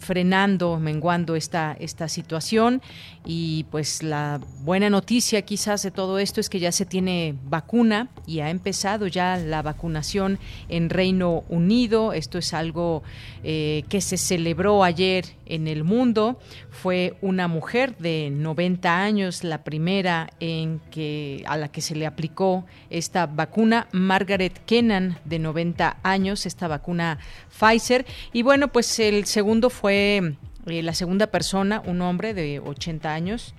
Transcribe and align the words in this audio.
frenando, 0.00 0.78
menguando 0.78 1.36
esta, 1.36 1.74
esta 1.80 2.08
situación. 2.08 2.82
Y 3.24 3.64
pues 3.70 4.02
la 4.02 4.40
buena 4.60 4.90
noticia 4.90 5.42
quizás 5.42 5.82
de 5.82 5.90
todo 5.90 6.18
esto 6.18 6.40
es 6.40 6.50
que 6.50 6.60
ya 6.60 6.72
se 6.72 6.84
tiene 6.84 7.34
vacuna 7.44 7.77
y 8.26 8.40
ha 8.40 8.50
empezado 8.50 9.06
ya 9.06 9.36
la 9.36 9.62
vacunación 9.62 10.40
en 10.68 10.90
Reino 10.90 11.44
Unido. 11.48 12.12
Esto 12.12 12.38
es 12.38 12.52
algo 12.52 13.04
eh, 13.44 13.84
que 13.88 14.00
se 14.00 14.16
celebró 14.16 14.82
ayer 14.82 15.26
en 15.46 15.68
el 15.68 15.84
mundo. 15.84 16.40
Fue 16.70 17.14
una 17.20 17.46
mujer 17.46 17.96
de 17.98 18.30
90 18.32 19.00
años, 19.00 19.44
la 19.44 19.62
primera 19.62 20.30
en 20.40 20.80
que 20.90 21.44
a 21.46 21.56
la 21.56 21.68
que 21.68 21.80
se 21.80 21.94
le 21.94 22.06
aplicó 22.06 22.66
esta 22.90 23.26
vacuna, 23.26 23.86
Margaret 23.92 24.60
Kennan, 24.66 25.18
de 25.24 25.38
90 25.38 25.98
años, 26.02 26.46
esta 26.46 26.66
vacuna 26.66 27.18
Pfizer. 27.56 28.06
Y 28.32 28.42
bueno, 28.42 28.72
pues 28.72 28.98
el 28.98 29.24
segundo 29.26 29.70
fue 29.70 30.34
eh, 30.66 30.82
la 30.82 30.94
segunda 30.94 31.28
persona, 31.28 31.80
un 31.86 32.02
hombre 32.02 32.34
de 32.34 32.58
80 32.58 33.14
años, 33.14 33.54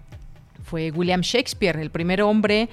fue 0.69 0.91
William 0.91 1.21
Shakespeare, 1.21 1.79
el 1.79 1.89
primer 1.89 2.21
hombre 2.21 2.69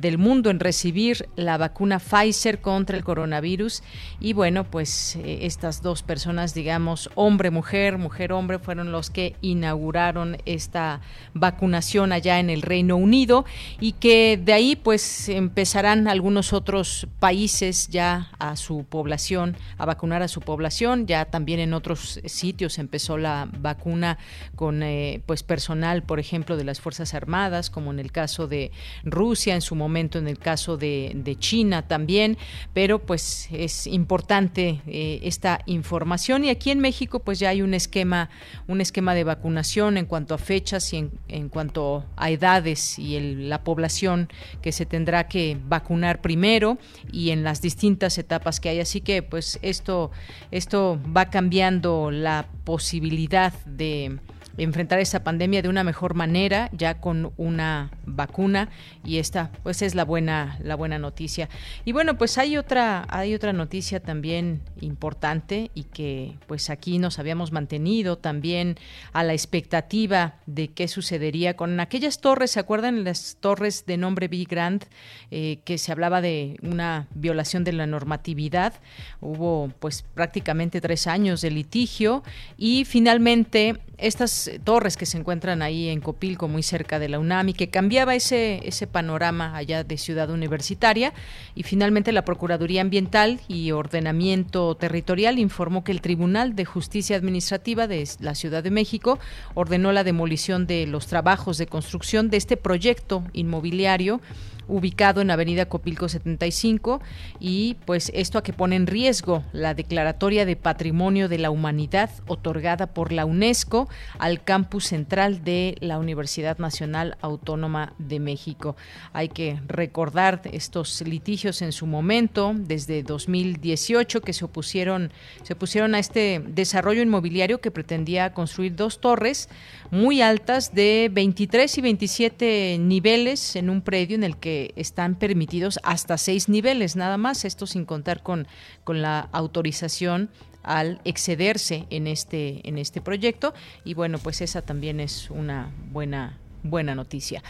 del 0.00 0.18
mundo 0.18 0.50
en 0.50 0.60
recibir 0.60 1.28
la 1.36 1.56
vacuna 1.58 1.98
Pfizer 1.98 2.60
contra 2.60 2.96
el 2.96 3.04
coronavirus. 3.04 3.82
Y 4.20 4.32
bueno, 4.32 4.64
pues 4.64 5.16
eh, 5.16 5.40
estas 5.42 5.82
dos 5.82 6.02
personas, 6.02 6.54
digamos, 6.54 7.10
hombre-mujer, 7.14 7.98
mujer-hombre, 7.98 8.58
fueron 8.58 8.92
los 8.92 9.10
que 9.10 9.36
inauguraron 9.40 10.38
esta 10.46 11.00
vacunación 11.34 12.12
allá 12.12 12.38
en 12.38 12.50
el 12.50 12.62
Reino 12.62 12.96
Unido 12.96 13.44
y 13.80 13.92
que 13.92 14.40
de 14.42 14.52
ahí 14.52 14.76
pues 14.76 15.28
empezarán 15.28 16.08
algunos 16.08 16.52
otros 16.52 17.06
países 17.18 17.88
ya 17.88 18.30
a 18.38 18.56
su 18.56 18.84
población, 18.84 19.56
a 19.76 19.86
vacunar 19.86 20.22
a 20.22 20.28
su 20.28 20.40
población. 20.40 21.06
Ya 21.06 21.24
también 21.24 21.60
en 21.60 21.74
otros 21.74 22.20
sitios 22.24 22.78
empezó 22.78 23.18
la 23.18 23.48
vacuna 23.58 24.18
con 24.54 24.82
eh, 24.82 25.22
pues 25.26 25.42
personal, 25.42 26.02
por 26.02 26.20
ejemplo, 26.20 26.56
de 26.56 26.64
las 26.64 26.80
Fuerzas 26.80 27.14
Armadas 27.14 27.70
como 27.70 27.90
en 27.90 27.98
el 27.98 28.12
caso 28.12 28.46
de 28.46 28.70
Rusia, 29.04 29.54
en 29.54 29.60
su 29.60 29.74
momento 29.74 29.87
en 29.96 30.28
el 30.28 30.38
caso 30.38 30.76
de, 30.76 31.36
China 31.38 31.86
también, 31.86 32.36
pero 32.72 32.98
pues 33.00 33.48
es 33.52 33.86
importante 33.86 34.80
eh, 34.86 35.20
esta 35.22 35.60
información 35.66 36.44
y 36.44 36.50
aquí 36.50 36.70
en 36.70 36.80
México 36.80 37.20
pues 37.20 37.38
ya 37.38 37.50
hay 37.50 37.62
un 37.62 37.74
esquema, 37.74 38.30
un 38.66 38.80
esquema 38.80 39.14
de 39.14 39.24
vacunación 39.24 39.96
en 39.96 40.06
cuanto 40.06 40.34
a 40.34 40.38
fechas 40.38 40.92
y 40.92 41.10
en, 41.28 41.48
cuanto 41.48 42.04
a 42.16 42.30
edades 42.30 42.98
y 42.98 43.18
la 43.20 43.62
población 43.62 44.28
que 44.62 44.72
se 44.72 44.86
tendrá 44.86 45.28
que 45.28 45.58
vacunar 45.68 46.20
primero 46.20 46.78
y 47.12 47.30
en 47.30 47.44
las 47.44 47.60
distintas 47.60 48.18
etapas 48.18 48.60
que 48.60 48.68
hay. 48.70 48.80
Así 48.80 49.00
que 49.00 49.22
pues 49.22 49.58
esto, 49.62 50.10
esto 50.50 50.98
va 51.16 51.30
cambiando 51.30 52.10
la 52.10 52.46
posibilidad 52.64 53.52
de 53.64 54.18
enfrentar 54.58 54.98
esa 54.98 55.24
pandemia 55.24 55.62
de 55.62 55.68
una 55.68 55.84
mejor 55.84 56.14
manera, 56.14 56.68
ya 56.72 57.00
con 57.00 57.32
una 57.36 57.90
vacuna 58.04 58.68
y 59.04 59.18
esta 59.18 59.50
pues 59.62 59.82
es 59.82 59.94
la 59.94 60.04
buena 60.04 60.58
la 60.62 60.74
buena 60.74 60.98
noticia. 60.98 61.48
Y 61.84 61.92
bueno, 61.92 62.18
pues 62.18 62.36
hay 62.38 62.56
otra 62.56 63.06
hay 63.08 63.34
otra 63.34 63.52
noticia 63.52 64.00
también 64.00 64.60
importante 64.80 65.70
y 65.74 65.84
que 65.84 66.34
pues 66.46 66.70
aquí 66.70 66.98
nos 66.98 67.18
habíamos 67.18 67.52
mantenido 67.52 68.18
también 68.18 68.76
a 69.12 69.22
la 69.22 69.32
expectativa 69.32 70.34
de 70.46 70.68
qué 70.68 70.88
sucedería 70.88 71.56
con 71.56 71.78
aquellas 71.80 72.20
torres, 72.20 72.50
¿se 72.52 72.60
acuerdan 72.60 73.04
las 73.04 73.36
torres 73.40 73.86
de 73.86 73.96
nombre 73.96 74.28
Big 74.28 74.48
Grand 74.48 74.84
eh, 75.30 75.60
que 75.64 75.78
se 75.78 75.92
hablaba 75.92 76.20
de 76.20 76.56
una 76.62 77.06
violación 77.14 77.64
de 77.64 77.72
la 77.72 77.86
normatividad? 77.86 78.74
Hubo 79.20 79.70
pues 79.78 80.02
prácticamente 80.14 80.80
tres 80.80 81.06
años 81.06 81.40
de 81.40 81.50
litigio 81.50 82.22
y 82.56 82.84
finalmente 82.84 83.78
estas 83.98 84.50
torres 84.64 84.96
que 84.96 85.06
se 85.06 85.18
encuentran 85.18 85.60
ahí 85.60 85.88
en 85.88 86.00
Copilco, 86.00 86.48
muy 86.48 86.62
cerca 86.62 86.98
de 86.98 87.08
la 87.08 87.18
UNAM, 87.18 87.50
y 87.50 87.52
que 87.52 87.68
cambiaba 87.68 88.14
ese, 88.14 88.60
ese 88.66 88.86
panorama 88.86 89.56
allá 89.56 89.84
de 89.84 89.98
Ciudad 89.98 90.30
Universitaria. 90.30 91.12
Y 91.54 91.64
finalmente 91.64 92.12
la 92.12 92.24
Procuraduría 92.24 92.80
Ambiental 92.80 93.40
y 93.48 93.72
Ordenamiento 93.72 94.74
Territorial 94.76 95.38
informó 95.38 95.84
que 95.84 95.92
el 95.92 96.00
Tribunal 96.00 96.54
de 96.54 96.64
Justicia 96.64 97.16
Administrativa 97.16 97.86
de 97.86 98.08
la 98.20 98.34
Ciudad 98.34 98.62
de 98.62 98.70
México 98.70 99.18
ordenó 99.54 99.92
la 99.92 100.04
demolición 100.04 100.66
de 100.66 100.86
los 100.86 101.06
trabajos 101.06 101.58
de 101.58 101.66
construcción 101.66 102.30
de 102.30 102.36
este 102.36 102.56
proyecto 102.56 103.24
inmobiliario 103.32 104.20
ubicado 104.68 105.20
en 105.20 105.30
Avenida 105.30 105.66
Copilco 105.66 106.08
75 106.08 107.00
y 107.40 107.76
pues 107.84 108.12
esto 108.14 108.38
a 108.38 108.42
que 108.42 108.52
pone 108.52 108.76
en 108.76 108.86
riesgo 108.86 109.42
la 109.52 109.74
declaratoria 109.74 110.44
de 110.44 110.56
Patrimonio 110.56 111.28
de 111.28 111.38
la 111.38 111.50
Humanidad 111.50 112.10
otorgada 112.26 112.86
por 112.86 113.12
la 113.12 113.24
UNESCO 113.24 113.88
al 114.18 114.44
campus 114.44 114.86
central 114.86 115.42
de 115.44 115.76
la 115.80 115.98
Universidad 115.98 116.58
Nacional 116.58 117.16
Autónoma 117.20 117.94
de 117.98 118.20
México. 118.20 118.76
Hay 119.12 119.28
que 119.28 119.60
recordar 119.66 120.42
estos 120.52 121.00
litigios 121.02 121.62
en 121.62 121.72
su 121.72 121.86
momento 121.86 122.54
desde 122.54 123.02
2018 123.02 124.20
que 124.20 124.32
se 124.32 124.44
opusieron 124.44 125.10
se 125.42 125.54
opusieron 125.54 125.94
a 125.94 125.98
este 125.98 126.42
desarrollo 126.46 127.02
inmobiliario 127.02 127.60
que 127.60 127.70
pretendía 127.70 128.32
construir 128.32 128.74
dos 128.76 129.00
torres 129.00 129.48
muy 129.90 130.20
altas 130.20 130.74
de 130.74 131.08
23 131.12 131.78
y 131.78 131.80
27 131.80 132.76
niveles 132.80 133.56
en 133.56 133.70
un 133.70 133.80
predio 133.80 134.16
en 134.16 134.24
el 134.24 134.36
que 134.36 134.57
están 134.76 135.14
permitidos 135.14 135.78
hasta 135.82 136.18
seis 136.18 136.48
niveles 136.48 136.96
nada 136.96 137.16
más, 137.16 137.44
esto 137.44 137.66
sin 137.66 137.84
contar 137.84 138.22
con, 138.22 138.46
con 138.84 139.02
la 139.02 139.28
autorización 139.32 140.30
al 140.62 141.00
excederse 141.04 141.86
en 141.90 142.06
este 142.06 142.68
en 142.68 142.78
este 142.78 143.00
proyecto 143.00 143.54
y 143.84 143.94
bueno 143.94 144.18
pues 144.18 144.40
esa 144.40 144.60
también 144.60 145.00
es 145.00 145.30
una 145.30 145.72
buena 145.90 146.38
buena 146.62 146.94
noticia. 146.94 147.42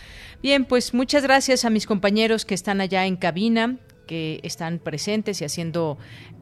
Bien, 0.42 0.64
pues 0.64 0.94
muchas 0.94 1.22
gracias 1.22 1.64
a 1.64 1.70
mis 1.70 1.86
compañeros 1.86 2.44
que 2.44 2.54
están 2.54 2.80
allá 2.80 3.06
en 3.06 3.16
cabina, 3.16 3.76
que 4.06 4.40
están 4.42 4.78
presentes 4.78 5.40
y 5.40 5.44
haciendo 5.44 5.98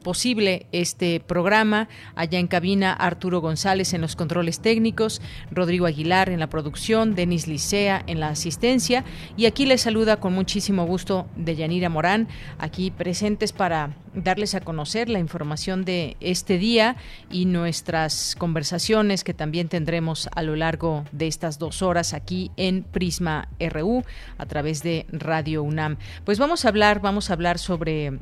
posible 0.07 0.67
este 0.71 1.19
programa. 1.19 1.89
Allá 2.15 2.39
en 2.39 2.47
cabina, 2.47 2.93
Arturo 2.93 3.41
González 3.41 3.93
en 3.93 3.99
los 3.99 4.15
controles 4.15 4.61
técnicos, 4.61 5.21
Rodrigo 5.51 5.85
Aguilar 5.85 6.29
en 6.29 6.39
la 6.39 6.47
producción, 6.47 7.13
Denis 7.13 7.45
Licea 7.45 8.05
en 8.07 8.21
la 8.21 8.29
asistencia. 8.29 9.03
Y 9.35 9.47
aquí 9.47 9.65
les 9.65 9.81
saluda 9.81 10.21
con 10.21 10.31
muchísimo 10.31 10.85
gusto 10.85 11.27
de 11.35 11.57
Yanira 11.57 11.89
Morán, 11.89 12.29
aquí 12.57 12.89
presentes 12.89 13.51
para 13.51 13.97
darles 14.13 14.55
a 14.55 14.61
conocer 14.61 15.09
la 15.09 15.19
información 15.19 15.83
de 15.83 16.15
este 16.21 16.57
día 16.57 16.95
y 17.29 17.43
nuestras 17.43 18.37
conversaciones 18.37 19.25
que 19.25 19.33
también 19.33 19.67
tendremos 19.67 20.29
a 20.33 20.41
lo 20.41 20.55
largo 20.55 21.03
de 21.11 21.27
estas 21.27 21.59
dos 21.59 21.81
horas 21.81 22.13
aquí 22.13 22.49
en 22.55 22.83
Prisma 22.83 23.49
RU 23.59 24.05
a 24.37 24.45
través 24.45 24.83
de 24.83 25.05
Radio 25.11 25.63
UNAM. 25.63 25.97
Pues 26.23 26.39
vamos 26.39 26.63
a 26.63 26.69
hablar, 26.69 27.01
vamos 27.01 27.29
a 27.29 27.33
hablar 27.33 27.59
sobre 27.59 28.19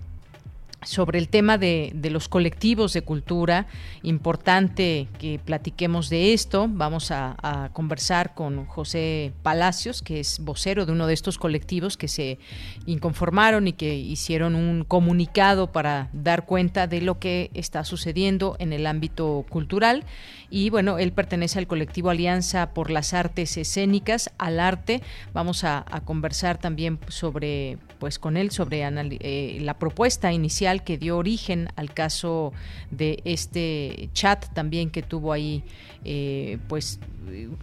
sobre 0.86 1.20
el 1.20 1.28
tema 1.28 1.58
de, 1.58 1.94
los 2.10 2.30
colectivos 2.30 2.94
de 2.94 3.02
cultura. 3.02 3.68
Importante 4.04 5.08
que 5.20 5.40
platiquemos 5.44 6.10
de 6.10 6.34
esto. 6.34 6.68
Vamos 6.70 7.12
a, 7.12 7.36
conversar 7.74 8.34
con 8.34 8.66
José 8.66 9.34
Palacios, 9.44 10.02
que 10.02 10.20
es 10.20 10.40
vocero 10.40 10.86
de 10.86 10.92
uno 10.92 11.08
de 11.08 11.14
estos 11.14 11.38
colectivos 11.38 11.98
que 11.98 12.08
se 12.08 12.38
inconformaron 12.86 13.68
y 13.68 13.74
que 13.74 13.96
hicieron 13.96 14.56
un 14.56 14.84
comunicado 14.84 15.72
para 15.72 16.10
dar 16.14 16.46
cuenta 16.46 16.88
de 16.88 17.02
lo 17.02 17.20
que 17.20 17.50
está 17.54 17.84
sucediendo 17.84 18.56
en 18.60 18.74
el 18.74 18.88
ámbito 18.88 19.46
cultural. 19.50 20.06
Y 20.50 20.70
bueno, 20.70 20.98
él 20.98 21.12
pertenece 21.12 21.60
al 21.60 21.68
colectivo 21.68 22.10
Alianza 22.10 22.74
por 22.74 22.90
las 22.90 23.14
Artes 23.14 23.58
Escénicas, 23.58 24.32
al 24.38 24.60
arte. 24.60 25.02
Vamos 25.34 25.64
a, 25.64 25.86
conversar 26.06 26.58
también 26.58 27.00
sobre, 27.08 27.78
pues 28.00 28.20
con 28.20 28.38
él, 28.38 28.52
sobre 28.52 28.84
eh, 28.84 29.58
la 29.62 29.80
propuesta 29.80 30.32
inicial 30.32 30.84
que 30.84 30.98
dio 30.98 31.18
origen 31.18 31.70
al 31.76 31.94
caso 31.94 32.54
de 32.92 33.22
este 33.26 34.10
chat 34.14 34.46
también 34.54 34.90
que 34.92 35.02
tuvo 35.02 35.34
ahí 35.34 35.64
eh, 36.06 36.60
pues 36.68 37.00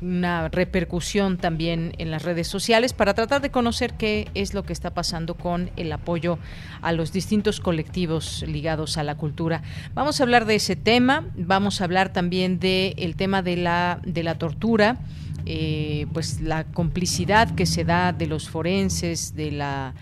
una 0.01 0.49
repercusión 0.49 1.39
también 1.39 1.95
en 1.99 2.11
las 2.11 2.25
redes 2.25 2.49
sociales 2.49 2.93
para 2.93 3.15
tratar 3.15 3.41
de 3.41 3.51
conocer 3.51 3.95
qué 3.95 4.29
es 4.35 4.55
lo 4.55 4.65
que 4.65 4.73
está 4.73 4.93
pasando 4.93 5.35
con 5.35 5.71
el 5.77 5.93
apoyo 5.93 6.39
a 6.81 6.93
los 6.93 7.13
distintos 7.13 7.61
colectivos 7.61 8.45
ligados 8.47 8.99
a 8.99 9.05
la 9.05 9.17
cultura. 9.17 9.63
Vamos 9.95 10.21
a 10.21 10.25
hablar 10.25 10.45
de 10.47 10.57
ese 10.57 10.77
tema, 10.77 11.27
vamos 11.37 11.81
a 11.81 11.85
hablar 11.85 12.13
también 12.13 12.59
del 12.59 12.95
el 12.97 13.17
tema 13.17 13.43
de 13.43 13.57
la, 13.57 14.01
de 14.05 14.23
la 14.23 14.37
tortura. 14.37 14.99
Eh, 15.45 16.07
pues 16.13 16.41
la 16.41 16.65
complicidad 16.65 17.53
que 17.57 17.67
se 17.67 17.85
da 17.85 18.13
de 18.13 18.29
los 18.29 18.49
forenses, 18.49 19.35
de 19.35 19.51
la 19.51 19.93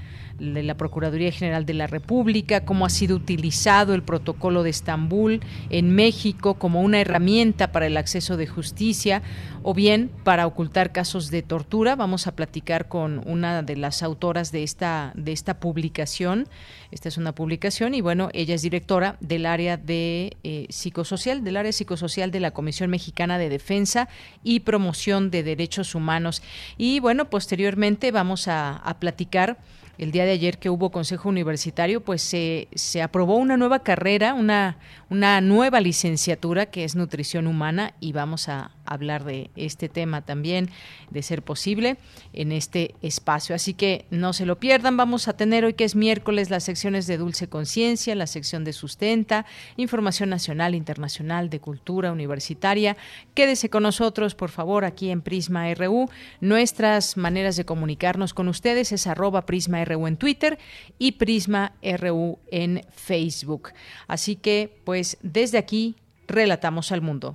de 0.40 0.62
la 0.62 0.76
Procuraduría 0.76 1.31
General 1.31 1.66
de 1.66 1.75
la 1.75 1.87
República, 1.87 2.64
cómo 2.64 2.87
ha 2.87 2.90
sido 2.90 3.16
utilizado 3.16 3.94
el 3.94 4.02
protocolo 4.02 4.62
de 4.62 4.70
Estambul 4.70 5.40
en 5.69 5.94
México 5.94 6.54
como 6.54 6.81
una 6.81 7.00
herramienta 7.00 7.72
para 7.72 7.87
el 7.87 7.96
acceso 7.96 8.37
de 8.37 8.46
justicia 8.46 9.22
o 9.62 9.75
bien 9.75 10.10
para 10.25 10.46
ocultar 10.46 10.92
casos 10.92 11.31
de 11.31 11.42
tortura. 11.42 11.94
Vamos 11.94 12.26
a 12.26 12.34
platicar 12.34 12.88
con 12.88 13.22
una 13.26 13.62
de 13.62 13.76
las 13.76 14.02
autoras 14.02 14.50
de 14.52 14.62
esta, 14.62 15.12
de 15.14 15.32
esta 15.32 15.60
publicación. 15.60 16.48
Esta 16.90 17.08
es 17.08 17.19
una 17.19 17.34
publicación 17.34 17.94
y 17.94 18.00
bueno, 18.00 18.31
ella 18.32 18.54
es 18.54 18.62
directora 18.62 19.16
del 19.20 19.46
área 19.46 19.76
de 19.76 20.37
eh, 20.42 20.66
psicosocial, 20.70 21.44
del 21.44 21.58
área 21.58 21.72
psicosocial 21.72 22.31
de 22.31 22.40
la 22.40 22.52
Comisión 22.52 22.90
Mexicana 22.90 23.38
de 23.38 23.50
Defensa 23.50 24.08
y 24.42 24.60
Promoción 24.60 25.31
de 25.31 25.42
Derechos 25.42 25.94
Humanos. 25.94 26.42
Y 26.78 27.00
bueno, 27.00 27.28
posteriormente 27.28 28.10
vamos 28.10 28.48
a, 28.48 28.76
a 28.76 28.98
platicar 28.98 29.58
el 30.00 30.12
día 30.12 30.25
de 30.25 30.31
ayer 30.31 30.56
que 30.56 30.70
hubo 30.70 30.91
Consejo 30.91 31.29
Universitario, 31.29 32.00
pues 32.00 32.23
se, 32.23 32.69
se 32.75 33.02
aprobó 33.02 33.37
una 33.37 33.58
nueva 33.58 33.81
carrera, 33.81 34.32
una, 34.32 34.79
una 35.10 35.40
nueva 35.40 35.80
licenciatura 35.80 36.66
que 36.66 36.84
es 36.84 36.94
Nutrición 36.94 37.48
Humana 37.48 37.94
y 37.98 38.12
vamos 38.12 38.48
a 38.48 38.70
hablar 38.86 39.24
de 39.24 39.50
este 39.56 39.88
tema 39.88 40.22
también, 40.22 40.70
de 41.10 41.22
ser 41.22 41.42
posible, 41.42 41.96
en 42.32 42.52
este 42.52 42.94
espacio. 43.02 43.54
Así 43.54 43.74
que 43.74 44.06
no 44.10 44.32
se 44.32 44.46
lo 44.46 44.58
pierdan, 44.58 44.96
vamos 44.96 45.28
a 45.28 45.36
tener 45.36 45.64
hoy 45.64 45.74
que 45.74 45.84
es 45.84 45.96
miércoles 45.96 46.50
las 46.50 46.64
secciones 46.64 47.06
de 47.06 47.16
Dulce 47.16 47.48
Conciencia, 47.48 48.14
la 48.14 48.26
sección 48.26 48.64
de 48.64 48.72
Sustenta, 48.72 49.46
Información 49.76 50.28
Nacional, 50.30 50.74
Internacional, 50.74 51.50
de 51.50 51.60
Cultura 51.60 52.12
Universitaria. 52.12 52.96
Quédese 53.34 53.68
con 53.68 53.82
nosotros, 53.82 54.34
por 54.34 54.50
favor, 54.50 54.84
aquí 54.84 55.10
en 55.10 55.22
Prisma 55.22 55.72
RU. 55.74 56.08
Nuestras 56.40 57.16
maneras 57.16 57.56
de 57.56 57.64
comunicarnos 57.64 58.34
con 58.34 58.48
ustedes 58.48 58.92
es 58.92 59.06
arroba 59.06 59.46
Prisma 59.46 59.84
RU 59.84 60.06
en 60.06 60.16
Twitter 60.16 60.58
y 60.98 61.12
Prisma 61.12 61.72
RU 61.82 62.38
en 62.50 62.82
Facebook. 62.92 63.70
Así 64.08 64.36
que, 64.36 64.80
pues, 64.84 65.00
desde 65.23 65.58
aquí, 65.58 65.97
relatamos 66.26 66.93
al 66.93 67.02
mundo. 67.02 67.32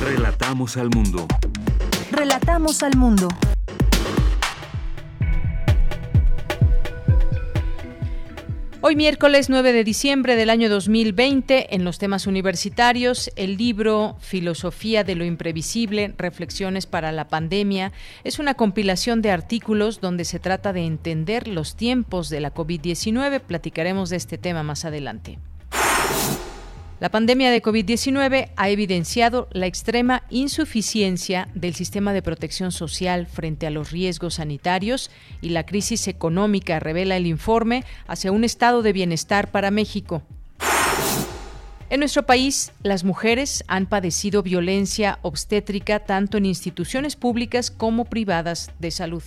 Relatamos 0.00 0.76
al 0.76 0.90
mundo. 0.90 1.26
Relatamos 2.12 2.82
al 2.82 2.96
mundo. 2.96 3.28
Hoy 8.88 8.94
miércoles 8.94 9.50
9 9.50 9.72
de 9.72 9.82
diciembre 9.82 10.36
del 10.36 10.48
año 10.48 10.68
2020, 10.68 11.74
en 11.74 11.84
los 11.84 11.98
temas 11.98 12.28
universitarios, 12.28 13.32
el 13.34 13.56
libro 13.56 14.16
Filosofía 14.20 15.02
de 15.02 15.16
lo 15.16 15.24
Imprevisible, 15.24 16.14
Reflexiones 16.16 16.86
para 16.86 17.10
la 17.10 17.26
Pandemia, 17.26 17.92
es 18.22 18.38
una 18.38 18.54
compilación 18.54 19.22
de 19.22 19.32
artículos 19.32 20.00
donde 20.00 20.24
se 20.24 20.38
trata 20.38 20.72
de 20.72 20.84
entender 20.84 21.48
los 21.48 21.74
tiempos 21.74 22.28
de 22.28 22.40
la 22.40 22.54
COVID-19. 22.54 23.40
Platicaremos 23.40 24.08
de 24.10 24.16
este 24.18 24.38
tema 24.38 24.62
más 24.62 24.84
adelante. 24.84 25.38
La 26.98 27.10
pandemia 27.10 27.50
de 27.50 27.62
COVID-19 27.62 28.52
ha 28.56 28.68
evidenciado 28.70 29.48
la 29.52 29.66
extrema 29.66 30.22
insuficiencia 30.30 31.48
del 31.54 31.74
sistema 31.74 32.14
de 32.14 32.22
protección 32.22 32.72
social 32.72 33.26
frente 33.26 33.66
a 33.66 33.70
los 33.70 33.90
riesgos 33.90 34.34
sanitarios 34.34 35.10
y 35.42 35.50
la 35.50 35.66
crisis 35.66 36.08
económica, 36.08 36.80
revela 36.80 37.18
el 37.18 37.26
informe, 37.26 37.84
hacia 38.06 38.32
un 38.32 38.44
estado 38.44 38.80
de 38.80 38.94
bienestar 38.94 39.50
para 39.50 39.70
México. 39.70 40.22
En 41.90 42.00
nuestro 42.00 42.24
país, 42.24 42.72
las 42.82 43.04
mujeres 43.04 43.62
han 43.68 43.84
padecido 43.84 44.42
violencia 44.42 45.18
obstétrica 45.20 46.00
tanto 46.00 46.38
en 46.38 46.46
instituciones 46.46 47.14
públicas 47.14 47.70
como 47.70 48.06
privadas 48.06 48.70
de 48.78 48.90
salud. 48.90 49.22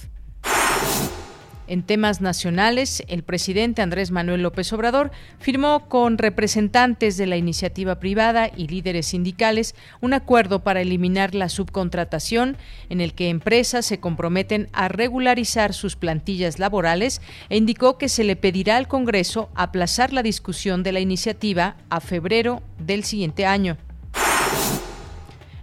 En 1.70 1.84
temas 1.84 2.20
nacionales, 2.20 3.04
el 3.10 3.22
presidente 3.22 3.84
Andrés 3.84 4.10
Manuel 4.10 4.42
López 4.42 4.74
Obrador 4.74 5.12
firmó 5.38 5.88
con 5.88 6.18
representantes 6.18 7.16
de 7.16 7.28
la 7.28 7.38
iniciativa 7.38 8.00
privada 8.00 8.50
y 8.58 8.68
líderes 8.68 9.06
sindicales 9.06 9.76
un 10.02 10.16
acuerdo 10.16 10.64
para 10.64 10.82
eliminar 10.82 11.36
la 11.36 11.48
subcontratación 11.48 12.58
en 12.90 13.02
el 13.02 13.14
que 13.14 13.30
empresas 13.30 13.86
se 13.86 14.00
comprometen 14.00 14.68
a 14.74 14.88
regularizar 14.88 15.76
sus 15.76 15.96
plantillas 15.96 16.58
laborales 16.58 17.22
e 17.50 17.58
indicó 17.58 18.00
que 18.00 18.10
se 18.10 18.24
le 18.24 18.36
pedirá 18.36 18.78
al 18.78 18.88
Congreso 18.88 19.52
aplazar 19.54 20.12
la 20.12 20.24
discusión 20.24 20.82
de 20.82 20.92
la 20.92 21.02
iniciativa 21.02 21.76
a 21.92 22.00
febrero 22.00 22.64
del 22.80 23.04
siguiente 23.04 23.46
año. 23.46 23.78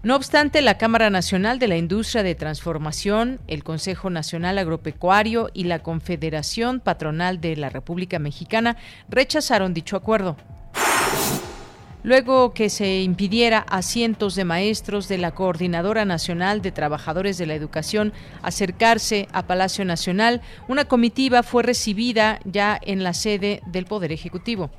No 0.06 0.14
obstante, 0.14 0.62
la 0.62 0.78
Cámara 0.78 1.10
Nacional 1.10 1.58
de 1.58 1.66
la 1.66 1.76
Industria 1.76 2.22
de 2.22 2.36
Transformación, 2.36 3.40
el 3.48 3.64
Consejo 3.64 4.08
Nacional 4.08 4.56
Agropecuario 4.56 5.50
y 5.52 5.64
la 5.64 5.80
Confederación 5.80 6.78
Patronal 6.78 7.40
de 7.40 7.56
la 7.56 7.70
República 7.70 8.20
Mexicana 8.20 8.76
rechazaron 9.08 9.74
dicho 9.74 9.96
acuerdo. 9.96 10.36
Luego 12.04 12.54
que 12.54 12.70
se 12.70 13.00
impidiera 13.02 13.58
a 13.68 13.82
cientos 13.82 14.36
de 14.36 14.44
maestros 14.44 15.08
de 15.08 15.18
la 15.18 15.32
Coordinadora 15.32 16.04
Nacional 16.04 16.62
de 16.62 16.70
Trabajadores 16.70 17.36
de 17.36 17.46
la 17.46 17.56
Educación 17.56 18.12
acercarse 18.42 19.26
a 19.32 19.48
Palacio 19.48 19.84
Nacional, 19.84 20.40
una 20.68 20.84
comitiva 20.84 21.42
fue 21.42 21.64
recibida 21.64 22.38
ya 22.44 22.78
en 22.80 23.02
la 23.02 23.12
sede 23.12 23.60
del 23.66 23.86
Poder 23.86 24.12
Ejecutivo. 24.12 24.70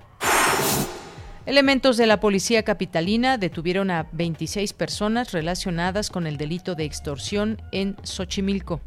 Elementos 1.48 1.96
de 1.96 2.08
la 2.08 2.20
policía 2.20 2.64
capitalina 2.64 3.38
detuvieron 3.38 3.90
a 3.90 4.10
26 4.12 4.74
personas 4.74 5.32
relacionadas 5.32 6.10
con 6.10 6.28
el 6.28 6.36
delito 6.36 6.76
de 6.76 6.84
extorsión 6.84 7.62
en 7.72 7.96
Xochimilco. 8.04 8.82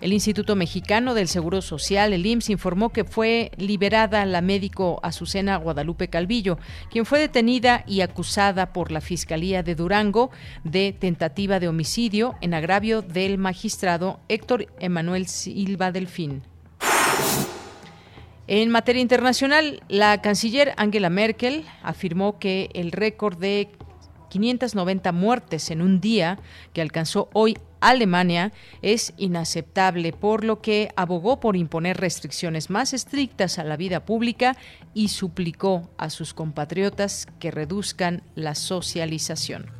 El 0.00 0.14
Instituto 0.14 0.56
Mexicano 0.56 1.12
del 1.12 1.28
Seguro 1.28 1.60
Social, 1.60 2.14
el 2.14 2.24
IMSS, 2.24 2.48
informó 2.48 2.88
que 2.88 3.04
fue 3.04 3.50
liberada 3.58 4.24
la 4.24 4.40
médico 4.40 4.98
Azucena 5.02 5.58
Guadalupe 5.58 6.08
Calvillo, 6.08 6.56
quien 6.90 7.04
fue 7.04 7.18
detenida 7.18 7.84
y 7.86 8.00
acusada 8.00 8.72
por 8.72 8.90
la 8.90 9.02
Fiscalía 9.02 9.62
de 9.62 9.74
Durango 9.74 10.30
de 10.64 10.96
tentativa 10.98 11.60
de 11.60 11.68
homicidio 11.68 12.34
en 12.40 12.54
agravio 12.54 13.02
del 13.02 13.36
magistrado 13.36 14.20
Héctor 14.28 14.68
Emanuel 14.80 15.26
Silva 15.26 15.92
Delfín. 15.92 16.53
En 18.46 18.68
materia 18.70 19.00
internacional, 19.00 19.82
la 19.88 20.20
canciller 20.20 20.74
Angela 20.76 21.08
Merkel 21.08 21.64
afirmó 21.82 22.38
que 22.38 22.68
el 22.74 22.92
récord 22.92 23.38
de 23.38 23.70
590 24.28 25.12
muertes 25.12 25.70
en 25.70 25.80
un 25.80 25.98
día 25.98 26.38
que 26.74 26.82
alcanzó 26.82 27.30
hoy 27.32 27.56
Alemania 27.80 28.52
es 28.82 29.14
inaceptable, 29.16 30.12
por 30.12 30.44
lo 30.44 30.60
que 30.60 30.90
abogó 30.94 31.40
por 31.40 31.56
imponer 31.56 31.96
restricciones 31.96 32.68
más 32.68 32.92
estrictas 32.92 33.58
a 33.58 33.64
la 33.64 33.78
vida 33.78 34.04
pública 34.04 34.56
y 34.92 35.08
suplicó 35.08 35.90
a 35.96 36.10
sus 36.10 36.34
compatriotas 36.34 37.26
que 37.38 37.50
reduzcan 37.50 38.22
la 38.34 38.54
socialización. 38.54 39.70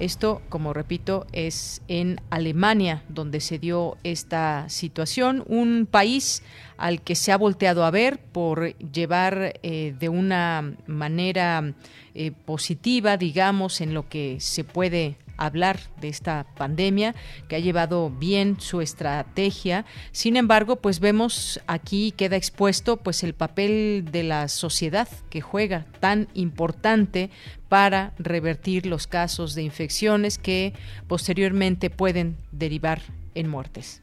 Esto, 0.00 0.42
como 0.48 0.72
repito, 0.72 1.24
es 1.32 1.80
en 1.86 2.20
Alemania 2.30 3.04
donde 3.08 3.40
se 3.40 3.60
dio 3.60 3.96
esta 4.02 4.68
situación, 4.68 5.44
un 5.46 5.86
país 5.88 6.42
al 6.76 7.00
que 7.00 7.14
se 7.14 7.30
ha 7.30 7.38
volteado 7.38 7.84
a 7.84 7.92
ver 7.92 8.18
por 8.18 8.76
llevar 8.78 9.60
eh, 9.62 9.94
de 9.98 10.08
una 10.08 10.74
manera 10.88 11.74
eh, 12.14 12.32
positiva, 12.32 13.16
digamos, 13.16 13.80
en 13.80 13.94
lo 13.94 14.08
que 14.08 14.38
se 14.40 14.64
puede 14.64 15.16
hablar 15.36 15.80
de 16.00 16.08
esta 16.08 16.46
pandemia 16.56 17.14
que 17.48 17.56
ha 17.56 17.60
llevado 17.60 18.10
bien 18.10 18.60
su 18.60 18.80
estrategia. 18.80 19.84
Sin 20.12 20.36
embargo, 20.36 20.76
pues 20.76 21.00
vemos 21.00 21.60
aquí 21.66 22.12
queda 22.12 22.36
expuesto 22.36 22.96
pues 22.96 23.22
el 23.22 23.34
papel 23.34 24.08
de 24.10 24.22
la 24.22 24.48
sociedad 24.48 25.08
que 25.30 25.40
juega 25.40 25.86
tan 26.00 26.28
importante 26.34 27.30
para 27.68 28.12
revertir 28.18 28.86
los 28.86 29.06
casos 29.06 29.54
de 29.54 29.62
infecciones 29.62 30.38
que 30.38 30.74
posteriormente 31.08 31.90
pueden 31.90 32.36
derivar 32.52 33.00
en 33.34 33.48
muertes. 33.48 34.00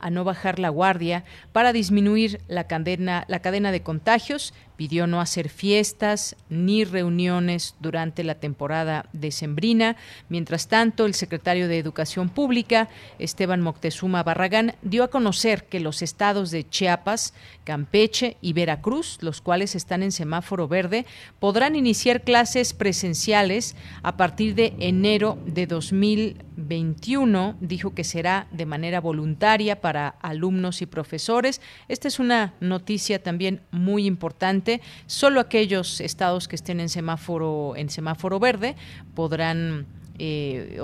a 0.00 0.10
no 0.10 0.24
bajar 0.24 0.58
la 0.58 0.68
guardia 0.68 1.24
para 1.52 1.72
disminuir 1.72 2.40
la 2.48 2.64
cadena, 2.64 3.24
la 3.28 3.40
cadena 3.40 3.72
de 3.72 3.82
contagios 3.82 4.54
pidió 4.80 5.06
no 5.06 5.20
hacer 5.20 5.50
fiestas 5.50 6.36
ni 6.48 6.84
reuniones 6.84 7.74
durante 7.80 8.24
la 8.24 8.36
temporada 8.36 9.10
decembrina. 9.12 9.96
Mientras 10.30 10.68
tanto, 10.68 11.04
el 11.04 11.12
secretario 11.12 11.68
de 11.68 11.76
Educación 11.76 12.30
Pública, 12.30 12.88
Esteban 13.18 13.60
Moctezuma 13.60 14.22
Barragán, 14.22 14.76
dio 14.80 15.04
a 15.04 15.10
conocer 15.10 15.64
que 15.64 15.80
los 15.80 16.00
estados 16.00 16.50
de 16.50 16.66
Chiapas, 16.66 17.34
Campeche 17.64 18.38
y 18.40 18.54
Veracruz, 18.54 19.18
los 19.20 19.42
cuales 19.42 19.74
están 19.74 20.02
en 20.02 20.12
semáforo 20.12 20.66
verde, 20.66 21.04
podrán 21.40 21.76
iniciar 21.76 22.22
clases 22.22 22.72
presenciales 22.72 23.76
a 24.02 24.16
partir 24.16 24.54
de 24.54 24.72
enero 24.78 25.38
de 25.44 25.66
2021. 25.66 27.58
Dijo 27.60 27.94
que 27.94 28.04
será 28.04 28.46
de 28.50 28.64
manera 28.64 29.02
voluntaria 29.02 29.82
para 29.82 30.08
alumnos 30.22 30.80
y 30.80 30.86
profesores. 30.86 31.60
Esta 31.88 32.08
es 32.08 32.18
una 32.18 32.54
noticia 32.60 33.22
también 33.22 33.60
muy 33.70 34.06
importante. 34.06 34.69
Solo 35.06 35.40
aquellos 35.40 36.00
estados 36.00 36.46
que 36.46 36.56
estén 36.56 36.78
en 36.80 36.88
semáforo 36.88 37.74
en 37.76 37.90
semáforo 37.90 38.38
verde 38.38 38.76
podrán 39.14 39.86
eh, 40.18 40.78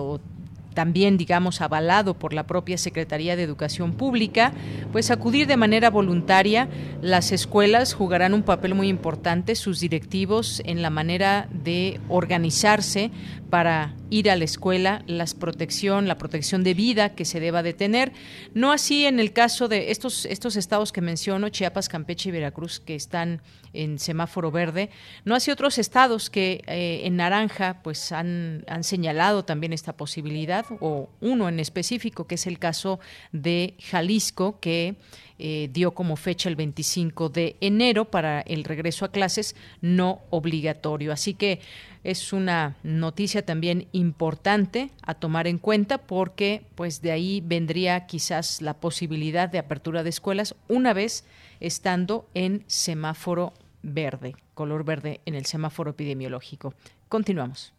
también, 0.77 1.17
digamos, 1.17 1.63
avalado 1.63 2.19
por 2.19 2.35
la 2.35 2.47
propia 2.47 2.77
Secretaría 2.77 3.35
de 3.35 3.43
Educación 3.43 3.95
Pública, 3.95 4.53
pues 4.93 5.11
acudir 5.11 5.47
de 5.47 5.57
manera 5.57 5.89
voluntaria. 5.89 6.69
Las 7.01 7.33
escuelas 7.33 7.95
jugarán 7.95 8.35
un 8.35 8.43
papel 8.43 8.75
muy 8.75 8.89
importante, 8.89 9.55
sus 9.55 9.81
directivos, 9.81 10.61
en 10.67 10.83
la 10.83 10.91
manera 10.91 11.49
de 11.51 11.99
organizarse 12.11 13.11
para 13.49 13.95
ir 14.11 14.31
a 14.31 14.37
la 14.37 14.45
escuela, 14.45 15.03
la 15.07 15.27
protección, 15.39 16.09
la 16.09 16.19
protección 16.19 16.65
de 16.65 16.75
vida 16.75 17.15
que 17.15 17.25
se 17.25 17.41
deba 17.41 17.63
de 17.63 17.73
tener. 17.73 18.13
No 18.55 18.73
así 18.73 19.07
en 19.07 19.21
el 19.21 19.33
caso 19.33 19.69
de 19.69 19.91
estos, 19.91 20.27
estos 20.27 20.57
estados 20.57 20.93
que 20.93 21.01
menciono, 21.01 21.49
Chiapas, 21.49 21.89
Campeche 21.89 22.29
y 22.29 22.33
Veracruz, 22.33 22.81
que 22.81 22.95
están 22.95 23.41
en 23.73 23.99
semáforo 23.99 24.51
verde, 24.51 24.91
no 25.25 25.35
así 25.35 25.51
otros 25.51 25.79
estados 25.79 26.31
que 26.31 26.63
eh, 26.67 27.03
en 27.05 27.17
naranja 27.17 27.81
pues 27.83 28.11
han, 28.13 28.65
han 28.69 28.85
señalado 28.85 29.45
también 29.45 29.73
esta 29.73 29.97
posibilidad, 29.97 30.65
o 30.81 31.11
uno 31.21 31.49
en 31.49 31.61
específico, 31.61 32.27
que 32.27 32.37
es 32.37 32.47
el 32.47 32.59
caso 32.59 33.01
de 33.33 33.75
Jalisco, 33.81 34.59
que 34.61 34.97
eh, 35.39 35.69
dio 35.73 35.93
como 35.93 36.17
fecha 36.17 36.49
el 36.49 36.57
25 36.57 37.29
de 37.29 37.57
enero 37.61 38.07
para 38.07 38.41
el 38.41 38.65
regreso 38.65 39.05
a 39.05 39.11
clases 39.11 39.55
no 39.81 40.21
obligatorio. 40.31 41.13
Así 41.13 41.35
que 41.35 41.61
es 42.05 42.33
una 42.33 42.77
noticia 42.83 43.45
también 43.45 43.89
importante 43.93 44.91
a 45.03 45.15
tomar 45.15 45.47
en 45.47 45.59
cuenta 45.59 45.99
porque 45.99 46.63
pues 46.75 47.03
de 47.03 47.13
ahí 47.13 47.43
vendría 47.45 48.07
quizás 48.07 48.63
la 48.63 48.75
posibilidad 48.75 49.49
de 49.49 49.59
apertura 49.59 50.03
de 50.03 50.11
escuelas 50.11 50.55
una 50.69 50.93
vez 50.93 51.25
estando 51.61 52.29
en 52.35 52.65
semáforo 52.67 53.53
verde, 53.83 54.37
color 54.55 54.85
verde 54.85 55.21
en 55.27 55.35
el 55.35 55.47
semáforo 55.47 55.91
epidemiológico. 55.91 56.75
Continuamos. 57.09 57.73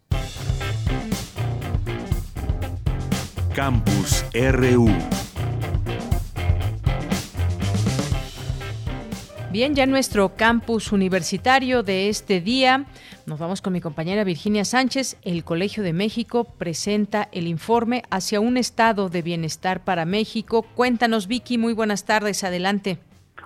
Campus 3.53 4.23
RU. 4.33 4.87
Bien, 9.49 9.75
ya 9.75 9.85
nuestro 9.85 10.35
campus 10.35 10.91
universitario 10.91 11.81
de 11.81 12.09
este 12.09 12.41
día, 12.41 12.83
nos 13.25 13.39
vamos 13.39 13.61
con 13.61 13.71
mi 13.71 13.79
compañera 13.79 14.25
Virginia 14.25 14.65
Sánchez. 14.65 15.17
El 15.23 15.45
Colegio 15.45 15.83
de 15.83 15.93
México 15.93 16.45
presenta 16.59 17.29
el 17.31 17.47
informe 17.47 18.03
hacia 18.11 18.41
un 18.41 18.57
estado 18.57 19.07
de 19.07 19.21
bienestar 19.21 19.85
para 19.85 20.03
México. 20.03 20.65
Cuéntanos, 20.75 21.29
Vicky, 21.29 21.57
muy 21.57 21.71
buenas 21.71 22.05
tardes, 22.05 22.43
adelante. 22.43 22.97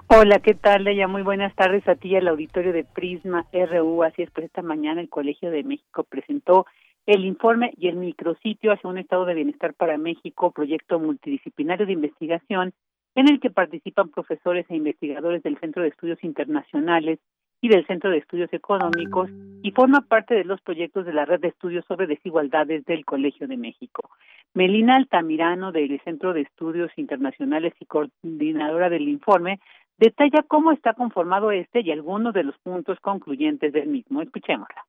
Hola, 0.08 0.40
¿qué 0.40 0.56
tal, 0.56 0.86
Leia? 0.86 1.08
Muy 1.08 1.22
buenas 1.22 1.54
tardes 1.54 1.88
a 1.88 1.94
ti 1.94 2.16
al 2.16 2.28
auditorio 2.28 2.74
de 2.74 2.84
Prisma 2.84 3.46
RU. 3.54 4.02
Así 4.02 4.24
es, 4.24 4.32
pues 4.32 4.48
esta 4.48 4.64
mañana 4.64 5.02
el 5.02 5.10
Colegio 5.10 5.52
de 5.52 5.64
México 5.64 6.04
presentó 6.04 6.66
el 7.06 7.26
informe 7.26 7.74
y 7.78 7.90
el 7.90 7.98
micrositio 7.98 8.72
hacia 8.72 8.90
un 8.90 8.98
estado 8.98 9.26
de 9.26 9.36
bienestar 9.36 9.76
para 9.76 10.00
México, 10.00 10.50
proyecto 10.50 11.00
multidisciplinario 11.00 11.86
de 11.86 11.94
investigación 11.94 12.74
en 13.16 13.28
el 13.28 13.40
que 13.40 13.50
participan 13.50 14.10
profesores 14.10 14.66
e 14.70 14.76
investigadores 14.76 15.44
del 15.44 15.60
Centro 15.60 15.84
de 15.84 15.90
Estudios 15.90 16.24
Internacionales 16.24 17.20
y 17.62 17.70
del 17.70 17.86
Centro 17.86 18.10
de 18.10 18.18
Estudios 18.18 18.52
Económicos 18.54 19.30
y 19.62 19.72
forma 19.72 20.02
parte 20.02 20.34
de 20.34 20.44
los 20.44 20.62
proyectos 20.62 21.06
de 21.06 21.14
la 21.14 21.26
Red 21.26 21.42
de 21.42 21.50
Estudios 21.50 21.86
sobre 21.88 22.08
Desigualdades 22.08 22.84
del 22.86 23.06
Colegio 23.06 23.48
de 23.48 23.58
México. 23.58 24.10
Melina 24.54 24.96
Altamirano, 24.96 25.72
del 25.72 26.02
Centro 26.04 26.34
de 26.34 26.42
Estudios 26.42 26.92
Internacionales 26.98 27.74
y 27.80 27.86
coordinadora 27.86 28.90
del 28.90 29.08
informe, 29.08 29.60
detalla 29.98 30.44
cómo 30.48 30.72
está 30.72 30.94
conformado 30.94 31.52
este 31.52 31.82
y 31.82 31.92
algunos 31.92 32.34
de 32.34 32.44
los 32.44 32.58
puntos 32.60 33.00
concluyentes 33.00 33.72
del 33.72 33.88
mismo. 33.88 34.22
Escuchémosla. 34.22 34.84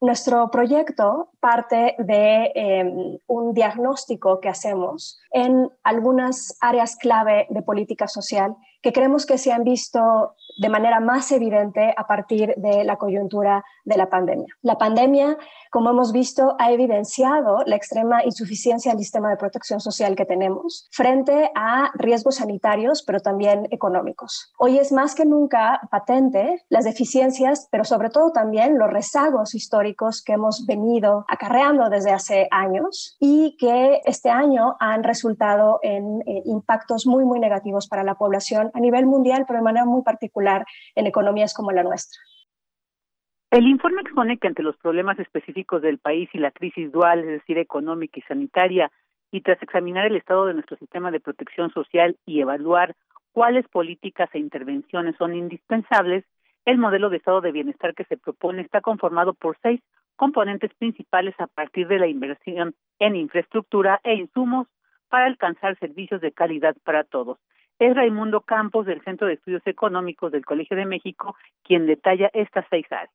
Nuestro 0.00 0.50
proyecto 0.50 1.30
parte 1.40 1.94
de 1.98 2.52
em, 2.54 3.18
un 3.26 3.52
diagnóstico 3.52 4.40
que 4.40 4.48
hacemos 4.48 5.20
en 5.30 5.70
algunas 5.84 6.56
áreas 6.60 6.96
clave 6.96 7.46
de 7.50 7.60
política 7.60 8.08
social 8.08 8.56
que 8.82 8.92
creemos 8.92 9.26
que 9.26 9.38
se 9.38 9.52
han 9.52 9.64
visto 9.64 10.34
de 10.58 10.68
manera 10.68 11.00
más 11.00 11.32
evidente 11.32 11.94
a 11.96 12.06
partir 12.06 12.54
de 12.56 12.84
la 12.84 12.96
coyuntura 12.96 13.64
de 13.84 13.96
la 13.96 14.10
pandemia. 14.10 14.54
La 14.62 14.76
pandemia, 14.76 15.38
como 15.70 15.90
hemos 15.90 16.12
visto, 16.12 16.54
ha 16.58 16.70
evidenciado 16.70 17.62
la 17.64 17.76
extrema 17.76 18.24
insuficiencia 18.24 18.92
del 18.92 19.00
sistema 19.00 19.30
de 19.30 19.36
protección 19.36 19.80
social 19.80 20.16
que 20.16 20.26
tenemos 20.26 20.86
frente 20.92 21.50
a 21.54 21.90
riesgos 21.94 22.36
sanitarios, 22.36 23.02
pero 23.06 23.20
también 23.20 23.68
económicos. 23.70 24.52
Hoy 24.58 24.78
es 24.78 24.92
más 24.92 25.14
que 25.14 25.24
nunca 25.24 25.80
patente 25.90 26.62
las 26.68 26.84
deficiencias, 26.84 27.68
pero 27.70 27.84
sobre 27.84 28.10
todo 28.10 28.32
también 28.32 28.78
los 28.78 28.90
rezagos 28.90 29.54
históricos 29.54 30.22
que 30.22 30.34
hemos 30.34 30.66
venido 30.66 31.24
acarreando 31.28 31.88
desde 31.88 32.12
hace 32.12 32.48
años 32.50 33.16
y 33.18 33.56
que 33.58 34.00
este 34.04 34.30
año 34.30 34.76
han 34.78 35.04
resultado 35.04 35.78
en 35.82 36.20
eh, 36.26 36.42
impactos 36.44 37.06
muy, 37.06 37.24
muy 37.24 37.40
negativos 37.40 37.88
para 37.88 38.04
la 38.04 38.16
población 38.16 38.69
a 38.74 38.80
nivel 38.80 39.06
mundial, 39.06 39.44
pero 39.46 39.58
de 39.58 39.64
manera 39.64 39.84
muy 39.84 40.02
particular 40.02 40.64
en 40.94 41.06
economías 41.06 41.54
como 41.54 41.72
la 41.72 41.82
nuestra. 41.82 42.20
El 43.50 43.66
informe 43.66 44.02
expone 44.02 44.38
que 44.38 44.46
ante 44.46 44.62
los 44.62 44.76
problemas 44.76 45.18
específicos 45.18 45.82
del 45.82 45.98
país 45.98 46.28
y 46.32 46.38
la 46.38 46.52
crisis 46.52 46.92
dual, 46.92 47.20
es 47.20 47.26
decir, 47.26 47.58
económica 47.58 48.20
y 48.20 48.22
sanitaria, 48.22 48.92
y 49.32 49.40
tras 49.40 49.60
examinar 49.62 50.06
el 50.06 50.16
estado 50.16 50.46
de 50.46 50.54
nuestro 50.54 50.76
sistema 50.76 51.10
de 51.10 51.20
protección 51.20 51.70
social 51.72 52.16
y 52.26 52.40
evaluar 52.40 52.94
cuáles 53.32 53.66
políticas 53.68 54.28
e 54.32 54.38
intervenciones 54.38 55.16
son 55.16 55.34
indispensables, 55.34 56.24
el 56.64 56.78
modelo 56.78 57.10
de 57.10 57.16
estado 57.16 57.40
de 57.40 57.52
bienestar 57.52 57.94
que 57.94 58.04
se 58.04 58.16
propone 58.16 58.62
está 58.62 58.80
conformado 58.80 59.34
por 59.34 59.56
seis 59.62 59.80
componentes 60.16 60.72
principales 60.74 61.34
a 61.38 61.46
partir 61.46 61.88
de 61.88 61.98
la 61.98 62.06
inversión 62.06 62.74
en 62.98 63.16
infraestructura 63.16 64.00
e 64.04 64.14
insumos 64.14 64.66
para 65.08 65.26
alcanzar 65.26 65.78
servicios 65.78 66.20
de 66.20 66.32
calidad 66.32 66.76
para 66.84 67.04
todos. 67.04 67.38
Es 67.80 67.96
Raimundo 67.96 68.42
Campos 68.42 68.84
del 68.84 69.02
Centro 69.02 69.26
de 69.26 69.34
Estudios 69.34 69.62
Económicos 69.64 70.30
del 70.30 70.44
Colegio 70.44 70.76
de 70.76 70.84
México 70.84 71.34
quien 71.64 71.86
detalla 71.86 72.30
estas 72.34 72.66
seis 72.68 72.84
áreas. 72.90 73.10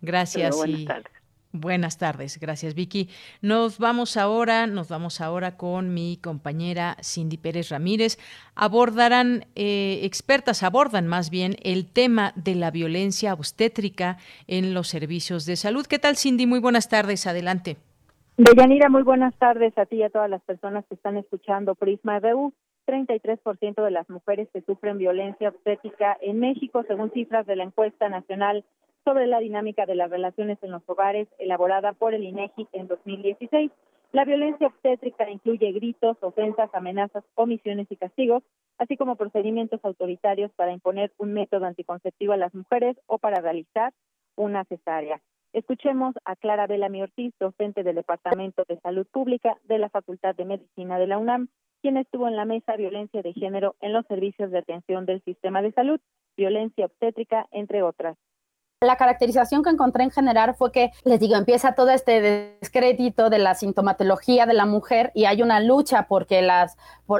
Gracias 0.00 0.56
buenas 0.56 0.80
y 0.80 0.84
tardes. 0.84 1.12
buenas 1.52 1.98
tardes. 1.98 2.40
Gracias, 2.40 2.74
Vicky. 2.74 3.08
Nos 3.40 3.78
vamos 3.78 4.16
ahora, 4.16 4.66
nos 4.66 4.88
vamos 4.88 5.20
ahora 5.20 5.56
con 5.56 5.94
mi 5.94 6.16
compañera 6.16 6.96
Cindy 7.02 7.36
Pérez 7.36 7.68
Ramírez. 7.68 8.18
Abordarán 8.56 9.46
eh, 9.54 10.00
expertas 10.02 10.64
abordan 10.64 11.06
más 11.06 11.30
bien 11.30 11.54
el 11.62 11.86
tema 11.86 12.32
de 12.34 12.56
la 12.56 12.72
violencia 12.72 13.32
obstétrica 13.32 14.18
en 14.48 14.74
los 14.74 14.88
servicios 14.88 15.46
de 15.46 15.54
salud. 15.54 15.86
¿Qué 15.86 16.00
tal, 16.00 16.16
Cindy? 16.16 16.46
Muy 16.46 16.58
buenas 16.58 16.88
tardes. 16.88 17.28
Adelante. 17.28 17.76
Deyanira, 18.36 18.88
muy 18.88 19.02
buenas 19.02 19.34
tardes 19.36 19.76
a 19.78 19.86
ti 19.86 19.96
y 19.96 20.02
a 20.02 20.10
todas 20.10 20.28
las 20.28 20.42
personas 20.42 20.84
que 20.86 20.94
están 20.94 21.16
escuchando 21.16 21.76
Prisma 21.76 22.18
RU. 22.18 22.52
33% 22.86 23.82
de 23.82 23.90
las 23.90 24.08
mujeres 24.10 24.48
que 24.52 24.62
sufren 24.62 24.98
violencia 24.98 25.48
obstétrica 25.48 26.16
en 26.20 26.40
México, 26.40 26.82
según 26.86 27.10
cifras 27.12 27.46
de 27.46 27.56
la 27.56 27.64
encuesta 27.64 28.08
nacional 28.08 28.64
sobre 29.04 29.26
la 29.26 29.40
dinámica 29.40 29.86
de 29.86 29.94
las 29.94 30.10
relaciones 30.10 30.58
en 30.62 30.70
los 30.70 30.82
hogares 30.86 31.28
elaborada 31.38 31.92
por 31.92 32.14
el 32.14 32.24
INEGI 32.24 32.68
en 32.72 32.88
2016. 32.88 33.70
La 34.12 34.24
violencia 34.24 34.66
obstétrica 34.66 35.28
incluye 35.30 35.72
gritos, 35.72 36.18
ofensas, 36.20 36.68
amenazas, 36.74 37.24
omisiones 37.34 37.86
y 37.90 37.96
castigos, 37.96 38.42
así 38.78 38.96
como 38.96 39.16
procedimientos 39.16 39.80
autoritarios 39.84 40.52
para 40.52 40.72
imponer 40.72 41.12
un 41.18 41.32
método 41.32 41.64
anticonceptivo 41.64 42.34
a 42.34 42.36
las 42.36 42.54
mujeres 42.54 42.96
o 43.06 43.18
para 43.18 43.40
realizar 43.40 43.92
una 44.36 44.64
cesárea. 44.64 45.20
Escuchemos 45.52 46.14
a 46.24 46.36
Clara 46.36 46.66
Bellamy 46.66 47.02
Ortiz, 47.02 47.34
docente 47.38 47.82
del 47.82 47.96
Departamento 47.96 48.64
de 48.68 48.78
Salud 48.80 49.06
Pública 49.10 49.56
de 49.64 49.78
la 49.78 49.90
Facultad 49.90 50.34
de 50.34 50.44
Medicina 50.44 50.98
de 50.98 51.06
la 51.06 51.18
UNAM, 51.18 51.48
quien 51.82 51.98
estuvo 51.98 52.28
en 52.28 52.36
la 52.36 52.46
mesa 52.46 52.76
Violencia 52.76 53.20
de 53.20 53.34
Género 53.34 53.74
en 53.80 53.92
los 53.92 54.06
servicios 54.06 54.50
de 54.50 54.58
atención 54.58 55.04
del 55.04 55.22
sistema 55.24 55.60
de 55.60 55.72
salud, 55.72 56.00
violencia 56.36 56.86
obstétrica, 56.86 57.46
entre 57.50 57.82
otras. 57.82 58.16
La 58.80 58.96
caracterización 58.96 59.62
que 59.62 59.70
encontré 59.70 60.02
en 60.02 60.10
general 60.10 60.54
fue 60.54 60.72
que, 60.72 60.90
les 61.04 61.20
digo, 61.20 61.36
empieza 61.36 61.74
todo 61.74 61.90
este 61.90 62.20
descrédito 62.60 63.30
de 63.30 63.38
la 63.38 63.54
sintomatología 63.54 64.46
de 64.46 64.54
la 64.54 64.66
mujer 64.66 65.12
y 65.14 65.26
hay 65.26 65.42
una 65.42 65.60
lucha 65.60 66.06
porque 66.08 66.42
las, 66.42 66.76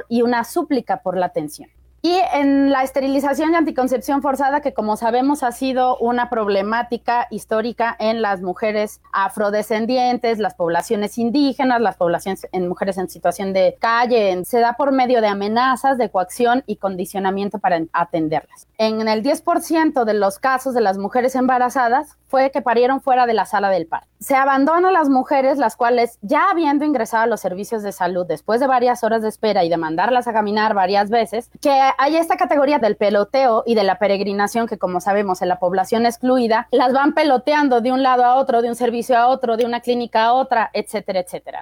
y 0.09 0.23
una 0.23 0.43
súplica 0.43 1.01
por 1.03 1.17
la 1.17 1.27
atención. 1.27 1.69
Y 2.05 2.19
en 2.33 2.69
la 2.69 2.83
esterilización 2.83 3.53
y 3.53 3.55
anticoncepción 3.55 4.21
forzada, 4.21 4.59
que 4.59 4.73
como 4.73 4.97
sabemos 4.97 5.41
ha 5.41 5.53
sido 5.53 5.97
una 5.99 6.29
problemática 6.29 7.27
histórica 7.31 7.95
en 7.97 8.21
las 8.21 8.41
mujeres 8.41 8.99
afrodescendientes, 9.13 10.37
las 10.37 10.53
poblaciones 10.53 11.17
indígenas, 11.17 11.79
las 11.79 11.95
poblaciones 11.95 12.45
en 12.51 12.67
mujeres 12.67 12.97
en 12.97 13.07
situación 13.07 13.53
de 13.53 13.77
calle, 13.79 14.43
se 14.43 14.59
da 14.59 14.73
por 14.73 14.91
medio 14.91 15.21
de 15.21 15.27
amenazas, 15.27 15.97
de 15.97 16.09
coacción 16.09 16.65
y 16.67 16.75
condicionamiento 16.75 17.59
para 17.59 17.81
atenderlas. 17.93 18.67
En 18.77 19.07
el 19.07 19.23
10% 19.23 20.03
de 20.03 20.13
los 20.13 20.39
casos 20.39 20.73
de 20.73 20.81
las 20.81 20.97
mujeres 20.97 21.35
embarazadas 21.35 22.17
fue 22.33 22.49
que 22.49 22.63
parieron 22.63 22.99
fuera 22.99 23.27
de 23.27 23.35
la 23.35 23.45
sala 23.45 23.69
del 23.69 23.85
parto. 23.85 24.07
Se 24.19 24.33
abandonan 24.33 24.91
las 24.91 25.07
mujeres, 25.07 25.59
las 25.59 25.75
cuales 25.75 26.17
ya 26.23 26.49
habiendo 26.49 26.83
ingresado 26.83 27.25
a 27.25 27.27
los 27.27 27.39
servicios 27.39 27.83
de 27.83 27.91
salud 27.91 28.25
después 28.25 28.59
de 28.59 28.65
varias 28.65 29.03
horas 29.03 29.21
de 29.21 29.29
espera 29.29 29.63
y 29.63 29.69
de 29.69 29.77
mandarlas 29.77 30.27
a 30.27 30.33
caminar 30.33 30.73
varias 30.73 31.11
veces, 31.11 31.51
que 31.61 31.69
hay 31.95 32.15
esta 32.15 32.35
categoría 32.35 32.79
del 32.79 32.95
peloteo 32.95 33.61
y 33.67 33.75
de 33.75 33.83
la 33.83 33.99
peregrinación 33.99 34.65
que 34.65 34.79
como 34.79 34.99
sabemos 34.99 35.43
en 35.43 35.49
la 35.49 35.59
población 35.59 36.07
excluida, 36.07 36.67
las 36.71 36.91
van 36.91 37.13
peloteando 37.13 37.81
de 37.81 37.91
un 37.91 38.01
lado 38.01 38.25
a 38.25 38.33
otro, 38.33 38.63
de 38.63 38.69
un 38.69 38.75
servicio 38.75 39.15
a 39.15 39.27
otro, 39.27 39.55
de 39.55 39.67
una 39.67 39.81
clínica 39.81 40.23
a 40.23 40.33
otra, 40.33 40.71
etcétera, 40.73 41.19
etcétera. 41.19 41.61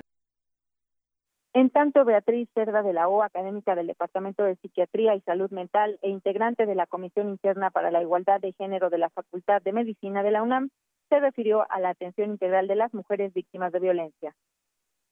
En 1.54 1.70
tanto, 1.70 2.06
Beatriz 2.06 2.48
Cerda 2.54 2.82
de 2.82 2.94
la 2.94 3.10
O, 3.10 3.24
académica 3.24 3.76
del 3.76 3.88
Departamento 3.88 4.44
de 4.44 4.56
Psiquiatría 4.56 5.16
y 5.16 5.22
Salud 5.22 5.52
Mental 5.52 6.00
e 6.02 6.10
integrante 6.10 6.66
de 6.66 6.76
la 6.76 6.88
Comisión 6.88 7.28
Interna 7.28 7.72
para 7.72 7.92
la 7.92 8.02
Igualdad 8.02 8.40
de 8.40 8.54
Género 8.54 8.90
de 8.90 8.98
la 8.98 9.10
Facultad 9.10 9.62
de 9.62 9.74
Medicina 9.74 10.24
de 10.24 10.32
la 10.32 10.44
UNAM, 10.44 10.70
se 11.10 11.20
refirió 11.20 11.70
a 11.70 11.82
la 11.82 11.90
atención 11.90 12.32
integral 12.32 12.70
de 12.70 12.76
las 12.76 12.94
mujeres 12.94 13.34
víctimas 13.34 13.74
de 13.74 13.82
violencia. 13.82 14.34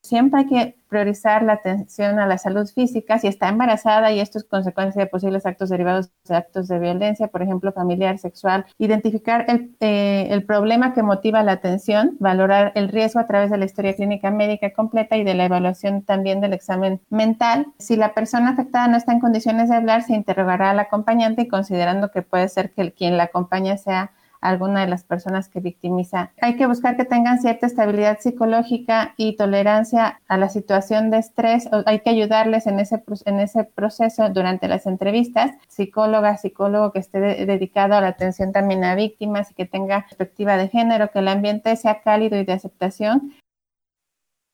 Siempre 0.01 0.41
hay 0.41 0.47
que 0.47 0.75
priorizar 0.89 1.43
la 1.43 1.53
atención 1.53 2.19
a 2.19 2.25
la 2.25 2.37
salud 2.37 2.67
física 2.67 3.19
si 3.19 3.27
está 3.27 3.47
embarazada 3.47 4.11
y 4.11 4.19
esto 4.19 4.39
es 4.39 4.43
consecuencia 4.43 5.03
de 5.03 5.07
posibles 5.07 5.45
actos 5.45 5.69
derivados 5.69 6.09
de 6.25 6.35
actos 6.35 6.67
de 6.67 6.79
violencia, 6.79 7.27
por 7.27 7.43
ejemplo, 7.43 7.71
familiar, 7.71 8.17
sexual, 8.17 8.65
identificar 8.79 9.45
el, 9.47 9.75
eh, 9.79 10.27
el 10.31 10.43
problema 10.45 10.93
que 10.93 11.03
motiva 11.03 11.43
la 11.43 11.53
atención, 11.53 12.17
valorar 12.19 12.71
el 12.75 12.89
riesgo 12.89 13.19
a 13.19 13.27
través 13.27 13.51
de 13.51 13.57
la 13.57 13.65
historia 13.65 13.95
clínica 13.95 14.31
médica 14.31 14.73
completa 14.73 15.15
y 15.15 15.23
de 15.23 15.35
la 15.35 15.45
evaluación 15.45 16.01
también 16.01 16.41
del 16.41 16.53
examen 16.53 17.01
mental. 17.09 17.67
Si 17.77 17.95
la 17.95 18.13
persona 18.13 18.49
afectada 18.49 18.87
no 18.87 18.97
está 18.97 19.11
en 19.13 19.19
condiciones 19.19 19.69
de 19.69 19.75
hablar, 19.75 20.01
se 20.01 20.13
interrogará 20.13 20.71
al 20.71 20.79
acompañante 20.79 21.43
y 21.43 21.47
considerando 21.47 22.09
que 22.09 22.23
puede 22.23 22.49
ser 22.49 22.71
que 22.71 22.81
el, 22.81 22.93
quien 22.93 23.17
la 23.17 23.25
acompaña 23.25 23.77
sea 23.77 24.11
alguna 24.41 24.81
de 24.81 24.87
las 24.87 25.03
personas 25.03 25.49
que 25.49 25.59
victimiza. 25.59 26.31
Hay 26.41 26.55
que 26.55 26.67
buscar 26.67 26.97
que 26.97 27.05
tengan 27.05 27.39
cierta 27.39 27.65
estabilidad 27.65 28.19
psicológica 28.19 29.13
y 29.17 29.35
tolerancia 29.35 30.21
a 30.27 30.37
la 30.37 30.49
situación 30.49 31.11
de 31.11 31.17
estrés. 31.17 31.69
Hay 31.85 31.99
que 31.99 32.09
ayudarles 32.09 32.67
en 32.67 32.79
ese, 32.79 33.03
en 33.25 33.39
ese 33.39 33.63
proceso 33.63 34.29
durante 34.29 34.67
las 34.67 34.85
entrevistas. 34.85 35.51
Psicóloga, 35.67 36.37
psicólogo 36.37 36.91
que 36.91 36.99
esté 36.99 37.19
dedicado 37.19 37.95
a 37.95 38.01
la 38.01 38.07
atención 38.07 38.51
también 38.51 38.83
a 38.83 38.95
víctimas 38.95 39.51
y 39.51 39.53
que 39.53 39.65
tenga 39.65 40.01
perspectiva 40.01 40.57
de 40.57 40.69
género, 40.69 41.09
que 41.11 41.19
el 41.19 41.27
ambiente 41.27 41.75
sea 41.75 42.01
cálido 42.01 42.37
y 42.37 42.45
de 42.45 42.53
aceptación. 42.53 43.33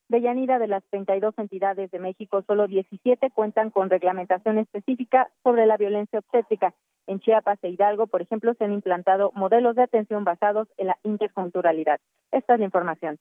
De 0.07 0.21
Yanira, 0.21 0.59
de 0.59 0.67
las 0.67 0.83
32 0.91 1.33
entidades 1.39 1.89
de 1.89 1.99
México, 1.99 2.43
solo 2.45 2.67
17 2.67 3.31
cuentan 3.31 3.71
con 3.71 3.89
reglamentación 3.89 4.59
específica 4.59 5.31
sobre 5.43 5.65
la 5.65 5.77
violencia 5.77 6.19
obstétrica. 6.19 6.75
En 7.07 7.19
Chiapas 7.19 7.59
e 7.61 7.69
Hidalgo, 7.69 8.07
por 8.07 8.21
ejemplo, 8.21 8.53
se 8.55 8.63
han 8.63 8.73
implantado 8.73 9.31
modelos 9.35 9.75
de 9.75 9.83
atención 9.83 10.23
basados 10.23 10.67
en 10.77 10.87
la 10.87 10.97
interculturalidad. 11.03 11.99
Esta 12.31 12.53
es 12.53 12.59
la 12.59 12.65
información. 12.65 13.17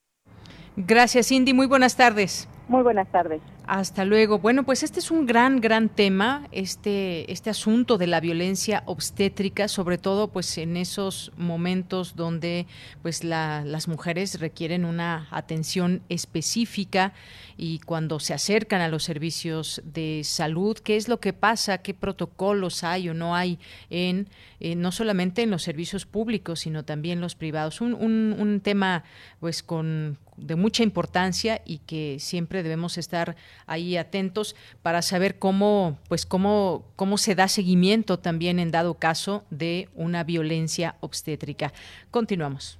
Gracias, 0.75 1.27
Cindy. 1.27 1.53
Muy 1.53 1.67
buenas 1.67 1.95
tardes. 1.95 2.49
Muy 2.67 2.81
buenas 2.81 3.07
tardes. 3.11 3.41
Hasta 3.67 4.05
luego. 4.05 4.39
Bueno, 4.39 4.63
pues 4.63 4.81
este 4.81 4.99
es 4.99 5.11
un 5.11 5.27
gran, 5.27 5.61
gran 5.61 5.87
tema, 5.89 6.47
este, 6.51 7.31
este 7.31 7.51
asunto 7.51 7.97
de 7.97 8.07
la 8.07 8.19
violencia 8.19 8.81
obstétrica, 8.85 9.67
sobre 9.67 9.99
todo 9.99 10.29
pues 10.29 10.57
en 10.57 10.75
esos 10.77 11.31
momentos 11.37 12.15
donde 12.15 12.65
pues 13.03 13.23
las 13.23 13.87
mujeres 13.87 14.39
requieren 14.39 14.85
una 14.85 15.27
atención 15.29 16.01
específica 16.09 17.13
y 17.57 17.79
cuando 17.79 18.19
se 18.19 18.33
acercan 18.33 18.81
a 18.81 18.87
los 18.87 19.03
servicios 19.03 19.81
de 19.85 20.21
salud, 20.23 20.77
qué 20.77 20.95
es 20.95 21.07
lo 21.07 21.19
que 21.19 21.33
pasa, 21.33 21.79
qué 21.79 21.93
protocolos 21.93 22.83
hay 22.83 23.09
o 23.09 23.13
no 23.13 23.35
hay 23.35 23.59
en 23.89 24.27
eh, 24.59 24.75
no 24.75 24.91
solamente 24.91 25.43
en 25.43 25.51
los 25.51 25.63
servicios 25.63 26.05
públicos, 26.05 26.61
sino 26.61 26.83
también 26.83 27.21
los 27.21 27.35
privados. 27.35 27.81
Un, 27.81 27.93
un, 27.93 28.35
un 28.39 28.59
tema 28.61 29.03
pues 29.39 29.63
con 29.63 30.17
de 30.37 30.55
mucha 30.55 30.83
importancia 30.83 31.61
y 31.65 31.79
que 31.79 32.17
siempre 32.19 32.54
debemos 32.63 32.97
estar 32.97 33.35
ahí 33.65 33.97
atentos 33.97 34.55
para 34.81 35.01
saber 35.01 35.39
cómo, 35.39 35.97
pues 36.07 36.25
cómo, 36.25 36.85
cómo 36.95 37.17
se 37.17 37.35
da 37.35 37.47
seguimiento 37.47 38.19
también 38.19 38.59
en 38.59 38.71
dado 38.71 38.95
caso 38.95 39.43
de 39.49 39.89
una 39.95 40.23
violencia 40.23 40.95
obstétrica. 40.99 41.73
Continuamos. 42.11 42.79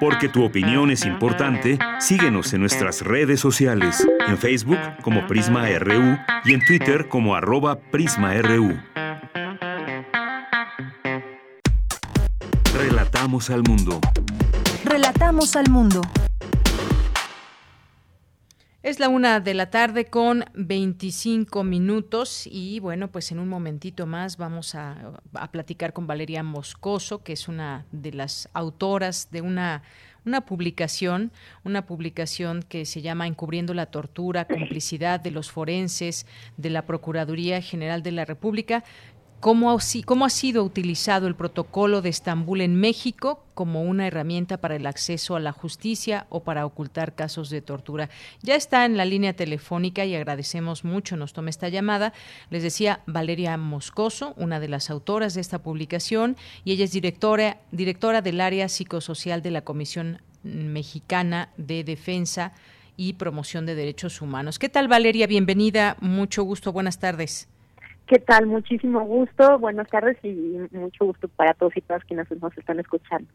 Porque 0.00 0.28
tu 0.28 0.44
opinión 0.44 0.90
es 0.90 1.04
importante, 1.06 1.78
síguenos 1.98 2.52
en 2.52 2.60
nuestras 2.60 3.00
redes 3.02 3.40
sociales, 3.40 4.06
en 4.28 4.36
Facebook 4.36 4.78
como 5.02 5.26
Prisma 5.26 5.66
RU 5.78 6.18
y 6.44 6.54
en 6.54 6.64
Twitter 6.66 7.08
como 7.08 7.34
arroba 7.34 7.78
PrismaRU. 7.80 8.78
Relatamos 12.76 13.50
al 13.50 13.62
mundo. 13.62 14.00
Relatamos 14.84 15.56
al 15.56 15.70
mundo. 15.70 16.02
Es 18.84 19.00
la 19.00 19.08
una 19.08 19.40
de 19.40 19.54
la 19.54 19.70
tarde 19.70 20.04
con 20.04 20.44
25 20.52 21.64
minutos 21.64 22.46
y 22.46 22.80
bueno, 22.80 23.10
pues 23.10 23.32
en 23.32 23.38
un 23.38 23.48
momentito 23.48 24.04
más 24.04 24.36
vamos 24.36 24.74
a, 24.74 25.22
platicar 25.52 25.94
con 25.94 26.06
Valeria 26.06 26.42
Moscoso, 26.42 27.22
que 27.22 27.32
es 27.32 27.48
una 27.48 27.86
de 27.92 28.12
las 28.12 28.50
autoras 28.52 29.30
de 29.30 29.40
una, 29.40 29.84
una 30.26 30.44
publicación, 30.44 31.32
una 31.64 31.86
publicación 31.86 32.62
que 32.62 32.84
se 32.84 33.00
llama 33.00 33.26
Encubriendo 33.26 33.72
la 33.72 33.86
tortura, 33.86 34.44
complicidad 34.44 35.18
de 35.18 35.30
los 35.30 35.50
forenses 35.50 36.26
de 36.58 36.68
la 36.68 36.84
Procuraduría 36.84 37.62
General 37.62 38.02
de 38.02 38.12
la 38.12 38.26
República 38.26 38.84
cómo, 39.44 40.24
ha 40.24 40.30
sido 40.30 40.64
utilizado 40.64 41.26
el 41.26 41.34
protocolo 41.34 42.00
de 42.00 42.08
Estambul 42.08 42.62
en 42.62 42.76
México 42.76 43.44
como 43.52 43.82
una 43.82 44.06
herramienta 44.06 44.56
para 44.56 44.76
el 44.76 44.86
acceso 44.86 45.36
a 45.36 45.40
la 45.40 45.52
justicia 45.52 46.26
o 46.30 46.44
para 46.44 46.64
ocultar 46.64 47.14
casos 47.14 47.50
de 47.50 47.60
tortura. 47.60 48.08
Ya 48.40 48.54
está 48.54 48.86
en 48.86 48.96
la 48.96 49.04
línea 49.04 49.34
telefónica 49.34 50.06
y 50.06 50.14
agradecemos 50.14 50.82
mucho, 50.82 51.18
nos 51.18 51.34
tome 51.34 51.50
esta 51.50 51.68
llamada. 51.68 52.14
Les 52.48 52.62
decía 52.62 53.02
Valeria 53.04 53.58
Moscoso, 53.58 54.32
una 54.38 54.60
de 54.60 54.68
las 54.68 54.88
autoras 54.88 55.34
de 55.34 55.42
esta 55.42 55.58
publicación, 55.58 56.38
y 56.64 56.72
ella 56.72 56.86
es 56.86 56.92
directora, 56.92 57.58
directora 57.70 58.22
del 58.22 58.40
área 58.40 58.70
psicosocial 58.70 59.42
de 59.42 59.50
la 59.50 59.60
Comisión 59.60 60.22
Mexicana 60.42 61.50
de 61.58 61.84
Defensa 61.84 62.54
y 62.96 63.12
Promoción 63.12 63.66
de 63.66 63.74
Derechos 63.74 64.22
Humanos. 64.22 64.58
¿Qué 64.58 64.70
tal, 64.70 64.88
Valeria? 64.88 65.26
Bienvenida, 65.26 65.98
mucho 66.00 66.44
gusto, 66.44 66.72
buenas 66.72 66.98
tardes. 66.98 67.46
¿Qué 68.06 68.18
tal? 68.18 68.46
Muchísimo 68.46 69.04
gusto. 69.04 69.58
Buenas 69.58 69.88
tardes 69.88 70.18
y 70.22 70.58
mucho 70.72 71.06
gusto 71.06 71.28
para 71.28 71.54
todos 71.54 71.76
y 71.76 71.80
todas 71.80 72.04
quienes 72.04 72.30
nos 72.40 72.56
están 72.58 72.78
escuchando. 72.78 73.28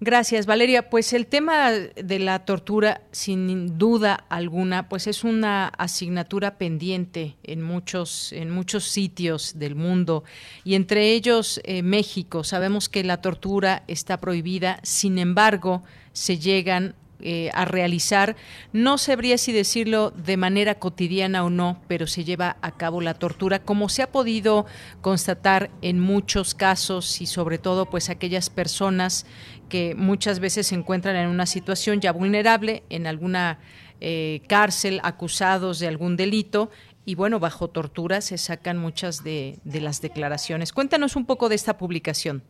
Gracias, 0.00 0.46
Valeria. 0.46 0.90
Pues 0.90 1.12
el 1.12 1.28
tema 1.28 1.70
de 1.70 2.18
la 2.18 2.44
tortura, 2.44 3.02
sin 3.12 3.78
duda 3.78 4.24
alguna, 4.28 4.88
pues 4.88 5.06
es 5.06 5.22
una 5.22 5.68
asignatura 5.68 6.58
pendiente 6.58 7.36
en 7.44 7.62
muchos, 7.62 8.32
en 8.32 8.50
muchos 8.50 8.84
sitios 8.84 9.60
del 9.60 9.76
mundo 9.76 10.24
y 10.64 10.74
entre 10.74 11.12
ellos 11.12 11.60
eh, 11.62 11.84
México. 11.84 12.42
Sabemos 12.42 12.88
que 12.88 13.04
la 13.04 13.20
tortura 13.20 13.84
está 13.86 14.18
prohibida, 14.18 14.80
sin 14.82 15.18
embargo, 15.18 15.84
se 16.12 16.36
llegan 16.36 16.96
eh, 17.22 17.50
a 17.54 17.64
realizar. 17.64 18.36
No 18.72 18.98
sabría 18.98 19.38
si 19.38 19.52
decirlo 19.52 20.10
de 20.10 20.36
manera 20.36 20.76
cotidiana 20.76 21.44
o 21.44 21.50
no, 21.50 21.80
pero 21.88 22.06
se 22.06 22.24
lleva 22.24 22.56
a 22.62 22.72
cabo 22.72 23.00
la 23.00 23.14
tortura, 23.14 23.60
como 23.60 23.88
se 23.88 24.02
ha 24.02 24.10
podido 24.10 24.66
constatar 25.00 25.70
en 25.82 26.00
muchos 26.00 26.54
casos 26.54 27.20
y 27.20 27.26
sobre 27.26 27.58
todo 27.58 27.86
pues 27.86 28.10
aquellas 28.10 28.50
personas 28.50 29.24
que 29.68 29.94
muchas 29.94 30.40
veces 30.40 30.66
se 30.66 30.74
encuentran 30.74 31.16
en 31.16 31.28
una 31.28 31.46
situación 31.46 32.00
ya 32.00 32.12
vulnerable, 32.12 32.82
en 32.90 33.06
alguna 33.06 33.58
eh, 34.00 34.42
cárcel, 34.48 35.00
acusados 35.02 35.78
de 35.78 35.88
algún 35.88 36.16
delito 36.16 36.70
y 37.04 37.14
bueno, 37.14 37.40
bajo 37.40 37.68
tortura 37.68 38.20
se 38.20 38.38
sacan 38.38 38.78
muchas 38.78 39.24
de, 39.24 39.58
de 39.64 39.80
las 39.80 40.00
declaraciones. 40.00 40.72
Cuéntanos 40.72 41.16
un 41.16 41.24
poco 41.24 41.48
de 41.48 41.54
esta 41.54 41.78
publicación. 41.78 42.42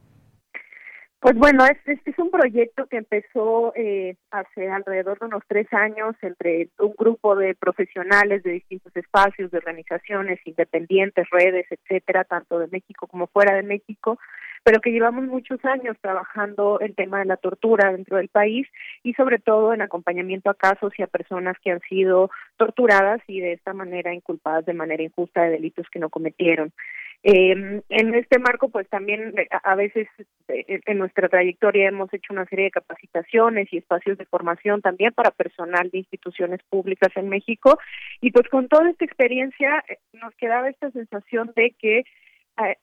Pues 1.22 1.36
bueno, 1.36 1.64
este, 1.64 2.00
es 2.04 2.18
un 2.18 2.32
proyecto 2.32 2.88
que 2.88 2.96
empezó 2.96 3.72
eh, 3.76 4.16
hace 4.32 4.68
alrededor 4.68 5.20
de 5.20 5.26
unos 5.26 5.44
tres 5.46 5.72
años 5.72 6.16
entre 6.20 6.70
un 6.80 6.94
grupo 6.98 7.36
de 7.36 7.54
profesionales 7.54 8.42
de 8.42 8.50
distintos 8.50 8.90
espacios, 8.96 9.52
de 9.52 9.58
organizaciones 9.58 10.40
independientes, 10.44 11.30
redes, 11.30 11.66
etcétera, 11.70 12.24
tanto 12.24 12.58
de 12.58 12.66
México 12.66 13.06
como 13.06 13.28
fuera 13.28 13.54
de 13.54 13.62
México, 13.62 14.18
pero 14.64 14.80
que 14.80 14.90
llevamos 14.90 15.22
muchos 15.26 15.64
años 15.64 15.96
trabajando 16.00 16.80
el 16.80 16.96
tema 16.96 17.20
de 17.20 17.26
la 17.26 17.36
tortura 17.36 17.92
dentro 17.92 18.16
del 18.16 18.28
país 18.28 18.66
y 19.04 19.14
sobre 19.14 19.38
todo 19.38 19.72
en 19.72 19.82
acompañamiento 19.82 20.50
a 20.50 20.54
casos 20.54 20.92
y 20.98 21.02
a 21.02 21.06
personas 21.06 21.56
que 21.62 21.70
han 21.70 21.80
sido 21.88 22.32
torturadas 22.56 23.20
y 23.28 23.38
de 23.38 23.52
esta 23.52 23.74
manera 23.74 24.12
inculpadas 24.12 24.66
de 24.66 24.74
manera 24.74 25.04
injusta 25.04 25.42
de 25.42 25.50
delitos 25.50 25.86
que 25.88 26.00
no 26.00 26.10
cometieron. 26.10 26.72
Eh, 27.24 27.82
en 27.88 28.14
este 28.14 28.40
marco, 28.40 28.68
pues 28.68 28.88
también 28.88 29.32
eh, 29.38 29.48
a 29.62 29.76
veces 29.76 30.08
eh, 30.48 30.80
en 30.86 30.98
nuestra 30.98 31.28
trayectoria 31.28 31.88
hemos 31.88 32.12
hecho 32.12 32.32
una 32.32 32.46
serie 32.46 32.64
de 32.64 32.70
capacitaciones 32.72 33.72
y 33.72 33.78
espacios 33.78 34.18
de 34.18 34.26
formación 34.26 34.82
también 34.82 35.12
para 35.12 35.30
personal 35.30 35.88
de 35.90 35.98
instituciones 35.98 36.60
públicas 36.68 37.10
en 37.14 37.28
México. 37.28 37.78
Y 38.20 38.32
pues 38.32 38.48
con 38.48 38.66
toda 38.66 38.90
esta 38.90 39.04
experiencia 39.04 39.84
eh, 39.88 39.98
nos 40.14 40.34
quedaba 40.34 40.68
esta 40.68 40.90
sensación 40.90 41.52
de 41.54 41.74
que 41.78 42.04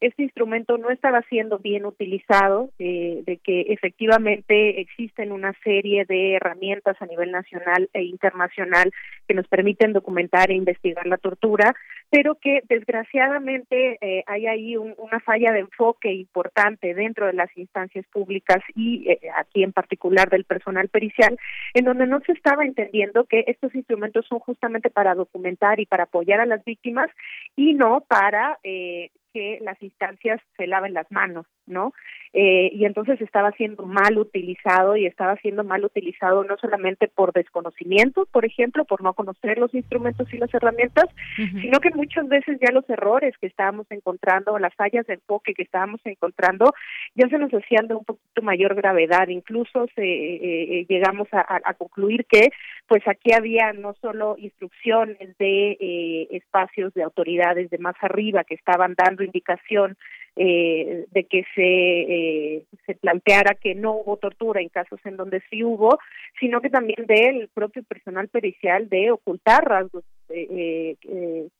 este 0.02 0.24
instrumento 0.24 0.78
no 0.78 0.90
estaba 0.90 1.22
siendo 1.30 1.60
bien 1.60 1.86
utilizado, 1.86 2.72
eh, 2.80 3.24
de 3.26 3.38
que 3.38 3.62
efectivamente 3.70 4.82
existen 4.82 5.32
una 5.32 5.54
serie 5.64 6.06
de 6.06 6.36
herramientas 6.36 6.98
a 7.00 7.06
nivel 7.06 7.32
nacional 7.32 7.90
e 7.94 8.04
internacional 8.04 8.92
que 9.28 9.34
nos 9.36 9.48
permiten 9.48 9.94
documentar 9.94 10.50
e 10.50 10.56
investigar 10.56 11.06
la 11.06 11.18
tortura, 11.18 11.76
pero 12.10 12.36
que 12.36 12.62
desgraciadamente 12.68 13.98
eh, 14.02 14.24
hay 14.26 14.48
ahí 14.48 14.76
una 14.76 15.20
falla 15.20 15.52
de 15.52 15.60
enfoque 15.60 16.12
importante 16.12 16.94
dentro 16.94 17.28
de 17.28 17.34
las 17.34 17.56
instancias 17.56 18.06
públicas 18.08 18.64
y 18.76 19.10
eh, 19.10 19.20
aquí 19.38 19.64
en 19.64 19.72
particular 19.72 20.30
del 20.30 20.46
personal 20.46 20.90
pericial, 20.90 21.38
en 21.74 21.86
donde 21.86 22.08
no 22.08 22.20
se 22.22 22.32
estaba 22.32 22.66
entendiendo 22.66 23.26
que 23.26 23.44
estos 23.48 23.74
instrumentos 23.76 24.26
son 24.28 24.40
justamente 24.40 24.90
para 24.90 25.14
documentar 25.14 25.80
y 25.80 25.86
para 25.86 26.04
apoyar 26.04 26.40
a 26.40 26.46
las 26.46 26.64
víctimas 26.66 27.10
y 27.56 27.74
no 27.74 28.02
para 28.08 28.58
eh, 28.64 29.12
que 29.34 29.60
las 29.62 29.82
instancias 29.82 30.42
se 30.58 30.68
laven 30.68 30.94
las 30.94 31.10
manos, 31.12 31.46
¿no? 31.70 31.94
Eh, 32.32 32.70
y 32.74 32.86
entonces 32.86 33.20
estaba 33.22 33.52
siendo 33.54 33.86
mal 33.86 34.18
utilizado 34.20 34.96
y 34.96 35.08
estaba 35.08 35.36
siendo 35.38 35.64
mal 35.64 35.84
utilizado 35.84 36.44
no 36.44 36.58
solamente 36.58 37.08
por 37.08 37.34
desconocimiento, 37.34 38.28
por 38.32 38.46
ejemplo, 38.46 38.86
por 38.86 39.02
no 39.02 39.14
conocer 39.14 39.58
los 39.58 39.74
instrumentos 39.74 40.32
y 40.32 40.38
las 40.38 40.54
herramientas, 40.54 41.06
sino 41.36 41.80
que 41.80 41.90
muchas 41.90 42.28
veces 42.28 42.60
ya 42.62 42.72
los 42.72 42.88
errores 42.88 43.36
que 43.40 43.48
estábamos 43.48 43.88
encontrando 43.90 44.54
o 44.54 44.60
las 44.60 44.76
fallas 44.76 45.08
de 45.08 45.16
enfoque 45.16 45.56
que 45.56 45.64
estábamos 45.64 46.02
encontrando 46.06 46.72
ya 47.16 47.28
se 47.30 47.40
nos 47.40 47.52
hacían 47.52 47.88
de 47.88 47.96
un 47.96 48.06
poquito 48.06 48.42
mayor 48.44 48.76
gravedad, 48.76 49.28
incluso 49.30 49.88
se, 49.96 50.04
eh, 50.04 50.80
eh, 50.82 50.86
llegamos 50.88 51.28
a, 51.32 51.44
a, 51.64 51.74
concluir 51.74 52.26
que 52.26 52.50
pues 52.88 53.02
aquí 53.08 53.34
había 53.34 53.74
no 53.74 53.96
solo 54.02 54.36
instrucciones 54.38 55.38
de 55.38 55.78
eh, 55.80 56.28
espacios 56.32 56.94
de 56.94 57.04
autoridades 57.04 57.70
de 57.70 57.78
más 57.80 57.96
arriba 58.02 58.44
que 58.44 58.56
estaban 58.56 58.94
dando 58.96 59.24
indicación 59.24 59.98
eh, 60.42 61.06
de 61.12 61.26
que 61.26 61.44
se, 61.54 61.62
eh, 61.64 62.64
se 62.86 62.96
planteara 62.96 63.56
que 63.56 63.76
no 63.76 63.92
hubo 63.92 64.16
tortura 64.16 64.62
en 64.62 64.70
casos 64.70 64.98
en 65.04 65.18
donde 65.18 65.42
sí 65.50 65.66
hubo, 65.66 66.00
sino 66.40 66.62
que 66.62 66.70
también 66.70 67.06
del 67.08 67.50
propio 67.50 67.84
personal 67.84 68.30
pericial 68.30 68.88
de 68.88 69.12
ocultar 69.12 69.66
rasgos 69.66 70.06
eh, 70.30 70.96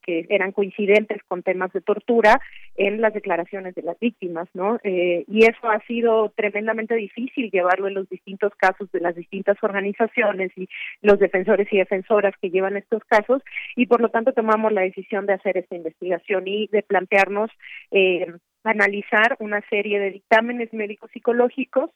que 0.02 0.26
eran 0.30 0.52
coincidentes 0.52 1.22
con 1.28 1.42
temas 1.42 1.70
de 1.74 1.82
tortura 1.82 2.40
en 2.76 3.02
las 3.02 3.12
declaraciones 3.12 3.74
de 3.74 3.82
las 3.82 3.98
víctimas, 3.98 4.48
¿no? 4.54 4.78
y 4.82 5.44
eso 5.44 5.68
ha 5.68 5.80
sido 5.86 6.30
tremendamente 6.30 6.94
difícil 6.94 7.50
llevarlo 7.50 7.88
en 7.88 7.94
los 7.94 8.08
distintos 8.08 8.54
casos 8.54 8.90
de 8.92 9.00
las 9.00 9.14
distintas 9.14 9.58
organizaciones 9.62 10.52
y 10.56 10.68
los 11.02 11.18
defensores 11.18 11.68
y 11.72 11.78
defensoras 11.78 12.32
que 12.40 12.50
llevan 12.50 12.76
estos 12.76 13.04
casos 13.04 13.42
y 13.76 13.86
por 13.86 14.00
lo 14.00 14.08
tanto 14.08 14.32
tomamos 14.32 14.72
la 14.72 14.82
decisión 14.82 15.26
de 15.26 15.34
hacer 15.34 15.58
esta 15.58 15.76
investigación 15.76 16.46
y 16.46 16.68
de 16.68 16.82
plantearnos 16.82 17.50
eh, 17.90 18.26
analizar 18.64 19.36
una 19.40 19.60
serie 19.68 19.98
de 19.98 20.10
dictámenes 20.10 20.72
médicos 20.72 21.10
psicológicos, 21.12 21.90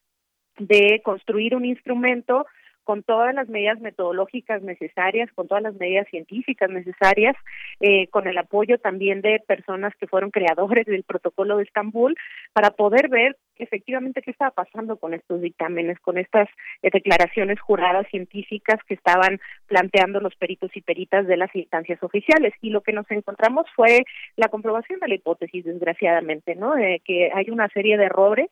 de 0.58 1.00
construir 1.04 1.54
un 1.54 1.64
instrumento 1.64 2.46
con 2.84 3.02
todas 3.02 3.34
las 3.34 3.48
medidas 3.48 3.80
metodológicas 3.80 4.62
necesarias, 4.62 5.30
con 5.34 5.48
todas 5.48 5.62
las 5.62 5.74
medidas 5.74 6.06
científicas 6.08 6.70
necesarias, 6.70 7.36
eh, 7.80 8.06
con 8.08 8.28
el 8.28 8.38
apoyo 8.38 8.78
también 8.78 9.20
de 9.20 9.40
personas 9.46 9.92
que 9.96 10.06
fueron 10.06 10.30
creadores 10.30 10.86
del 10.86 11.02
protocolo 11.02 11.56
de 11.56 11.64
Estambul, 11.64 12.14
para 12.52 12.70
poder 12.70 13.08
ver 13.08 13.36
efectivamente 13.56 14.22
qué 14.22 14.30
estaba 14.30 14.50
pasando 14.50 14.96
con 14.96 15.14
estos 15.14 15.40
dictámenes, 15.40 15.98
con 16.00 16.18
estas 16.18 16.48
eh, 16.82 16.90
declaraciones 16.92 17.60
juradas 17.60 18.06
científicas 18.08 18.80
que 18.86 18.94
estaban 18.94 19.40
planteando 19.66 20.20
los 20.20 20.34
peritos 20.36 20.70
y 20.74 20.82
peritas 20.82 21.26
de 21.26 21.36
las 21.36 21.54
instancias 21.54 22.02
oficiales. 22.02 22.52
Y 22.60 22.70
lo 22.70 22.82
que 22.82 22.92
nos 22.92 23.10
encontramos 23.10 23.66
fue 23.74 24.04
la 24.36 24.48
comprobación 24.48 25.00
de 25.00 25.08
la 25.08 25.14
hipótesis, 25.14 25.64
desgraciadamente, 25.64 26.54
¿no? 26.54 26.74
De 26.74 27.00
que 27.04 27.30
hay 27.34 27.50
una 27.50 27.68
serie 27.68 27.96
de 27.96 28.04
errores 28.04 28.50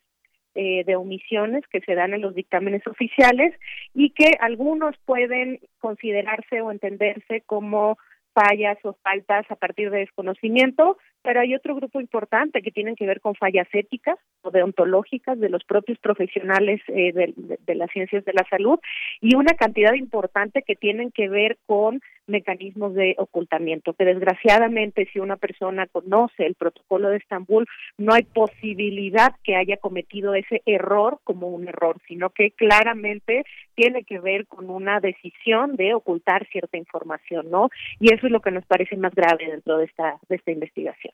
eh, 0.55 0.85
de 0.85 0.97
omisiones 0.97 1.65
que 1.69 1.81
se 1.81 1.95
dan 1.95 2.15
en 2.15 2.21
los 2.21 2.35
dictámenes 2.35 2.87
oficiales 2.87 3.55
y 3.95 4.11
que 4.11 4.37
algunos 4.41 4.97
pueden 5.05 5.61
considerarse 5.79 6.61
o 6.61 6.71
entenderse 6.71 7.43
como 7.47 7.97
fallas 8.33 8.79
o 8.85 8.95
faltas 9.03 9.45
a 9.51 9.57
partir 9.57 9.91
de 9.91 9.99
desconocimiento, 9.99 10.97
pero 11.23 11.41
hay 11.41 11.55
otro 11.55 11.75
grupo 11.75 12.01
importante 12.01 12.63
que 12.63 12.71
tienen 12.71 12.97
que 12.97 13.07
ver 13.07 13.21
con 13.21 13.35
fallas 13.35 13.69
éticas 13.73 14.19
o 14.43 14.51
deontológicas 14.51 15.39
de 15.39 15.49
los 15.49 15.65
propios 15.65 15.99
profesionales 15.99 16.81
eh, 16.89 17.13
de, 17.13 17.75
las 17.75 17.91
ciencias 17.91 18.25
de 18.25 18.33
la 18.33 18.47
salud 18.49 18.79
y 19.21 19.37
una 19.37 19.55
cantidad 19.55 19.95
importante 19.95 20.63
que 20.63 20.77
tienen 20.77 21.11
que 21.13 21.29
ver 21.29 21.59
con 21.67 22.01
mecanismos 22.27 22.95
de 22.95 23.15
ocultamiento, 23.19 23.95
que 23.95 24.05
desgraciadamente 24.05 25.09
si 25.13 25.19
una 25.19 25.37
persona 25.37 25.87
conoce 25.87 26.47
el 26.47 26.55
protocolo 26.55 27.09
de 27.09 27.19
Estambul, 27.19 27.67
no 27.99 28.15
hay 28.15 28.23
posibilidad 28.23 29.35
que 29.45 29.57
haya 29.57 29.77
cometido 29.77 30.35
ese 30.35 30.63
error 30.67 31.19
como 31.25 31.49
un 31.49 31.69
error, 31.69 31.97
sino 32.07 32.31
que 32.31 32.53
claramente 32.53 33.45
tiene 33.75 34.05
que 34.05 34.21
ver 34.21 34.47
con 34.47 34.71
una 34.71 35.01
decisión 35.01 35.77
de 35.77 35.95
ocultar 35.95 36.47
cierta 36.49 36.77
información, 36.77 37.51
¿no? 37.51 37.71
Y 38.01 38.13
eso 38.13 38.27
es 38.27 38.33
lo 38.33 38.41
que 38.41 38.51
nos 38.51 38.67
parece 38.67 38.97
más 38.97 39.15
grave 39.15 39.51
dentro 39.51 39.79
de 39.79 39.87
esta 39.87 40.19
de 40.29 40.37
esta 40.37 40.51
investigación. 40.51 41.13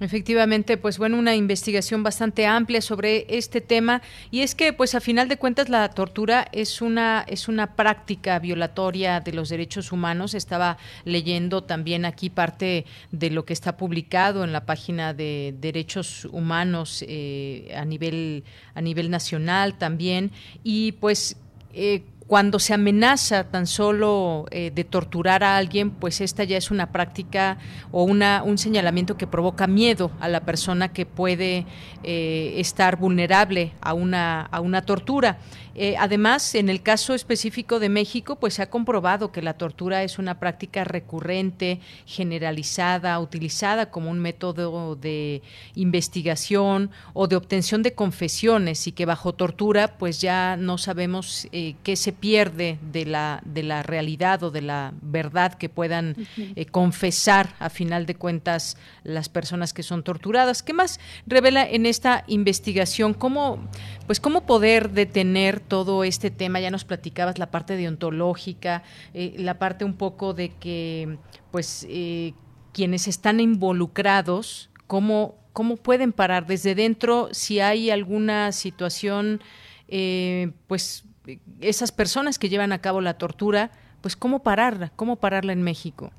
Efectivamente, 0.00 0.76
pues 0.76 0.98
bueno, 0.98 1.16
una 1.16 1.36
investigación 1.36 2.02
bastante 2.02 2.46
amplia 2.46 2.80
sobre 2.80 3.26
este 3.28 3.60
tema 3.60 4.02
y 4.32 4.40
es 4.40 4.56
que 4.56 4.72
pues 4.72 4.96
a 4.96 5.00
final 5.00 5.28
de 5.28 5.36
cuentas 5.36 5.68
la 5.68 5.88
tortura 5.88 6.48
es 6.50 6.82
una 6.82 7.24
es 7.28 7.46
una 7.46 7.76
práctica 7.76 8.40
violatoria 8.40 9.20
de 9.20 9.32
los 9.32 9.50
derechos 9.50 9.92
humanos. 9.92 10.34
Estaba 10.34 10.78
leyendo 11.04 11.62
también 11.62 12.06
aquí 12.06 12.28
parte 12.28 12.86
de 13.12 13.30
lo 13.30 13.44
que 13.44 13.52
está 13.52 13.76
publicado 13.76 14.42
en 14.42 14.52
la 14.52 14.66
página 14.66 15.14
de 15.14 15.54
derechos 15.60 16.24
humanos 16.24 17.04
eh, 17.06 17.72
a 17.76 17.84
nivel 17.84 18.42
a 18.74 18.80
nivel 18.80 19.10
nacional 19.10 19.78
también 19.78 20.32
y 20.64 20.92
pues 20.92 21.36
eh, 21.72 22.02
cuando 22.26 22.58
se 22.58 22.72
amenaza 22.72 23.44
tan 23.44 23.66
solo 23.66 24.46
eh, 24.50 24.70
de 24.74 24.84
torturar 24.84 25.44
a 25.44 25.58
alguien, 25.58 25.90
pues 25.90 26.22
esta 26.22 26.44
ya 26.44 26.56
es 26.56 26.70
una 26.70 26.90
práctica 26.90 27.58
o 27.92 28.04
una, 28.04 28.42
un 28.42 28.56
señalamiento 28.56 29.18
que 29.18 29.26
provoca 29.26 29.66
miedo 29.66 30.10
a 30.20 30.28
la 30.28 30.40
persona 30.40 30.92
que 30.92 31.04
puede 31.04 31.66
eh, 32.02 32.54
estar 32.56 32.96
vulnerable 32.96 33.72
a 33.82 33.92
una, 33.92 34.40
a 34.40 34.60
una 34.60 34.82
tortura. 34.82 35.38
Eh, 35.76 35.96
además, 35.98 36.54
en 36.54 36.68
el 36.68 36.82
caso 36.82 37.14
específico 37.14 37.80
de 37.80 37.88
México, 37.88 38.36
pues 38.36 38.54
se 38.54 38.62
ha 38.62 38.70
comprobado 38.70 39.32
que 39.32 39.42
la 39.42 39.54
tortura 39.54 40.04
es 40.04 40.20
una 40.20 40.38
práctica 40.38 40.84
recurrente, 40.84 41.80
generalizada, 42.06 43.18
utilizada 43.18 43.90
como 43.90 44.08
un 44.08 44.20
método 44.20 44.94
de 44.94 45.42
investigación 45.74 46.90
o 47.12 47.26
de 47.26 47.34
obtención 47.34 47.82
de 47.82 47.92
confesiones 47.92 48.86
y 48.86 48.92
que 48.92 49.04
bajo 49.04 49.32
tortura, 49.32 49.98
pues 49.98 50.20
ya 50.20 50.56
no 50.56 50.78
sabemos 50.78 51.48
qué 51.50 51.96
se 51.96 52.13
pierde 52.14 52.78
de 52.92 53.04
la 53.04 53.42
de 53.44 53.62
la 53.62 53.82
realidad 53.82 54.42
o 54.42 54.50
de 54.50 54.62
la 54.62 54.94
verdad 55.02 55.54
que 55.54 55.68
puedan 55.68 56.16
eh, 56.36 56.66
confesar 56.66 57.54
a 57.58 57.68
final 57.70 58.06
de 58.06 58.14
cuentas 58.14 58.76
las 59.02 59.28
personas 59.28 59.72
que 59.72 59.82
son 59.82 60.02
torturadas. 60.02 60.62
¿Qué 60.62 60.72
más 60.72 61.00
revela 61.26 61.68
en 61.68 61.86
esta 61.86 62.24
investigación 62.26 63.14
cómo 63.14 63.68
pues 64.06 64.20
cómo 64.20 64.46
poder 64.46 64.90
detener 64.90 65.60
todo 65.60 66.04
este 66.04 66.30
tema. 66.30 66.60
Ya 66.60 66.70
nos 66.70 66.84
platicabas 66.84 67.38
la 67.38 67.50
parte 67.50 67.76
deontológica, 67.76 68.82
eh, 69.14 69.34
la 69.38 69.58
parte 69.58 69.84
un 69.84 69.94
poco 69.94 70.34
de 70.34 70.50
que, 70.50 71.18
pues, 71.50 71.86
eh, 71.88 72.34
quienes 72.72 73.08
están 73.08 73.40
involucrados, 73.40 74.70
cómo, 74.86 75.36
cómo 75.52 75.76
pueden 75.76 76.12
parar 76.12 76.46
desde 76.46 76.74
dentro 76.74 77.28
si 77.32 77.60
hay 77.60 77.90
alguna 77.90 78.52
situación, 78.52 79.40
eh, 79.88 80.52
pues, 80.66 81.04
esas 81.60 81.92
personas 81.92 82.38
que 82.38 82.48
llevan 82.48 82.72
a 82.72 82.80
cabo 82.80 83.00
la 83.00 83.18
tortura, 83.18 83.70
pues, 84.00 84.16
cómo 84.16 84.42
pararla, 84.42 84.90
cómo 84.96 85.16
pararla 85.16 85.52
en 85.52 85.62
México. 85.62 86.12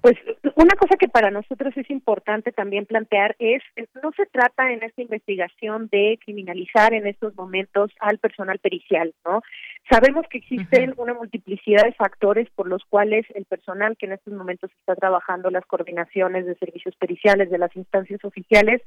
Pues 0.00 0.16
una 0.54 0.74
cosa 0.76 0.96
que 0.98 1.08
para 1.08 1.30
nosotros 1.30 1.76
es 1.76 1.90
importante 1.90 2.52
también 2.52 2.86
plantear 2.86 3.36
es, 3.38 3.62
no 4.02 4.12
se 4.16 4.24
trata 4.24 4.72
en 4.72 4.82
esta 4.82 5.02
investigación 5.02 5.88
de 5.92 6.18
criminalizar 6.24 6.94
en 6.94 7.06
estos 7.06 7.36
momentos 7.36 7.90
al 8.00 8.16
personal 8.16 8.58
pericial, 8.60 9.12
¿no? 9.26 9.42
Sabemos 9.90 10.24
que 10.30 10.38
existen 10.38 10.94
una 10.96 11.12
multiplicidad 11.12 11.84
de 11.84 11.92
factores 11.92 12.48
por 12.54 12.66
los 12.66 12.82
cuales 12.86 13.26
el 13.34 13.44
personal 13.44 13.98
que 13.98 14.06
en 14.06 14.12
estos 14.12 14.32
momentos 14.32 14.70
está 14.70 14.94
trabajando 14.94 15.50
las 15.50 15.66
coordinaciones 15.66 16.46
de 16.46 16.54
servicios 16.54 16.96
periciales 16.96 17.50
de 17.50 17.58
las 17.58 17.76
instancias 17.76 18.24
oficiales, 18.24 18.80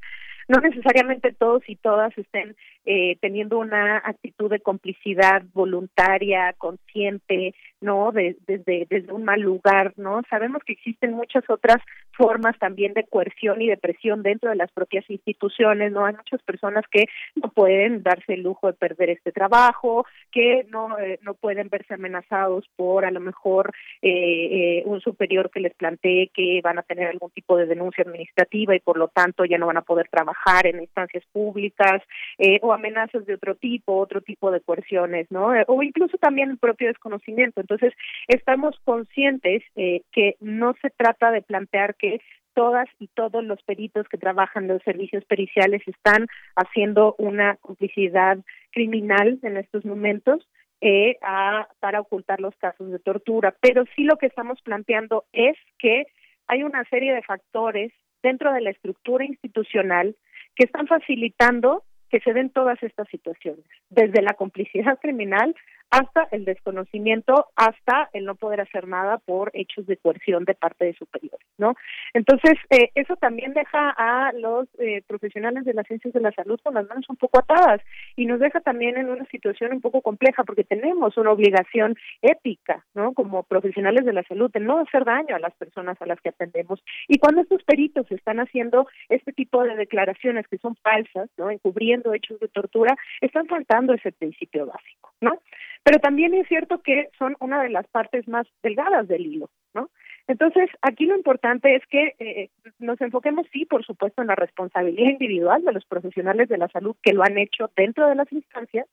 no 0.48 0.60
necesariamente 0.60 1.32
todos 1.32 1.62
y 1.68 1.76
todas 1.76 2.16
estén 2.18 2.56
eh, 2.86 3.16
teniendo 3.20 3.58
una 3.58 3.98
actitud 3.98 4.50
de 4.50 4.60
complicidad 4.60 5.42
voluntaria, 5.54 6.52
consciente, 6.58 7.54
¿no? 7.80 8.12
desde, 8.12 8.86
desde 8.88 9.12
un 9.12 9.24
mal 9.24 9.40
lugar, 9.40 9.94
¿no? 9.96 10.20
Sabemos 10.28 10.62
que 10.64 10.74
existen 10.74 11.12
muchas 11.12 11.44
otras 11.48 11.78
formas 12.12 12.58
también 12.58 12.92
de 12.94 13.04
coerción 13.04 13.60
y 13.62 13.68
de 13.68 13.76
presión 13.76 14.22
dentro 14.22 14.50
de 14.50 14.56
las 14.56 14.70
propias 14.70 15.08
instituciones, 15.08 15.92
¿no? 15.92 16.04
Hay 16.04 16.14
muchas 16.14 16.42
personas 16.42 16.84
que 16.90 17.06
no 17.34 17.50
pueden 17.50 18.02
darse 18.02 18.34
el 18.34 18.42
lujo 18.42 18.66
de 18.66 18.74
perder 18.74 19.10
este 19.10 19.32
trabajo, 19.32 20.06
que 20.30 20.66
no, 20.70 20.98
eh, 20.98 21.18
no 21.22 21.34
pueden 21.34 21.68
verse 21.68 21.94
amenazados 21.94 22.68
por 22.76 23.04
a 23.04 23.10
lo 23.10 23.20
mejor 23.20 23.72
eh, 24.02 24.82
un 24.84 25.00
superior 25.00 25.50
que 25.50 25.60
les 25.60 25.74
plantee 25.74 26.30
que 26.32 26.60
van 26.62 26.78
a 26.78 26.82
tener 26.82 27.08
algún 27.08 27.30
tipo 27.30 27.56
de 27.56 27.66
denuncia 27.66 28.04
administrativa 28.04 28.74
y 28.76 28.80
por 28.80 28.98
lo 28.98 29.08
tanto 29.08 29.44
ya 29.44 29.58
no 29.58 29.66
van 29.66 29.78
a 29.78 29.82
poder 29.82 30.08
trabajar 30.08 30.33
en 30.64 30.80
instancias 30.80 31.24
públicas 31.32 32.02
eh, 32.38 32.58
o 32.62 32.72
amenazas 32.72 33.26
de 33.26 33.34
otro 33.34 33.54
tipo, 33.54 33.96
otro 33.96 34.20
tipo 34.20 34.50
de 34.50 34.60
coerciones, 34.60 35.26
¿no? 35.30 35.54
Eh, 35.54 35.64
o 35.68 35.82
incluso 35.82 36.18
también 36.18 36.50
el 36.50 36.58
propio 36.58 36.88
desconocimiento. 36.88 37.60
Entonces, 37.60 37.92
estamos 38.28 38.78
conscientes 38.84 39.62
eh, 39.76 40.02
que 40.12 40.36
no 40.40 40.74
se 40.82 40.90
trata 40.90 41.30
de 41.30 41.42
plantear 41.42 41.94
que 41.94 42.20
todas 42.54 42.88
y 42.98 43.08
todos 43.08 43.44
los 43.44 43.60
peritos 43.62 44.08
que 44.08 44.18
trabajan 44.18 44.68
los 44.68 44.82
servicios 44.82 45.24
periciales 45.24 45.82
están 45.86 46.26
haciendo 46.56 47.14
una 47.18 47.56
complicidad 47.56 48.38
criminal 48.70 49.38
en 49.42 49.56
estos 49.56 49.84
momentos 49.84 50.46
eh, 50.80 51.16
a, 51.22 51.68
para 51.80 52.00
ocultar 52.00 52.40
los 52.40 52.54
casos 52.56 52.90
de 52.90 52.98
tortura. 52.98 53.54
Pero 53.60 53.84
sí 53.96 54.04
lo 54.04 54.16
que 54.16 54.26
estamos 54.26 54.60
planteando 54.62 55.24
es 55.32 55.56
que 55.78 56.06
hay 56.46 56.62
una 56.62 56.84
serie 56.84 57.14
de 57.14 57.22
factores 57.22 57.92
dentro 58.22 58.52
de 58.52 58.60
la 58.60 58.70
estructura 58.70 59.24
institucional 59.24 60.16
que 60.54 60.64
están 60.64 60.86
facilitando 60.86 61.84
que 62.10 62.20
se 62.20 62.32
den 62.32 62.50
todas 62.50 62.80
estas 62.82 63.08
situaciones, 63.08 63.64
desde 63.90 64.22
la 64.22 64.34
complicidad 64.34 64.98
criminal 65.00 65.54
hasta 65.94 66.26
el 66.32 66.44
desconocimiento, 66.44 67.46
hasta 67.54 68.10
el 68.12 68.24
no 68.24 68.34
poder 68.34 68.60
hacer 68.60 68.88
nada 68.88 69.18
por 69.18 69.52
hechos 69.54 69.86
de 69.86 69.96
coerción 69.96 70.44
de 70.44 70.54
parte 70.54 70.86
de 70.86 70.94
superiores, 70.94 71.46
¿no? 71.56 71.76
Entonces, 72.14 72.54
eh, 72.70 72.90
eso 72.96 73.14
también 73.14 73.54
deja 73.54 73.94
a 73.96 74.32
los 74.32 74.66
eh, 74.80 75.02
profesionales 75.06 75.64
de 75.64 75.72
las 75.72 75.86
ciencias 75.86 76.12
de 76.12 76.20
la 76.20 76.32
salud 76.32 76.58
con 76.64 76.74
las 76.74 76.88
manos 76.88 77.08
un 77.08 77.14
poco 77.14 77.38
atadas 77.38 77.80
y 78.16 78.26
nos 78.26 78.40
deja 78.40 78.60
también 78.60 78.96
en 78.98 79.08
una 79.08 79.24
situación 79.26 79.72
un 79.72 79.80
poco 79.80 80.00
compleja 80.00 80.42
porque 80.42 80.64
tenemos 80.64 81.16
una 81.16 81.30
obligación 81.30 81.96
ética, 82.22 82.84
¿no? 82.94 83.12
Como 83.12 83.44
profesionales 83.44 84.04
de 84.04 84.14
la 84.14 84.24
salud 84.24 84.50
de 84.50 84.58
no 84.58 84.80
hacer 84.80 85.04
daño 85.04 85.36
a 85.36 85.38
las 85.38 85.54
personas 85.54 85.96
a 86.02 86.06
las 86.06 86.20
que 86.20 86.30
atendemos. 86.30 86.82
Y 87.06 87.18
cuando 87.18 87.42
estos 87.42 87.62
peritos 87.62 88.10
están 88.10 88.40
haciendo 88.40 88.88
este 89.08 89.32
tipo 89.32 89.62
de 89.62 89.76
declaraciones 89.76 90.48
que 90.48 90.58
son 90.58 90.74
falsas, 90.74 91.30
¿no? 91.36 91.50
Encubriendo 91.50 92.14
hechos 92.14 92.40
de 92.40 92.48
tortura, 92.48 92.96
están 93.20 93.46
faltando 93.46 93.94
ese 93.94 94.10
principio 94.10 94.66
básico, 94.66 95.12
¿no? 95.20 95.38
Pero 95.84 95.98
también 96.00 96.34
es 96.34 96.48
cierto 96.48 96.82
que 96.82 97.10
son 97.18 97.36
una 97.40 97.62
de 97.62 97.68
las 97.68 97.86
partes 97.88 98.26
más 98.26 98.46
delgadas 98.62 99.06
del 99.06 99.26
hilo, 99.26 99.50
¿no? 99.74 99.90
Entonces, 100.26 100.70
aquí 100.80 101.04
lo 101.04 101.14
importante 101.14 101.76
es 101.76 101.82
que 101.86 102.14
eh, 102.18 102.48
nos 102.78 102.98
enfoquemos, 103.02 103.46
sí, 103.52 103.66
por 103.66 103.84
supuesto, 103.84 104.22
en 104.22 104.28
la 104.28 104.34
responsabilidad 104.34 105.10
individual 105.10 105.62
de 105.62 105.72
los 105.72 105.84
profesionales 105.84 106.48
de 106.48 106.56
la 106.56 106.68
salud 106.68 106.96
que 107.02 107.12
lo 107.12 107.22
han 107.22 107.36
hecho 107.36 107.70
dentro 107.76 108.08
de 108.08 108.14
las 108.14 108.32
instancias, 108.32 108.86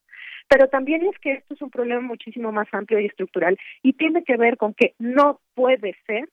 pero 0.49 0.67
también 0.67 1.05
es 1.05 1.17
que 1.19 1.31
esto 1.33 1.53
es 1.53 1.61
un 1.61 1.69
problema 1.69 2.01
muchísimo 2.01 2.51
más 2.51 2.67
amplio 2.73 2.99
y 2.99 3.05
estructural 3.05 3.57
y 3.81 3.93
tiene 3.93 4.25
que 4.25 4.35
ver 4.35 4.57
con 4.57 4.73
que 4.73 4.93
no 4.99 5.39
puede 5.55 5.95
ser 6.05 6.27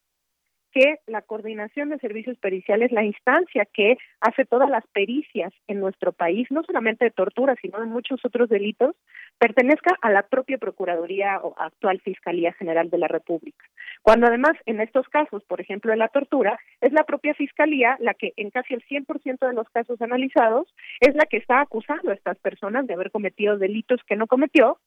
que 0.73 0.99
la 1.07 1.23
coordinación 1.23 1.89
de 1.89 1.99
servicios 1.99 2.37
periciales, 2.39 2.93
la 2.93 3.05
instancia 3.05 3.67
que 3.67 3.97
hace 4.21 4.45
todas 4.45 4.69
las 4.69 4.87
pericias 4.89 5.53
en 5.67 5.81
nuestro 5.81 6.13
país, 6.13 6.47
no 6.51 6.63
solamente 6.65 7.05
de 7.05 7.11
tortura, 7.11 7.55
sino 7.61 7.81
de 7.81 7.87
muchos 7.87 8.25
otros 8.25 8.49
delitos, 8.49 8.95
pertenezca 9.39 9.97
a 10.03 10.11
la 10.11 10.23
propia 10.23 10.59
Procuraduría 10.59 11.41
o 11.43 11.55
actual 11.59 12.01
Fiscalía 12.01 12.53
General 12.53 12.91
de 12.91 12.99
la 12.99 13.09
República. 13.09 13.65
Cuando 14.03 14.27
además 14.27 14.53
en 14.67 14.81
estos 14.81 15.09
casos, 15.09 15.45
por 15.45 15.61
ejemplo, 15.61 15.91
de 15.91 15.99
la 15.99 16.09
tortura, 16.09 16.59
es 16.81 16.93
la 16.93 17.05
propia 17.05 17.35
Fiscalía 17.35 17.97
la 18.01 18.15
que 18.15 18.33
en 18.37 18.51
casi 18.51 18.75
el 18.75 18.85
100% 18.85 19.47
de 19.47 19.55
los 19.55 19.69
casos 19.71 20.01
analizados 20.03 20.73
es 21.01 21.15
la 21.15 21.27
que 21.27 21.39
está 21.39 21.61
acusando 21.61 22.11
a 22.11 22.15
estas 22.15 22.39
personas 22.39 22.87
de 22.87 22.95
haber 22.95 23.11
cometido 23.11 23.59
delitos 23.59 24.01
que 24.07 24.17
no 24.17 24.27
cometió 24.27 24.79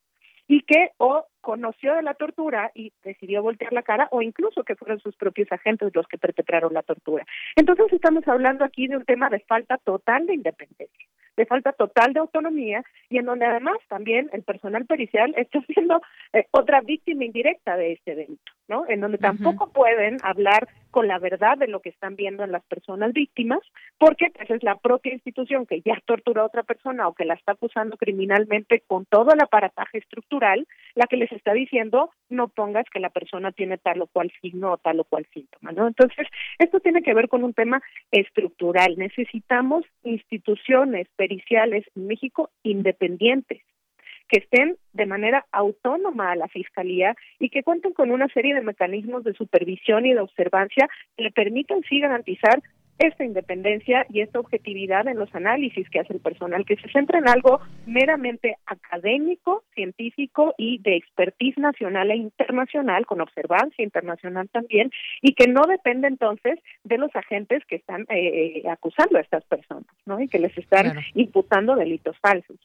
y 0.52 0.64
que 0.64 0.92
o 0.98 1.28
conoció 1.40 1.96
de 1.96 2.02
la 2.02 2.14
tortura 2.14 2.72
y 2.76 2.92
decidió 3.06 3.42
voltear 3.42 3.72
la 3.72 3.84
cara 3.84 4.10
o 4.12 4.22
incluso 4.22 4.66
que 4.66 4.76
fueron 4.76 5.00
sus 5.00 5.16
propios 5.16 5.50
agentes 5.50 5.96
los 5.96 6.06
que 6.08 6.18
perpetraron 6.18 6.74
la 6.74 6.84
tortura. 6.84 7.26
Entonces 7.56 7.86
estamos 7.94 8.28
hablando 8.28 8.66
aquí 8.66 8.90
de 8.90 8.98
un 8.98 9.06
tema 9.06 9.30
de 9.30 9.40
falta 9.40 9.78
total 9.78 10.28
de 10.28 10.34
independencia, 10.34 11.08
de 11.38 11.46
falta 11.46 11.72
total 11.72 12.12
de 12.12 12.20
autonomía 12.20 12.84
y 13.10 13.20
en 13.20 13.28
donde 13.28 13.46
además 13.46 13.78
también 13.88 14.30
el 14.34 14.44
personal 14.44 14.86
pericial 14.86 15.34
está 15.38 15.62
siendo 15.74 16.02
eh, 16.34 16.46
otra 16.52 16.82
víctima 16.82 17.24
indirecta 17.24 17.78
de 17.78 17.94
este 17.94 18.16
delito, 18.16 18.52
¿no? 18.68 18.84
En 18.90 19.00
donde 19.00 19.20
tampoco 19.20 19.72
pueden 19.72 20.18
hablar 20.22 20.68
con 20.91 21.08
la 21.08 21.19
verdad 21.19 21.58
de 21.58 21.67
lo 21.67 21.80
que 21.80 21.89
están 21.89 22.15
viendo 22.15 22.43
en 22.43 22.51
las 22.51 22.63
personas 22.65 23.13
víctimas, 23.13 23.60
porque 23.97 24.27
pues, 24.36 24.49
es 24.49 24.63
la 24.63 24.75
propia 24.75 25.13
institución 25.13 25.65
que 25.65 25.82
ya 25.82 25.99
torturó 26.06 26.41
a 26.41 26.45
otra 26.45 26.63
persona 26.63 27.08
o 27.08 27.13
que 27.13 27.25
la 27.25 27.34
está 27.34 27.54
acusando 27.54 27.97
criminalmente 27.97 28.84
con 28.86 29.06
todo 29.06 29.34
el 29.34 29.41
aparataje 29.41 29.97
estructural, 29.97 30.67
la 30.95 31.08
que 31.08 31.17
les 31.17 31.32
está 31.32 31.54
diciendo 31.54 32.12
no 32.30 32.47
pongas 32.47 32.86
que 32.91 32.99
la 32.99 33.10
persona 33.10 33.51
tiene 33.51 33.77
tal 33.77 34.01
o 34.01 34.08
cual 34.08 34.32
signo 34.41 34.73
o 34.73 34.77
tal 34.77 34.99
o 34.99 35.04
cual 35.04 35.25
síntoma, 35.34 35.71
¿no? 35.71 35.88
Entonces, 35.88 36.27
esto 36.60 36.80
tiene 36.80 37.01
que 37.01 37.13
ver 37.13 37.27
con 37.27 37.43
un 37.43 37.54
tema 37.54 37.82
estructural. 38.12 38.97
Necesitamos 38.97 39.86
instituciones 40.04 41.08
periciales 41.15 41.86
en 41.95 42.08
México 42.08 42.49
independientes 42.63 43.62
que 44.32 44.39
estén 44.39 44.78
de 44.94 45.06
manera 45.06 45.46
autónoma 45.52 46.32
a 46.32 46.36
la 46.38 46.48
Fiscalía 46.48 47.15
y 47.38 47.50
que 47.50 47.63
cuenten 47.63 47.94
con 47.94 48.12
una 48.12 48.30
serie 48.30 48.56
de 48.56 48.62
mecanismos 48.62 49.26
de 49.26 49.34
supervisión 49.34 50.06
y 50.06 50.13
de 50.13 50.22
observancia 50.22 50.88
que 51.17 51.24
le 51.24 51.32
permitan 51.32 51.82
sí 51.88 52.00
garantizar 52.00 52.63
esta 52.98 53.24
independencia 53.24 54.06
y 54.10 54.22
esta 54.22 54.39
objetividad 54.39 55.08
en 55.08 55.17
los 55.17 55.34
análisis 55.34 55.89
que 55.89 56.00
hace 56.00 56.13
el 56.13 56.20
personal, 56.20 56.65
que 56.65 56.76
se 56.76 56.88
centra 56.89 57.17
en 57.17 57.28
algo 57.28 57.60
meramente 57.88 58.58
académico, 58.67 59.63
científico 59.74 60.54
y 60.58 60.78
de 60.78 60.98
expertise 60.98 61.58
nacional 61.58 62.12
e 62.12 62.15
internacional, 62.15 63.08
con 63.08 63.22
observancia 63.22 63.84
internacional 63.84 64.50
también, 64.50 64.91
y 65.22 65.34
que 65.34 65.48
no 65.48 65.63
depende 65.63 66.08
entonces 66.08 66.60
de 66.84 66.98
los 67.00 67.13
agentes 67.15 67.65
que 67.65 67.78
están 67.78 68.06
eh, 68.10 68.63
acusando 68.70 69.17
a 69.17 69.22
estas 69.22 69.44
personas, 69.46 69.89
¿no? 70.06 70.22
Y 70.22 70.28
que 70.28 70.39
les 70.39 70.56
están 70.56 71.00
imputando 71.15 71.76
delitos 71.76 72.17
falsos. 72.20 72.60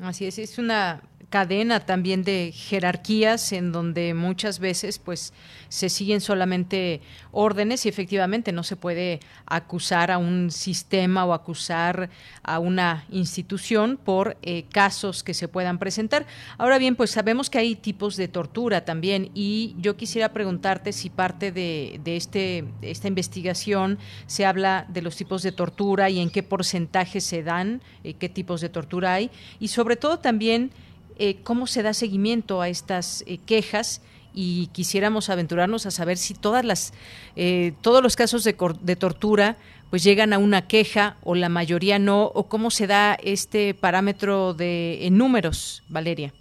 Así 0.00 0.26
es, 0.26 0.38
es 0.38 0.58
una 0.58 1.02
cadena 1.32 1.80
también 1.80 2.24
de 2.24 2.52
jerarquías 2.54 3.52
en 3.52 3.72
donde 3.72 4.12
muchas 4.12 4.58
veces 4.58 4.98
pues 4.98 5.32
se 5.70 5.88
siguen 5.88 6.20
solamente 6.20 7.00
órdenes 7.30 7.86
y 7.86 7.88
efectivamente 7.88 8.52
no 8.52 8.62
se 8.62 8.76
puede 8.76 9.18
acusar 9.46 10.10
a 10.10 10.18
un 10.18 10.50
sistema 10.50 11.24
o 11.24 11.32
acusar 11.32 12.10
a 12.42 12.58
una 12.58 13.06
institución 13.10 13.96
por 13.96 14.36
eh, 14.42 14.64
casos 14.70 15.22
que 15.22 15.32
se 15.32 15.48
puedan 15.48 15.78
presentar. 15.78 16.26
Ahora 16.58 16.76
bien, 16.76 16.96
pues 16.96 17.10
sabemos 17.10 17.48
que 17.48 17.56
hay 17.56 17.76
tipos 17.76 18.18
de 18.18 18.28
tortura 18.28 18.84
también 18.84 19.30
y 19.32 19.74
yo 19.78 19.96
quisiera 19.96 20.34
preguntarte 20.34 20.92
si 20.92 21.08
parte 21.08 21.50
de, 21.50 21.98
de 22.04 22.18
este, 22.18 22.66
esta 22.82 23.08
investigación 23.08 23.98
se 24.26 24.44
habla 24.44 24.84
de 24.90 25.00
los 25.00 25.16
tipos 25.16 25.42
de 25.42 25.52
tortura 25.52 26.10
y 26.10 26.20
en 26.20 26.28
qué 26.28 26.42
porcentaje 26.42 27.22
se 27.22 27.42
dan, 27.42 27.80
eh, 28.04 28.12
qué 28.12 28.28
tipos 28.28 28.60
de 28.60 28.68
tortura 28.68 29.14
hay 29.14 29.30
y 29.58 29.68
sobre 29.68 29.96
todo 29.96 30.18
también 30.18 30.72
eh, 31.18 31.36
cómo 31.42 31.66
se 31.66 31.82
da 31.82 31.94
seguimiento 31.94 32.60
a 32.60 32.68
estas 32.68 33.24
eh, 33.26 33.38
quejas 33.38 34.00
y 34.34 34.68
quisiéramos 34.68 35.28
aventurarnos 35.28 35.86
a 35.86 35.90
saber 35.90 36.16
si 36.16 36.34
todas 36.34 36.64
las 36.64 36.92
eh, 37.36 37.74
todos 37.82 38.02
los 38.02 38.16
casos 38.16 38.44
de, 38.44 38.56
de, 38.80 38.96
tortura 38.96 39.56
pues 39.90 40.02
llegan 40.02 40.32
a 40.32 40.38
una 40.38 40.66
queja 40.66 41.16
o 41.22 41.34
la 41.34 41.48
mayoría 41.48 41.98
no 41.98 42.24
o 42.24 42.44
cómo 42.44 42.70
se 42.70 42.86
da 42.86 43.14
este 43.14 43.74
parámetro 43.74 44.54
de 44.54 45.06
en 45.06 45.18
números 45.18 45.82
Valeria 45.88 46.32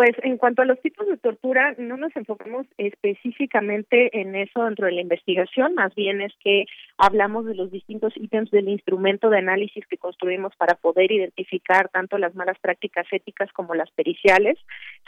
pues 0.00 0.16
en 0.22 0.38
cuanto 0.38 0.62
a 0.62 0.64
los 0.64 0.80
tipos 0.80 1.06
de 1.06 1.18
tortura, 1.18 1.74
no 1.76 1.98
nos 1.98 2.16
enfocamos 2.16 2.66
específicamente 2.78 4.18
en 4.18 4.34
eso 4.34 4.64
dentro 4.64 4.86
de 4.86 4.92
la 4.92 5.02
investigación, 5.02 5.74
más 5.74 5.94
bien 5.94 6.22
es 6.22 6.32
que 6.42 6.64
hablamos 6.96 7.44
de 7.44 7.54
los 7.54 7.70
distintos 7.70 8.16
ítems 8.16 8.50
del 8.50 8.70
instrumento 8.70 9.28
de 9.28 9.36
análisis 9.36 9.86
que 9.86 9.98
construimos 9.98 10.56
para 10.56 10.76
poder 10.76 11.12
identificar 11.12 11.90
tanto 11.90 12.16
las 12.16 12.34
malas 12.34 12.58
prácticas 12.60 13.06
éticas 13.12 13.52
como 13.52 13.74
las 13.74 13.90
periciales. 13.90 14.56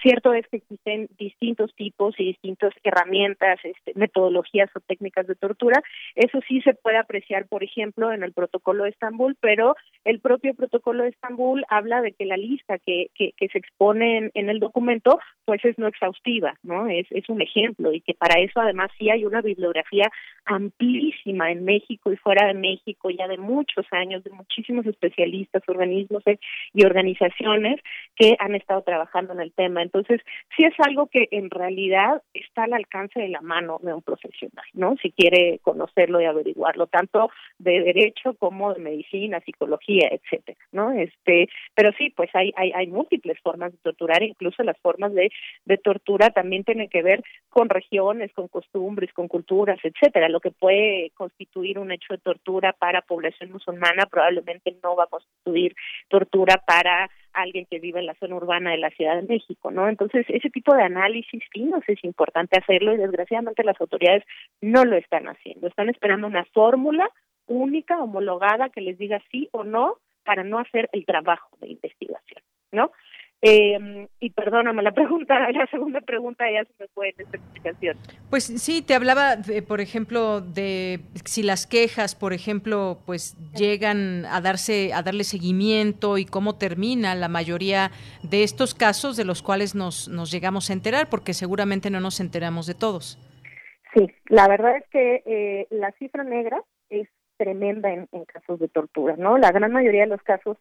Cierto 0.02 0.34
es 0.34 0.46
que 0.48 0.58
existen 0.58 1.08
distintos 1.18 1.74
tipos 1.74 2.14
y 2.18 2.24
distintas 2.24 2.74
herramientas, 2.84 3.60
este, 3.64 3.92
metodologías 3.94 4.68
o 4.76 4.80
técnicas 4.80 5.26
de 5.26 5.36
tortura. 5.36 5.82
Eso 6.16 6.40
sí 6.46 6.60
se 6.60 6.74
puede 6.74 6.98
apreciar, 6.98 7.46
por 7.46 7.64
ejemplo, 7.64 8.12
en 8.12 8.22
el 8.24 8.34
protocolo 8.34 8.84
de 8.84 8.90
Estambul, 8.90 9.38
pero 9.40 9.74
el 10.04 10.20
propio 10.20 10.52
protocolo 10.52 11.04
de 11.04 11.10
Estambul 11.10 11.64
habla 11.70 12.02
de 12.02 12.12
que 12.12 12.26
la 12.26 12.36
lista 12.36 12.78
que, 12.78 13.08
se 13.16 13.58
expone 13.58 14.30
en 14.34 14.50
el 14.50 14.60
documento 14.60 14.81
documento 14.82 15.18
pues 15.44 15.64
es 15.64 15.76
no 15.78 15.88
exhaustiva, 15.88 16.54
¿no? 16.62 16.86
Es, 16.86 17.06
es 17.10 17.28
un 17.28 17.42
ejemplo 17.42 17.92
y 17.92 18.00
que 18.00 18.14
para 18.14 18.40
eso 18.40 18.60
además 18.60 18.90
sí 18.98 19.10
hay 19.10 19.24
una 19.24 19.40
bibliografía 19.40 20.08
amplísima 20.44 21.50
en 21.50 21.64
México 21.64 22.12
y 22.12 22.16
fuera 22.16 22.46
de 22.46 22.54
México 22.54 23.10
ya 23.10 23.26
de 23.28 23.38
muchos 23.38 23.86
años, 23.90 24.22
de 24.24 24.30
muchísimos 24.30 24.86
especialistas, 24.86 25.62
organismos 25.66 26.22
eh, 26.26 26.38
y 26.72 26.84
organizaciones 26.84 27.80
que 28.16 28.36
han 28.38 28.54
estado 28.54 28.82
trabajando 28.82 29.32
en 29.32 29.40
el 29.40 29.52
tema. 29.52 29.82
Entonces, 29.82 30.20
sí 30.56 30.64
es 30.64 30.74
algo 30.78 31.08
que 31.08 31.28
en 31.30 31.50
realidad 31.50 32.22
está 32.34 32.64
al 32.64 32.74
alcance 32.74 33.20
de 33.20 33.28
la 33.28 33.40
mano 33.40 33.78
de 33.82 33.94
un 33.94 34.02
profesional, 34.02 34.64
¿no? 34.74 34.96
Si 35.02 35.10
quiere 35.10 35.58
conocerlo 35.62 36.20
y 36.20 36.24
averiguarlo, 36.24 36.86
tanto 36.86 37.30
de 37.58 37.80
derecho 37.80 38.34
como 38.34 38.74
de 38.74 38.80
medicina, 38.80 39.40
psicología, 39.40 40.08
etcétera, 40.10 40.58
¿no? 40.72 40.92
Este, 40.92 41.48
pero 41.74 41.92
sí, 41.98 42.10
pues 42.10 42.30
hay, 42.34 42.52
hay, 42.56 42.72
hay 42.72 42.86
múltiples 42.86 43.38
formas 43.40 43.72
de 43.72 43.78
torturar, 43.78 44.22
incluso 44.22 44.61
las 44.64 44.78
formas 44.78 45.12
de, 45.14 45.30
de 45.64 45.78
tortura 45.78 46.30
también 46.30 46.64
tienen 46.64 46.88
que 46.88 47.02
ver 47.02 47.22
con 47.48 47.68
regiones, 47.68 48.32
con 48.32 48.48
costumbres, 48.48 49.12
con 49.12 49.28
culturas, 49.28 49.78
etcétera. 49.82 50.28
Lo 50.28 50.40
que 50.40 50.50
puede 50.50 51.10
constituir 51.14 51.78
un 51.78 51.92
hecho 51.92 52.14
de 52.14 52.18
tortura 52.18 52.72
para 52.72 53.02
población 53.02 53.52
musulmana 53.52 54.06
probablemente 54.06 54.76
no 54.82 54.96
va 54.96 55.04
a 55.04 55.08
constituir 55.08 55.74
tortura 56.08 56.62
para 56.66 57.10
alguien 57.32 57.66
que 57.70 57.78
vive 57.78 58.00
en 58.00 58.06
la 58.06 58.14
zona 58.14 58.36
urbana 58.36 58.72
de 58.72 58.78
la 58.78 58.90
Ciudad 58.90 59.16
de 59.16 59.26
México, 59.26 59.70
¿no? 59.70 59.88
Entonces, 59.88 60.26
ese 60.28 60.50
tipo 60.50 60.74
de 60.74 60.82
análisis 60.82 61.42
sí 61.52 61.64
nos 61.64 61.82
es 61.88 62.02
importante 62.04 62.58
hacerlo 62.58 62.92
y 62.92 62.98
desgraciadamente 62.98 63.64
las 63.64 63.80
autoridades 63.80 64.24
no 64.60 64.84
lo 64.84 64.96
están 64.96 65.28
haciendo. 65.28 65.66
Están 65.66 65.88
esperando 65.88 66.26
una 66.26 66.44
fórmula 66.46 67.08
única, 67.46 68.02
homologada, 68.02 68.68
que 68.68 68.80
les 68.80 68.98
diga 68.98 69.20
sí 69.30 69.48
o 69.52 69.64
no 69.64 69.98
para 70.24 70.44
no 70.44 70.58
hacer 70.58 70.88
el 70.92 71.04
trabajo 71.04 71.56
de 71.60 71.68
investigación, 71.68 72.42
¿no? 72.70 72.92
Eh, 73.44 74.06
y 74.20 74.30
perdóname, 74.30 74.84
la 74.84 74.92
pregunta, 74.92 75.34
la 75.52 75.66
segunda 75.66 76.00
pregunta 76.00 76.44
ya 76.48 76.64
se 76.64 76.72
me 76.78 76.86
fue 76.94 77.08
en 77.08 77.14
esta 77.18 77.36
explicación. 77.36 77.96
Pues 78.30 78.44
sí, 78.44 78.82
te 78.82 78.94
hablaba, 78.94 79.36
por 79.66 79.80
ejemplo, 79.80 80.40
de 80.40 81.00
si 81.24 81.42
las 81.42 81.66
quejas, 81.66 82.14
por 82.14 82.32
ejemplo, 82.32 83.00
pues 83.04 83.36
llegan 83.52 84.26
a 84.26 84.40
darse, 84.40 84.92
a 84.94 85.02
darle 85.02 85.24
seguimiento 85.24 86.18
y 86.18 86.24
cómo 86.24 86.56
termina 86.56 87.16
la 87.16 87.26
mayoría 87.26 87.90
de 88.22 88.44
estos 88.44 88.74
casos 88.74 89.16
de 89.16 89.24
los 89.24 89.42
cuales 89.42 89.74
nos, 89.74 90.08
nos 90.08 90.30
llegamos 90.30 90.70
a 90.70 90.74
enterar, 90.74 91.08
porque 91.10 91.34
seguramente 91.34 91.90
no 91.90 91.98
nos 91.98 92.20
enteramos 92.20 92.68
de 92.68 92.74
todos. 92.74 93.18
Sí, 93.92 94.08
la 94.28 94.46
verdad 94.46 94.76
es 94.76 94.86
que 94.88 95.22
eh, 95.26 95.66
la 95.70 95.90
cifra 95.98 96.22
negra 96.22 96.62
es 96.90 97.08
tremenda 97.38 97.92
en, 97.92 98.08
en 98.12 98.24
casos 98.24 98.60
de 98.60 98.68
tortura, 98.68 99.16
¿no? 99.16 99.36
La 99.36 99.50
gran 99.50 99.72
mayoría 99.72 100.02
de 100.02 100.06
los 100.06 100.22
casos 100.22 100.58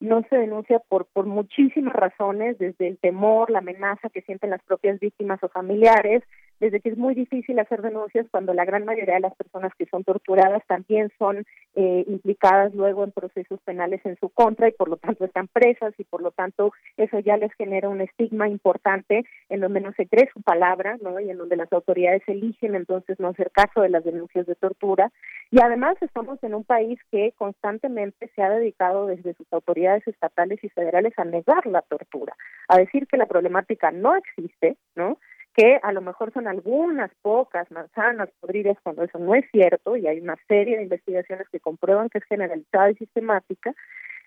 no 0.00 0.22
se 0.28 0.36
denuncia 0.36 0.78
por, 0.80 1.06
por 1.06 1.26
muchísimas 1.26 1.94
razones, 1.94 2.58
desde 2.58 2.88
el 2.88 2.98
temor, 2.98 3.50
la 3.50 3.58
amenaza 3.58 4.08
que 4.08 4.22
sienten 4.22 4.50
las 4.50 4.62
propias 4.62 4.98
víctimas 4.98 5.42
o 5.42 5.48
familiares, 5.48 6.22
desde 6.60 6.80
que 6.80 6.90
es 6.90 6.98
muy 6.98 7.14
difícil 7.14 7.58
hacer 7.58 7.82
denuncias 7.82 8.26
cuando 8.30 8.54
la 8.54 8.64
gran 8.64 8.84
mayoría 8.84 9.14
de 9.14 9.20
las 9.20 9.34
personas 9.34 9.72
que 9.76 9.86
son 9.86 10.04
torturadas 10.04 10.62
también 10.66 11.10
son 11.18 11.44
eh, 11.74 12.04
implicadas 12.06 12.74
luego 12.74 13.02
en 13.04 13.12
procesos 13.12 13.60
penales 13.62 14.00
en 14.04 14.16
su 14.18 14.28
contra 14.28 14.68
y 14.68 14.72
por 14.72 14.88
lo 14.88 14.96
tanto 14.96 15.24
están 15.24 15.48
presas 15.48 15.94
y 15.98 16.04
por 16.04 16.22
lo 16.22 16.30
tanto 16.30 16.72
eso 16.96 17.18
ya 17.20 17.36
les 17.36 17.52
genera 17.54 17.88
un 17.88 18.00
estigma 18.00 18.48
importante 18.48 19.24
en 19.48 19.60
donde 19.60 19.80
no 19.80 19.92
se 19.94 20.06
cree 20.06 20.28
su 20.32 20.42
palabra 20.42 20.98
¿no? 21.02 21.18
y 21.18 21.30
en 21.30 21.38
donde 21.38 21.56
las 21.56 21.72
autoridades 21.72 22.22
eligen 22.26 22.74
entonces 22.74 23.18
no 23.18 23.28
hacer 23.28 23.50
caso 23.50 23.80
de 23.80 23.88
las 23.88 24.04
denuncias 24.04 24.46
de 24.46 24.54
tortura 24.54 25.10
y 25.50 25.60
además 25.60 25.96
estamos 26.00 26.42
en 26.44 26.54
un 26.54 26.64
país 26.64 26.98
que 27.10 27.32
constantemente 27.36 28.30
se 28.36 28.42
ha 28.42 28.50
dedicado 28.50 29.06
desde 29.06 29.34
sus 29.34 29.50
autoridades 29.52 30.06
estatales 30.06 30.62
y 30.62 30.68
federales 30.68 31.12
a 31.16 31.24
negar 31.24 31.66
la 31.66 31.82
tortura, 31.82 32.34
a 32.68 32.78
decir 32.78 33.06
que 33.06 33.16
la 33.16 33.26
problemática 33.26 33.90
no 33.90 34.14
existe, 34.16 34.76
¿no? 34.94 35.18
Que 35.60 35.78
a 35.82 35.92
lo 35.92 36.00
mejor 36.00 36.32
son 36.32 36.48
algunas 36.48 37.10
pocas 37.20 37.70
manzanas 37.70 38.30
podridas 38.40 38.78
cuando 38.82 39.02
eso 39.02 39.18
no 39.18 39.34
es 39.34 39.44
cierto 39.52 39.94
y 39.94 40.06
hay 40.06 40.18
una 40.18 40.36
serie 40.48 40.78
de 40.78 40.84
investigaciones 40.84 41.46
que 41.50 41.60
comprueban 41.60 42.08
que 42.08 42.16
es 42.16 42.24
generalizada 42.24 42.90
y 42.90 42.94
sistemática, 42.94 43.74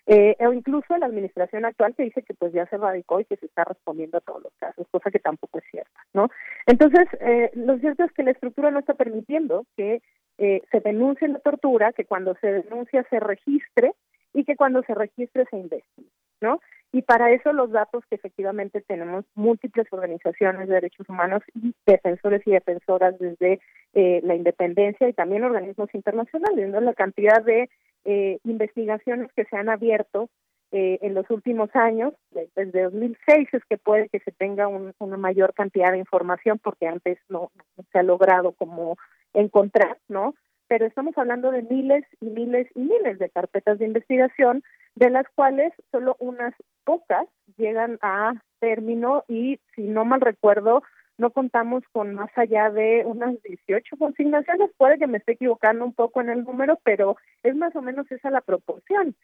eh, 0.06 0.36
o 0.38 0.52
incluso 0.52 0.96
la 0.96 1.06
administración 1.06 1.64
actual 1.64 1.92
que 1.96 2.04
dice 2.04 2.22
que 2.22 2.34
pues 2.34 2.52
ya 2.52 2.66
se 2.66 2.76
radicó 2.76 3.18
y 3.18 3.24
que 3.24 3.36
se 3.36 3.46
está 3.46 3.64
respondiendo 3.64 4.18
a 4.18 4.20
todos 4.20 4.44
los 4.44 4.52
casos, 4.60 4.86
cosa 4.92 5.10
que 5.10 5.18
tampoco 5.18 5.58
es 5.58 5.64
cierta, 5.72 6.00
¿no? 6.12 6.28
Entonces, 6.66 7.08
eh, 7.20 7.50
lo 7.54 7.78
cierto 7.78 8.04
es 8.04 8.12
que 8.12 8.22
la 8.22 8.30
estructura 8.30 8.70
no 8.70 8.78
está 8.78 8.94
permitiendo 8.94 9.66
que 9.76 10.02
eh, 10.38 10.62
se 10.70 10.80
denuncie 10.80 11.26
la 11.26 11.40
tortura, 11.40 11.92
que 11.92 12.04
cuando 12.04 12.36
se 12.36 12.62
denuncia 12.62 13.04
se 13.10 13.18
registre 13.18 13.92
y 14.32 14.44
que 14.44 14.54
cuando 14.54 14.84
se 14.84 14.94
registre 14.94 15.46
se 15.50 15.56
investigue, 15.56 16.10
¿no? 16.40 16.60
Y 16.94 17.02
para 17.02 17.32
eso 17.32 17.52
los 17.52 17.72
datos 17.72 18.04
que 18.08 18.14
efectivamente 18.14 18.80
tenemos 18.80 19.24
múltiples 19.34 19.92
organizaciones 19.92 20.68
de 20.68 20.74
derechos 20.74 21.08
humanos 21.08 21.42
y 21.52 21.74
defensores 21.84 22.40
y 22.46 22.52
defensoras 22.52 23.18
desde 23.18 23.58
eh, 23.94 24.20
la 24.22 24.36
independencia 24.36 25.08
y 25.08 25.12
también 25.12 25.42
organismos 25.42 25.92
internacionales, 25.92 26.70
¿no? 26.70 26.80
La 26.80 26.94
cantidad 26.94 27.42
de 27.42 27.68
eh, 28.04 28.38
investigaciones 28.44 29.32
que 29.32 29.44
se 29.44 29.56
han 29.56 29.70
abierto 29.70 30.28
eh, 30.70 31.00
en 31.02 31.14
los 31.14 31.28
últimos 31.30 31.68
años, 31.74 32.14
desde 32.54 32.82
2006 32.82 33.48
es 33.52 33.64
que 33.68 33.76
puede 33.76 34.08
que 34.08 34.20
se 34.20 34.30
tenga 34.30 34.68
una 34.68 35.16
mayor 35.16 35.52
cantidad 35.52 35.90
de 35.90 35.98
información 35.98 36.60
porque 36.62 36.86
antes 36.86 37.18
no, 37.28 37.50
no 37.76 37.84
se 37.90 37.98
ha 37.98 38.04
logrado 38.04 38.52
como 38.52 38.98
encontrar, 39.32 39.98
¿no? 40.06 40.36
Pero 40.74 40.86
estamos 40.86 41.16
hablando 41.16 41.52
de 41.52 41.62
miles 41.62 42.04
y 42.20 42.30
miles 42.30 42.66
y 42.74 42.80
miles 42.80 43.20
de 43.20 43.30
carpetas 43.30 43.78
de 43.78 43.86
investigación, 43.86 44.64
de 44.96 45.08
las 45.08 45.24
cuales 45.36 45.72
solo 45.92 46.16
unas 46.18 46.52
pocas 46.82 47.28
llegan 47.56 47.96
a 48.02 48.32
término 48.58 49.22
y, 49.28 49.60
si 49.76 49.82
no 49.82 50.04
mal 50.04 50.20
recuerdo, 50.20 50.82
no 51.16 51.30
contamos 51.30 51.84
con 51.92 52.16
más 52.16 52.36
allá 52.36 52.70
de 52.70 53.04
unas 53.06 53.40
18 53.44 53.96
consignaciones. 53.96 54.72
Puede 54.76 54.98
que 54.98 55.06
me 55.06 55.18
esté 55.18 55.34
equivocando 55.34 55.84
un 55.84 55.94
poco 55.94 56.20
en 56.20 56.30
el 56.30 56.42
número, 56.42 56.80
pero 56.82 57.18
es 57.44 57.54
más 57.54 57.76
o 57.76 57.80
menos 57.80 58.10
esa 58.10 58.30
la 58.30 58.40
proporción. 58.40 59.14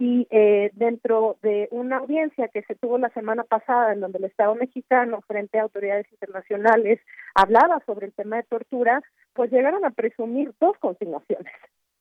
Y 0.00 0.26
eh, 0.30 0.70
dentro 0.72 1.36
de 1.42 1.68
una 1.70 1.98
audiencia 1.98 2.48
que 2.48 2.62
se 2.62 2.74
tuvo 2.74 2.96
la 2.96 3.10
semana 3.10 3.44
pasada, 3.44 3.92
en 3.92 4.00
donde 4.00 4.16
el 4.16 4.24
Estado 4.24 4.54
mexicano, 4.54 5.20
frente 5.26 5.58
a 5.58 5.62
autoridades 5.64 6.10
internacionales, 6.10 7.00
hablaba 7.34 7.82
sobre 7.84 8.06
el 8.06 8.14
tema 8.14 8.36
de 8.36 8.44
tortura, 8.44 9.02
pues 9.34 9.52
llegaron 9.52 9.84
a 9.84 9.90
presumir 9.90 10.54
dos 10.58 10.78
consignaciones, 10.78 11.52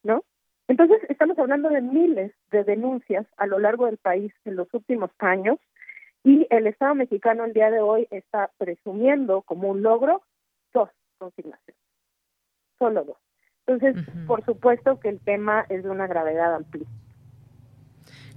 ¿no? 0.04 0.24
Entonces, 0.70 1.02
estamos 1.10 1.38
hablando 1.38 1.68
de 1.68 1.82
miles 1.82 2.32
de 2.52 2.64
denuncias 2.64 3.28
a 3.36 3.48
lo 3.48 3.60
largo 3.60 3.88
del 3.88 3.98
país 3.98 4.32
en 4.46 4.56
los 4.56 4.74
últimos 4.74 5.12
años 5.20 5.60
y 6.24 6.48
el 6.52 6.68
Estado 6.68 6.96
mexicano 6.96 7.44
el 7.44 7.52
día 7.52 7.70
de 7.70 7.82
hoy 7.82 8.08
está 8.12 8.50
presumiendo 8.58 9.42
como 9.42 9.68
un 9.68 9.82
logro 9.82 10.22
dos 10.74 10.90
consignaciones, 11.18 11.82
solo 12.78 13.04
dos. 13.04 13.18
Entonces, 13.68 14.06
por 14.26 14.46
supuesto 14.46 15.02
que 15.02 15.10
el 15.10 15.20
tema 15.20 15.66
es 15.68 15.84
de 15.84 15.90
una 15.90 16.08
gravedad 16.08 16.56
amplia. 16.56 16.88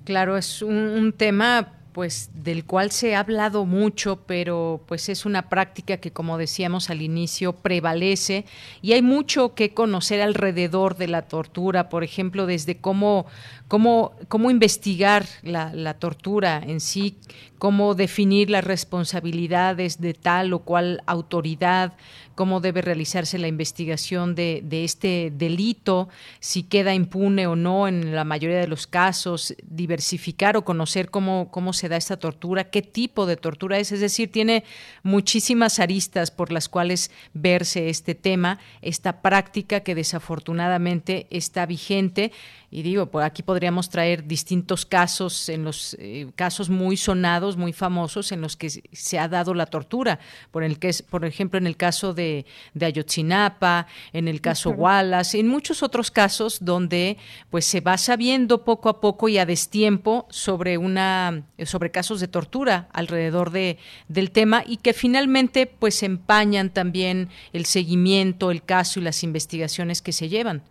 Claro, 0.05 0.36
es 0.36 0.62
un 0.62 1.14
tema 1.16 1.78
pues 1.92 2.30
del 2.34 2.64
cual 2.64 2.90
se 2.90 3.14
ha 3.14 3.20
hablado 3.20 3.66
mucho, 3.66 4.20
pero 4.26 4.82
pues 4.86 5.09
es 5.09 5.26
una 5.26 5.48
práctica 5.48 5.98
que 5.98 6.11
como 6.11 6.38
decíamos 6.38 6.90
al 6.90 7.03
inicio 7.03 7.53
prevalece 7.53 8.46
y 8.80 8.92
hay 8.92 9.03
mucho 9.03 9.55
que 9.55 9.74
conocer 9.74 10.20
alrededor 10.22 10.96
de 10.96 11.09
la 11.09 11.22
tortura, 11.22 11.88
por 11.88 12.03
ejemplo, 12.03 12.46
desde 12.46 12.78
cómo 12.78 13.26
cómo, 13.72 14.12
cómo 14.28 14.50
investigar 14.50 15.24
la, 15.42 15.72
la, 15.72 15.94
tortura 15.94 16.62
en 16.62 16.78
sí, 16.78 17.16
cómo 17.57 17.94
definir 17.94 18.50
las 18.50 18.64
responsabilidades 18.64 19.98
de 19.98 20.12
tal 20.12 20.53
o 20.53 20.59
cual 20.59 21.03
autoridad, 21.07 21.94
cómo 22.34 22.60
debe 22.60 22.82
realizarse 22.82 23.38
la 23.38 23.48
investigación 23.48 24.34
de, 24.34 24.62
este 24.84 25.32
delito, 25.34 26.08
si 26.40 26.62
queda 26.62 26.94
impune 26.94 27.46
o 27.46 27.56
no 27.56 27.88
en 27.88 28.14
la 28.14 28.24
mayoría 28.24 28.58
de 28.58 28.68
los 28.68 28.86
casos, 28.86 29.54
diversificar 29.62 30.56
o 30.56 30.64
conocer 30.64 31.10
cómo 31.10 31.72
se 31.72 31.88
da 31.88 31.96
esta 31.96 32.16
tortura, 32.16 32.70
qué 32.70 32.82
tipo 32.82 33.26
de 33.26 33.36
tortura 33.36 33.78
es, 33.78 33.92
es 33.92 34.00
decir, 34.00 34.30
tiene 34.30 34.64
muchísimas 35.02 35.78
aristas 35.78 36.30
por 36.30 36.52
las 36.52 36.68
cuales 36.68 37.10
verse 37.34 37.88
este 37.88 38.14
tema, 38.14 38.58
esta 38.80 39.22
práctica 39.22 39.80
que 39.80 39.94
desafortunadamente 39.94 41.26
está 41.30 41.66
vigente 41.66 42.32
y 42.72 42.80
digo, 42.80 43.10
por 43.10 43.22
aquí 43.22 43.42
podríamos 43.42 43.90
traer 43.90 44.26
distintos 44.26 44.86
casos, 44.86 45.50
en 45.50 45.62
los 45.62 45.94
eh, 46.00 46.26
casos 46.34 46.70
muy 46.70 46.96
sonados, 46.96 47.58
muy 47.58 47.74
famosos, 47.74 48.32
en 48.32 48.40
los 48.40 48.56
que 48.56 48.70
se 48.70 49.18
ha 49.18 49.28
dado 49.28 49.52
la 49.52 49.66
tortura, 49.66 50.18
por 50.50 50.64
el 50.64 50.78
que 50.78 50.88
es, 50.88 51.02
por 51.02 51.26
ejemplo, 51.26 51.58
en 51.58 51.66
el 51.66 51.76
caso 51.76 52.14
de, 52.14 52.46
de 52.72 52.86
Ayotzinapa, 52.86 53.86
en 54.14 54.26
el 54.26 54.40
caso 54.40 54.70
Wallace, 54.70 55.38
en 55.38 55.48
muchos 55.48 55.82
otros 55.82 56.10
casos 56.10 56.64
donde 56.64 57.18
pues 57.50 57.66
se 57.66 57.82
va 57.82 57.98
sabiendo 57.98 58.64
poco 58.64 58.88
a 58.88 59.02
poco 59.02 59.28
y 59.28 59.36
a 59.36 59.44
destiempo 59.44 60.26
sobre 60.30 60.78
una 60.78 61.42
sobre 61.66 61.90
casos 61.90 62.20
de 62.20 62.28
tortura 62.28 62.88
alrededor 62.94 63.50
de, 63.50 63.76
del 64.08 64.30
tema 64.30 64.64
y 64.66 64.78
que 64.78 64.94
finalmente 64.94 65.66
pues 65.66 66.02
empañan 66.02 66.70
también 66.70 67.28
el 67.52 67.66
seguimiento, 67.66 68.50
el 68.50 68.62
caso 68.62 68.98
y 68.98 69.02
las 69.02 69.22
investigaciones 69.22 70.00
que 70.00 70.12
se 70.12 70.30
llevan. 70.30 70.62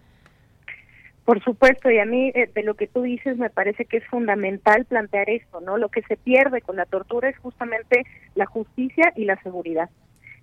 Por 1.26 1.44
supuesto, 1.44 1.92
y 1.92 2.00
a 2.00 2.06
mí 2.06 2.32
eh, 2.34 2.50
de 2.54 2.64
lo 2.64 2.74
que 2.74 2.88
tú 2.88 3.04
dices 3.04 3.38
me 3.38 3.50
parece 3.50 3.86
que 3.86 3.98
es 3.98 4.08
fundamental 4.08 4.86
plantear 4.86 5.30
esto, 5.30 5.62
¿no? 5.62 5.78
Lo 5.78 5.90
que 5.90 6.02
se 6.04 6.18
pierde 6.18 6.62
con 6.62 6.76
la 6.76 6.86
tortura 6.86 7.30
es 7.30 7.38
justamente 7.38 8.06
la 8.36 8.48
justicia 8.48 9.14
y 9.16 9.26
la 9.26 9.42
seguridad, 9.44 9.90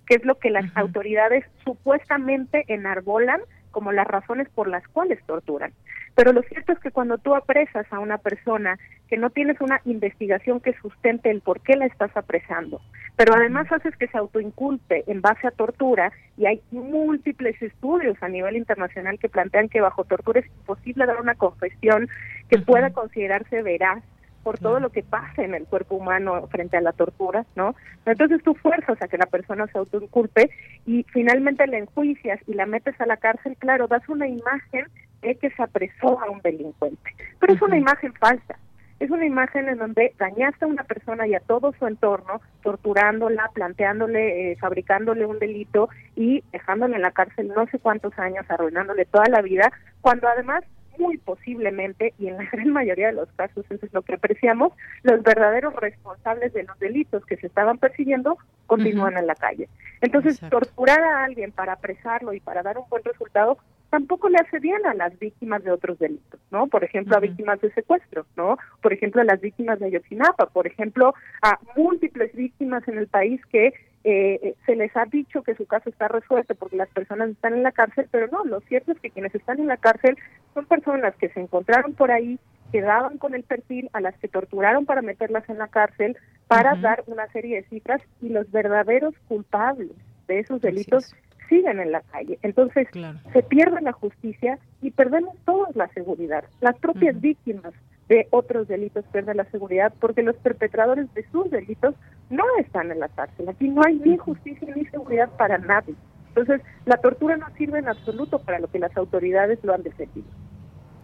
que 0.07 0.15
es 0.15 0.25
lo 0.25 0.39
que 0.39 0.49
las 0.49 0.65
autoridades 0.75 1.45
supuestamente 1.65 2.63
enarbolan 2.67 3.41
como 3.71 3.91
las 3.91 4.07
razones 4.07 4.47
por 4.49 4.67
las 4.67 4.87
cuales 4.87 5.19
torturan. 5.25 5.73
Pero 6.15 6.33
lo 6.33 6.41
cierto 6.43 6.73
es 6.73 6.79
que 6.79 6.91
cuando 6.91 7.17
tú 7.17 7.35
apresas 7.35 7.85
a 7.91 7.99
una 7.99 8.17
persona 8.17 8.77
que 9.07 9.17
no 9.17 9.29
tienes 9.29 9.61
una 9.61 9.81
investigación 9.85 10.59
que 10.59 10.73
sustente 10.81 11.29
el 11.29 11.41
por 11.41 11.61
qué 11.61 11.75
la 11.75 11.85
estás 11.85 12.15
apresando, 12.15 12.81
pero 13.15 13.33
además 13.33 13.71
haces 13.71 13.95
que 13.97 14.07
se 14.07 14.17
autoinculpe 14.17 15.03
en 15.07 15.21
base 15.21 15.47
a 15.47 15.51
tortura, 15.51 16.11
y 16.37 16.45
hay 16.45 16.61
múltiples 16.71 17.61
estudios 17.61 18.21
a 18.21 18.29
nivel 18.29 18.55
internacional 18.55 19.19
que 19.19 19.29
plantean 19.29 19.69
que 19.69 19.81
bajo 19.81 20.03
tortura 20.03 20.39
es 20.39 20.47
imposible 20.47 21.05
dar 21.05 21.19
una 21.19 21.35
confesión 21.35 22.07
que 22.49 22.59
pueda 22.59 22.91
considerarse 22.91 23.61
veraz 23.61 24.03
por 24.43 24.57
todo 24.57 24.79
lo 24.79 24.89
que 24.89 25.03
pasa 25.03 25.43
en 25.43 25.53
el 25.53 25.65
cuerpo 25.65 25.95
humano 25.95 26.47
frente 26.47 26.77
a 26.77 26.81
la 26.81 26.93
tortura, 26.93 27.45
¿no? 27.55 27.75
Entonces 28.05 28.41
tú 28.43 28.53
fuerzas 28.55 29.01
a 29.01 29.07
que 29.07 29.17
la 29.17 29.25
persona 29.25 29.67
se 29.67 29.77
autoinculpe 29.77 30.49
y 30.85 31.03
finalmente 31.11 31.67
la 31.67 31.77
enjuicias 31.77 32.39
y 32.47 32.53
la 32.53 32.65
metes 32.65 32.99
a 32.99 33.05
la 33.05 33.17
cárcel, 33.17 33.55
claro, 33.57 33.87
das 33.87 34.07
una 34.09 34.27
imagen 34.27 34.85
de 35.21 35.35
que 35.35 35.49
se 35.51 35.63
apresó 35.63 36.19
a 36.21 36.29
un 36.29 36.41
delincuente, 36.41 37.15
pero 37.39 37.53
es 37.53 37.61
una 37.61 37.77
imagen 37.77 38.13
falsa. 38.13 38.57
Es 38.99 39.09
una 39.11 39.25
imagen 39.25 39.69
en 39.69 39.77
donde 39.77 40.13
dañaste 40.19 40.65
a 40.65 40.67
una 40.67 40.83
persona 40.83 41.25
y 41.25 41.33
a 41.33 41.39
todo 41.39 41.71
su 41.79 41.87
entorno, 41.87 42.41
torturándola, 42.61 43.49
planteándole, 43.53 44.51
eh, 44.51 44.57
fabricándole 44.57 45.25
un 45.25 45.39
delito 45.39 45.87
y 46.17 46.43
dejándole 46.51 46.97
en 46.97 47.03
la 47.03 47.11
cárcel 47.11 47.47
no 47.55 47.65
sé 47.67 47.79
cuántos 47.79 48.17
años, 48.19 48.45
arruinándole 48.49 49.05
toda 49.05 49.29
la 49.29 49.41
vida, 49.41 49.71
cuando 50.01 50.27
además 50.27 50.65
muy 50.99 51.17
posiblemente, 51.17 52.13
y 52.19 52.27
en 52.27 52.37
la 52.37 52.43
gran 52.51 52.69
mayoría 52.71 53.07
de 53.07 53.13
los 53.13 53.31
casos 53.31 53.65
eso 53.69 53.85
es 53.85 53.93
lo 53.93 54.01
que 54.01 54.13
apreciamos, 54.15 54.73
los 55.03 55.23
verdaderos 55.23 55.75
responsables 55.75 56.53
de 56.53 56.63
los 56.63 56.77
delitos 56.79 57.25
que 57.25 57.37
se 57.37 57.47
estaban 57.47 57.77
persiguiendo 57.77 58.37
continúan 58.67 59.17
en 59.17 59.25
la 59.25 59.35
calle. 59.35 59.67
Entonces, 60.01 60.39
torturar 60.49 61.01
a 61.01 61.23
alguien 61.23 61.51
para 61.51 61.73
apresarlo 61.73 62.33
y 62.33 62.39
para 62.39 62.61
dar 62.61 62.77
un 62.77 62.87
buen 62.89 63.03
resultado 63.03 63.57
tampoco 63.89 64.29
le 64.29 64.37
hace 64.37 64.59
bien 64.59 64.85
a 64.85 64.93
las 64.93 65.17
víctimas 65.17 65.63
de 65.63 65.71
otros 65.71 65.97
delitos, 65.97 66.39
¿no? 66.51 66.67
Por 66.67 66.83
ejemplo, 66.83 67.17
a 67.17 67.19
víctimas 67.19 67.59
de 67.61 67.71
secuestro, 67.73 68.25
¿no? 68.37 68.57
Por 68.81 68.93
ejemplo, 68.93 69.21
a 69.21 69.25
las 69.25 69.41
víctimas 69.41 69.79
de 69.79 69.87
Ayotzinapa, 69.87 70.45
por 70.47 70.67
ejemplo, 70.67 71.15
a 71.41 71.59
múltiples 71.75 72.33
víctimas 72.35 72.87
en 72.87 72.99
el 72.99 73.07
país 73.07 73.41
que 73.47 73.73
eh, 74.03 74.55
se 74.65 74.75
les 74.75 74.95
ha 74.95 75.05
dicho 75.05 75.43
que 75.43 75.55
su 75.55 75.65
caso 75.65 75.89
está 75.89 76.07
resuelto 76.07 76.55
porque 76.55 76.77
las 76.77 76.89
personas 76.89 77.29
están 77.29 77.53
en 77.53 77.63
la 77.63 77.71
cárcel, 77.71 78.07
pero 78.11 78.27
no, 78.27 78.45
lo 78.45 78.61
cierto 78.61 78.93
es 78.93 78.99
que 78.99 79.09
quienes 79.09 79.35
están 79.35 79.59
en 79.59 79.67
la 79.67 79.77
cárcel 79.77 80.17
son 80.53 80.65
personas 80.65 81.15
que 81.15 81.29
se 81.29 81.41
encontraron 81.41 81.93
por 81.93 82.11
ahí, 82.11 82.39
que 82.71 82.81
daban 82.81 83.17
con 83.17 83.33
el 83.33 83.43
perfil, 83.43 83.89
a 83.93 84.01
las 84.01 84.17
que 84.17 84.27
torturaron 84.27 84.85
para 84.85 85.01
meterlas 85.01 85.49
en 85.49 85.57
la 85.57 85.67
cárcel, 85.67 86.15
para 86.47 86.75
dar 86.75 87.03
una 87.07 87.27
serie 87.27 87.57
de 87.57 87.67
cifras 87.69 88.01
y 88.21 88.29
los 88.29 88.49
verdaderos 88.51 89.13
culpables 89.27 89.91
de 90.27 90.39
esos 90.39 90.61
delitos 90.61 91.13
siguen 91.49 91.79
en 91.79 91.91
la 91.91 92.01
calle. 92.01 92.39
Entonces, 92.43 92.87
se 93.33 93.43
pierde 93.43 93.81
la 93.81 93.91
justicia 93.91 94.59
y 94.81 94.91
perdemos 94.91 95.35
toda 95.45 95.69
la 95.73 95.87
seguridad. 95.89 96.43
Las 96.61 96.77
propias 96.77 97.19
víctimas 97.19 97.73
de 98.07 98.27
otros 98.31 98.67
delitos 98.67 99.05
pierden 99.11 99.37
la 99.37 99.45
seguridad 99.45 99.93
porque 99.99 100.23
los 100.23 100.35
perpetradores 100.37 101.13
de 101.13 101.25
sus 101.31 101.49
delitos 101.51 101.95
no 102.29 102.43
están 102.59 102.91
en 102.91 102.99
la 102.99 103.09
cárcel. 103.09 103.49
Aquí 103.49 103.67
no 103.69 103.81
hay 103.85 103.95
ni 103.95 104.17
justicia 104.17 104.67
ni 104.75 104.85
seguridad 104.85 105.29
para 105.37 105.57
nadie. 105.57 105.95
Entonces, 106.29 106.61
la 106.85 106.97
tortura 106.97 107.37
no 107.37 107.47
sirve 107.57 107.79
en 107.79 107.89
absoluto 107.89 108.39
para 108.39 108.59
lo 108.59 108.69
que 108.69 108.79
las 108.79 108.95
autoridades 108.95 109.59
lo 109.63 109.73
han 109.73 109.83
defendido. 109.83 110.27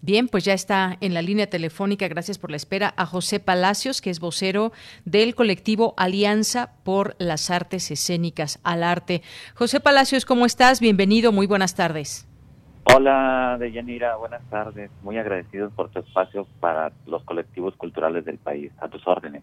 Bien, 0.07 0.29
pues 0.29 0.45
ya 0.45 0.53
está 0.53 0.97
en 1.01 1.15
la 1.15 1.23
línea 1.23 1.49
telefónica, 1.49 2.07
gracias 2.07 2.39
por 2.39 2.53
la 2.53 2.57
espera, 2.57 2.95
a 2.97 3.07
José 3.07 3.41
Palacios, 3.41 4.01
que 4.01 4.11
es 4.11 4.21
vocero 4.21 4.71
del 5.05 5.35
colectivo 5.35 5.95
Alianza 5.97 6.75
por 6.85 7.17
las 7.19 7.51
Artes 7.51 7.91
Escénicas 7.91 8.61
al 8.63 8.85
Arte. 8.85 9.23
José 9.57 9.81
Palacios, 9.81 10.25
¿cómo 10.25 10.47
estás? 10.47 10.79
Bienvenido, 10.79 11.33
muy 11.33 11.49
buenas 11.49 11.75
tardes. 11.75 12.29
Hola, 12.89 13.57
Deyanira, 13.59 14.15
buenas 14.15 14.49
tardes. 14.49 14.93
Muy 15.03 15.19
agradecidos 15.19 15.73
por 15.73 15.91
tu 15.91 15.99
espacio 15.99 16.47
para 16.61 16.93
los 17.07 17.25
colectivos 17.25 17.75
culturales 17.75 18.25
del 18.25 18.39
país. 18.39 18.71
A 18.79 18.89
tus 18.89 19.05
órdenes. 19.09 19.43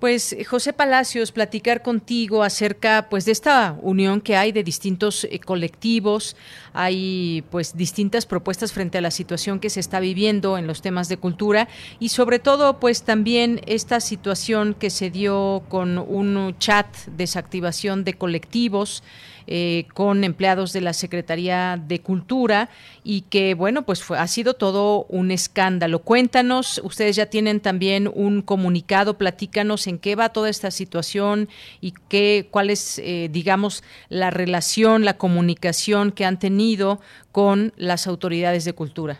Pues 0.00 0.36
José 0.46 0.74
Palacios, 0.74 1.32
platicar 1.32 1.80
contigo 1.80 2.42
acerca 2.42 3.06
pues 3.08 3.24
de 3.24 3.32
esta 3.32 3.78
unión 3.80 4.20
que 4.20 4.36
hay 4.36 4.52
de 4.52 4.62
distintos 4.62 5.24
eh, 5.24 5.38
colectivos, 5.38 6.36
hay 6.74 7.42
pues 7.50 7.74
distintas 7.74 8.26
propuestas 8.26 8.72
frente 8.72 8.98
a 8.98 9.00
la 9.00 9.10
situación 9.10 9.60
que 9.60 9.70
se 9.70 9.80
está 9.80 10.00
viviendo 10.00 10.58
en 10.58 10.66
los 10.66 10.82
temas 10.82 11.08
de 11.08 11.16
cultura 11.16 11.68
y 12.00 12.10
sobre 12.10 12.38
todo 12.38 12.80
pues 12.80 13.04
también 13.04 13.60
esta 13.66 14.00
situación 14.00 14.74
que 14.74 14.90
se 14.90 15.10
dio 15.10 15.62
con 15.70 15.96
un 15.96 16.54
chat 16.58 16.86
desactivación 17.06 18.04
de 18.04 18.14
colectivos 18.14 19.02
eh, 19.46 19.86
con 19.94 20.24
empleados 20.24 20.72
de 20.72 20.80
la 20.80 20.92
Secretaría 20.92 21.76
de 21.76 22.00
Cultura 22.00 22.68
y 23.02 23.22
que, 23.22 23.54
bueno, 23.54 23.82
pues 23.82 24.02
fue, 24.02 24.18
ha 24.18 24.26
sido 24.26 24.54
todo 24.54 25.04
un 25.08 25.30
escándalo. 25.30 26.00
Cuéntanos, 26.00 26.80
ustedes 26.84 27.16
ya 27.16 27.26
tienen 27.26 27.60
también 27.60 28.10
un 28.12 28.42
comunicado, 28.42 29.18
platícanos 29.18 29.86
en 29.86 29.98
qué 29.98 30.16
va 30.16 30.30
toda 30.30 30.48
esta 30.48 30.70
situación 30.70 31.48
y 31.80 31.92
qué, 32.08 32.48
cuál 32.50 32.70
es, 32.70 32.98
eh, 32.98 33.28
digamos, 33.30 33.82
la 34.08 34.30
relación, 34.30 35.04
la 35.04 35.18
comunicación 35.18 36.12
que 36.12 36.24
han 36.24 36.38
tenido 36.38 37.00
con 37.32 37.72
las 37.76 38.06
autoridades 38.06 38.64
de 38.64 38.72
cultura. 38.72 39.18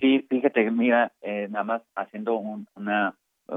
Sí, 0.00 0.26
fíjate, 0.28 0.68
mira, 0.70 1.12
eh, 1.22 1.46
nada 1.50 1.64
más 1.64 1.82
haciendo 1.94 2.36
una 2.36 3.14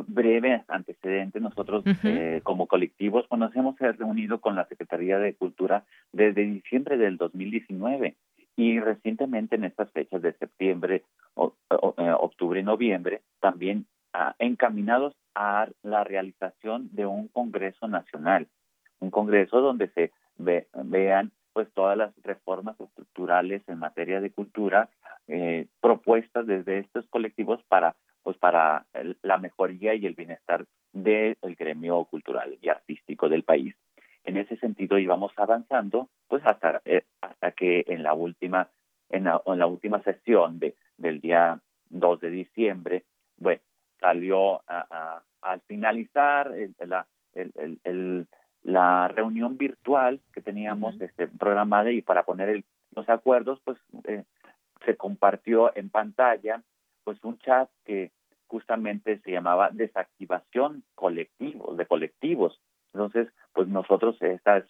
breve 0.08 0.64
antecedente, 0.68 1.40
nosotros 1.40 1.84
eh, 2.04 2.42
como 2.44 2.68
colectivos 2.68 3.26
pues, 3.28 3.40
nos 3.40 3.56
hemos 3.56 3.78
reunido 3.78 4.42
con 4.42 4.56
la 4.56 4.66
Secretaría 4.66 5.20
de 5.20 5.36
Cultura 5.36 5.86
desde 6.12 6.44
diciembre 6.44 6.98
del 6.98 7.18
2019 7.18 8.16
y 8.56 8.80
recientemente 8.80 9.56
en 9.56 9.66
estas 9.66 9.92
fechas 9.92 10.22
de 10.22 10.34
septiembre, 10.34 11.04
eh, 11.38 12.14
octubre 12.20 12.60
y 12.60 12.64
noviembre, 12.64 13.22
también 13.40 13.86
ah, 14.14 14.36
encaminados 14.40 15.16
a 15.36 15.68
la 15.84 16.04
realización 16.04 16.90
de 16.94 17.06
un 17.06 17.28
Congreso 17.28 17.88
Nacional, 17.88 18.48
un 19.00 19.12
Congreso 19.12 19.62
donde 19.62 19.90
se 19.90 20.12
vean 20.38 21.32
pues 21.54 21.72
todas 21.74 21.98
las 21.98 22.14
reformas 22.22 22.80
estructurales 22.80 23.62
en 23.70 23.80
materia 23.80 24.20
de 24.20 24.30
cultura 24.30 24.90
eh, 25.28 25.68
propuestas 25.82 26.46
desde 26.46 26.80
estos 26.80 27.08
colectivos 27.08 27.64
para 27.70 27.96
pues 28.26 28.38
para 28.38 28.88
la 29.22 29.38
mejoría 29.38 29.94
y 29.94 30.08
el 30.08 30.16
bienestar 30.16 30.66
del 30.92 31.38
gremio 31.60 32.04
cultural 32.06 32.58
y 32.60 32.70
artístico 32.70 33.30
del 33.30 33.44
país. 33.44 33.76
En 34.24 34.38
ese 34.38 34.58
sentido 34.58 34.98
íbamos 34.98 35.32
avanzando, 35.38 36.10
pues 36.28 36.44
hasta 36.44 36.82
eh, 36.86 37.04
hasta 37.22 37.52
que 37.52 37.86
en 37.86 38.02
la 38.02 38.16
última 38.16 38.68
en 39.10 39.26
la, 39.26 39.40
en 39.46 39.60
la 39.60 39.68
última 39.68 40.02
sesión 40.02 40.58
de, 40.58 40.76
del 40.98 41.22
día 41.22 41.60
2 41.90 42.20
de 42.20 42.30
diciembre, 42.32 43.04
bueno, 43.38 43.62
salió 44.00 44.64
a, 44.68 45.22
al 45.42 45.62
finalizar 45.68 46.52
la, 46.80 47.06
el, 47.36 48.28
la 48.64 49.08
reunión 49.08 49.56
virtual 49.56 50.20
que 50.34 50.42
teníamos 50.42 51.00
este, 51.00 51.28
programada 51.28 51.92
y 51.92 52.02
para 52.02 52.24
poner 52.24 52.64
los 52.96 53.08
acuerdos, 53.08 53.62
pues 53.64 53.78
eh, 54.06 54.24
se 54.84 54.98
compartió 54.98 55.76
en 55.78 55.92
pantalla 55.92 56.64
pues 57.06 57.24
un 57.24 57.38
chat 57.38 57.70
que 57.86 58.12
justamente 58.48 59.20
se 59.20 59.32
llamaba 59.32 59.70
desactivación 59.72 60.84
colectivo, 60.96 61.74
de 61.76 61.86
colectivos. 61.86 62.62
Entonces, 62.94 63.30
pues 63.54 63.68
nosotros 63.68 64.22
estas 64.22 64.66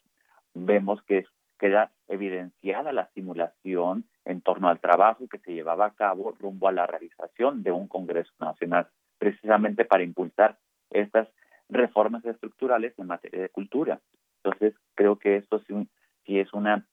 vemos 0.54 1.02
que 1.04 1.26
queda 1.58 1.92
evidenciada 2.08 2.92
la 2.92 3.10
simulación 3.14 4.06
en 4.26 4.42
torno 4.42 4.68
al 4.68 4.80
trabajo 4.80 5.28
que 5.28 5.40
se 5.40 5.54
llevaba 5.54 5.88
a 5.88 5.94
cabo 5.94 6.36
rumbo 6.40 6.68
a 6.68 6.72
la 6.72 6.86
realización 6.86 7.64
de 7.64 7.72
un 7.72 7.88
Congreso 7.88 8.32
Nacional, 8.40 8.88
precisamente 9.18 9.86
para 9.86 10.04
impulsar 10.04 10.58
estas 10.90 11.28
reformas 11.70 12.26
estructurales 12.26 12.94
en 12.98 13.08
materia 13.08 13.42
de 13.42 13.50
cultura. 13.50 14.00
Entonces, 14.44 14.76
creo 14.96 15.18
que 15.18 15.38
esto 15.38 15.60
sí, 15.60 16.40
es 16.40 16.54
una, 16.54 16.86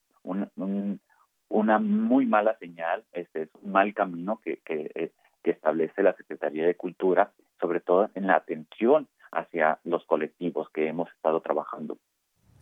una 1.48 1.78
muy 1.78 2.26
mala 2.26 2.56
señal, 2.58 3.04
este 3.12 3.42
es 3.42 3.50
un 3.60 3.72
mal 3.72 3.92
camino 3.94 4.40
que, 4.42 4.58
que, 4.58 4.90
eh, 4.94 5.12
que 5.42 5.50
establece 5.50 6.02
la 6.02 6.14
Secretaría 6.14 6.66
de 6.66 6.74
Cultura, 6.74 7.32
sobre 7.60 7.80
todo 7.80 8.10
en 8.14 8.26
la 8.26 8.36
atención 8.36 9.08
hacia 9.30 9.78
los 9.84 10.04
colectivos 10.04 10.68
que 10.70 10.88
hemos 10.88 11.10
estado 11.12 11.40
trabajando. 11.40 11.98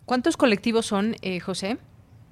¿Cuántos 0.05 0.37
colectivos 0.37 0.85
son, 0.85 1.15
eh, 1.21 1.39
José? 1.39 1.77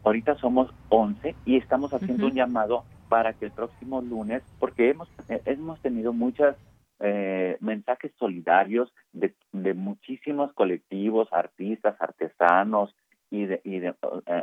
Ahorita 0.04 0.36
somos 0.36 0.74
11 0.90 1.36
y 1.46 1.58
estamos 1.58 1.94
haciendo 1.94 2.28
un 2.28 2.34
llamado 2.34 2.84
para 3.10 3.34
que 3.34 3.46
el 3.46 3.52
próximo 3.52 4.02
lunes, 4.02 4.44
porque 4.60 4.90
hemos, 4.90 5.10
eh, 5.28 5.42
hemos 5.46 5.80
tenido 5.82 6.14
muchos 6.14 6.56
eh, 7.00 7.58
mensajes 7.60 8.12
solidarios 8.18 8.92
de, 9.14 9.34
muchísimos 9.74 10.54
colectivos, 10.54 11.28
artistas, 11.32 11.96
artesanos 12.00 12.96
y 13.30 13.46
de, 13.46 13.62
y 13.64 13.80
de 13.80 13.94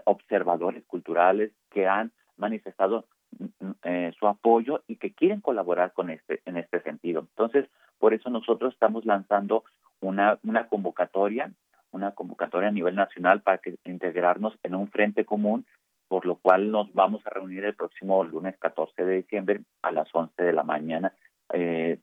observadores 0.05 0.85
culturales 0.87 1.53
que 1.71 1.87
han 1.87 2.13
manifestado 2.37 3.07
mm, 3.39 3.67
mm, 3.67 4.13
su 4.19 4.27
apoyo 4.27 4.83
y 4.87 4.97
que 4.97 5.13
quieren 5.13 5.41
colaborar 5.41 5.93
con 5.93 6.11
este 6.11 6.41
en 6.45 6.57
este 6.57 6.81
sentido. 6.83 7.21
Entonces, 7.21 7.67
por 7.99 8.15
eso 8.15 8.31
nosotros 8.31 8.75
estamos 8.75 9.05
lanzando 9.05 9.65
una, 10.01 10.39
una 10.43 10.69
convocatoria 10.69 11.51
una 11.97 12.13
convocatoria 12.13 12.69
a 12.69 12.73
nivel 12.73 12.95
nacional 12.95 13.41
para 13.41 13.59
que 13.59 13.77
integrarnos 13.85 14.57
en 14.63 14.75
un 14.75 14.89
frente 14.89 15.25
común, 15.25 15.67
por 16.09 16.27
lo 16.27 16.37
cual 16.37 16.71
nos 16.71 16.93
vamos 16.93 17.27
a 17.27 17.31
reunir 17.31 17.65
el 17.65 17.75
próximo 17.75 18.23
lunes 18.23 18.57
14 18.59 19.05
de 19.05 19.17
diciembre 19.17 19.61
a 19.83 19.91
las 19.91 20.09
11 20.13 20.41
de 20.41 20.53
la 20.53 20.63
mañana 20.63 21.13
eh, 21.53 21.99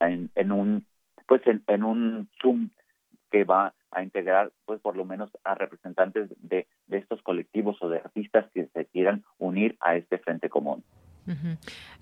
en, 0.00 0.52
un 0.52 0.86
pues 1.26 1.42
en, 1.46 1.84
un 1.84 2.28
Zoom 2.40 2.70
que 3.34 3.42
va 3.42 3.74
a 3.90 4.04
integrar 4.04 4.52
pues 4.64 4.80
por 4.80 4.96
lo 4.96 5.04
menos 5.04 5.28
a 5.42 5.56
representantes 5.56 6.30
de, 6.38 6.68
estos 6.88 7.20
colectivos 7.22 7.76
o 7.80 7.88
de 7.88 7.96
artistas 7.96 8.46
que 8.54 8.68
se 8.72 8.84
quieran 8.86 9.24
unir 9.38 9.76
a 9.80 9.96
este 9.96 10.18
frente 10.18 10.48
común. 10.48 10.84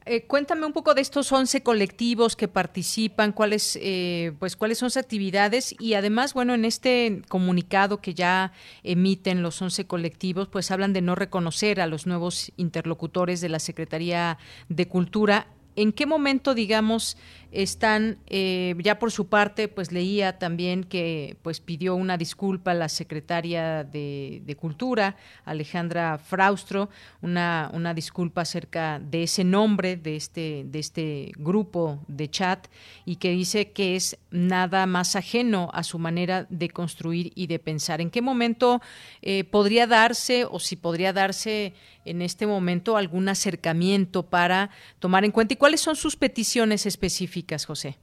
Eh, 0.05 0.27
cuéntame 0.27 0.67
un 0.67 0.75
poco 0.75 0.93
de 0.93 1.01
estos 1.01 1.33
11 1.33 1.63
colectivos 1.63 2.37
que 2.37 2.49
participan, 2.49 3.33
cuáles, 3.33 3.79
eh, 3.81 4.33
pues, 4.41 4.57
cuáles 4.57 4.77
son 4.77 4.91
sus 4.91 4.99
actividades 4.99 5.75
y 5.81 5.95
además, 5.95 6.35
bueno, 6.35 6.53
en 6.53 6.67
este 6.67 7.23
comunicado 7.31 8.03
que 8.03 8.13
ya 8.13 8.53
emiten 8.83 9.43
los 9.43 9.63
11 9.63 9.87
colectivos, 9.87 10.49
pues 10.49 10.71
hablan 10.71 10.93
de 10.93 11.01
no 11.01 11.15
reconocer 11.15 11.81
a 11.81 11.87
los 11.87 12.07
nuevos 12.07 12.53
interlocutores 12.59 13.41
de 13.41 13.49
la 13.49 13.59
Secretaría 13.59 14.37
de 14.69 14.87
Cultura. 14.87 15.47
¿En 15.77 15.93
qué 15.93 16.05
momento, 16.05 16.55
digamos, 16.55 17.17
están 17.53 18.19
eh, 18.27 18.75
ya 18.79 18.99
por 18.99 19.13
su 19.13 19.29
parte 19.29 19.69
pues 19.69 19.93
leía 19.93 20.39
también 20.39 20.85
que 20.85 21.37
pues 21.43 21.61
pidió 21.61 21.95
una 21.95 22.17
disculpa 22.17 22.71
a 22.71 22.75
la 22.75 22.89
secretaria 22.89 23.85
de, 23.85 24.57
cultura 24.59 25.17
Alejandra 25.45 26.19
Fraustro 26.19 26.89
una, 27.21 27.71
una 27.73 27.95
disculpa 27.95 28.43
acerca 28.43 28.99
de 28.99 29.25
ese 29.25 29.45
nombre 29.45 29.97
de 29.97 30.17
este 30.17 30.65
de 30.67 30.79
este 30.79 31.33
grupo 31.37 32.03
de 32.09 32.31
chat 32.31 32.69
y 33.05 33.17
que 33.17 33.31
dice 33.31 33.73
que 33.73 33.97
es 33.97 34.19
nada 34.31 34.87
más 34.87 35.17
ajeno 35.17 35.71
a 35.75 35.83
su 35.83 35.99
manera 35.99 36.47
de 36.49 36.71
construir 36.71 37.33
y 37.35 37.47
de 37.47 37.59
pensar. 37.59 38.01
En 38.01 38.11
qué 38.11 38.23
momento 38.23 38.81
eh, 39.21 39.45
podría 39.45 39.87
darse 39.87 40.45
o 40.45 40.59
si 40.59 40.77
podría 40.77 41.13
darse 41.13 41.75
en 42.05 42.23
este 42.23 42.47
momento 42.47 42.97
algún 42.97 43.29
acercamiento 43.29 44.25
para 44.25 44.71
tomar 44.99 45.25
en 45.25 45.31
cuenta 45.31 45.55
y 45.55 45.57
cuáles 45.57 45.81
son 45.81 45.97
sus 45.97 46.17
peticiones 46.17 46.87
específicas 46.87 47.42
José. 47.67 47.97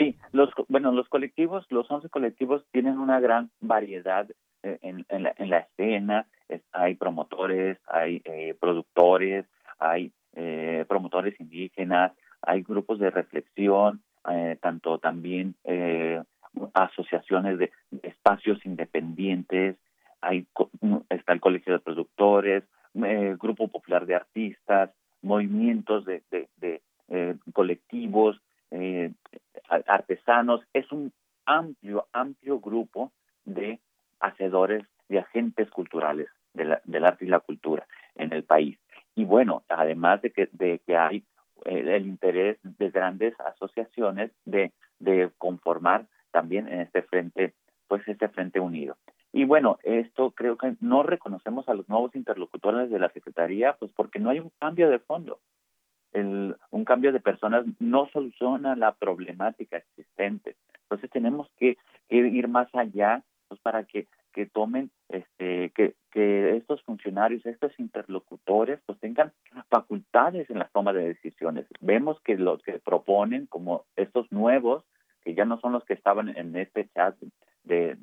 Sí, 0.00 0.16
los, 0.32 0.48
bueno, 0.68 0.92
los 0.92 1.08
colectivos, 1.10 1.66
los 1.68 1.90
11 1.90 2.08
colectivos 2.08 2.64
tienen 2.72 2.98
una 2.98 3.20
gran 3.20 3.50
variedad 3.60 4.26
eh, 4.62 4.78
en, 4.82 5.22
la, 5.22 5.34
en 5.36 5.50
la, 5.50 5.58
escena. 5.58 6.26
hay 6.72 6.94
promotores, 6.94 7.78
hay 7.86 8.22
eh, 8.24 8.54
productores, 8.58 9.44
hay 9.78 10.10
eh, 10.34 10.86
promotores 10.88 11.38
indígenas, 11.38 12.12
hay 12.40 12.62
grupos 12.62 12.98
de 12.98 13.10
reflexión, 13.10 14.02
tanto 14.60 14.98
también 14.98 15.54
asociaciones 16.74 17.58
de, 17.58 17.70
espacios 18.02 18.64
independientes, 18.66 19.76
hay 20.20 20.46
está 21.08 21.32
el 21.32 21.40
colegio 21.40 21.72
de 21.72 21.78
productores, 21.78 22.64
grupo 22.94 23.68
popular 23.68 24.04
de 24.04 24.14
artistas, 24.14 24.90
movimientos 25.22 26.04
de 26.04 26.22
colectivos, 27.52 28.40
eh, 28.70 29.12
artesanos, 29.68 30.62
es 30.72 30.90
un 30.92 31.12
amplio, 31.46 32.06
amplio 32.12 32.60
grupo 32.60 33.12
de 33.44 33.80
hacedores, 34.20 34.84
de 35.08 35.18
agentes 35.18 35.70
culturales 35.70 36.28
del 36.52 37.04
arte 37.04 37.24
y 37.24 37.28
la 37.28 37.40
cultura 37.40 37.86
en 38.16 38.32
el 38.32 38.44
país. 38.44 38.78
Y 39.14 39.24
bueno, 39.24 39.64
además 39.68 40.22
de 40.22 40.30
que, 40.30 40.48
de 40.52 40.80
que 40.86 40.96
hay 40.96 41.24
eh, 41.64 41.84
el 41.86 42.06
interés 42.06 42.58
de 42.62 42.90
grandes 42.90 43.38
asociaciones 43.40 44.30
de, 44.44 44.72
de 44.98 45.30
conformar 45.38 46.06
también 46.30 46.68
en 46.68 46.80
este 46.80 47.02
frente, 47.02 47.54
pues 47.88 48.06
este 48.06 48.28
frente 48.28 48.60
unido. 48.60 48.96
Y 49.32 49.44
bueno, 49.44 49.78
esto 49.84 50.32
creo 50.32 50.56
que 50.56 50.74
no 50.80 51.02
reconocemos 51.02 51.68
a 51.68 51.74
los 51.74 51.88
nuevos 51.88 52.14
interlocutores 52.14 52.90
de 52.90 52.98
la 52.98 53.10
Secretaría, 53.10 53.74
pues 53.74 53.92
porque 53.92 54.18
no 54.18 54.30
hay 54.30 54.40
un 54.40 54.50
cambio 54.58 54.90
de 54.90 54.98
fondo 54.98 55.40
el, 56.12 56.56
un 56.70 56.84
cambio 56.84 57.12
de 57.12 57.20
personas 57.20 57.64
no 57.78 58.08
soluciona 58.12 58.76
la 58.76 58.92
problemática 58.92 59.78
existente. 59.78 60.56
Entonces 60.82 61.10
tenemos 61.10 61.48
que, 61.58 61.76
ir 62.08 62.48
más 62.48 62.68
allá 62.74 63.22
pues, 63.48 63.60
para 63.60 63.84
que, 63.84 64.08
que 64.32 64.46
tomen, 64.46 64.90
este, 65.08 65.70
que, 65.70 65.94
que 66.10 66.56
estos 66.56 66.82
funcionarios, 66.82 67.46
estos 67.46 67.72
interlocutores, 67.78 68.80
pues 68.86 68.98
tengan 68.98 69.32
facultades 69.68 70.50
en 70.50 70.58
la 70.58 70.68
toma 70.72 70.92
de 70.92 71.06
decisiones. 71.06 71.66
Vemos 71.80 72.20
que 72.22 72.36
los 72.36 72.62
que 72.62 72.80
proponen, 72.80 73.46
como 73.46 73.84
estos 73.96 74.30
nuevos, 74.32 74.84
que 75.22 75.34
ya 75.34 75.44
no 75.44 75.60
son 75.60 75.72
los 75.72 75.84
que 75.84 75.94
estaban 75.94 76.28
en 76.36 76.56
este 76.56 76.88
chat 76.88 77.16
de, 77.64 77.96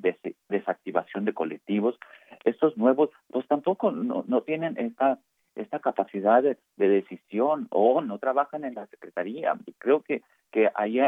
desactivación 0.48 1.24
de 1.24 1.34
colectivos, 1.34 1.98
estos 2.44 2.76
nuevos, 2.76 3.10
pues 3.30 3.46
tampoco 3.48 3.90
no, 3.90 4.24
no 4.26 4.42
tienen 4.42 4.78
esta 4.78 5.18
esta 5.60 5.78
capacidad 5.78 6.42
de, 6.42 6.56
decisión 6.76 7.66
o 7.70 8.00
no 8.00 8.18
trabajan 8.18 8.64
en 8.64 8.74
la 8.74 8.86
secretaría. 8.86 9.54
Creo 9.78 10.02
que 10.02 10.22
que 10.50 10.70
ahí, 10.74 11.00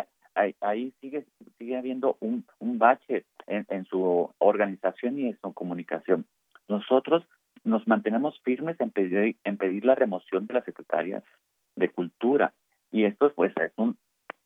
ahí, 0.60 0.92
sigue 1.00 1.24
sigue 1.58 1.76
habiendo 1.76 2.16
un, 2.20 2.44
un 2.58 2.78
bache 2.78 3.24
en, 3.46 3.66
en 3.68 3.84
su 3.86 4.30
organización 4.38 5.18
y 5.18 5.28
en 5.28 5.38
su 5.40 5.52
comunicación. 5.52 6.26
Nosotros 6.68 7.26
nos 7.64 7.86
mantenemos 7.86 8.40
firmes 8.42 8.80
en 8.80 8.90
pedir, 8.90 9.36
en 9.44 9.56
pedir 9.56 9.84
la 9.84 9.94
remoción 9.94 10.46
de 10.46 10.54
la 10.54 10.62
secretaria 10.62 11.22
de 11.76 11.88
Cultura 11.90 12.52
y 12.90 13.04
esto 13.04 13.32
pues 13.34 13.52
es 13.56 13.72
un 13.76 13.96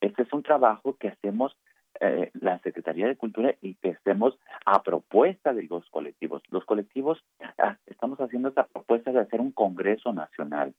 este 0.00 0.22
es 0.22 0.32
un 0.32 0.42
trabajo 0.42 0.96
que 0.96 1.08
hacemos 1.08 1.56
eh, 2.00 2.30
la 2.34 2.58
Secretaría 2.58 3.06
de 3.06 3.16
Cultura 3.16 3.54
y 3.62 3.74
que 3.76 3.90
estemos 3.90 4.38
a 4.66 4.82
propuesta 4.82 5.52
de 5.52 5.68
los 5.68 6.64
colectivos 6.64 7.24
ah, 7.58 7.78
estamos 7.86 8.20
haciendo 8.20 8.48
esta 8.48 8.66
propuesta 8.66 9.03
de 9.14 9.20
hacer 9.20 9.40
un 9.40 9.52
Congreso 9.52 10.12
Nacional 10.12 10.74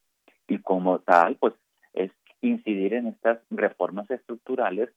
y 0.48 0.60
como 0.60 1.00
tal, 1.00 1.38
pues 1.38 1.54
es 1.94 2.12
incidir 2.42 2.94
en 2.94 3.08
estas 3.08 3.40
reformas 3.50 4.10
estructurales 4.12 4.90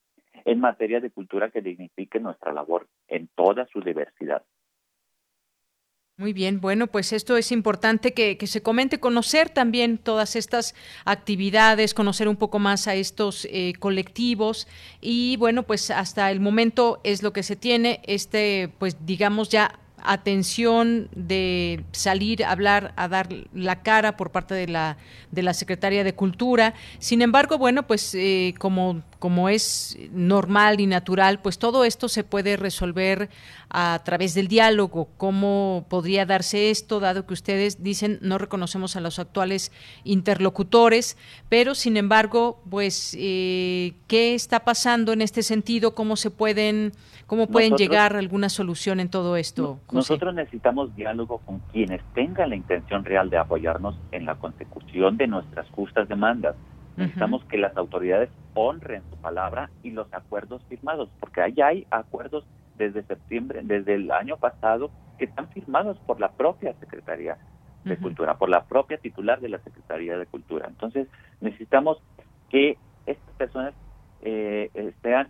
en 0.44 0.60
materia 0.60 1.00
de 1.00 1.10
cultura 1.10 1.50
que 1.50 1.62
dignifiquen 1.62 2.22
nuestra 2.22 2.52
labor 2.52 2.86
en 3.08 3.28
toda 3.34 3.66
su 3.66 3.80
diversidad. 3.80 4.42
Muy 6.18 6.32
bien, 6.32 6.60
bueno, 6.60 6.88
pues 6.88 7.12
esto 7.12 7.36
es 7.36 7.52
importante 7.52 8.12
que, 8.12 8.36
se 8.44 8.60
comente, 8.60 8.98
conocer 8.98 9.50
también 9.50 9.98
todas 9.98 10.34
estas 10.34 10.74
actividades, 11.04 11.94
conocer 11.94 12.26
un 12.26 12.34
poco 12.34 12.58
más 12.58 12.88
a 12.88 12.96
estos 12.96 13.46
eh, 13.52 13.74
colectivos 13.78 14.66
y 15.00 15.36
bueno, 15.36 15.62
pues 15.62 15.92
hasta 15.92 16.28
el 16.32 16.40
momento 16.40 17.00
es 17.04 17.22
lo 17.22 17.32
que 17.32 17.44
se 17.44 17.54
tiene, 17.54 18.00
este, 18.04 18.68
pues 18.80 19.06
digamos 19.06 19.48
ya 19.48 19.78
atención 20.08 21.08
de 21.14 21.84
salir 21.92 22.42
a 22.42 22.50
hablar, 22.50 22.94
a 22.96 23.08
dar 23.08 23.28
la 23.52 23.82
cara 23.82 24.16
por 24.16 24.30
parte 24.30 24.54
de 24.54 24.66
la, 24.66 24.96
de 25.30 25.42
la 25.42 25.52
Secretaría 25.52 26.02
de 26.02 26.14
Cultura. 26.14 26.72
Sin 26.98 27.20
embargo, 27.20 27.58
bueno, 27.58 27.86
pues 27.86 28.14
eh, 28.14 28.54
como, 28.58 29.02
como 29.18 29.48
es 29.48 29.98
normal 30.12 30.80
y 30.80 30.86
natural, 30.86 31.40
pues 31.40 31.58
todo 31.58 31.84
esto 31.84 32.08
se 32.08 32.24
puede 32.24 32.56
resolver 32.56 33.28
a 33.70 34.00
través 34.04 34.34
del 34.34 34.48
diálogo. 34.48 35.08
¿Cómo 35.16 35.86
podría 35.88 36.24
darse 36.26 36.70
esto, 36.70 37.00
dado 37.00 37.26
que 37.26 37.34
ustedes 37.34 37.82
dicen 37.82 38.18
no 38.22 38.38
reconocemos 38.38 38.96
a 38.96 39.00
los 39.00 39.18
actuales 39.18 39.72
interlocutores, 40.04 41.16
pero 41.48 41.74
sin 41.74 41.96
embargo, 41.96 42.62
pues, 42.70 43.16
eh, 43.18 43.94
¿qué 44.06 44.34
está 44.34 44.60
pasando 44.60 45.12
en 45.12 45.22
este 45.22 45.42
sentido? 45.42 45.94
¿Cómo 45.94 46.16
se 46.16 46.30
pueden 46.30 46.92
¿Cómo 47.28 47.46
pueden 47.46 47.76
llegar 47.76 48.16
a 48.16 48.20
alguna 48.20 48.48
solución 48.48 49.00
en 49.00 49.10
todo 49.10 49.36
esto? 49.36 49.80
Nosotros 49.92 50.34
necesitamos 50.34 50.96
diálogo 50.96 51.42
con 51.44 51.58
quienes 51.72 52.00
tengan 52.14 52.48
la 52.48 52.56
intención 52.56 53.04
real 53.04 53.28
de 53.28 53.36
apoyarnos 53.36 54.00
en 54.12 54.24
la 54.24 54.36
consecución 54.36 55.18
de 55.18 55.26
nuestras 55.26 55.68
justas 55.72 56.08
demandas. 56.08 56.56
Necesitamos 56.98 57.44
que 57.44 57.58
las 57.58 57.76
autoridades 57.76 58.28
honren 58.54 59.02
su 59.08 59.16
palabra 59.16 59.70
y 59.82 59.90
los 59.90 60.12
acuerdos 60.12 60.62
firmados, 60.68 61.08
porque 61.20 61.40
ahí 61.40 61.54
hay 61.62 61.86
acuerdos 61.90 62.44
desde 62.76 63.04
septiembre, 63.04 63.60
desde 63.62 63.94
el 63.94 64.10
año 64.10 64.36
pasado, 64.36 64.90
que 65.16 65.26
están 65.26 65.48
firmados 65.48 65.96
por 66.00 66.20
la 66.20 66.32
propia 66.32 66.74
Secretaría 66.74 67.38
de 67.84 67.96
Cultura, 67.96 68.36
por 68.36 68.48
la 68.48 68.64
propia 68.64 68.98
titular 68.98 69.40
de 69.40 69.48
la 69.48 69.58
Secretaría 69.60 70.18
de 70.18 70.26
Cultura. 70.26 70.66
Entonces, 70.68 71.08
necesitamos 71.40 72.02
que 72.50 72.76
estas 73.06 73.34
personas 73.36 73.74
eh, 74.22 74.92
sean 75.02 75.28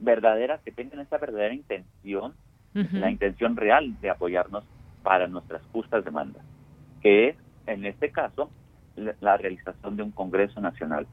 verdaderas, 0.00 0.60
que 0.62 0.72
tengan 0.72 1.00
esa 1.00 1.18
verdadera 1.18 1.54
intención 1.54 2.34
la 2.92 3.10
intención 3.10 3.56
real 3.56 3.98
de 4.00 4.10
apoyarnos 4.10 4.64
para 5.02 5.28
nuestras 5.28 5.62
justas 5.72 6.04
demandas, 6.04 6.44
que 7.00 7.28
es, 7.28 7.36
en 7.66 7.86
este 7.86 8.10
caso, 8.10 8.50
la 8.96 9.36
realización 9.36 9.96
de 9.96 10.02
un 10.02 10.10
Congreso 10.10 10.60
Nacional 10.60 11.06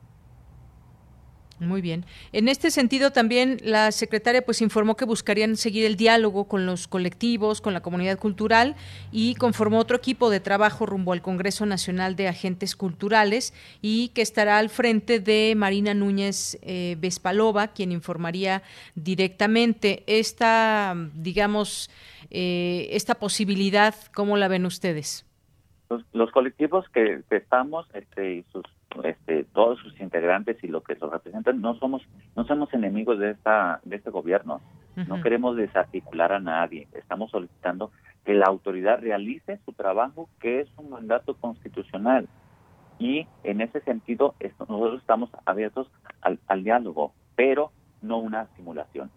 muy 1.63 1.81
bien. 1.81 2.05
En 2.31 2.47
este 2.47 2.71
sentido, 2.71 3.11
también 3.11 3.57
la 3.63 3.91
secretaria 3.91 4.43
pues 4.43 4.61
informó 4.61 4.95
que 4.95 5.05
buscarían 5.05 5.55
seguir 5.55 5.85
el 5.85 5.95
diálogo 5.95 6.45
con 6.47 6.65
los 6.65 6.87
colectivos, 6.87 7.61
con 7.61 7.73
la 7.73 7.81
comunidad 7.81 8.19
cultural 8.19 8.75
y 9.11 9.35
conformó 9.35 9.79
otro 9.79 9.97
equipo 9.97 10.29
de 10.29 10.39
trabajo 10.39 10.85
rumbo 10.85 11.13
al 11.13 11.21
Congreso 11.21 11.65
Nacional 11.65 12.15
de 12.15 12.27
Agentes 12.27 12.75
Culturales 12.75 13.53
y 13.81 14.09
que 14.09 14.21
estará 14.21 14.57
al 14.57 14.69
frente 14.69 15.19
de 15.19 15.53
Marina 15.55 15.93
Núñez 15.93 16.57
eh, 16.61 16.97
Vespalova, 16.99 17.69
quien 17.69 17.91
informaría 17.91 18.63
directamente 18.95 20.03
esta, 20.07 20.95
digamos, 21.13 21.89
eh, 22.29 22.89
esta 22.91 23.15
posibilidad. 23.15 23.95
¿Cómo 24.13 24.37
la 24.37 24.47
ven 24.47 24.65
ustedes? 24.65 25.25
Los, 26.13 26.31
colectivos 26.31 26.87
que, 26.89 27.23
que 27.29 27.35
estamos 27.37 27.87
este, 27.93 28.35
y 28.35 28.43
sus 28.51 28.63
este, 29.03 29.43
todos 29.45 29.79
sus 29.79 29.99
integrantes 29.99 30.63
y 30.63 30.67
lo 30.67 30.83
que 30.83 30.95
los 30.95 31.11
representan, 31.11 31.61
no 31.61 31.75
somos 31.75 32.03
no 32.35 32.45
somos 32.45 32.73
enemigos 32.73 33.19
de 33.19 33.31
esta 33.31 33.79
de 33.83 33.95
este 33.95 34.09
gobierno. 34.09 34.61
No 35.07 35.23
queremos 35.23 35.55
desarticular 35.55 36.31
a 36.33 36.39
nadie. 36.39 36.87
Estamos 36.93 37.31
solicitando 37.31 37.91
que 38.25 38.35
la 38.35 38.45
autoridad 38.45 39.01
realice 39.01 39.59
su 39.65 39.73
trabajo, 39.73 40.29
que 40.39 40.61
es 40.61 40.69
un 40.77 40.91
mandato 40.91 41.35
constitucional. 41.35 42.27
Y 42.99 43.25
en 43.43 43.61
ese 43.61 43.81
sentido, 43.81 44.35
nosotros 44.59 45.01
estamos 45.01 45.31
abiertos 45.45 45.87
al, 46.21 46.63
diálogo, 46.63 47.11
pero 47.35 47.71
no 48.03 48.19
una 48.19 48.45
simulación. 48.55 49.09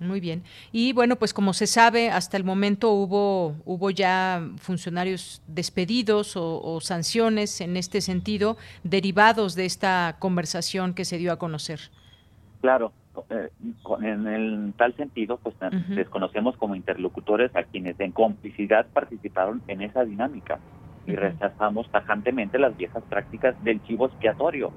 Muy 0.00 0.20
bien. 0.20 0.44
Y 0.70 0.92
bueno, 0.92 1.16
pues 1.16 1.34
como 1.34 1.52
se 1.52 1.66
sabe, 1.66 2.10
hasta 2.10 2.36
el 2.36 2.44
momento 2.44 2.92
hubo, 2.92 3.56
hubo 3.64 3.90
ya 3.90 4.48
funcionarios 4.58 5.42
despedidos 5.48 6.34
o, 6.36 6.80
sanciones 6.80 7.60
en 7.60 7.76
este 7.76 8.00
sentido, 8.00 8.56
derivados 8.84 9.54
de 9.56 9.64
esta 9.64 10.16
conversación 10.18 10.94
que 10.94 11.04
se 11.04 11.18
dio 11.18 11.32
a 11.32 11.38
conocer. 11.38 11.80
Claro, 12.60 12.92
eh, 13.30 13.50
en 14.02 14.26
el 14.28 14.72
tal 14.76 14.94
sentido, 14.94 15.38
pues 15.38 15.56
desconocemos 15.88 16.56
como 16.56 16.76
interlocutores 16.76 17.54
a 17.56 17.64
quienes 17.64 17.98
en 17.98 18.12
complicidad 18.12 18.86
participaron 18.92 19.62
en 19.66 19.82
esa 19.82 20.04
dinámica 20.04 20.60
y 21.06 21.16
rechazamos 21.16 21.90
tajantemente 21.90 22.58
las 22.58 22.76
viejas 22.76 23.02
prácticas 23.08 23.62
del 23.64 23.82
chivo 23.84 24.06
expiatorio, 24.06 24.70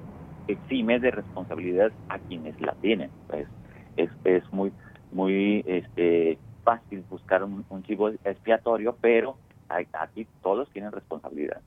exime 0.48 1.00
de 1.00 1.12
responsabilidad 1.12 1.92
a 2.10 2.18
quienes 2.18 2.60
la 2.62 2.74
tienen. 2.76 3.12
Pues 3.28 3.48
es, 3.98 4.10
es 4.24 4.44
muy 4.52 4.72
muy 5.12 5.64
este, 5.68 6.38
fácil 6.64 7.04
buscar 7.10 7.44
un, 7.44 7.66
chivo 7.84 8.10
expiatorio, 8.10 8.96
pero 9.00 9.38
aquí 9.70 10.28
todos 10.42 10.70
tienen 10.72 10.92
responsabilidad. 10.92 11.62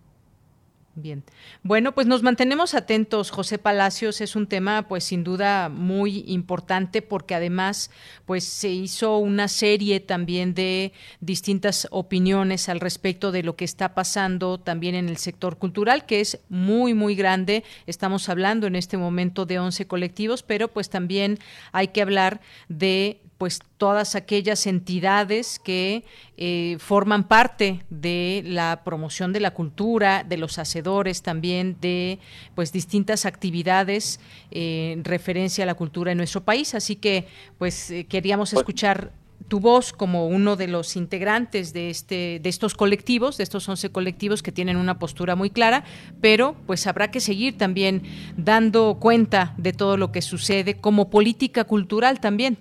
Bien. 0.97 1.25
Bueno, 1.65 1.93
pues 1.93 2.07
nos 2.07 2.23
mantenemos 2.23 2.73
atentos, 2.73 3.33
José 3.33 3.59
Palacios. 3.59 4.21
Es 4.21 4.37
un 4.37 4.47
tema, 4.47 4.87
pues 4.87 5.03
sin 5.03 5.25
duda, 5.25 5.69
muy 5.69 6.23
importante 6.29 7.03
porque 7.03 7.35
además, 7.35 7.91
pues 8.27 8.45
se 8.45 8.69
hizo 8.69 9.19
una 9.19 9.49
serie 9.49 9.99
también 9.99 10.55
de 10.55 10.93
distintas 11.19 11.89
opiniones 11.91 12.69
al 12.69 12.79
respecto 12.79 13.33
de 13.33 13.43
lo 13.43 13.57
que 13.57 13.65
está 13.65 13.93
pasando 13.93 14.61
también 14.61 14.95
en 14.95 15.09
el 15.09 15.17
sector 15.17 15.59
cultural, 15.59 16.07
que 16.07 16.21
es 16.21 16.39
muy, 16.49 16.95
muy 16.95 17.17
grande. 17.17 17.65
Estamos 17.87 18.29
hablando 18.29 18.69
en 18.69 18.77
este 18.77 18.97
momento 18.97 19.47
de 19.47 19.59
11 19.59 19.89
colectivos, 19.89 20.45
pero 20.45 20.69
pues 20.69 20.91
también 20.91 21.41
hay 21.73 21.89
que 21.89 22.03
hablar 22.03 22.41
de 22.69 23.21
pues 23.45 23.59
todas 23.77 24.15
aquellas 24.15 24.67
entidades 24.67 25.59
que 25.63 26.05
eh, 26.39 26.79
forman 26.79 27.29
parte 27.29 27.85
de 27.91 28.43
la 28.47 28.81
promoción 28.85 29.35
de 29.35 29.41
la 29.41 29.51
cultura, 29.51 30.25
de 30.25 30.39
los 30.39 30.59
hacedores 30.59 31.21
también 31.21 31.77
de 31.79 32.21
pues 32.55 32.73
distintas 32.73 33.27
actividades 33.27 34.19
eh, 34.51 34.93
en 34.95 35.05
referencia 35.05 35.65
a 35.65 35.67
la 35.67 35.75
cultura 35.75 36.13
en 36.13 36.17
nuestro 36.17 36.43
país. 36.43 36.75
Así 36.75 36.97
que 36.97 37.27
pues 37.59 37.91
eh, 37.91 38.07
queríamos 38.07 38.53
pues 38.53 38.61
escuchar 38.63 39.13
tu 39.49 39.61
voz 39.61 39.93
como 39.93 40.27
uno 40.27 40.57
de 40.57 40.69
los 40.69 40.97
integrantes 40.97 41.75
de 41.75 41.91
este 41.91 42.41
de 42.43 42.49
estos 42.49 42.75
colectivos, 42.75 43.37
de 43.37 43.43
estos 43.43 43.69
11 43.69 43.91
colectivos 43.91 44.43
que 44.43 44.53
tienen 44.53 44.79
una 44.79 44.99
postura 44.99 45.37
muy 45.37 45.51
clara, 45.51 45.85
pero 46.23 46.57
pues 46.67 46.87
habrá 46.87 47.11
que 47.11 47.21
seguir 47.21 47.59
también 47.59 48.05
dando 48.39 48.97
cuenta 48.99 49.53
de 49.59 49.75
todo 49.75 49.99
lo 49.99 50.13
que 50.13 50.23
sucede 50.23 50.81
como 50.81 51.11
política 51.11 51.65
cultural 51.65 52.21
también. 52.21 52.57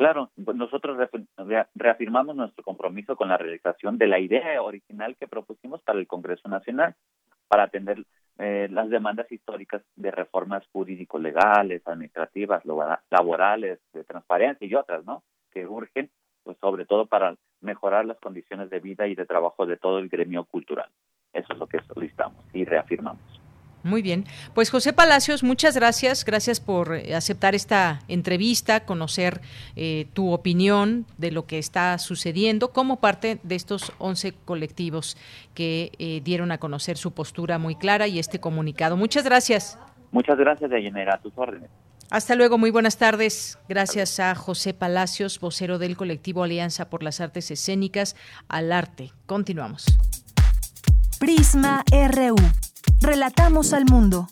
Claro, 0.00 0.30
pues 0.42 0.56
nosotros 0.56 0.96
reafirmamos 1.74 2.34
nuestro 2.34 2.64
compromiso 2.64 3.16
con 3.16 3.28
la 3.28 3.36
realización 3.36 3.98
de 3.98 4.06
la 4.06 4.18
idea 4.18 4.62
original 4.62 5.14
que 5.14 5.28
propusimos 5.28 5.82
para 5.82 5.98
el 5.98 6.06
Congreso 6.06 6.48
Nacional, 6.48 6.94
para 7.48 7.64
atender 7.64 8.06
eh, 8.38 8.68
las 8.70 8.88
demandas 8.88 9.30
históricas 9.30 9.82
de 9.96 10.10
reformas 10.10 10.66
jurídico-legales, 10.72 11.86
administrativas, 11.86 12.62
laborales, 13.10 13.78
de 13.92 14.04
transparencia 14.04 14.66
y 14.66 14.74
otras, 14.74 15.04
¿no? 15.04 15.22
Que 15.52 15.66
urgen, 15.66 16.08
pues 16.44 16.56
sobre 16.62 16.86
todo 16.86 17.04
para 17.04 17.36
mejorar 17.60 18.06
las 18.06 18.18
condiciones 18.20 18.70
de 18.70 18.80
vida 18.80 19.06
y 19.06 19.14
de 19.14 19.26
trabajo 19.26 19.66
de 19.66 19.76
todo 19.76 19.98
el 19.98 20.08
gremio 20.08 20.44
cultural. 20.44 20.88
Eso 21.34 21.52
es 21.52 21.58
lo 21.58 21.66
que 21.66 21.78
solicitamos 21.82 22.42
y 22.54 22.64
reafirmamos. 22.64 23.49
Muy 23.82 24.02
bien. 24.02 24.24
Pues 24.54 24.70
José 24.70 24.92
Palacios, 24.92 25.42
muchas 25.42 25.74
gracias. 25.74 26.24
Gracias 26.24 26.60
por 26.60 26.94
eh, 26.94 27.14
aceptar 27.14 27.54
esta 27.54 28.00
entrevista, 28.08 28.80
conocer 28.80 29.40
eh, 29.76 30.06
tu 30.12 30.32
opinión 30.32 31.06
de 31.16 31.30
lo 31.30 31.46
que 31.46 31.58
está 31.58 31.96
sucediendo 31.98 32.72
como 32.72 32.96
parte 32.96 33.40
de 33.42 33.54
estos 33.54 33.92
11 33.98 34.34
colectivos 34.44 35.16
que 35.54 35.92
eh, 35.98 36.20
dieron 36.22 36.52
a 36.52 36.58
conocer 36.58 36.96
su 36.96 37.12
postura 37.12 37.58
muy 37.58 37.74
clara 37.74 38.06
y 38.06 38.18
este 38.18 38.38
comunicado. 38.38 38.96
Muchas 38.96 39.24
gracias. 39.24 39.78
Muchas 40.12 40.38
gracias, 40.38 40.70
Deyanira. 40.70 41.14
A 41.14 41.18
tus 41.18 41.32
órdenes. 41.36 41.70
Hasta 42.10 42.34
luego, 42.34 42.58
muy 42.58 42.70
buenas 42.70 42.98
tardes. 42.98 43.58
Gracias 43.68 44.18
a 44.18 44.34
José 44.34 44.74
Palacios, 44.74 45.38
vocero 45.38 45.78
del 45.78 45.96
colectivo 45.96 46.42
Alianza 46.42 46.90
por 46.90 47.04
las 47.04 47.20
Artes 47.20 47.52
Escénicas, 47.52 48.16
al 48.48 48.72
arte. 48.72 49.12
Continuamos. 49.26 49.86
Prisma 51.20 51.84
RU. 51.92 52.34
Relatamos 52.98 53.72
al 53.72 53.84
mundo. 53.84 54.28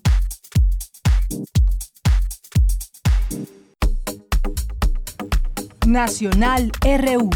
Nacional 5.87 6.71
RU. 6.83 7.31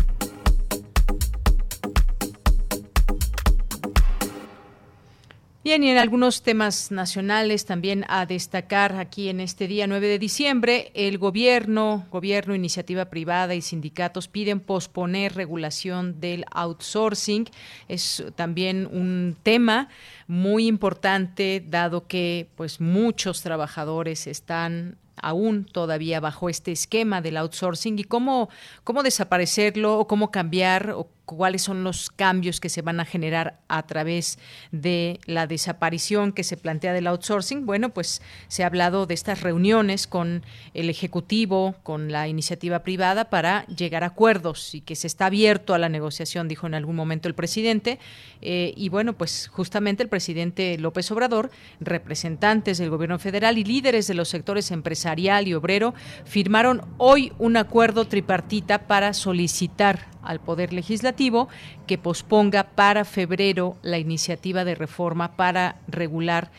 Bien, 5.65 5.85
y 5.85 5.91
en 5.91 5.99
algunos 5.99 6.43
temas 6.43 6.91
nacionales 6.91 7.67
también 7.67 8.05
a 8.09 8.27
destacar 8.27 8.97
aquí 8.97 9.29
en 9.29 9.39
este 9.39 9.69
día 9.69 9.87
9 9.87 10.09
de 10.09 10.19
diciembre, 10.19 10.91
el 10.95 11.19
gobierno, 11.19 12.05
gobierno, 12.11 12.57
iniciativa 12.57 13.05
privada 13.05 13.55
y 13.55 13.63
sindicatos 13.63 14.27
piden 14.27 14.59
posponer 14.59 15.37
regulación 15.37 16.19
del 16.19 16.47
outsourcing. 16.51 17.49
Es 17.87 18.25
también 18.35 18.89
un 18.91 19.37
tema 19.45 19.89
muy 20.27 20.67
importante 20.67 21.65
dado 21.65 22.09
que 22.09 22.49
pues 22.57 22.81
muchos 22.81 23.43
trabajadores 23.43 24.27
están 24.27 24.97
aún 25.15 25.65
todavía 25.65 26.19
bajo 26.19 26.49
este 26.49 26.73
esquema 26.73 27.23
del 27.23 27.37
outsourcing 27.37 28.01
y 28.01 28.05
cómo, 28.05 28.49
cómo 28.83 29.05
desaparecerlo 29.05 30.01
o 30.01 30.09
cómo 30.09 30.33
cambiar 30.33 30.91
o 30.91 31.09
cuáles 31.25 31.63
son 31.63 31.85
los 31.85 32.11
cambios 32.11 32.61
que 32.61 32.69
se 32.69 32.83
van 32.83 33.01
a 33.01 33.05
generar 33.05 33.59
a 33.69 33.87
través 33.87 34.39
de 34.71 35.21
la 35.27 35.47
desaparición 35.47 36.33
que 36.33 36.45
se 36.45 36.57
plantea 36.57 36.93
del 36.93 37.07
outsourcing. 37.07 37.65
Bueno, 37.65 37.91
pues 37.91 38.23
se 38.49 38.63
ha 38.63 38.67
hablado 38.67 39.07
de 39.07 39.15
estas 39.15 39.41
reuniones 39.41 40.07
con 40.07 40.45
el 40.75 40.91
Ejecutivo, 40.91 41.75
con 41.83 42.13
la 42.13 42.29
iniciativa 42.29 42.81
privada 42.81 43.31
para 43.31 43.67
llegar 43.67 44.05
a 44.05 44.09
acuerdos 44.09 44.75
y 44.75 44.81
que 44.81 44.97
se 44.97 45.07
está 45.07 45.27
abierto 45.27 45.75
a 45.75 45.79
la 45.79 45.89
negociación, 45.89 46.49
dijo 46.49 46.67
en 46.67 46.75
algún 46.75 46.97
momento 46.97 47.29
el 47.29 47.35
presidente. 47.35 47.99
Eh, 48.41 48.75
y 48.77 48.89
bueno, 48.89 49.15
pues 49.15 49.49
justamente 49.49 50.03
el 50.03 50.09
presidente 50.09 50.77
López 50.79 51.11
Obrador, 51.11 51.51
representantes 51.81 52.79
del 52.79 52.91
gobierno 52.91 53.19
federal 53.19 53.59
y 53.59 53.65
líderes 53.65 54.07
de 54.07 54.15
los 54.15 54.29
sectores 54.29 54.71
empresarial 54.71 55.49
y 55.49 55.55
obrero 55.55 55.95
firmaron 56.25 56.83
hoy 56.99 57.33
un 57.39 57.57
acuerdo 57.57 58.07
tripartita 58.07 58.87
para 58.87 59.15
solicitar 59.15 60.12
al 60.23 60.41
Poder 60.41 60.73
Legislativo 60.73 61.49
que 61.87 61.99
posponga 61.99 62.65
para 62.65 63.05
febrero 63.05 63.77
la 63.83 63.99
iniciativa 63.99 64.65
de 64.65 64.75
reforma 64.75 65.37
para 65.37 65.77
regular 65.89 66.51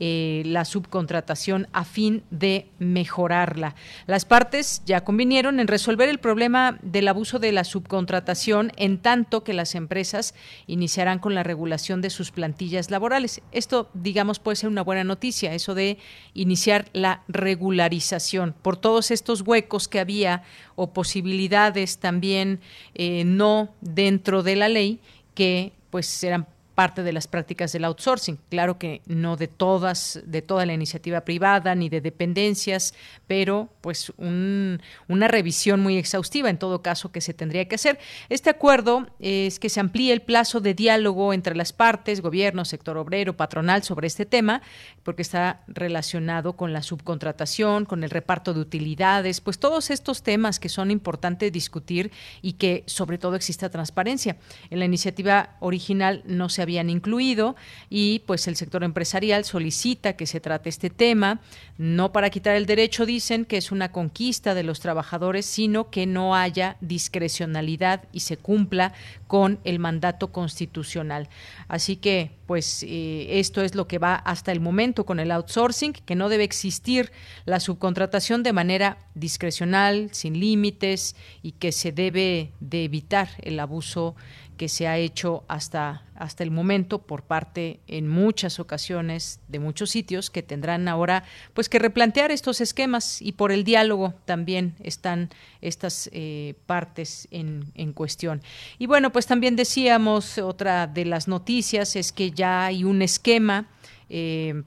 eh, 0.00 0.42
la 0.44 0.64
subcontratación 0.64 1.68
a 1.72 1.84
fin 1.84 2.24
de 2.30 2.66
mejorarla. 2.80 3.76
Las 4.06 4.24
partes 4.24 4.82
ya 4.84 5.04
convinieron 5.04 5.60
en 5.60 5.68
resolver 5.68 6.08
el 6.08 6.18
problema 6.18 6.78
del 6.82 7.06
abuso 7.06 7.38
de 7.38 7.52
la 7.52 7.62
subcontratación 7.62 8.72
en 8.76 8.98
tanto 8.98 9.44
que 9.44 9.52
las 9.52 9.76
empresas 9.76 10.34
iniciarán 10.66 11.20
con 11.20 11.34
la 11.34 11.44
regulación 11.44 12.00
de 12.00 12.10
sus 12.10 12.32
plantillas 12.32 12.90
laborales. 12.90 13.40
Esto, 13.52 13.88
digamos, 13.94 14.40
puede 14.40 14.56
ser 14.56 14.68
una 14.68 14.82
buena 14.82 15.04
noticia, 15.04 15.54
eso 15.54 15.74
de 15.74 15.98
iniciar 16.34 16.86
la 16.92 17.22
regularización 17.28 18.54
por 18.62 18.76
todos 18.76 19.10
estos 19.10 19.42
huecos 19.42 19.86
que 19.86 20.00
había 20.00 20.42
o 20.74 20.92
posibilidades 20.92 21.98
también 21.98 22.60
eh, 22.94 23.24
no 23.24 23.74
dentro 23.80 24.42
de 24.42 24.56
la 24.56 24.68
ley 24.68 25.00
que 25.34 25.72
pues 25.90 26.24
eran 26.24 26.46
parte 26.74 27.02
de 27.02 27.12
las 27.12 27.26
prácticas 27.26 27.72
del 27.72 27.84
outsourcing. 27.84 28.38
Claro 28.50 28.78
que 28.78 29.02
no 29.06 29.36
de 29.36 29.48
todas, 29.48 30.20
de 30.26 30.42
toda 30.42 30.66
la 30.66 30.72
iniciativa 30.72 31.22
privada 31.22 31.74
ni 31.74 31.88
de 31.88 32.00
dependencias, 32.00 32.94
pero 33.26 33.68
pues 33.80 34.12
una 34.18 35.28
revisión 35.28 35.80
muy 35.80 35.96
exhaustiva 35.96 36.50
en 36.50 36.58
todo 36.58 36.82
caso 36.82 37.12
que 37.12 37.20
se 37.20 37.34
tendría 37.34 37.66
que 37.66 37.76
hacer. 37.76 37.98
Este 38.28 38.50
acuerdo 38.50 39.06
es 39.20 39.58
que 39.58 39.68
se 39.68 39.80
amplíe 39.80 40.12
el 40.12 40.22
plazo 40.22 40.60
de 40.60 40.74
diálogo 40.74 41.32
entre 41.32 41.54
las 41.54 41.72
partes, 41.72 42.20
gobierno, 42.20 42.64
sector 42.64 42.96
obrero, 42.98 43.36
patronal 43.36 43.82
sobre 43.82 44.06
este 44.06 44.26
tema, 44.26 44.62
porque 45.02 45.22
está 45.22 45.62
relacionado 45.68 46.54
con 46.54 46.72
la 46.72 46.82
subcontratación, 46.82 47.84
con 47.84 48.04
el 48.04 48.10
reparto 48.10 48.54
de 48.54 48.60
utilidades, 48.60 49.40
pues 49.40 49.58
todos 49.58 49.90
estos 49.90 50.22
temas 50.22 50.58
que 50.58 50.68
son 50.68 50.90
importantes 50.90 51.52
discutir 51.52 52.10
y 52.42 52.54
que 52.54 52.82
sobre 52.86 53.18
todo 53.18 53.36
exista 53.36 53.70
transparencia. 53.70 54.36
En 54.70 54.78
la 54.78 54.84
iniciativa 54.84 55.56
original 55.60 56.22
no 56.26 56.48
se 56.48 56.62
habían 56.64 56.90
incluido 56.90 57.54
y 57.88 58.18
pues 58.26 58.48
el 58.48 58.56
sector 58.56 58.82
empresarial 58.82 59.44
solicita 59.44 60.14
que 60.14 60.26
se 60.26 60.40
trate 60.40 60.68
este 60.68 60.90
tema, 60.90 61.40
no 61.78 62.12
para 62.12 62.30
quitar 62.30 62.56
el 62.56 62.66
derecho, 62.66 63.06
dicen 63.06 63.44
que 63.44 63.56
es 63.56 63.70
una 63.70 63.92
conquista 63.92 64.54
de 64.54 64.64
los 64.64 64.80
trabajadores, 64.80 65.46
sino 65.46 65.90
que 65.90 66.06
no 66.06 66.34
haya 66.34 66.76
discrecionalidad 66.80 68.04
y 68.12 68.20
se 68.20 68.36
cumpla 68.36 68.92
con 69.26 69.58
el 69.64 69.78
mandato 69.78 70.32
constitucional. 70.32 71.28
Así 71.68 71.96
que, 71.96 72.30
pues, 72.46 72.84
eh, 72.84 73.40
esto 73.40 73.62
es 73.62 73.74
lo 73.74 73.88
que 73.88 73.98
va 73.98 74.14
hasta 74.14 74.52
el 74.52 74.60
momento 74.60 75.04
con 75.04 75.18
el 75.18 75.30
outsourcing, 75.30 75.92
que 75.92 76.14
no 76.14 76.28
debe 76.28 76.44
existir 76.44 77.12
la 77.44 77.60
subcontratación 77.60 78.42
de 78.42 78.52
manera 78.52 78.98
discrecional, 79.14 80.10
sin 80.12 80.38
límites 80.38 81.16
y 81.42 81.52
que 81.52 81.72
se 81.72 81.92
debe 81.92 82.52
de 82.60 82.84
evitar 82.84 83.28
el 83.42 83.58
abuso 83.60 84.14
que 84.56 84.68
se 84.68 84.86
ha 84.86 84.98
hecho 84.98 85.44
hasta, 85.48 86.04
hasta 86.14 86.42
el 86.44 86.50
momento 86.50 87.00
por 87.00 87.22
parte 87.22 87.80
en 87.86 88.08
muchas 88.08 88.60
ocasiones 88.60 89.40
de 89.48 89.58
muchos 89.58 89.90
sitios 89.90 90.30
que 90.30 90.42
tendrán 90.42 90.88
ahora 90.88 91.24
pues 91.54 91.68
que 91.68 91.78
replantear 91.78 92.30
estos 92.30 92.60
esquemas 92.60 93.20
y 93.20 93.32
por 93.32 93.52
el 93.52 93.64
diálogo 93.64 94.14
también 94.24 94.74
están 94.82 95.30
estas 95.60 96.08
eh, 96.12 96.54
partes 96.66 97.28
en, 97.30 97.72
en 97.74 97.92
cuestión. 97.92 98.42
Y 98.78 98.86
bueno, 98.86 99.10
pues 99.10 99.26
también 99.26 99.56
decíamos, 99.56 100.38
otra 100.38 100.86
de 100.86 101.04
las 101.04 101.28
noticias 101.28 101.96
es 101.96 102.12
que 102.12 102.30
ya 102.30 102.66
hay 102.66 102.84
un 102.84 103.02
esquema 103.02 103.68
eh, 104.08 104.62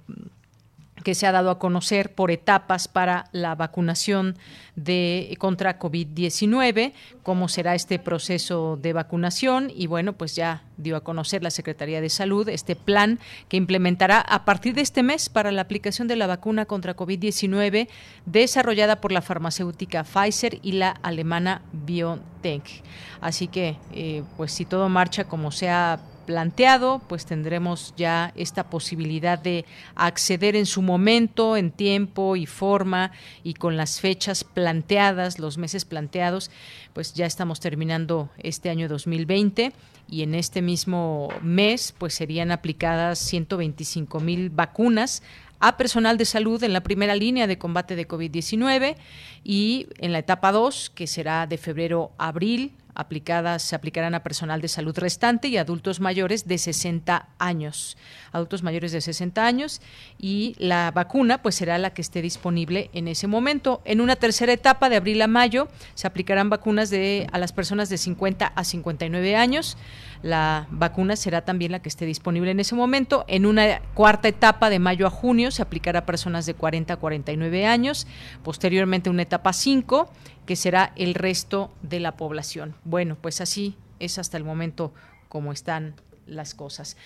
que 1.07 1.15
se 1.15 1.25
ha 1.25 1.31
dado 1.31 1.51
a 1.51 1.57
conocer 1.57 2.13
por 2.13 2.31
etapas 2.31 2.89
para 2.89 3.29
la 3.31 3.55
vacunación 3.55 4.35
de 4.75 5.33
contra 5.39 5.79
COVID-19, 5.79 6.91
cómo 7.23 7.47
será 7.47 7.75
este 7.75 7.97
proceso 7.97 8.75
de 8.75 8.91
vacunación 8.91 9.71
y 9.73 9.87
bueno, 9.87 10.11
pues 10.11 10.35
ya 10.35 10.63
dio 10.75 10.97
a 10.97 11.05
conocer 11.05 11.43
la 11.43 11.49
Secretaría 11.49 12.01
de 12.01 12.09
Salud 12.09 12.49
este 12.49 12.75
plan 12.75 13.19
que 13.47 13.55
implementará 13.55 14.19
a 14.19 14.43
partir 14.43 14.73
de 14.73 14.81
este 14.81 15.01
mes 15.01 15.29
para 15.29 15.53
la 15.53 15.61
aplicación 15.61 16.09
de 16.09 16.17
la 16.17 16.27
vacuna 16.27 16.65
contra 16.65 16.97
COVID-19 16.97 17.87
desarrollada 18.25 18.99
por 18.99 19.13
la 19.13 19.21
farmacéutica 19.21 20.03
Pfizer 20.03 20.59
y 20.61 20.73
la 20.73 20.89
alemana 20.89 21.61
BioNTech. 21.71 22.83
Así 23.21 23.47
que, 23.47 23.77
eh, 23.93 24.23
pues 24.35 24.51
si 24.51 24.65
todo 24.65 24.89
marcha 24.89 25.23
como 25.23 25.51
sea 25.51 26.01
planteado, 26.27 27.01
pues 27.07 27.25
tendremos 27.25 27.93
ya 27.97 28.33
esta 28.35 28.69
posibilidad 28.69 29.39
de 29.39 29.65
acceder 29.95 30.55
en 30.55 30.67
su 30.67 30.83
momento, 30.83 31.57
en 31.57 31.71
tiempo 31.71 32.35
y 32.35 32.45
forma 32.45 33.11
y 33.43 33.55
con 33.55 33.77
las 33.77 34.01
fechas 34.01 34.43
planteadas, 34.43 35.39
los 35.39 35.57
meses 35.57 35.85
planteados, 35.85 36.51
pues 36.93 37.13
ya 37.13 37.25
estamos 37.25 37.61
terminando 37.61 38.29
este 38.37 38.69
año 38.69 38.89
2020 38.89 39.71
y 40.09 40.21
en 40.21 40.35
este 40.35 40.61
mismo 40.61 41.29
mes 41.41 41.95
pues 41.97 42.13
serían 42.13 42.51
aplicadas 42.51 43.19
125 43.19 44.19
mil 44.19 44.49
vacunas 44.49 45.23
a 45.59 45.77
personal 45.77 46.17
de 46.17 46.25
salud 46.25 46.61
en 46.63 46.73
la 46.73 46.81
primera 46.81 47.15
línea 47.15 47.47
de 47.47 47.57
combate 47.57 47.95
de 47.95 48.07
COVID-19 48.07 48.95
y 49.43 49.87
en 49.97 50.11
la 50.11 50.19
etapa 50.19 50.51
2, 50.51 50.91
que 50.93 51.07
será 51.07 51.47
de 51.47 51.57
febrero 51.57 52.11
a 52.17 52.27
abril, 52.27 52.73
aplicadas 52.97 53.61
se 53.61 53.75
aplicarán 53.75 54.15
a 54.15 54.23
personal 54.23 54.59
de 54.59 54.67
salud 54.67 54.97
restante 54.97 55.47
y 55.47 55.57
adultos 55.57 55.99
mayores 55.99 56.47
de 56.47 56.57
60 56.57 57.29
años. 57.37 57.95
Adultos 58.31 58.63
mayores 58.63 58.91
de 58.91 59.01
60 59.01 59.45
años 59.45 59.81
y 60.17 60.55
la 60.57 60.89
vacuna 60.91 61.41
pues 61.43 61.55
será 61.55 61.77
la 61.77 61.91
que 61.91 62.01
esté 62.01 62.23
disponible 62.23 62.89
en 62.93 63.07
ese 63.07 63.27
momento. 63.27 63.81
En 63.85 64.01
una 64.01 64.15
tercera 64.15 64.51
etapa 64.51 64.89
de 64.89 64.95
abril 64.95 65.21
a 65.21 65.27
mayo 65.27 65.67
se 65.93 66.07
aplicarán 66.07 66.49
vacunas 66.49 66.89
de 66.89 67.27
a 67.31 67.37
las 67.37 67.53
personas 67.53 67.89
de 67.89 67.99
50 67.99 68.47
a 68.47 68.63
59 68.63 69.35
años. 69.35 69.77
La 70.23 70.65
vacuna 70.71 71.15
será 71.15 71.45
también 71.45 71.71
la 71.71 71.81
que 71.81 71.89
esté 71.89 72.07
disponible 72.07 72.49
en 72.49 72.59
ese 72.59 72.73
momento. 72.73 73.25
En 73.27 73.45
una 73.45 73.79
cuarta 73.93 74.27
etapa 74.27 74.71
de 74.71 74.79
mayo 74.79 75.05
a 75.05 75.11
junio 75.11 75.51
se 75.51 75.61
aplicará 75.61 75.99
a 75.99 76.05
personas 76.07 76.47
de 76.47 76.55
40 76.55 76.95
a 76.95 76.97
49 76.97 77.67
años. 77.67 78.07
Posteriormente 78.43 79.11
una 79.11 79.21
etapa 79.21 79.53
5 79.53 80.11
que 80.47 80.55
será 80.55 80.93
el 80.95 81.13
resto 81.13 81.71
de 81.83 81.99
la 81.99 82.13
población. 82.17 82.73
Bueno, 82.83 83.15
pues 83.21 83.39
así 83.41 83.77
es 83.99 84.17
hasta 84.17 84.37
el 84.37 84.43
momento 84.43 84.93
como 85.29 85.51
están 85.51 85.93
las 86.25 86.55
cosas. 86.55 86.97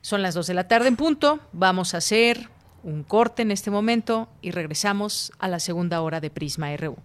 Son 0.00 0.22
las 0.22 0.34
2 0.34 0.46
de 0.46 0.54
la 0.54 0.68
tarde 0.68 0.88
en 0.88 0.96
punto. 0.96 1.40
Vamos 1.52 1.92
a 1.92 1.98
hacer 1.98 2.48
un 2.82 3.02
corte 3.02 3.42
en 3.42 3.50
este 3.50 3.70
momento 3.70 4.28
y 4.40 4.52
regresamos 4.52 5.32
a 5.38 5.48
la 5.48 5.58
segunda 5.58 6.00
hora 6.00 6.20
de 6.20 6.30
Prisma 6.30 6.74
RU. 6.76 6.96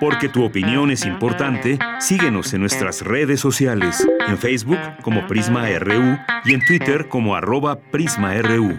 Porque 0.00 0.28
tu 0.28 0.44
opinión 0.44 0.90
es 0.90 1.04
importante, 1.04 1.78
síguenos 1.98 2.52
en 2.54 2.60
nuestras 2.60 3.02
redes 3.02 3.40
sociales, 3.40 4.06
en 4.28 4.38
Facebook 4.38 4.78
como 5.02 5.26
Prisma 5.26 5.68
RU 5.78 6.18
y 6.44 6.54
en 6.54 6.64
Twitter 6.64 7.08
como 7.08 7.34
arroba 7.34 7.76
PrismaRU. 7.90 8.78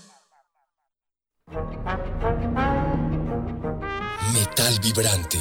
Metal 4.33 4.79
vibrante. 4.81 5.37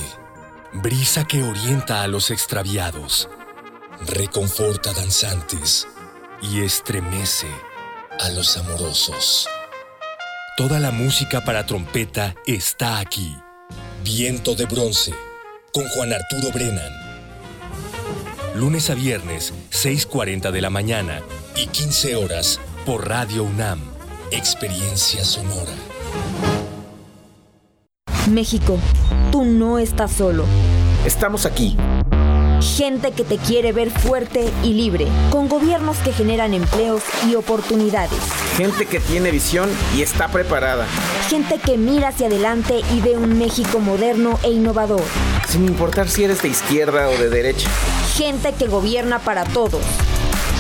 Brisa 0.73 1.25
que 1.25 1.43
orienta 1.43 2.03
a 2.03 2.09
los 2.09 2.33
extraviados. 2.33 3.29
Reconforta 4.09 4.93
danzantes 4.93 5.87
y 6.43 6.63
estremece 6.63 7.47
a 8.19 8.29
los 8.31 8.57
amorosos. 8.57 9.49
Toda 10.57 10.81
la 10.81 10.91
música 10.91 11.45
para 11.45 11.65
trompeta 11.65 12.35
está 12.45 12.99
aquí. 12.99 13.37
Viento 14.03 14.57
de 14.57 14.67
bronce 14.67 15.15
con 15.73 15.87
Juan 15.91 16.13
Arturo 16.13 16.51
Brennan. 16.53 16.93
Lunes 18.57 18.91
a 18.91 18.95
viernes, 18.95 19.55
6.40 19.71 20.51
de 20.51 20.61
la 20.61 20.71
mañana 20.71 21.23
y 21.55 21.69
15 21.69 22.17
horas 22.17 22.59
por 22.85 23.09
Radio 23.09 23.45
UNAM. 23.45 23.81
Experiencia 24.33 25.25
sonora. 25.25 25.90
México, 28.31 28.79
tú 29.33 29.45
no 29.45 29.79
estás 29.79 30.13
solo. 30.13 30.45
Estamos 31.05 31.47
aquí. 31.47 31.77
Gente 32.61 33.13
que 33.13 33.25
te 33.25 33.39
quiere 33.39 33.73
ver 33.73 33.91
fuerte 33.91 34.51
y 34.63 34.75
libre, 34.75 35.07
con 35.31 35.49
gobiernos 35.49 35.97
que 35.99 36.13
generan 36.13 36.53
empleos 36.53 37.03
y 37.27 37.35
oportunidades. 37.35 38.19
Gente 38.57 38.85
que 38.85 39.01
tiene 39.01 39.31
visión 39.31 39.71
y 39.97 40.03
está 40.03 40.29
preparada. 40.29 40.87
Gente 41.29 41.59
que 41.59 41.79
mira 41.79 42.09
hacia 42.09 42.27
adelante 42.27 42.83
y 42.95 43.01
ve 43.01 43.17
un 43.17 43.39
México 43.39 43.81
moderno 43.81 44.39
e 44.43 44.51
innovador. 44.51 45.03
Sin 45.49 45.65
importar 45.65 46.09
si 46.09 46.25
eres 46.25 46.43
de 46.43 46.49
izquierda 46.49 47.09
o 47.09 47.13
de 47.13 47.31
derecha. 47.31 47.69
Gente 48.15 48.53
que 48.53 48.67
gobierna 48.67 49.19
para 49.21 49.45
todos. 49.45 49.83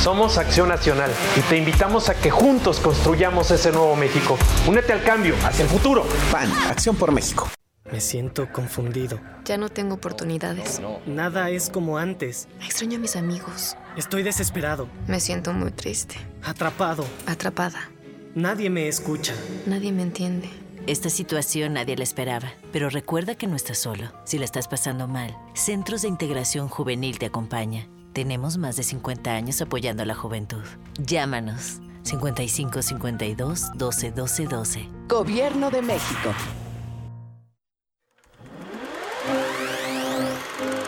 Somos 0.00 0.38
Acción 0.38 0.70
Nacional 0.70 1.10
y 1.36 1.40
te 1.42 1.58
invitamos 1.58 2.08
a 2.08 2.14
que 2.18 2.30
juntos 2.30 2.80
construyamos 2.80 3.50
ese 3.50 3.70
nuevo 3.70 3.94
México. 3.96 4.38
Únete 4.66 4.94
al 4.94 5.02
cambio, 5.02 5.34
hacia 5.44 5.64
el 5.64 5.68
futuro. 5.68 6.06
PAN, 6.32 6.50
Acción 6.70 6.96
por 6.96 7.12
México. 7.12 7.50
Me 7.92 8.00
siento 8.00 8.50
confundido. 8.50 9.20
Ya 9.44 9.58
no 9.58 9.68
tengo 9.68 9.96
oportunidades. 9.96 10.80
Nada 11.04 11.50
es 11.50 11.68
como 11.68 11.98
antes. 11.98 12.48
Extraño 12.64 12.96
a 12.96 13.00
mis 13.00 13.14
amigos. 13.14 13.76
Estoy 13.94 14.22
desesperado. 14.22 14.88
Me 15.06 15.20
siento 15.20 15.52
muy 15.52 15.70
triste. 15.70 16.16
Atrapado. 16.42 17.04
Atrapada. 17.26 17.90
Nadie 18.34 18.70
me 18.70 18.88
escucha. 18.88 19.34
Nadie 19.66 19.92
me 19.92 20.00
entiende. 20.00 20.48
Esta 20.86 21.10
situación 21.10 21.74
nadie 21.74 21.96
la 21.96 22.04
esperaba, 22.04 22.54
pero 22.72 22.88
recuerda 22.88 23.34
que 23.34 23.46
no 23.46 23.54
estás 23.54 23.76
solo. 23.76 24.10
Si 24.24 24.38
la 24.38 24.46
estás 24.46 24.66
pasando 24.66 25.08
mal, 25.08 25.36
Centros 25.52 26.00
de 26.00 26.08
Integración 26.08 26.68
Juvenil 26.68 27.18
te 27.18 27.26
acompaña. 27.26 27.86
Tenemos 28.12 28.58
más 28.58 28.76
de 28.76 28.82
50 28.82 29.30
años 29.30 29.62
apoyando 29.62 30.02
a 30.02 30.06
la 30.06 30.14
juventud. 30.14 30.64
Llámanos 30.98 31.80
55 32.02 32.82
52 32.82 33.70
12 33.76 34.10
12 34.10 34.46
12. 34.46 34.88
Gobierno 35.08 35.70
de 35.70 35.82
México. 35.82 36.34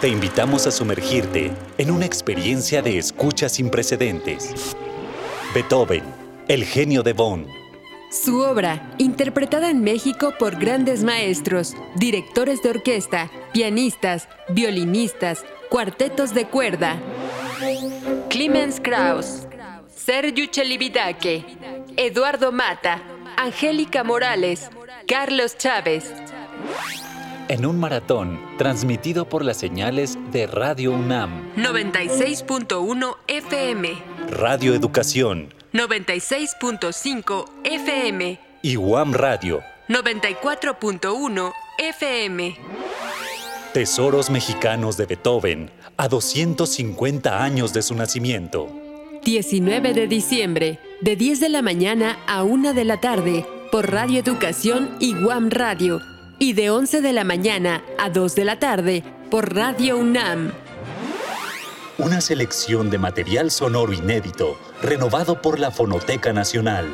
Te 0.01 0.09
invitamos 0.09 0.67
a 0.67 0.73
sumergirte 0.73 1.53
en 1.79 1.93
una 1.93 2.07
experiencia 2.07 2.83
de 2.83 2.99
escucha 2.99 3.49
sin 3.49 3.71
precedentes. 3.71 4.75
Beethoven, 5.55 6.03
el 6.49 6.65
genio 6.65 7.05
de 7.05 7.13
Bonn. 7.13 7.47
Su 8.11 8.41
obra, 8.41 8.93
interpretada 8.99 9.71
en 9.71 9.85
México 9.85 10.35
por 10.39 10.59
grandes 10.59 11.05
maestros, 11.05 11.75
directores 11.95 12.63
de 12.63 12.71
orquesta, 12.71 13.31
pianistas, 13.53 14.29
violinistas, 14.49 15.45
cuartetos 15.73 16.35
de 16.35 16.47
cuerda. 16.47 17.01
Clemens 18.29 18.79
Krauss, 18.79 19.47
Sergio 19.89 20.45
Chelividake, 20.45 21.47
Eduardo 21.97 22.53
Mata, 22.53 23.01
Angélica 23.39 24.05
Morales, 24.05 24.69
Carlos 25.09 25.57
Chávez. 25.57 26.13
En 27.49 27.65
un 27.65 27.81
maratón 27.81 28.39
transmitido 28.59 29.27
por 29.27 29.47
las 29.47 29.57
señales 29.57 30.19
de 30.31 30.47
Radio 30.47 30.93
UNAM. 30.93 31.55
96.1 31.57 33.17
FM. 33.29 33.95
Radio 34.29 34.75
Educación. 34.75 35.55
96.5 35.73 37.47
FM. 37.65 38.41
Y 38.61 38.77
UAM 38.77 39.15
Radio. 39.15 39.63
94.1 39.89 41.53
FM. 41.79 42.59
Tesoros 43.73 44.29
mexicanos 44.29 44.99
de 44.99 45.07
Beethoven 45.07 45.71
a 45.97 46.07
250 46.07 47.43
años 47.43 47.73
de 47.73 47.81
su 47.81 47.95
nacimiento. 47.95 48.69
19 49.25 49.95
de 49.95 50.07
diciembre, 50.07 50.79
de 51.01 51.17
10 51.17 51.41
de 51.41 51.49
la 51.49 51.63
mañana 51.63 52.19
a 52.27 52.43
1 52.43 52.75
de 52.75 52.85
la 52.85 53.01
tarde, 53.01 53.47
por 53.71 53.91
Radio 53.91 54.21
Educación 54.21 54.91
y 55.01 55.15
Guam 55.15 55.49
Radio, 55.49 56.03
y 56.39 56.53
de 56.53 56.69
11 56.69 57.01
de 57.01 57.13
la 57.15 57.25
mañana 57.25 57.83
a 57.99 58.11
2 58.11 58.35
de 58.35 58.45
la 58.45 58.59
tarde, 58.59 59.05
por 59.31 59.55
Radio 59.55 59.97
UNAM. 59.97 60.53
Una 61.97 62.21
selección 62.21 62.91
de 62.91 62.99
material 62.99 63.51
sonoro 63.51 63.95
inédito, 63.95 64.59
renovado 64.83 65.41
por 65.41 65.59
la 65.59 65.71
Fonoteca 65.71 66.35
Nacional. 66.35 66.91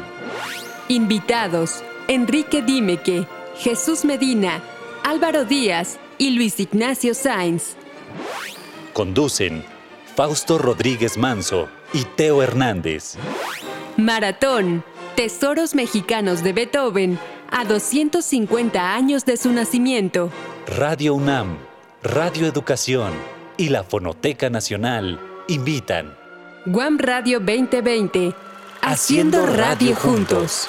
Invitados: 0.86 1.82
Enrique 2.06 2.62
Dimeque, 2.62 3.26
Jesús 3.58 4.04
Medina, 4.04 4.62
Álvaro 5.02 5.44
Díaz 5.44 5.98
y 6.18 6.30
Luis 6.30 6.60
Ignacio 6.60 7.14
Sainz. 7.14 7.76
Conducen 8.92 9.64
Fausto 10.16 10.58
Rodríguez 10.58 11.16
Manso 11.16 11.68
y 11.92 12.04
Teo 12.04 12.42
Hernández. 12.42 13.14
Maratón, 13.96 14.84
Tesoros 15.14 15.74
Mexicanos 15.74 16.42
de 16.42 16.52
Beethoven, 16.52 17.18
a 17.50 17.64
250 17.64 18.94
años 18.94 19.24
de 19.24 19.36
su 19.36 19.52
nacimiento. 19.52 20.30
Radio 20.66 21.14
UNAM, 21.14 21.56
Radio 22.02 22.46
Educación 22.46 23.12
y 23.56 23.68
la 23.68 23.84
Fonoteca 23.84 24.50
Nacional 24.50 25.20
invitan. 25.48 26.16
Guam 26.66 26.98
Radio 26.98 27.40
2020, 27.40 28.34
haciendo 28.82 29.46
radio 29.46 29.94
juntos. 29.94 30.68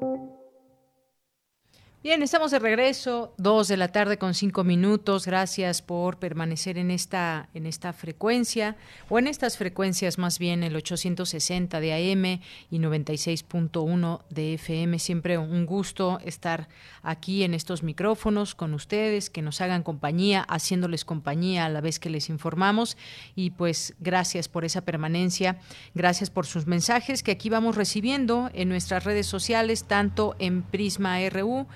Bien, 2.03 2.23
estamos 2.23 2.49
de 2.49 2.57
regreso, 2.57 3.31
dos 3.37 3.67
de 3.67 3.77
la 3.77 3.89
tarde 3.89 4.17
con 4.17 4.33
cinco 4.33 4.63
minutos. 4.63 5.27
Gracias 5.27 5.83
por 5.83 6.17
permanecer 6.17 6.79
en 6.79 6.89
esta, 6.89 7.47
en 7.53 7.67
esta 7.67 7.93
frecuencia, 7.93 8.75
o 9.07 9.19
en 9.19 9.27
estas 9.27 9.55
frecuencias 9.55 10.17
más 10.17 10.39
bien, 10.39 10.63
el 10.63 10.75
860 10.75 11.79
de 11.79 11.93
AM 11.93 12.41
y 12.71 12.79
96.1 12.79 14.21
de 14.31 14.55
FM. 14.55 14.97
Siempre 14.97 15.37
un 15.37 15.67
gusto 15.67 16.17
estar 16.25 16.69
aquí 17.03 17.43
en 17.43 17.53
estos 17.53 17.83
micrófonos 17.83 18.55
con 18.55 18.73
ustedes, 18.73 19.29
que 19.29 19.43
nos 19.43 19.61
hagan 19.61 19.83
compañía, 19.83 20.41
haciéndoles 20.41 21.05
compañía 21.05 21.65
a 21.65 21.69
la 21.69 21.81
vez 21.81 21.99
que 21.99 22.09
les 22.09 22.29
informamos. 22.29 22.97
Y 23.35 23.51
pues 23.51 23.93
gracias 23.99 24.47
por 24.47 24.65
esa 24.65 24.81
permanencia, 24.81 25.59
gracias 25.93 26.31
por 26.31 26.47
sus 26.47 26.65
mensajes 26.65 27.21
que 27.21 27.29
aquí 27.29 27.51
vamos 27.51 27.75
recibiendo 27.75 28.49
en 28.55 28.69
nuestras 28.69 29.03
redes 29.03 29.27
sociales, 29.27 29.83
tanto 29.83 30.35
en 30.39 30.63
Prisma 30.63 31.19
RU, 31.29 31.67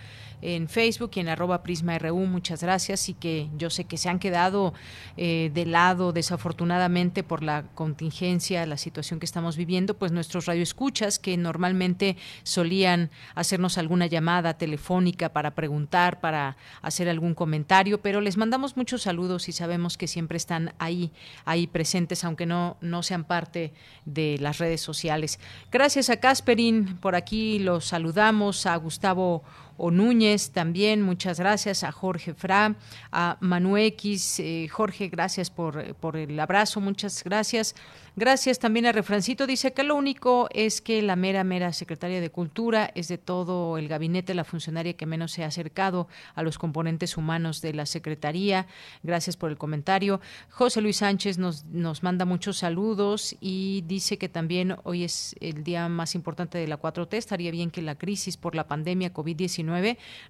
en 0.42 0.68
Facebook 0.70 1.12
y 1.16 1.20
en 1.22 1.30
arroba 1.30 1.64
Prisma 1.64 1.98
RU. 1.98 2.26
Muchas 2.26 2.62
gracias 2.62 3.10
y 3.10 3.14
que 3.14 3.50
yo 3.58 3.70
sé 3.70 3.86
que 3.86 3.98
se 3.98 4.10
han 4.10 4.20
quedado 4.20 4.74
eh, 5.18 5.52
de 5.54 5.66
lado 5.66 6.14
desafortunadamente 6.14 7.24
por 7.24 7.44
la 7.44 7.64
contingencia, 7.76 8.66
la 8.66 8.78
situación 8.78 9.20
que 9.20 9.26
estamos 9.26 9.58
viviendo, 9.58 9.96
pues 9.96 10.12
nuestros 10.12 10.46
radioescuchas 10.46 11.20
que 11.20 11.38
normalmente 11.38 12.18
solían 12.44 13.10
hacernos 13.34 13.78
alguna 13.78 14.08
llamada 14.08 14.56
telefónica 14.58 15.30
para 15.30 15.56
preguntar, 15.56 16.20
para 16.20 16.58
hacer 16.82 17.10
algún 17.10 17.34
comentario, 17.34 18.02
pero 18.02 18.22
les 18.22 18.38
mandamos 18.38 18.78
muchos 18.78 19.04
saludos 19.04 19.50
y 19.50 19.52
sabemos 19.52 19.98
que 19.98 20.08
siempre 20.08 20.38
están 20.38 20.74
ahí, 20.80 21.12
ahí 21.46 21.68
presentes, 21.68 22.24
aunque 22.24 22.46
no, 22.46 22.78
no 22.82 23.04
sean 23.04 23.24
parte 23.24 23.74
de 24.06 24.38
las 24.40 24.58
redes 24.58 24.82
sociales. 24.82 25.40
Gracias 25.72 26.10
a 26.10 26.18
Casperin, 26.18 26.98
por 26.98 27.16
aquí 27.16 27.60
los 27.60 27.86
saludamos, 27.86 28.66
a 28.66 28.76
Gustavo 28.76 29.44
o 29.78 29.92
Núñez 29.92 30.52
también, 30.52 31.02
muchas 31.02 31.40
gracias 31.40 31.84
a 31.84 31.92
Jorge 31.92 32.34
Fra, 32.34 32.76
a 33.12 33.38
Manu 33.40 33.78
X, 33.78 34.40
eh, 34.40 34.68
Jorge, 34.70 35.10
gracias 35.10 35.50
por, 35.50 35.96
por 35.96 36.18
el 36.18 36.40
abrazo, 36.40 36.82
muchas 36.82 37.24
gracias. 37.24 37.76
Gracias 38.18 38.60
también 38.60 38.86
a 38.86 38.94
Refrancito. 38.94 39.46
Dice 39.46 39.74
que 39.74 39.84
lo 39.84 39.94
único 39.94 40.48
es 40.54 40.80
que 40.80 41.02
la 41.02 41.18
mera, 41.18 41.44
mera 41.44 41.74
secretaria 41.74 42.22
de 42.22 42.30
Cultura 42.30 42.90
es 42.96 43.10
de 43.10 43.18
todo 43.18 43.78
el 43.78 43.90
gabinete 43.90 44.34
la 44.34 44.46
funcionaria 44.46 44.94
que 44.94 45.06
menos 45.06 45.34
se 45.34 45.44
ha 45.44 45.48
acercado 45.48 46.08
a 46.34 46.42
los 46.42 46.58
componentes 46.58 47.18
humanos 47.18 47.62
de 47.62 47.74
la 47.74 47.86
Secretaría. 47.86 48.68
Gracias 49.04 49.36
por 49.36 49.52
el 49.52 49.58
comentario. 49.58 50.22
José 50.50 50.80
Luis 50.80 50.96
Sánchez 50.96 51.38
nos, 51.38 51.66
nos 51.66 52.04
manda 52.04 52.24
muchos 52.24 52.60
saludos 52.60 53.36
y 53.42 53.84
dice 53.86 54.18
que 54.18 54.30
también 54.30 54.78
hoy 54.84 55.04
es 55.04 55.36
el 55.42 55.66
día 55.66 55.90
más 55.90 56.16
importante 56.16 56.58
de 56.58 56.70
la 56.70 56.80
4T. 56.80 57.16
Estaría 57.16 57.52
bien 57.52 57.70
que 57.70 57.82
la 57.82 57.96
crisis 57.96 58.38
por 58.38 58.56
la 58.56 58.66
pandemia 58.66 59.14
COVID-19 59.14 59.65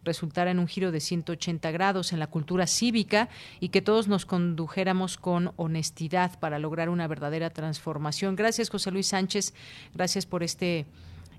resultara 0.03 0.51
en 0.51 0.59
un 0.59 0.67
giro 0.67 0.91
de 0.91 0.99
180 0.99 1.71
grados 1.71 2.13
en 2.13 2.19
la 2.19 2.27
cultura 2.27 2.67
cívica 2.67 3.29
y 3.59 3.69
que 3.69 3.81
todos 3.81 4.07
nos 4.07 4.25
condujéramos 4.25 5.17
con 5.17 5.51
honestidad 5.55 6.39
para 6.39 6.59
lograr 6.59 6.89
una 6.89 7.07
verdadera 7.07 7.49
transformación. 7.49 8.35
Gracias, 8.35 8.69
José 8.69 8.91
Luis 8.91 9.07
Sánchez. 9.07 9.53
Gracias 9.93 10.25
por 10.25 10.43
este 10.43 10.85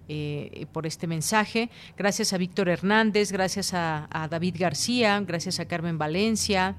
eh, 0.09 0.67
por 0.73 0.87
este 0.87 1.09
mensaje. 1.09 1.69
Gracias 1.97 2.33
a 2.33 2.39
Víctor 2.39 2.69
Hernández, 2.69 3.33
gracias 3.33 3.75
a, 3.75 4.07
David 4.31 4.55
García, 4.57 5.21
gracias 5.27 5.59
a 5.59 5.67
Carmen 5.67 5.99
Valencia, 5.99 6.77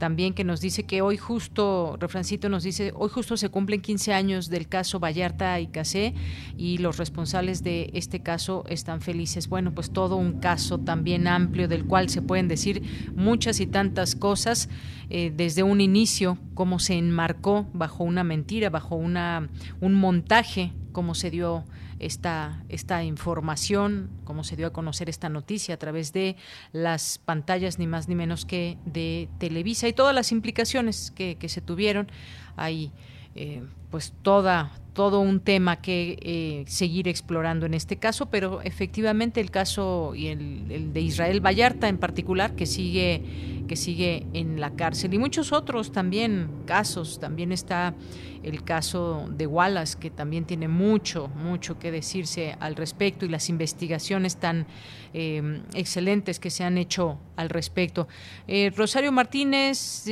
también 0.00 0.32
que 0.32 0.44
nos 0.44 0.62
dice 0.62 0.84
que 0.84 1.02
hoy 1.02 1.18
justo, 1.18 1.98
Refrancito 2.00 2.48
nos 2.48 2.62
dice, 2.62 2.90
hoy 2.96 3.10
justo 3.10 3.36
se 3.36 3.50
cumplen 3.50 3.82
15 3.82 4.14
años 4.14 4.48
del 4.48 4.66
caso 4.66 4.98
Vallarta 4.98 5.60
y 5.60 5.66
Casé 5.66 6.14
y 6.56 6.78
los 6.78 6.96
responsables 6.96 7.62
de 7.62 7.90
este 7.92 8.20
caso 8.20 8.64
están 8.70 9.02
felices. 9.02 9.46
Bueno, 9.46 9.74
pues 9.74 9.90
todo 9.90 10.16
un 10.16 10.40
caso 10.40 10.78
también 10.78 11.28
amplio 11.28 11.68
del 11.68 11.84
cual 11.84 12.08
se 12.08 12.22
pueden 12.22 12.48
decir 12.48 12.82
muchas 13.14 13.60
y 13.60 13.66
tantas 13.66 14.16
cosas 14.16 14.70
eh, 15.10 15.34
desde 15.36 15.64
un 15.64 15.82
inicio, 15.82 16.38
cómo 16.54 16.78
se 16.78 16.94
enmarcó 16.94 17.66
bajo 17.74 18.02
una 18.02 18.24
mentira, 18.24 18.70
bajo 18.70 18.96
una, 18.96 19.50
un 19.82 19.92
montaje, 19.92 20.72
cómo 20.92 21.14
se 21.14 21.30
dio 21.30 21.66
esta, 22.00 22.64
esta 22.68 23.04
información, 23.04 24.10
cómo 24.24 24.42
se 24.42 24.56
dio 24.56 24.66
a 24.66 24.72
conocer 24.72 25.08
esta 25.08 25.28
noticia 25.28 25.74
a 25.74 25.78
través 25.78 26.12
de 26.12 26.36
las 26.72 27.18
pantallas 27.18 27.78
ni 27.78 27.86
más 27.86 28.08
ni 28.08 28.14
menos 28.14 28.44
que 28.44 28.78
de 28.84 29.28
Televisa 29.38 29.86
y 29.86 29.92
todas 29.92 30.14
las 30.14 30.32
implicaciones 30.32 31.10
que, 31.10 31.36
que 31.36 31.48
se 31.48 31.60
tuvieron. 31.60 32.10
Hay 32.56 32.92
eh, 33.34 33.62
pues 33.90 34.12
toda 34.22 34.72
todo 34.92 35.20
un 35.20 35.40
tema 35.40 35.80
que 35.80 36.18
eh, 36.20 36.64
seguir 36.66 37.08
explorando 37.08 37.66
en 37.66 37.74
este 37.74 37.96
caso, 37.96 38.26
pero 38.26 38.60
efectivamente 38.62 39.40
el 39.40 39.50
caso 39.50 40.14
y 40.14 40.28
el, 40.28 40.92
de 40.92 41.00
Israel 41.00 41.44
Vallarta 41.44 41.88
en 41.88 41.98
particular 41.98 42.54
que 42.54 42.66
sigue 42.66 43.22
que 43.68 43.76
sigue 43.76 44.26
en 44.32 44.60
la 44.60 44.70
cárcel 44.70 45.14
y 45.14 45.18
muchos 45.18 45.52
otros 45.52 45.92
también 45.92 46.48
casos. 46.66 47.20
También 47.20 47.52
está 47.52 47.94
el 48.42 48.64
caso 48.64 49.28
de 49.30 49.46
Wallace 49.46 49.96
que 49.96 50.10
también 50.10 50.44
tiene 50.44 50.66
mucho 50.66 51.28
mucho 51.28 51.78
que 51.78 51.92
decirse 51.92 52.56
al 52.58 52.74
respecto 52.74 53.26
y 53.26 53.28
las 53.28 53.48
investigaciones 53.48 54.38
tan 54.38 54.66
eh, 55.12 55.62
excelentes 55.74 56.40
que 56.40 56.50
se 56.50 56.64
han 56.64 56.78
hecho 56.78 57.18
al 57.36 57.48
respecto. 57.48 58.08
Eh, 58.48 58.72
Rosario 58.74 59.12
Martínez 59.12 60.04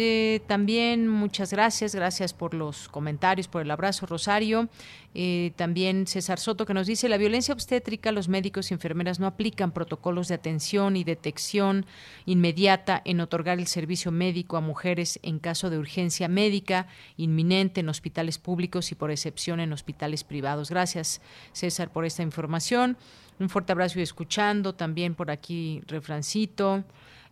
también 0.47 1.09
muchas 1.09 1.51
gracias, 1.51 1.95
gracias 1.97 2.33
por 2.33 2.55
los 2.55 2.89
comentarios, 2.89 3.49
por 3.49 3.63
el 3.63 3.71
abrazo 3.71 4.07
Rosario. 4.07 4.68
Eh, 5.15 5.53
también 5.57 6.07
César 6.07 6.39
Soto 6.39 6.67
que 6.67 6.75
nos 6.75 6.87
dice, 6.87 7.09
la 7.09 7.17
violencia 7.17 7.55
obstétrica, 7.55 8.13
los 8.13 8.29
médicos 8.29 8.71
y 8.71 8.75
enfermeras 8.75 9.19
no 9.19 9.27
aplican 9.27 9.73
protocolos 9.73 10.29
de 10.29 10.35
atención 10.35 10.97
y 10.97 11.05
detección 11.05 11.87
inmediata 12.27 13.01
en 13.05 13.21
otorgar 13.21 13.59
el 13.59 13.67
servicio 13.67 14.13
médico 14.13 14.57
a 14.57 14.61
mujeres 14.61 15.19
en 15.23 15.39
caso 15.39 15.71
de 15.71 15.79
urgencia 15.79 16.29
médica 16.29 16.87
inminente 17.17 17.81
en 17.81 17.89
hospitales 17.89 18.39
públicos 18.39 18.93
y 18.93 18.95
por 18.95 19.11
excepción 19.11 19.61
en 19.61 19.73
hospitales 19.73 20.25
privados. 20.25 20.71
Gracias, 20.71 21.21
César, 21.53 21.91
por 21.91 22.05
esta 22.05 22.23
información. 22.23 22.97
Un 23.41 23.49
fuerte 23.49 23.73
abrazo 23.73 23.99
y 24.01 24.03
escuchando 24.03 24.75
también 24.75 25.15
por 25.15 25.31
aquí, 25.31 25.81
refrancito. 25.87 26.85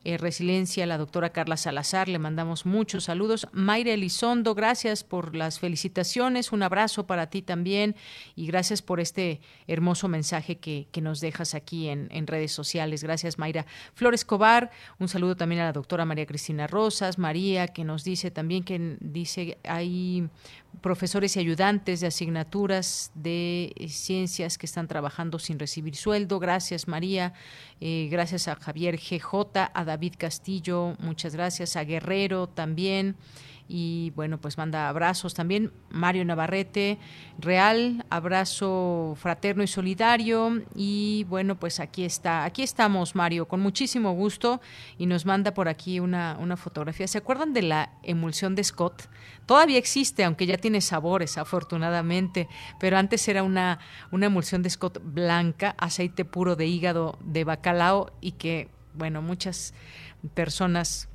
Eh, 0.04 0.18
resiliencia, 0.18 0.86
la 0.86 0.98
doctora 0.98 1.30
Carla 1.30 1.56
Salazar. 1.56 2.08
Le 2.08 2.18
mandamos 2.18 2.64
muchos 2.64 3.04
saludos. 3.04 3.48
Mayra 3.52 3.92
Elizondo, 3.92 4.54
gracias 4.54 5.02
por 5.02 5.34
las 5.34 5.58
felicitaciones. 5.58 6.52
Un 6.52 6.62
abrazo 6.62 7.06
para 7.06 7.28
ti 7.28 7.42
también 7.42 7.96
y 8.34 8.46
gracias 8.46 8.82
por 8.82 9.00
este 9.00 9.40
hermoso 9.66 10.08
mensaje 10.08 10.58
que, 10.58 10.86
nos 11.00 11.20
dejas 11.20 11.54
aquí 11.54 11.88
en, 11.88 12.08
en, 12.10 12.26
redes 12.26 12.52
sociales. 12.52 13.02
Gracias, 13.02 13.38
Mayra. 13.38 13.66
Flores 13.94 14.20
Escobar, 14.20 14.70
un 14.98 15.08
saludo 15.08 15.36
también 15.36 15.60
a 15.60 15.64
la 15.64 15.72
doctora 15.72 16.04
María 16.04 16.26
Cristina 16.26 16.66
Rosas. 16.66 17.18
María, 17.18 17.68
que 17.68 17.84
nos 17.84 18.02
dice 18.02 18.30
también 18.30 18.64
que 18.64 18.96
dice 19.00 19.58
hay 19.64 20.28
profesores 20.80 21.36
y 21.36 21.40
ayudantes 21.40 22.00
de 22.00 22.06
asignaturas 22.06 23.10
de 23.14 23.72
eh, 23.76 23.88
ciencias 23.88 24.58
que 24.58 24.66
están 24.66 24.88
trabajando 24.88 25.38
sin 25.38 25.58
recibir 25.58 25.96
sueldo. 25.96 26.38
Gracias, 26.38 26.88
María. 26.88 27.32
Eh, 27.80 28.08
gracias 28.10 28.48
a 28.48 28.56
Javier 28.56 28.96
GJ, 28.96 29.70
a 29.72 29.84
David 29.84 30.14
Castillo, 30.18 30.96
muchas 30.98 31.34
gracias. 31.34 31.76
A 31.76 31.84
Guerrero 31.84 32.48
también 32.48 33.16
y 33.68 34.12
bueno, 34.14 34.38
pues 34.38 34.58
manda 34.58 34.88
abrazos 34.88 35.34
también. 35.34 35.72
Mario 35.90 36.24
Navarrete, 36.24 36.98
Real, 37.38 38.04
abrazo 38.10 39.14
fraterno 39.16 39.62
y 39.62 39.66
solidario. 39.66 40.62
Y 40.74 41.24
bueno, 41.28 41.58
pues 41.58 41.80
aquí 41.80 42.04
está, 42.04 42.44
aquí 42.44 42.62
estamos, 42.62 43.14
Mario, 43.14 43.48
con 43.48 43.60
muchísimo 43.60 44.12
gusto. 44.12 44.60
Y 44.98 45.06
nos 45.06 45.26
manda 45.26 45.52
por 45.52 45.68
aquí 45.68 46.00
una, 46.00 46.36
una 46.40 46.56
fotografía. 46.56 47.08
¿Se 47.08 47.18
acuerdan 47.18 47.52
de 47.52 47.62
la 47.62 47.90
emulsión 48.02 48.54
de 48.54 48.62
Scott? 48.62 49.08
Todavía 49.46 49.78
existe, 49.78 50.24
aunque 50.24 50.46
ya 50.46 50.58
tiene 50.58 50.80
sabores, 50.80 51.38
afortunadamente, 51.38 52.48
pero 52.80 52.98
antes 52.98 53.26
era 53.28 53.42
una, 53.42 53.78
una 54.10 54.26
emulsión 54.26 54.62
de 54.62 54.70
Scott 54.70 55.00
blanca, 55.02 55.74
aceite 55.78 56.24
puro 56.24 56.56
de 56.56 56.66
hígado 56.66 57.18
de 57.20 57.44
bacalao 57.44 58.12
y 58.20 58.32
que, 58.32 58.68
bueno, 58.94 59.22
muchas 59.22 59.72
personas 60.34 61.08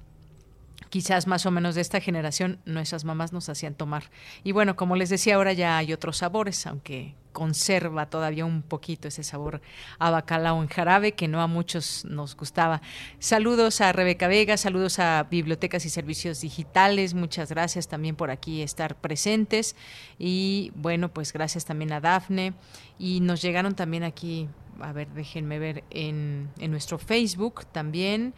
quizás 0.92 1.26
más 1.26 1.46
o 1.46 1.52
menos 1.52 1.74
de 1.74 1.82
esta 1.82 2.02
generación, 2.02 2.60
nuestras 2.66 3.06
mamás 3.06 3.32
nos 3.32 3.48
hacían 3.48 3.76
tomar. 3.76 4.12
Y 4.44 4.52
bueno, 4.52 4.76
como 4.76 4.98
les 4.98 5.10
decía, 5.10 5.36
ahora 5.36 5.54
ya 5.54 5.78
hay 5.78 5.94
otros 5.94 6.18
sabores, 6.18 6.68
aunque 6.68 7.16
conserva 7.32 8.10
todavía 8.10 8.44
un 8.44 8.62
poquito 8.62 9.08
ese 9.08 9.24
sabor 9.24 9.62
a 10.00 10.12
bacalao 10.12 10.62
en 10.62 10.68
jarabe 10.68 11.14
que 11.14 11.30
no 11.30 11.42
a 11.42 11.48
muchos 11.48 12.04
nos 12.04 12.36
gustaba. 12.36 12.82
Saludos 13.20 13.80
a 13.80 13.94
Rebeca 13.94 14.28
Vega, 14.28 14.58
saludos 14.58 15.00
a 15.00 15.26
Bibliotecas 15.32 15.86
y 15.86 15.90
Servicios 15.90 16.42
Digitales, 16.42 17.14
muchas 17.14 17.50
gracias 17.50 17.88
también 17.88 18.18
por 18.18 18.30
aquí 18.30 18.62
estar 18.62 18.96
presentes 19.00 19.78
y 20.20 20.74
bueno, 20.76 21.08
pues 21.08 21.32
gracias 21.32 21.64
también 21.64 21.94
a 21.94 22.02
Dafne 22.02 22.54
y 23.00 23.22
nos 23.22 23.42
llegaron 23.42 23.76
también 23.76 24.04
aquí, 24.04 24.50
a 24.82 24.92
ver, 24.92 25.08
déjenme 25.14 25.58
ver 25.58 25.86
en, 25.90 26.50
en 26.60 26.70
nuestro 26.70 26.98
Facebook 26.98 27.66
también. 27.72 28.34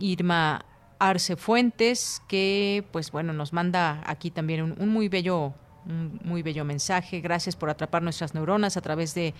Irma 0.00 0.64
Arce 0.98 1.36
Fuentes, 1.36 2.22
que 2.28 2.84
pues 2.92 3.10
bueno, 3.10 3.32
nos 3.32 3.52
manda 3.52 4.02
aquí 4.06 4.30
también 4.30 4.76
un, 4.78 4.88
muy 4.88 5.08
bello 5.08 5.54
un 5.86 6.18
muy 6.24 6.42
bello 6.42 6.64
mensaje. 6.64 7.20
Gracias 7.20 7.54
por 7.54 7.70
atrapar 7.70 8.02
nuestras 8.02 8.34
neuronas 8.34 8.76
a 8.76 8.80
través 8.80 9.14
de, 9.14 9.34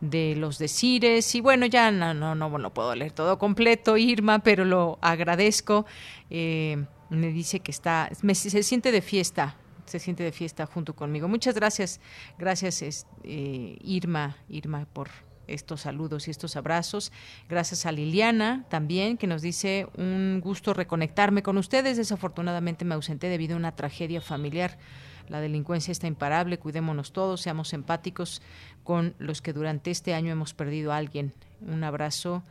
de 0.00 0.34
los 0.36 0.58
decires. 0.58 1.34
Y 1.34 1.40
bueno, 1.40 1.66
ya 1.66 1.90
no, 1.90 2.12
no, 2.12 2.34
no, 2.34 2.58
no 2.58 2.74
puedo 2.74 2.94
leer 2.94 3.12
todo 3.12 3.38
completo, 3.38 3.96
Irma, 3.96 4.40
pero 4.40 4.64
lo 4.64 4.98
agradezco. 5.00 5.86
Eh, 6.28 6.84
me 7.08 7.28
dice 7.28 7.60
que 7.60 7.70
está, 7.70 8.10
se 8.12 8.62
siente 8.62 8.92
de 8.92 9.00
fiesta, 9.00 9.56
se 9.84 9.98
siente 9.98 10.22
de 10.22 10.32
fiesta 10.32 10.66
junto 10.66 10.94
conmigo. 10.94 11.28
Muchas 11.28 11.54
gracias, 11.54 12.00
gracias 12.38 13.06
eh, 13.22 13.78
Irma, 13.80 14.36
Irma, 14.48 14.86
por, 14.92 15.08
estos 15.46 15.82
saludos 15.82 16.28
y 16.28 16.30
estos 16.30 16.56
abrazos. 16.56 17.12
Gracias 17.48 17.86
a 17.86 17.92
Liliana 17.92 18.64
también, 18.68 19.16
que 19.16 19.26
nos 19.26 19.42
dice 19.42 19.88
un 19.96 20.40
gusto 20.42 20.74
reconectarme 20.74 21.42
con 21.42 21.58
ustedes. 21.58 21.96
Desafortunadamente 21.96 22.84
me 22.84 22.94
ausenté 22.94 23.28
debido 23.28 23.54
a 23.54 23.58
una 23.58 23.76
tragedia 23.76 24.20
familiar. 24.20 24.78
La 25.28 25.40
delincuencia 25.40 25.92
está 25.92 26.06
imparable, 26.06 26.58
cuidémonos 26.58 27.12
todos, 27.12 27.40
seamos 27.40 27.72
empáticos 27.72 28.42
con 28.84 29.14
los 29.18 29.42
que 29.42 29.52
durante 29.52 29.90
este 29.90 30.14
año 30.14 30.30
hemos 30.30 30.54
perdido 30.54 30.92
a 30.92 30.96
alguien. 30.96 31.32
Un 31.60 31.82
abrazo 31.82 32.42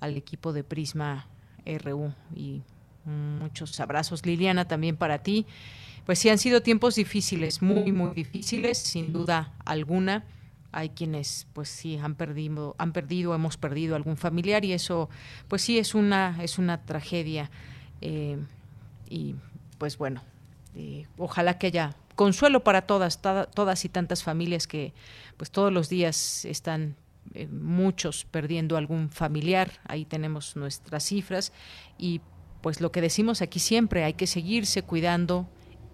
al 0.00 0.16
equipo 0.16 0.52
de 0.52 0.64
Prisma 0.64 1.28
RU 1.64 2.12
y 2.34 2.62
muchos 3.04 3.78
abrazos. 3.80 4.26
Liliana, 4.26 4.66
también 4.66 4.96
para 4.96 5.22
ti. 5.22 5.46
Pues 6.04 6.18
sí, 6.18 6.28
han 6.28 6.38
sido 6.38 6.62
tiempos 6.62 6.94
difíciles, 6.96 7.62
muy, 7.62 7.90
muy 7.90 8.12
difíciles, 8.12 8.78
sin 8.78 9.12
duda 9.12 9.52
alguna 9.64 10.24
hay 10.76 10.90
quienes 10.90 11.46
pues 11.54 11.70
sí 11.70 11.96
han 11.96 12.14
perdido 12.14 12.76
han 12.78 12.92
perdido 12.92 13.34
hemos 13.34 13.56
perdido 13.56 13.96
algún 13.96 14.18
familiar 14.18 14.64
y 14.64 14.74
eso 14.74 15.08
pues 15.48 15.62
sí 15.62 15.78
es 15.78 15.94
una 15.94 16.38
es 16.42 16.58
una 16.58 16.84
tragedia. 16.84 17.50
Eh, 18.02 18.36
y 19.08 19.36
pues 19.78 19.96
bueno 19.96 20.22
eh, 20.74 21.06
ojalá 21.16 21.58
que 21.58 21.68
haya 21.68 21.96
consuelo 22.14 22.62
para 22.62 22.82
todas 22.82 23.22
todas 23.22 23.84
y 23.84 23.88
tantas 23.88 24.22
familias 24.22 24.66
que 24.66 24.92
pues 25.38 25.50
todos 25.50 25.72
los 25.72 25.88
días 25.88 26.44
están 26.44 26.96
eh, 27.34 27.46
muchos 27.46 28.26
perdiendo 28.30 28.76
algún 28.76 29.08
familiar. 29.10 29.70
Ahí 29.88 30.04
tenemos 30.04 30.56
nuestras 30.56 31.04
cifras 31.04 31.52
y 31.98 32.20
pues 32.60 32.82
lo 32.82 32.92
que 32.92 33.00
decimos 33.00 33.40
aquí 33.40 33.60
siempre 33.60 34.04
hay 34.04 34.12
que 34.12 34.26
seguirse 34.26 34.82
cuidando 34.82 35.48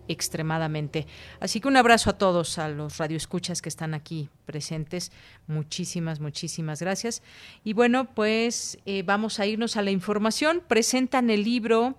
extremadamente. 0.09 1.07
Así 1.41 1.61
que 1.61 1.69
un 1.69 1.77
abrazo 1.77 2.11
a 2.11 2.19
todos, 2.19 2.59
a 2.59 2.69
los 2.69 2.99
radioescuchas 2.99 3.63
que 3.63 3.69
están 3.69 3.95
aquí 3.95 4.29
presentes. 4.47 5.13
Muchísimas, 5.47 6.21
muchísimas 6.21 6.81
gracias. 6.81 7.23
Y 7.65 7.73
bueno, 7.73 8.07
pues 8.15 8.79
eh, 8.87 9.03
vamos 9.05 9.41
a 9.41 9.47
irnos 9.47 9.77
a 9.77 9.83
la 9.83 9.91
información. 9.91 10.63
Presentan 10.67 11.31
el 11.31 11.45
libro, 11.45 11.95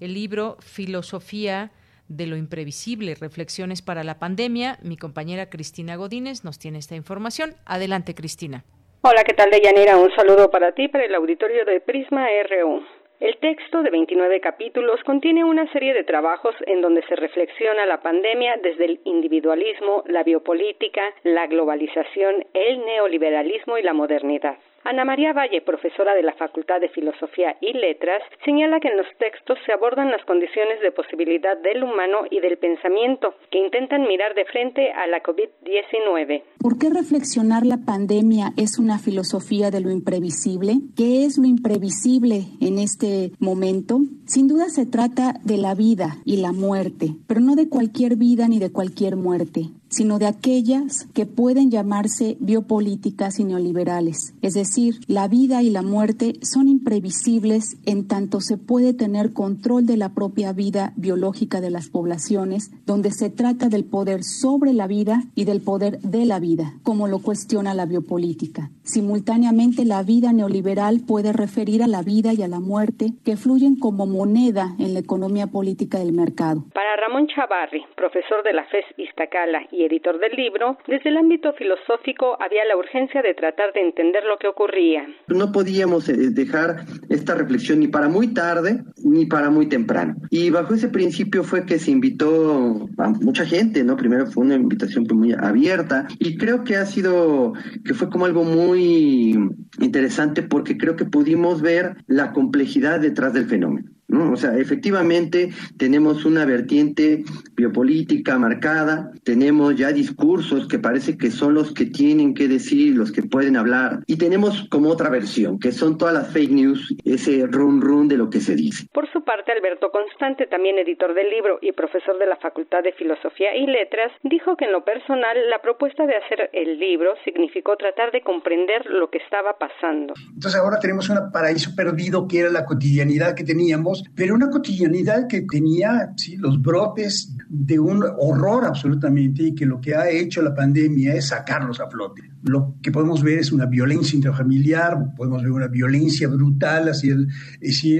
el 0.00 0.14
libro 0.14 0.56
Filosofía 0.60 1.70
de 2.08 2.26
lo 2.26 2.36
imprevisible, 2.36 3.14
reflexiones 3.14 3.82
para 3.82 4.02
la 4.02 4.18
pandemia. 4.18 4.78
Mi 4.82 4.96
compañera 4.96 5.50
Cristina 5.50 5.96
Godínez 5.96 6.44
nos 6.44 6.58
tiene 6.58 6.78
esta 6.78 6.96
información. 6.96 7.54
Adelante, 7.66 8.14
Cristina. 8.14 8.64
Hola, 9.02 9.22
¿qué 9.24 9.34
tal, 9.34 9.50
Deyanira? 9.50 9.96
Un 9.96 10.10
saludo 10.16 10.50
para 10.50 10.72
ti, 10.72 10.88
para 10.88 11.04
el 11.04 11.14
auditorio 11.14 11.64
de 11.64 11.80
Prisma 11.80 12.26
RU. 12.50 12.82
El 13.20 13.36
texto 13.38 13.82
de 13.82 13.90
29 13.90 14.40
capítulos 14.40 15.02
contiene 15.02 15.42
una 15.42 15.66
serie 15.72 15.92
de 15.92 16.04
trabajos 16.04 16.54
en 16.66 16.80
donde 16.80 17.02
se 17.08 17.16
reflexiona 17.16 17.84
la 17.84 18.00
pandemia 18.00 18.58
desde 18.62 18.84
el 18.84 19.00
individualismo, 19.02 20.04
la 20.06 20.22
biopolítica, 20.22 21.02
la 21.24 21.48
globalización, 21.48 22.46
el 22.54 22.84
neoliberalismo 22.84 23.76
y 23.76 23.82
la 23.82 23.92
modernidad. 23.92 24.58
Ana 24.88 25.04
María 25.04 25.34
Valle, 25.34 25.60
profesora 25.60 26.14
de 26.14 26.22
la 26.22 26.32
Facultad 26.32 26.80
de 26.80 26.88
Filosofía 26.88 27.58
y 27.60 27.74
Letras, 27.74 28.22
señala 28.42 28.80
que 28.80 28.88
en 28.88 28.96
los 28.96 29.06
textos 29.18 29.58
se 29.66 29.72
abordan 29.72 30.10
las 30.10 30.24
condiciones 30.24 30.80
de 30.80 30.92
posibilidad 30.92 31.58
del 31.58 31.84
humano 31.84 32.20
y 32.30 32.40
del 32.40 32.56
pensamiento 32.56 33.34
que 33.50 33.58
intentan 33.58 34.08
mirar 34.08 34.34
de 34.34 34.46
frente 34.46 34.90
a 34.92 35.06
la 35.06 35.22
COVID-19. 35.22 36.42
¿Por 36.58 36.78
qué 36.78 36.88
reflexionar 36.88 37.66
la 37.66 37.84
pandemia 37.84 38.54
es 38.56 38.78
una 38.78 38.98
filosofía 38.98 39.70
de 39.70 39.82
lo 39.82 39.90
imprevisible? 39.90 40.76
¿Qué 40.96 41.26
es 41.26 41.36
lo 41.36 41.46
imprevisible 41.46 42.46
en 42.62 42.78
este 42.78 43.32
momento? 43.38 43.98
Sin 44.24 44.48
duda 44.48 44.70
se 44.70 44.86
trata 44.86 45.34
de 45.44 45.58
la 45.58 45.74
vida 45.74 46.16
y 46.24 46.38
la 46.38 46.52
muerte, 46.52 47.08
pero 47.26 47.40
no 47.40 47.56
de 47.56 47.68
cualquier 47.68 48.16
vida 48.16 48.48
ni 48.48 48.58
de 48.58 48.72
cualquier 48.72 49.16
muerte. 49.16 49.68
Sino 49.88 50.18
de 50.18 50.26
aquellas 50.26 51.06
que 51.14 51.26
pueden 51.26 51.70
llamarse 51.70 52.36
biopolíticas 52.40 53.38
y 53.38 53.44
neoliberales. 53.44 54.34
Es 54.42 54.54
decir, 54.54 55.00
la 55.06 55.28
vida 55.28 55.62
y 55.62 55.70
la 55.70 55.82
muerte 55.82 56.38
son 56.42 56.68
imprevisibles 56.68 57.76
en 57.86 58.06
tanto 58.06 58.40
se 58.40 58.56
puede 58.56 58.94
tener 58.94 59.32
control 59.32 59.86
de 59.86 59.96
la 59.96 60.14
propia 60.14 60.52
vida 60.52 60.92
biológica 60.96 61.60
de 61.60 61.70
las 61.70 61.88
poblaciones, 61.88 62.70
donde 62.86 63.10
se 63.10 63.30
trata 63.30 63.68
del 63.68 63.84
poder 63.84 64.24
sobre 64.24 64.72
la 64.72 64.86
vida 64.86 65.24
y 65.34 65.44
del 65.44 65.60
poder 65.60 66.00
de 66.00 66.26
la 66.26 66.38
vida, 66.38 66.74
como 66.82 67.08
lo 67.08 67.20
cuestiona 67.20 67.74
la 67.74 67.86
biopolítica. 67.86 68.70
Simultáneamente, 68.88 69.84
la 69.84 70.02
vida 70.02 70.32
neoliberal 70.32 71.00
puede 71.06 71.34
referir 71.34 71.82
a 71.82 71.86
la 71.86 72.00
vida 72.00 72.32
y 72.32 72.42
a 72.42 72.48
la 72.48 72.58
muerte 72.58 73.12
que 73.22 73.36
fluyen 73.36 73.76
como 73.76 74.06
moneda 74.06 74.74
en 74.78 74.94
la 74.94 75.00
economía 75.00 75.48
política 75.48 75.98
del 75.98 76.14
mercado. 76.14 76.64
Para 76.72 76.96
Ramón 76.96 77.26
Chavarri, 77.26 77.84
profesor 77.94 78.42
de 78.44 78.54
la 78.54 78.64
FES 78.64 78.86
Iztacala 78.96 79.60
y 79.70 79.84
editor 79.84 80.18
del 80.18 80.32
libro, 80.32 80.78
desde 80.86 81.10
el 81.10 81.18
ámbito 81.18 81.52
filosófico 81.52 82.38
había 82.40 82.64
la 82.64 82.78
urgencia 82.78 83.20
de 83.20 83.34
tratar 83.34 83.74
de 83.74 83.82
entender 83.82 84.24
lo 84.24 84.38
que 84.38 84.48
ocurría. 84.48 85.06
No 85.28 85.52
podíamos 85.52 86.08
eh, 86.08 86.30
dejar 86.30 86.86
esta 87.10 87.34
reflexión 87.34 87.80
ni 87.80 87.88
para 87.88 88.08
muy 88.08 88.32
tarde 88.32 88.80
ni 89.04 89.26
para 89.26 89.50
muy 89.50 89.68
temprano. 89.68 90.14
Y 90.30 90.48
bajo 90.48 90.72
ese 90.72 90.88
principio 90.88 91.44
fue 91.44 91.66
que 91.66 91.78
se 91.78 91.90
invitó 91.90 92.88
a 92.96 93.08
mucha 93.20 93.44
gente, 93.44 93.84
¿no? 93.84 93.98
Primero 93.98 94.24
fue 94.28 94.46
una 94.46 94.54
invitación 94.54 95.06
muy 95.12 95.34
abierta 95.34 96.06
y 96.18 96.38
creo 96.38 96.64
que 96.64 96.76
ha 96.76 96.86
sido, 96.86 97.52
que 97.84 97.92
fue 97.92 98.08
como 98.08 98.24
algo 98.24 98.44
muy 98.44 98.77
interesante 98.78 100.42
porque 100.42 100.76
creo 100.76 100.96
que 100.96 101.04
pudimos 101.04 101.62
ver 101.62 101.96
la 102.06 102.32
complejidad 102.32 103.00
detrás 103.00 103.32
del 103.32 103.46
fenómeno. 103.46 103.90
¿No? 104.18 104.32
O 104.32 104.36
sea, 104.36 104.56
efectivamente 104.56 105.50
tenemos 105.76 106.24
una 106.24 106.44
vertiente 106.44 107.24
biopolítica 107.54 108.38
marcada, 108.38 109.10
tenemos 109.24 109.76
ya 109.76 109.92
discursos 109.92 110.68
que 110.68 110.78
parece 110.78 111.16
que 111.16 111.30
son 111.30 111.54
los 111.54 111.72
que 111.72 111.86
tienen 111.86 112.34
que 112.34 112.48
decir, 112.48 112.96
los 112.96 113.12
que 113.12 113.22
pueden 113.22 113.56
hablar, 113.56 114.00
y 114.06 114.16
tenemos 114.16 114.66
como 114.70 114.90
otra 114.90 115.10
versión, 115.10 115.58
que 115.58 115.72
son 115.72 115.98
todas 115.98 116.14
las 116.14 116.32
fake 116.32 116.50
news, 116.50 116.94
ese 117.04 117.46
run 117.46 117.80
run 117.80 118.08
de 118.08 118.16
lo 118.16 118.30
que 118.30 118.40
se 118.40 118.54
dice. 118.54 118.86
Por 118.92 119.10
su 119.12 119.24
parte, 119.24 119.52
Alberto 119.52 119.90
Constante, 119.90 120.46
también 120.46 120.78
editor 120.78 121.14
del 121.14 121.30
libro 121.30 121.58
y 121.62 121.72
profesor 121.72 122.18
de 122.18 122.26
la 122.26 122.36
Facultad 122.36 122.82
de 122.82 122.92
Filosofía 122.92 123.54
y 123.56 123.66
Letras, 123.66 124.12
dijo 124.22 124.56
que 124.56 124.66
en 124.66 124.72
lo 124.72 124.84
personal 124.84 125.36
la 125.50 125.60
propuesta 125.60 126.06
de 126.06 126.16
hacer 126.16 126.50
el 126.52 126.78
libro 126.78 127.14
significó 127.24 127.76
tratar 127.76 128.12
de 128.12 128.22
comprender 128.22 128.86
lo 128.86 129.10
que 129.10 129.18
estaba 129.18 129.58
pasando. 129.58 130.14
Entonces 130.34 130.60
ahora 130.60 130.78
tenemos 130.80 131.08
un 131.08 131.30
paraíso 131.32 131.74
perdido 131.76 132.26
que 132.28 132.40
era 132.40 132.50
la 132.50 132.64
cotidianidad 132.64 133.34
que 133.34 133.44
teníamos 133.44 134.04
pero 134.14 134.34
una 134.34 134.50
cotidianidad 134.50 135.26
que 135.28 135.42
tenía 135.42 136.12
¿sí? 136.16 136.36
los 136.36 136.60
brotes 136.60 137.34
de 137.48 137.78
un 137.78 138.04
horror 138.18 138.64
absolutamente 138.64 139.44
y 139.44 139.54
que 139.54 139.66
lo 139.66 139.80
que 139.80 139.94
ha 139.94 140.10
hecho 140.10 140.42
la 140.42 140.54
pandemia 140.54 141.14
es 141.14 141.28
sacarlos 141.28 141.80
a 141.80 141.88
flote. 141.88 142.22
Lo 142.42 142.76
que 142.82 142.92
podemos 142.92 143.22
ver 143.22 143.38
es 143.38 143.52
una 143.52 143.66
violencia 143.66 144.16
intrafamiliar, 144.16 145.14
podemos 145.16 145.42
ver 145.42 145.52
una 145.52 145.68
violencia 145.68 146.28
brutal 146.28 146.88
hacia, 146.88 147.14
el, 147.14 147.28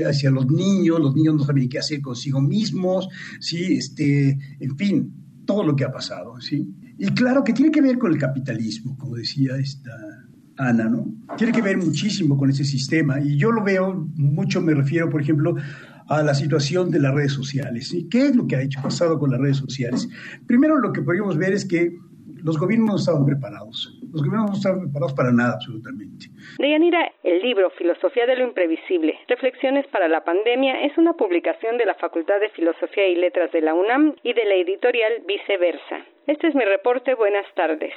hacia 0.06 0.30
los 0.30 0.50
niños, 0.50 1.00
los 1.00 1.14
niños 1.14 1.34
no 1.34 1.44
saben 1.44 1.68
qué 1.68 1.78
hacer 1.78 2.00
consigo 2.00 2.40
mismos, 2.40 3.08
¿sí? 3.40 3.76
este, 3.76 4.38
en 4.60 4.76
fin, 4.76 5.14
todo 5.46 5.64
lo 5.64 5.76
que 5.76 5.84
ha 5.84 5.92
pasado. 5.92 6.40
¿sí? 6.40 6.74
Y 6.98 7.06
claro 7.08 7.44
que 7.44 7.52
tiene 7.52 7.70
que 7.70 7.80
ver 7.80 7.98
con 7.98 8.12
el 8.12 8.18
capitalismo, 8.18 8.96
como 8.96 9.16
decía 9.16 9.56
esta 9.56 9.92
Ana, 10.58 10.88
¿no? 10.88 11.06
Tiene 11.36 11.52
que 11.52 11.62
ver 11.62 11.78
muchísimo 11.78 12.36
con 12.36 12.50
ese 12.50 12.64
sistema 12.64 13.20
y 13.20 13.36
yo 13.36 13.52
lo 13.52 13.62
veo 13.62 14.08
mucho, 14.16 14.60
me 14.60 14.74
refiero, 14.74 15.08
por 15.08 15.22
ejemplo, 15.22 15.54
a 16.08 16.22
la 16.22 16.34
situación 16.34 16.90
de 16.90 17.00
las 17.00 17.14
redes 17.14 17.32
sociales. 17.32 17.92
¿Y 17.92 18.08
qué 18.08 18.26
es 18.26 18.36
lo 18.36 18.46
que 18.46 18.56
ha 18.56 18.62
hecho 18.62 18.80
pasado 18.82 19.18
con 19.18 19.30
las 19.30 19.40
redes 19.40 19.58
sociales? 19.58 20.08
Primero, 20.46 20.78
lo 20.78 20.92
que 20.92 21.02
podríamos 21.02 21.36
ver 21.36 21.52
es 21.52 21.66
que 21.66 21.90
los 22.42 22.58
gobiernos 22.58 22.88
no 22.88 22.96
estaban 22.96 23.26
preparados. 23.26 23.98
Los 24.12 24.22
gobiernos 24.22 24.50
no 24.50 24.56
estaban 24.56 24.80
preparados 24.80 25.12
para 25.12 25.32
nada, 25.32 25.54
absolutamente. 25.54 26.26
Deyanira, 26.58 27.12
el 27.24 27.42
libro 27.42 27.70
Filosofía 27.70 28.26
de 28.26 28.36
lo 28.36 28.44
Imprevisible, 28.44 29.18
Reflexiones 29.28 29.86
para 29.88 30.08
la 30.08 30.24
Pandemia, 30.24 30.82
es 30.84 30.96
una 30.96 31.12
publicación 31.14 31.76
de 31.78 31.86
la 31.86 31.94
Facultad 31.94 32.40
de 32.40 32.48
Filosofía 32.50 33.08
y 33.08 33.16
Letras 33.16 33.52
de 33.52 33.60
la 33.60 33.74
UNAM 33.74 34.14
y 34.22 34.32
de 34.32 34.44
la 34.44 34.54
editorial 34.54 35.12
Viceversa. 35.26 36.06
Este 36.26 36.48
es 36.48 36.54
mi 36.54 36.64
reporte. 36.64 37.14
Buenas 37.14 37.46
tardes. 37.54 37.92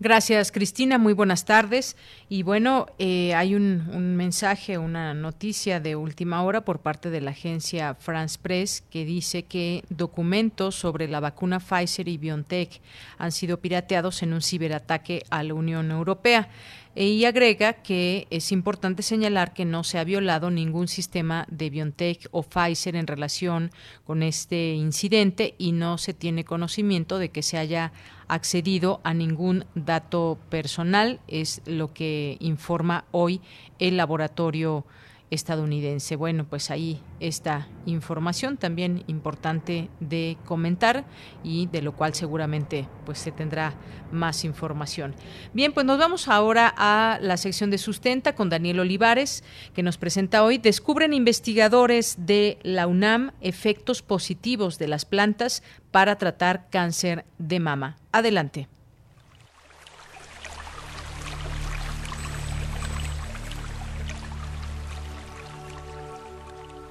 Gracias, 0.00 0.50
Cristina. 0.50 0.98
Muy 0.98 1.12
buenas 1.12 1.44
tardes. 1.44 1.96
Y 2.28 2.42
bueno, 2.42 2.86
eh, 2.98 3.34
hay 3.34 3.54
un, 3.54 3.88
un, 3.92 4.16
mensaje, 4.16 4.76
una 4.76 5.14
noticia 5.14 5.78
de 5.78 5.94
última 5.94 6.42
hora 6.42 6.64
por 6.64 6.80
parte 6.80 7.10
de 7.10 7.20
la 7.20 7.30
agencia 7.30 7.94
France 7.94 8.38
Press 8.42 8.82
que 8.90 9.04
dice 9.04 9.44
que 9.44 9.84
documentos 9.90 10.74
sobre 10.74 11.06
la 11.06 11.20
vacuna 11.20 11.60
Pfizer 11.60 12.08
y 12.08 12.18
BioNTech 12.18 12.80
han 13.18 13.30
sido 13.30 13.60
pirateados 13.60 14.22
en 14.22 14.32
un 14.32 14.42
ciberataque 14.42 15.22
a 15.30 15.42
la 15.44 15.54
Unión 15.54 15.90
Europea 15.90 16.48
y 16.96 17.24
agrega 17.24 17.72
que 17.72 18.26
es 18.30 18.52
importante 18.52 19.02
señalar 19.02 19.52
que 19.52 19.64
no 19.64 19.82
se 19.82 19.98
ha 19.98 20.04
violado 20.04 20.50
ningún 20.50 20.86
sistema 20.86 21.46
de 21.50 21.70
BioNTech 21.70 22.28
o 22.30 22.42
Pfizer 22.42 22.94
en 22.94 23.06
relación 23.06 23.72
con 24.04 24.22
este 24.22 24.74
incidente 24.74 25.54
y 25.58 25.72
no 25.72 25.98
se 25.98 26.14
tiene 26.14 26.44
conocimiento 26.44 27.18
de 27.18 27.30
que 27.30 27.42
se 27.42 27.58
haya 27.58 27.92
accedido 28.28 29.00
a 29.02 29.12
ningún 29.12 29.64
dato 29.74 30.38
personal, 30.50 31.20
es 31.26 31.62
lo 31.66 31.92
que 31.92 32.36
informa 32.40 33.04
hoy 33.10 33.40
el 33.78 33.96
laboratorio 33.96 34.86
estadounidense. 35.30 36.16
Bueno, 36.16 36.46
pues 36.48 36.70
ahí 36.70 37.00
esta 37.20 37.68
información 37.86 38.56
también 38.56 39.04
importante 39.06 39.88
de 40.00 40.36
comentar 40.44 41.04
y 41.42 41.66
de 41.66 41.82
lo 41.82 41.92
cual 41.92 42.14
seguramente 42.14 42.88
pues 43.04 43.18
se 43.18 43.32
tendrá 43.32 43.74
más 44.12 44.44
información. 44.44 45.14
Bien, 45.52 45.72
pues 45.72 45.86
nos 45.86 45.98
vamos 45.98 46.28
ahora 46.28 46.72
a 46.76 47.18
la 47.20 47.36
sección 47.36 47.70
de 47.70 47.78
sustenta 47.78 48.34
con 48.34 48.48
Daniel 48.48 48.80
Olivares 48.80 49.44
que 49.74 49.82
nos 49.82 49.98
presenta 49.98 50.44
hoy 50.44 50.58
descubren 50.58 51.12
investigadores 51.12 52.16
de 52.18 52.58
la 52.62 52.86
UNAM 52.86 53.32
efectos 53.40 54.02
positivos 54.02 54.78
de 54.78 54.88
las 54.88 55.04
plantas 55.04 55.62
para 55.90 56.16
tratar 56.16 56.68
cáncer 56.70 57.24
de 57.38 57.60
mama. 57.60 57.96
Adelante. 58.12 58.68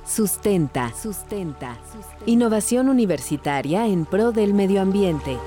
Sustenta. 0.06 0.92
Sustenta. 0.94 1.78
Innovación 2.26 2.90
universitaria 2.90 3.88
en 3.88 4.06
pro 4.06 4.34
del 4.34 4.54
medio 4.54 4.82
ambiente. 4.82 5.38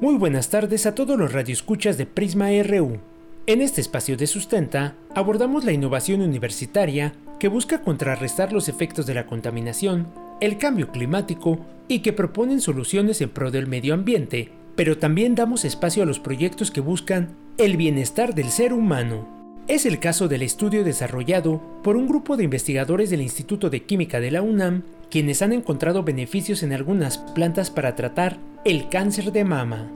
Muy 0.00 0.16
buenas 0.16 0.50
tardes 0.50 0.84
a 0.86 0.96
todos 0.96 1.16
los 1.16 1.32
radioescuchas 1.32 1.96
de 1.96 2.06
Prisma 2.06 2.48
RU. 2.64 2.98
En 3.46 3.60
este 3.62 3.80
espacio 3.80 4.16
de 4.16 4.26
Sustenta 4.26 4.96
abordamos 5.14 5.64
la 5.64 5.70
innovación 5.70 6.22
universitaria 6.22 7.12
que 7.38 7.46
busca 7.46 7.82
contrarrestar 7.82 8.52
los 8.52 8.68
efectos 8.68 9.06
de 9.06 9.14
la 9.14 9.26
contaminación 9.26 10.25
el 10.40 10.58
cambio 10.58 10.88
climático 10.88 11.58
y 11.88 12.00
que 12.00 12.12
proponen 12.12 12.60
soluciones 12.60 13.20
en 13.20 13.30
pro 13.30 13.50
del 13.50 13.66
medio 13.66 13.94
ambiente, 13.94 14.50
pero 14.74 14.98
también 14.98 15.34
damos 15.34 15.64
espacio 15.64 16.02
a 16.02 16.06
los 16.06 16.20
proyectos 16.20 16.70
que 16.70 16.80
buscan 16.80 17.36
el 17.58 17.76
bienestar 17.76 18.34
del 18.34 18.50
ser 18.50 18.72
humano. 18.72 19.28
Es 19.68 19.84
el 19.84 19.98
caso 19.98 20.28
del 20.28 20.42
estudio 20.42 20.84
desarrollado 20.84 21.60
por 21.82 21.96
un 21.96 22.06
grupo 22.06 22.36
de 22.36 22.44
investigadores 22.44 23.10
del 23.10 23.22
Instituto 23.22 23.68
de 23.70 23.82
Química 23.82 24.20
de 24.20 24.30
la 24.30 24.42
UNAM, 24.42 24.82
quienes 25.10 25.42
han 25.42 25.52
encontrado 25.52 26.04
beneficios 26.04 26.62
en 26.62 26.72
algunas 26.72 27.18
plantas 27.18 27.70
para 27.70 27.96
tratar 27.96 28.38
el 28.64 28.88
cáncer 28.88 29.32
de 29.32 29.44
mama. 29.44 29.90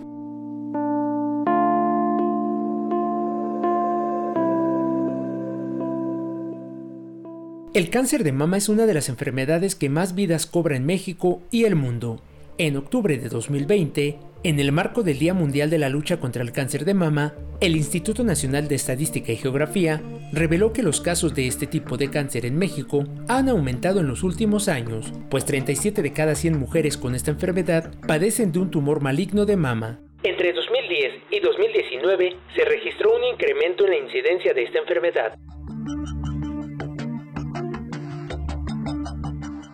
El 7.73 7.89
cáncer 7.89 8.25
de 8.25 8.33
mama 8.33 8.57
es 8.57 8.69
una 8.69 8.85
de 8.85 8.95
las 8.95 9.09
enfermedades 9.09 9.77
que 9.77 9.89
más 9.89 10.17
vidas 10.17 10.45
cobra 10.45 10.75
en 10.75 10.85
México 10.85 11.41
y 11.53 11.67
el 11.67 11.77
mundo. 11.77 12.21
En 12.59 12.77
octubre 12.77 13.17
de 13.17 13.29
2020, 13.29 14.19
en 14.43 14.59
el 14.59 14.73
marco 14.73 15.05
del 15.05 15.21
Día 15.21 15.35
Mundial 15.35 15.71
de 15.71 15.79
la 15.79 15.89
Lucha 15.89 16.19
contra 16.19 16.43
el 16.43 16.51
Cáncer 16.51 16.85
de 16.85 16.95
Mama, 16.95 17.33
el 17.61 17.77
Instituto 17.77 18.25
Nacional 18.25 18.67
de 18.67 18.75
Estadística 18.75 19.31
y 19.31 19.37
Geografía 19.37 20.03
reveló 20.33 20.73
que 20.73 20.83
los 20.83 21.01
casos 21.01 21.33
de 21.37 21.47
este 21.47 21.69
tipo 21.69 21.97
de 21.97 22.11
cáncer 22.11 22.45
en 22.45 22.59
México 22.59 23.05
han 23.29 23.49
aumentado 23.49 24.01
en 24.01 24.09
los 24.09 24.25
últimos 24.25 24.67
años, 24.67 25.13
pues 25.31 25.45
37 25.45 26.03
de 26.03 26.13
cada 26.13 26.35
100 26.35 26.59
mujeres 26.59 26.97
con 26.97 27.15
esta 27.15 27.31
enfermedad 27.31 27.95
padecen 28.05 28.51
de 28.51 28.59
un 28.59 28.73
tumor 28.73 29.01
maligno 29.01 29.47
de 29.47 29.57
mama. 29.57 30.01
Entre 30.25 30.53
2010 30.53 31.23
y 31.31 31.39
2019 31.39 32.37
se 32.57 32.65
registró 32.65 33.15
un 33.15 33.23
incremento 33.33 33.85
en 33.85 33.91
la 33.91 33.97
incidencia 33.99 34.53
de 34.55 34.65
esta 34.65 34.81
enfermedad. 34.81 35.39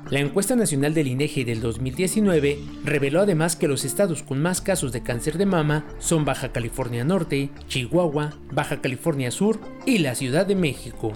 La 0.08 0.20
encuesta 0.20 0.54
nacional 0.54 0.94
del 0.94 1.08
INEGI 1.08 1.42
del 1.42 1.60
2019 1.60 2.58
reveló 2.84 3.22
además 3.22 3.56
que 3.56 3.66
los 3.66 3.84
estados 3.84 4.22
con 4.22 4.40
más 4.40 4.60
casos 4.60 4.92
de 4.92 5.02
cáncer 5.02 5.34
de 5.34 5.46
mama 5.46 5.84
son 5.98 6.24
Baja 6.24 6.52
California 6.52 7.02
Norte, 7.02 7.50
Chihuahua, 7.66 8.30
Baja 8.52 8.80
California 8.80 9.32
Sur 9.32 9.58
y 9.84 9.98
la 9.98 10.14
Ciudad 10.14 10.46
de 10.46 10.54
México. 10.54 11.12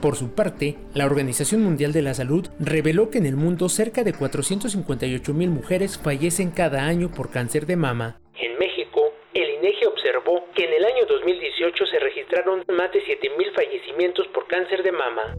Por 0.00 0.14
su 0.14 0.36
parte, 0.36 0.76
la 0.94 1.06
Organización 1.06 1.64
Mundial 1.64 1.92
de 1.92 2.02
la 2.02 2.14
Salud 2.14 2.46
reveló 2.60 3.10
que 3.10 3.18
en 3.18 3.26
el 3.26 3.34
mundo 3.34 3.68
cerca 3.68 4.04
de 4.04 4.12
458 4.12 5.34
mil 5.34 5.50
mujeres 5.50 5.98
fallecen 5.98 6.52
cada 6.52 6.84
año 6.84 7.10
por 7.10 7.32
cáncer 7.32 7.66
de 7.66 7.74
mama. 7.74 8.20
En 8.36 8.56
México, 8.56 9.02
el 9.34 9.50
INEGI 9.50 9.86
observó 9.86 10.44
que 10.54 10.62
en 10.62 10.74
el 10.74 10.84
año 10.84 11.06
2018 11.08 11.86
se 11.86 11.98
registraron 11.98 12.62
más 12.68 12.92
de 12.92 13.02
7 13.04 13.30
mil 13.36 13.50
fallecimientos 13.52 14.28
por 14.28 14.46
cáncer 14.46 14.84
de 14.84 14.92
mama. 14.92 15.34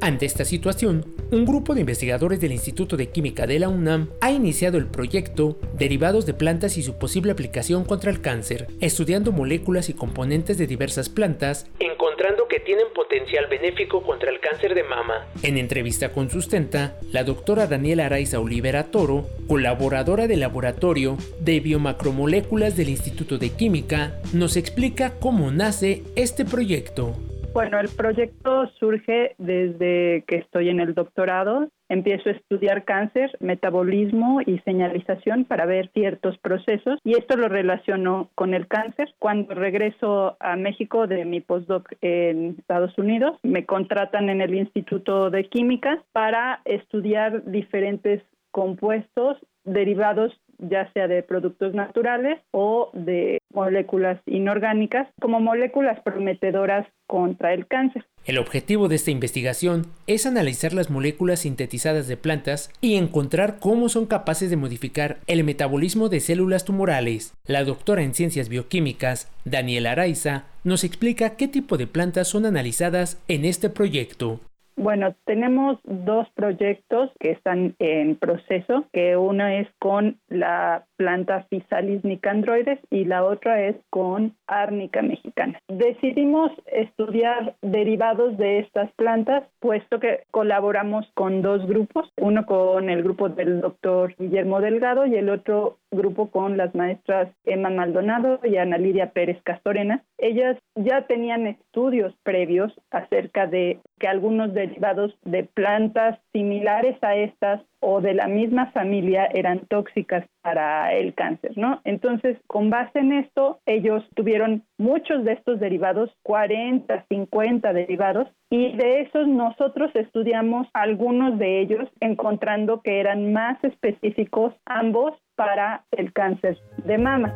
Ante 0.00 0.26
esta 0.26 0.44
situación, 0.44 1.04
un 1.32 1.44
grupo 1.44 1.74
de 1.74 1.80
investigadores 1.80 2.40
del 2.40 2.52
Instituto 2.52 2.96
de 2.96 3.08
Química 3.08 3.48
de 3.48 3.58
la 3.58 3.68
UNAM 3.68 4.10
ha 4.20 4.30
iniciado 4.30 4.78
el 4.78 4.86
proyecto 4.86 5.58
Derivados 5.76 6.24
de 6.24 6.34
plantas 6.34 6.76
y 6.76 6.82
su 6.82 6.98
posible 6.98 7.32
aplicación 7.32 7.84
contra 7.84 8.12
el 8.12 8.20
cáncer, 8.20 8.68
estudiando 8.80 9.32
moléculas 9.32 9.88
y 9.88 9.94
componentes 9.94 10.56
de 10.56 10.68
diversas 10.68 11.08
plantas, 11.08 11.66
encontrando 11.80 12.46
que 12.46 12.60
tienen 12.60 12.86
potencial 12.94 13.46
benéfico 13.50 14.02
contra 14.02 14.30
el 14.30 14.38
cáncer 14.38 14.74
de 14.74 14.84
mama. 14.84 15.26
En 15.42 15.58
entrevista 15.58 16.10
con 16.10 16.30
Sustenta, 16.30 16.96
la 17.10 17.24
doctora 17.24 17.66
Daniela 17.66 18.06
Araiza 18.06 18.38
Olivera 18.38 18.84
Toro, 18.92 19.26
colaboradora 19.48 20.28
del 20.28 20.40
laboratorio 20.40 21.18
de 21.40 21.58
biomacromoléculas 21.58 22.76
del 22.76 22.90
Instituto 22.90 23.36
de 23.36 23.50
Química, 23.50 24.20
nos 24.32 24.56
explica 24.56 25.14
cómo 25.18 25.50
nace 25.50 26.04
este 26.14 26.44
proyecto. 26.44 27.16
Bueno, 27.52 27.80
el 27.80 27.88
proyecto 27.88 28.68
surge 28.78 29.34
desde 29.38 30.22
que 30.26 30.36
estoy 30.36 30.68
en 30.68 30.80
el 30.80 30.94
doctorado. 30.94 31.68
Empiezo 31.88 32.28
a 32.28 32.32
estudiar 32.32 32.84
cáncer, 32.84 33.36
metabolismo 33.40 34.40
y 34.44 34.58
señalización 34.60 35.44
para 35.44 35.64
ver 35.64 35.90
ciertos 35.94 36.36
procesos 36.38 37.00
y 37.02 37.16
esto 37.16 37.36
lo 37.36 37.48
relaciono 37.48 38.28
con 38.34 38.52
el 38.52 38.68
cáncer. 38.68 39.14
Cuando 39.18 39.54
regreso 39.54 40.36
a 40.38 40.56
México 40.56 41.06
de 41.06 41.24
mi 41.24 41.40
postdoc 41.40 41.90
en 42.02 42.56
Estados 42.58 42.96
Unidos, 42.98 43.38
me 43.42 43.64
contratan 43.64 44.28
en 44.28 44.42
el 44.42 44.54
Instituto 44.54 45.30
de 45.30 45.48
Química 45.48 46.04
para 46.12 46.60
estudiar 46.66 47.50
diferentes 47.50 48.22
compuestos 48.50 49.38
derivados 49.64 50.32
ya 50.58 50.92
sea 50.92 51.08
de 51.08 51.22
productos 51.22 51.74
naturales 51.74 52.40
o 52.50 52.90
de 52.92 53.38
moléculas 53.52 54.20
inorgánicas 54.26 55.08
como 55.20 55.40
moléculas 55.40 56.00
prometedoras 56.00 56.86
contra 57.06 57.54
el 57.54 57.66
cáncer. 57.66 58.04
El 58.26 58.36
objetivo 58.36 58.88
de 58.88 58.96
esta 58.96 59.10
investigación 59.10 59.86
es 60.06 60.26
analizar 60.26 60.74
las 60.74 60.90
moléculas 60.90 61.40
sintetizadas 61.40 62.08
de 62.08 62.18
plantas 62.18 62.70
y 62.82 62.96
encontrar 62.96 63.58
cómo 63.58 63.88
son 63.88 64.04
capaces 64.04 64.50
de 64.50 64.56
modificar 64.56 65.18
el 65.26 65.44
metabolismo 65.44 66.10
de 66.10 66.20
células 66.20 66.66
tumorales. 66.66 67.32
La 67.46 67.64
doctora 67.64 68.02
en 68.02 68.12
ciencias 68.12 68.50
bioquímicas, 68.50 69.32
Daniela 69.46 69.92
Araiza, 69.92 70.44
nos 70.64 70.84
explica 70.84 71.36
qué 71.36 71.48
tipo 71.48 71.78
de 71.78 71.86
plantas 71.86 72.28
son 72.28 72.44
analizadas 72.44 73.18
en 73.28 73.46
este 73.46 73.70
proyecto. 73.70 74.40
Bueno, 74.80 75.16
tenemos 75.24 75.80
dos 75.82 76.28
proyectos 76.36 77.10
que 77.18 77.32
están 77.32 77.74
en 77.80 78.14
proceso, 78.14 78.86
que 78.92 79.16
uno 79.16 79.44
es 79.48 79.66
con 79.80 80.20
la 80.28 80.84
planta 80.94 81.46
Physalis 81.50 82.04
nicandroides 82.04 82.78
y 82.88 83.04
la 83.04 83.24
otra 83.24 83.60
es 83.60 83.74
con 83.90 84.36
árnica 84.48 85.02
mexicana. 85.02 85.60
Decidimos 85.68 86.50
estudiar 86.66 87.54
derivados 87.62 88.36
de 88.36 88.60
estas 88.60 88.90
plantas, 88.92 89.44
puesto 89.60 90.00
que 90.00 90.24
colaboramos 90.30 91.06
con 91.14 91.42
dos 91.42 91.66
grupos, 91.66 92.10
uno 92.16 92.46
con 92.46 92.90
el 92.90 93.02
grupo 93.02 93.28
del 93.28 93.60
doctor 93.60 94.14
Guillermo 94.18 94.60
Delgado 94.60 95.06
y 95.06 95.14
el 95.14 95.28
otro 95.28 95.78
grupo 95.90 96.30
con 96.30 96.56
las 96.56 96.74
maestras 96.74 97.28
Emma 97.44 97.70
Maldonado 97.70 98.40
y 98.42 98.56
Ana 98.56 98.78
Lidia 98.78 99.12
Pérez 99.12 99.40
Castorena. 99.42 100.02
Ellas 100.18 100.58
ya 100.74 101.06
tenían 101.06 101.46
estudios 101.46 102.14
previos 102.22 102.72
acerca 102.90 103.46
de 103.46 103.80
que 103.98 104.08
algunos 104.08 104.54
derivados 104.54 105.16
de 105.24 105.44
plantas 105.44 106.18
similares 106.32 106.96
a 107.02 107.16
estas 107.16 107.62
o 107.80 108.00
de 108.00 108.14
la 108.14 108.26
misma 108.26 108.70
familia 108.72 109.26
eran 109.32 109.60
tóxicas 109.68 110.24
para 110.42 110.92
el 110.94 111.14
cáncer, 111.14 111.52
¿no? 111.56 111.80
Entonces, 111.84 112.38
con 112.46 112.70
base 112.70 112.98
en 112.98 113.12
esto, 113.12 113.60
ellos 113.66 114.04
tuvieron 114.14 114.64
muchos 114.78 115.24
de 115.24 115.32
estos 115.32 115.60
derivados, 115.60 116.10
40, 116.22 117.04
50 117.08 117.72
derivados, 117.72 118.28
y 118.50 118.76
de 118.76 119.02
esos 119.02 119.28
nosotros 119.28 119.90
estudiamos 119.94 120.66
algunos 120.72 121.38
de 121.38 121.60
ellos, 121.60 121.88
encontrando 122.00 122.80
que 122.82 123.00
eran 123.00 123.32
más 123.32 123.62
específicos 123.62 124.54
ambos 124.66 125.14
para 125.36 125.84
el 125.92 126.12
cáncer 126.12 126.58
de 126.84 126.98
mama. 126.98 127.32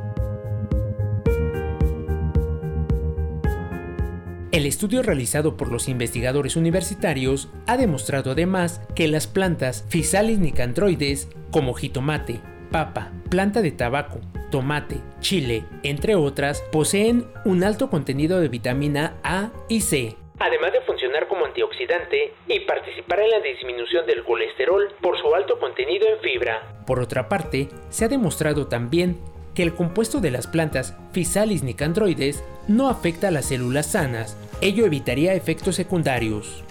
El 4.52 4.66
estudio 4.66 5.02
realizado 5.02 5.56
por 5.56 5.72
los 5.72 5.88
investigadores 5.88 6.56
universitarios 6.56 7.48
ha 7.66 7.78
demostrado 7.78 8.32
además 8.32 8.82
que 8.94 9.08
las 9.08 9.26
plantas 9.26 9.86
Physalis 9.88 10.40
nicandroides, 10.40 11.30
como 11.50 11.72
jitomate, 11.72 12.40
papa, 12.70 13.12
planta 13.30 13.62
de 13.62 13.70
tabaco, 13.70 14.20
tomate, 14.50 14.96
chile, 15.20 15.64
entre 15.84 16.16
otras, 16.16 16.60
poseen 16.70 17.24
un 17.46 17.64
alto 17.64 17.88
contenido 17.88 18.40
de 18.40 18.48
vitamina 18.48 19.16
A 19.24 19.52
y 19.70 19.80
C. 19.80 20.16
Además 20.38 20.72
de 20.74 20.82
funcionar 20.82 21.28
como 21.28 21.46
antioxidante 21.46 22.34
y 22.46 22.60
participar 22.60 23.20
en 23.20 23.30
la 23.30 23.40
disminución 23.40 24.04
del 24.04 24.22
colesterol 24.22 24.86
por 25.00 25.18
su 25.18 25.34
alto 25.34 25.58
contenido 25.60 26.06
en 26.06 26.20
fibra. 26.20 26.84
Por 26.86 27.00
otra 27.00 27.26
parte, 27.26 27.70
se 27.88 28.04
ha 28.04 28.08
demostrado 28.08 28.66
también 28.66 29.18
que 29.54 29.62
el 29.62 29.74
compuesto 29.74 30.20
de 30.20 30.30
las 30.30 30.46
plantas 30.46 30.94
Physalis 31.12 31.62
nicandroides 31.62 32.42
no 32.68 32.88
afecta 32.88 33.28
a 33.28 33.30
las 33.30 33.46
células 33.46 33.86
sanas, 33.86 34.36
ello 34.60 34.86
evitaría 34.86 35.34
efectos 35.34 35.76
secundarios. 35.76 36.64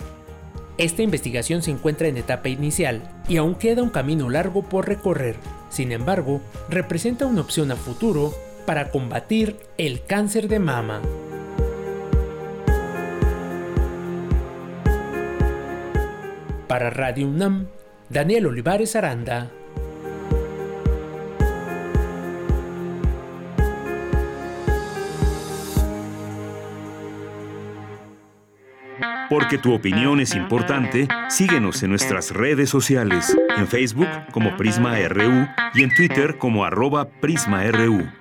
Esta 0.78 1.04
investigación 1.04 1.62
se 1.62 1.72
encuentra 1.72 2.08
en 2.08 2.18
etapa 2.18 2.50
inicial 2.50 3.02
y 3.28 3.38
aún 3.38 3.56
queda 3.56 3.84
un 3.84 3.90
camino 3.90 4.30
largo 4.30 4.64
por 4.64 4.88
recorrer, 4.88 5.36
sin 5.70 5.92
embargo, 5.92 6.42
representa 6.70 7.26
una 7.26 7.42
opción 7.42 7.72
a 7.72 7.76
futuro 7.76 8.34
para 8.66 8.90
combatir 8.90 9.58
el 9.78 10.04
cáncer 10.06 10.48
de 10.48 10.60
mama. 10.60 11.02
Para 16.68 16.90
Radio 16.90 17.28
UNAM, 17.28 17.68
Daniel 18.10 18.48
Olivares 18.48 18.96
Aranda. 18.96 19.52
Porque 29.32 29.58
tu 29.58 29.74
opinión 29.74 30.20
es 30.20 30.36
importante, 30.36 31.08
síguenos 31.30 31.82
en 31.84 31.92
nuestras 31.92 32.32
redes 32.32 32.70
sociales, 32.70 33.34
en 33.56 33.66
Facebook 33.66 34.10
como 34.34 34.58
Prisma 34.58 34.98
RU 35.08 35.48
y 35.74 35.84
en 35.84 35.96
Twitter 35.96 36.38
como 36.38 36.66
arroba 36.66 37.08
PrismaRU. 37.08 38.12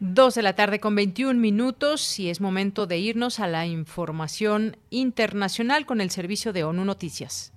Dos 0.00 0.34
de 0.34 0.42
la 0.42 0.52
tarde 0.54 0.80
con 0.80 0.94
21 0.94 1.40
minutos 1.40 2.20
y 2.20 2.28
es 2.28 2.42
momento 2.42 2.86
de 2.86 2.98
irnos 2.98 3.40
a 3.40 3.46
la 3.46 3.64
información 3.64 4.76
internacional 4.90 5.86
con 5.86 6.02
el 6.02 6.10
servicio 6.10 6.52
de 6.52 6.62
ONU 6.62 6.84
Noticias. 6.84 7.54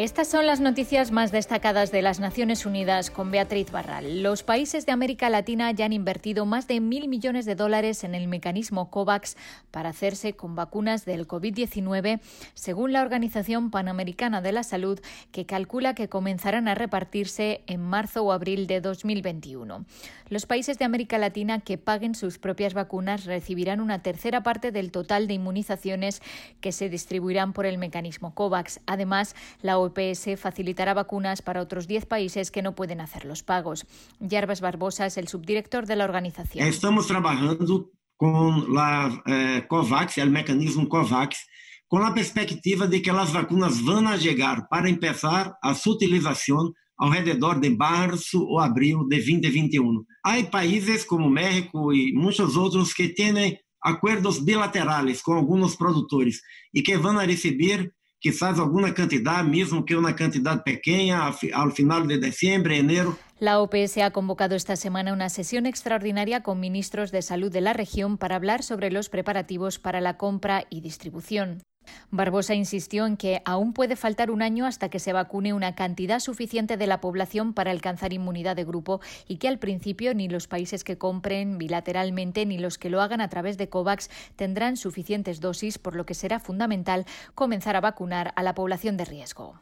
Estas 0.00 0.28
son 0.28 0.46
las 0.46 0.60
noticias 0.60 1.10
más 1.10 1.30
destacadas 1.30 1.92
de 1.92 2.00
las 2.00 2.20
Naciones 2.20 2.64
Unidas 2.64 3.10
con 3.10 3.30
Beatriz 3.30 3.70
Barral. 3.70 4.22
Los 4.22 4.42
países 4.42 4.86
de 4.86 4.92
América 4.92 5.28
Latina 5.28 5.70
ya 5.72 5.84
han 5.84 5.92
invertido 5.92 6.46
más 6.46 6.66
de 6.66 6.80
mil 6.80 7.06
millones 7.06 7.44
de 7.44 7.54
dólares 7.54 8.02
en 8.02 8.14
el 8.14 8.26
mecanismo 8.26 8.90
COVAX 8.90 9.36
para 9.70 9.90
hacerse 9.90 10.32
con 10.32 10.56
vacunas 10.56 11.04
del 11.04 11.28
COVID-19, 11.28 12.20
según 12.54 12.94
la 12.94 13.02
Organización 13.02 13.70
Panamericana 13.70 14.40
de 14.40 14.52
la 14.52 14.62
Salud, 14.62 14.98
que 15.32 15.44
calcula 15.44 15.94
que 15.94 16.08
comenzarán 16.08 16.66
a 16.68 16.74
repartirse 16.74 17.60
en 17.66 17.82
marzo 17.82 18.22
o 18.22 18.32
abril 18.32 18.66
de 18.66 18.80
2021. 18.80 19.84
Los 20.30 20.46
países 20.46 20.78
de 20.78 20.84
América 20.84 21.18
Latina 21.18 21.58
que 21.58 21.76
paguen 21.76 22.14
sus 22.14 22.38
propias 22.38 22.72
vacunas 22.72 23.24
recibirán 23.24 23.80
una 23.80 24.00
tercera 24.00 24.44
parte 24.44 24.70
del 24.70 24.92
total 24.92 25.26
de 25.26 25.34
inmunizaciones 25.34 26.22
que 26.60 26.70
se 26.70 26.88
distribuirán 26.88 27.52
por 27.52 27.66
el 27.66 27.78
mecanismo 27.78 28.32
COVAX. 28.32 28.80
Además, 28.86 29.34
la 29.60 29.78
OPS 29.78 30.38
facilitará 30.38 30.94
vacunas 30.94 31.42
para 31.42 31.60
otros 31.60 31.88
10 31.88 32.06
países 32.06 32.52
que 32.52 32.62
no 32.62 32.76
pueden 32.76 33.00
hacer 33.00 33.24
los 33.24 33.42
pagos. 33.42 33.86
Yarbas 34.20 34.60
Barbosa 34.60 35.04
es 35.06 35.18
el 35.18 35.26
subdirector 35.26 35.86
de 35.86 35.96
la 35.96 36.04
organización. 36.04 36.64
Estamos 36.64 37.08
trabajando 37.08 37.90
con 38.16 38.72
la 38.72 39.22
eh, 39.26 39.64
COVAX, 39.66 40.18
el 40.18 40.30
mecanismo 40.30 40.88
COVAX, 40.88 41.44
con 41.88 42.02
la 42.02 42.14
perspectiva 42.14 42.86
de 42.86 43.02
que 43.02 43.12
las 43.12 43.32
vacunas 43.32 43.84
van 43.84 44.06
a 44.06 44.14
llegar 44.14 44.68
para 44.68 44.88
empezar 44.88 45.56
a 45.60 45.74
su 45.74 45.90
utilización 45.90 46.72
ao 47.00 47.08
redor 47.08 47.58
de 47.58 47.70
março 47.70 48.44
ou 48.44 48.60
abril 48.60 49.08
de 49.08 49.16
2021. 49.16 50.04
Há 50.22 50.42
países 50.50 51.02
como 51.02 51.30
México 51.30 51.94
e 51.94 52.12
muitos 52.12 52.56
outros 52.56 52.92
que 52.92 53.08
têm 53.08 53.58
acordos 53.82 54.38
bilaterais 54.38 55.22
com 55.22 55.32
alguns 55.32 55.74
produtores 55.74 56.40
e 56.74 56.82
que 56.82 56.98
vão 56.98 57.16
receber 57.16 57.90
quizás 58.20 58.58
alguna 58.58 58.92
cantidad, 58.92 59.42
mismo 59.42 59.82
que 59.82 59.96
una 59.96 60.14
cantidad 60.14 60.62
pequeña 60.62 61.26
al 61.54 61.72
final 61.72 62.06
de 62.06 62.18
diciembre, 62.18 62.76
enero. 62.76 63.16
La 63.38 63.60
OPS 63.60 63.96
ha 63.96 64.10
convocado 64.10 64.54
esta 64.54 64.76
semana 64.76 65.14
una 65.14 65.30
sesión 65.30 65.64
extraordinaria 65.64 66.42
con 66.42 66.60
ministros 66.60 67.10
de 67.10 67.22
salud 67.22 67.50
de 67.50 67.62
la 67.62 67.72
región 67.72 68.18
para 68.18 68.36
hablar 68.36 68.62
sobre 68.62 68.90
los 68.90 69.08
preparativos 69.08 69.78
para 69.78 70.02
la 70.02 70.18
compra 70.18 70.66
y 70.68 70.82
distribución. 70.82 71.62
Barbosa 72.10 72.54
insistió 72.54 73.06
en 73.06 73.16
que 73.16 73.42
aún 73.44 73.72
puede 73.72 73.96
faltar 73.96 74.30
un 74.30 74.42
año 74.42 74.66
hasta 74.66 74.88
que 74.88 74.98
se 74.98 75.12
vacune 75.12 75.52
una 75.52 75.74
cantidad 75.74 76.20
suficiente 76.20 76.76
de 76.76 76.86
la 76.86 77.00
población 77.00 77.54
para 77.54 77.70
alcanzar 77.70 78.12
inmunidad 78.12 78.56
de 78.56 78.64
grupo 78.64 79.00
y 79.28 79.36
que 79.36 79.48
al 79.48 79.58
principio 79.58 80.14
ni 80.14 80.28
los 80.28 80.48
países 80.48 80.84
que 80.84 80.98
compren 80.98 81.58
bilateralmente 81.58 82.46
ni 82.46 82.58
los 82.58 82.78
que 82.78 82.90
lo 82.90 83.00
hagan 83.00 83.20
a 83.20 83.28
través 83.28 83.58
de 83.58 83.68
COVAX 83.68 84.10
tendrán 84.36 84.76
suficientes 84.76 85.40
dosis, 85.40 85.78
por 85.78 85.94
lo 85.94 86.06
que 86.06 86.14
será 86.14 86.40
fundamental 86.40 87.06
comenzar 87.34 87.76
a 87.76 87.80
vacunar 87.80 88.32
a 88.36 88.42
la 88.42 88.54
población 88.54 88.96
de 88.96 89.04
riesgo. 89.04 89.60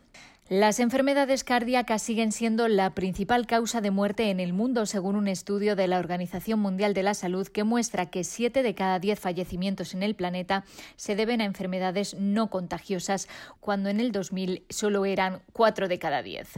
Las 0.49 0.81
enfermedades 0.81 1.45
cardíacas 1.45 2.01
siguen 2.01 2.33
siendo 2.33 2.69
la 2.69 2.95
principal 2.95 3.47
causa 3.47 3.83
de 3.83 3.91
muerte 3.91 4.31
en 4.31 4.41
el 4.41 4.55
mundo, 4.55 4.87
según 4.87 5.15
un 5.15 5.29
estudio 5.29 5.77
de 5.77 5.87
la 5.89 5.99
Organización 5.99 6.59
Mundial 6.59 6.95
de 6.95 7.03
la 7.03 7.12
Salud 7.12 7.47
que 7.47 7.65
muestra 7.65 8.07
que 8.07 8.25
siete 8.25 8.62
de 8.62 8.75
cada 8.75 8.99
diez 8.99 9.20
fallecimientos 9.20 9.93
en 9.93 10.03
el 10.03 10.15
planeta 10.15 10.65
se 10.97 11.16
deben 11.16 11.43
a 11.43 11.45
enfermedades 11.45 12.15
no 12.15 12.49
contagiosas, 12.49 13.29
cuando 13.61 13.91
en 13.91 14.01
el 14.01 14.11
2000 14.11 14.65
solo 14.70 15.05
eran 15.05 15.43
cuatro 15.53 15.87
de 15.87 15.99
cada 15.99 16.23
diez. 16.23 16.49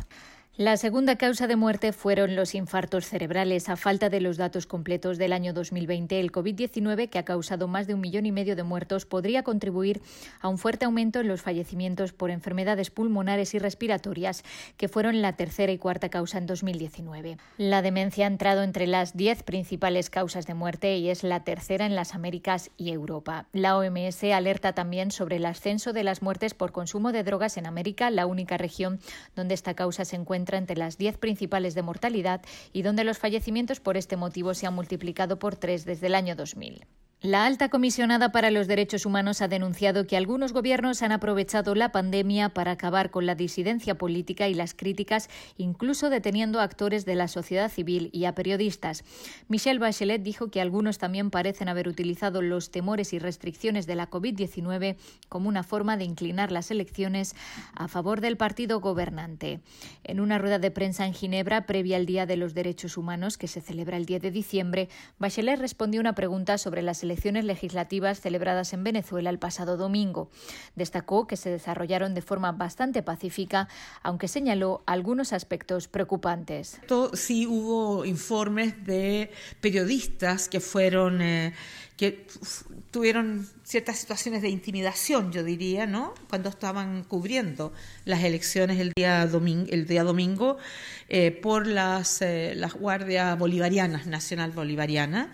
La 0.57 0.77
segunda 0.77 1.17
causa 1.17 1.47
de 1.47 1.55
muerte 1.55 1.93
fueron 1.93 2.35
los 2.35 2.57
infartos 2.57 3.07
cerebrales. 3.07 3.69
A 3.69 3.77
falta 3.77 4.11
de 4.11 4.21
los 4.21 4.37
datos 4.37 4.67
completos 4.67 5.17
del 5.17 5.33
año 5.33 5.55
2020, 5.55 6.19
el 6.21 6.33
COVID-19, 6.33 7.09
que 7.09 7.19
ha 7.19 7.25
causado 7.25 7.69
más 7.69 7.87
de 7.87 7.95
un 7.95 8.01
millón 8.01 8.27
y 8.27 8.33
medio 8.33 8.57
de 8.57 8.65
muertos, 8.65 9.07
podría 9.07 9.45
contribuir 9.45 10.03
a 10.41 10.49
un 10.49 10.59
fuerte 10.59 10.85
aumento 10.85 11.21
en 11.21 11.29
los 11.29 11.41
fallecimientos 11.41 12.13
por 12.13 12.31
enfermedades 12.31 12.91
pulmonares 12.91 13.55
y 13.55 13.59
respiratorias, 13.59 14.43
que 14.77 14.89
fueron 14.89 15.23
la 15.23 15.35
tercera 15.35 15.73
y 15.73 15.79
cuarta 15.79 16.09
causa 16.11 16.37
en 16.37 16.47
2019. 16.47 17.39
La 17.57 17.81
demencia 17.81 18.27
ha 18.27 18.29
entrado 18.29 18.63
entre 18.63 18.89
las 18.89 19.17
diez 19.17 19.45
principales 19.45 20.11
causas 20.11 20.47
de 20.47 20.55
muerte 20.55 20.97
y 20.99 21.11
es 21.11 21.23
la 21.23 21.45
tercera 21.45 21.87
en 21.87 21.95
las 21.95 22.15
Américas 22.15 22.71
y 22.77 22.91
Europa. 22.91 23.47
La 23.53 23.79
OMS 23.79 24.25
alerta 24.25 24.75
también 24.75 25.13
sobre 25.13 25.37
el 25.37 25.47
ascenso 25.47 25.93
de 25.93 26.05
las 26.05 26.23
muertes 26.23 26.55
por 26.55 26.73
consumo 26.73 27.13
de 27.13 27.23
drogas 27.23 27.57
en 27.57 27.67
América, 27.67 28.11
la 28.11 28.27
única 28.27 28.59
región 28.59 28.99
donde 29.37 29.55
esta 29.55 29.75
causa 29.75 30.05
se 30.05 30.17
encuentra 30.17 30.40
entre 30.57 30.77
las 30.77 30.99
diez 30.99 31.19
principales 31.19 31.75
de 31.75 31.83
mortalidad 31.83 32.43
y 32.73 32.83
donde 32.83 33.05
los 33.05 33.19
fallecimientos 33.19 33.81
por 33.81 33.97
este 33.97 34.17
motivo 34.17 34.55
se 34.55 34.67
han 34.67 34.75
multiplicado 34.75 35.39
por 35.39 35.57
tres 35.57 35.85
desde 35.85 36.07
el 36.07 36.15
año 36.15 36.37
2000. 36.37 36.87
La 37.23 37.45
alta 37.45 37.69
comisionada 37.69 38.33
para 38.33 38.51
los 38.51 38.67
derechos 38.67 39.05
humanos 39.05 39.43
ha 39.43 39.49
denunciado 39.49 40.07
que 40.07 40.17
algunos 40.17 40.55
gobiernos 40.55 41.03
han 41.03 41.13
aprovechado 41.13 41.75
la 41.75 41.93
pandemia 41.93 42.49
para 42.49 42.71
acabar 42.71 43.11
con 43.11 43.27
la 43.27 43.35
disidencia 43.35 43.99
política 43.99 44.49
y 44.49 44.55
las 44.55 44.73
críticas, 44.73 45.29
incluso 45.59 46.09
deteniendo 46.09 46.61
a 46.61 46.63
actores 46.63 47.05
de 47.05 47.17
la 47.17 47.29
sociedad 47.29 47.71
civil 47.71 48.09
y 48.15 48.25
a 48.25 48.35
periodistas. 48.35 49.05
Michelle 49.49 49.79
Bachelet 49.79 50.23
dijo 50.23 50.51
que 50.51 50.63
algunos 50.63 50.97
también 50.97 51.29
parecen 51.31 51.69
haber 51.69 51.89
utilizado 51.89 52.41
los 52.41 52.71
temores 52.71 53.13
y 53.13 53.19
restricciones 53.19 53.87
de 53.87 53.97
la 53.97 54.09
COVID-19 54.09 54.97
como 55.29 55.51
una 55.51 55.63
forma 55.63 55.99
de 55.99 56.05
inclinar 56.05 56.51
las 56.51 56.71
elecciones 56.71 57.37
a 57.75 57.89
favor 57.89 58.23
del 58.23 58.39
partido 58.39 58.81
gobernante. 58.81 59.61
En 60.05 60.21
una 60.21 60.39
rueda 60.39 60.59
de 60.59 60.71
prensa 60.71 61.05
en 61.05 61.13
Ginebra, 61.13 61.67
previa 61.67 61.99
al 61.99 62.07
Día 62.07 62.25
de 62.25 62.39
los 62.39 62.55
Derechos 62.55 62.97
Humanos, 62.97 63.37
que 63.37 63.47
se 63.47 63.61
celebra 63.61 63.99
el 63.99 64.07
10 64.07 64.23
de 64.23 64.31
diciembre, 64.31 64.89
Bachelet 65.19 65.61
respondió 65.61 66.01
una 66.01 66.15
pregunta 66.15 66.57
sobre 66.57 66.81
las 66.81 67.10
legislativas 67.45 68.21
celebradas 68.21 68.73
en 68.73 68.85
Venezuela 68.85 69.31
el 69.31 69.39
pasado 69.39 69.77
domingo. 69.77 70.31
Destacó 70.77 71.27
que 71.27 71.37
se 71.37 71.51
desarrollaron 71.51 72.15
de 72.15 72.23
forma 72.23 72.53
bastante 72.53 73.03
pacífica, 73.03 73.69
aunque 74.03 74.29
señaló 74.29 74.83
algunos 74.87 75.33
aspectos 75.33 75.89
preocupantes. 75.89 76.81
Sí 77.15 77.47
hubo 77.47 78.05
informes 78.05 78.85
de 78.85 79.31
periodistas 79.61 80.49
que 80.49 80.61
fueron 80.61 81.21
eh, 81.23 81.53
que 82.01 82.27
tuvieron 82.91 83.47
ciertas 83.63 83.99
situaciones 83.99 84.41
de 84.41 84.49
intimidación, 84.49 85.33
yo 85.33 85.45
diría, 85.45 85.87
¿no? 85.87 86.15
Cuando 86.31 86.49
estaban 86.49 87.05
cubriendo 87.05 87.75
las 88.07 88.25
elecciones 88.25 88.81
el 88.81 88.93
día 88.97 89.27
domingo, 89.27 89.67
el 89.71 89.87
día 89.87 90.03
domingo 90.03 90.57
eh, 91.11 91.31
por 91.31 91.67
las, 91.67 92.23
eh, 92.23 92.55
las 92.57 92.73
guardias 92.73 93.39
bolivarianas, 93.39 94.07
nacional 94.07 94.51
bolivariana. 94.53 95.31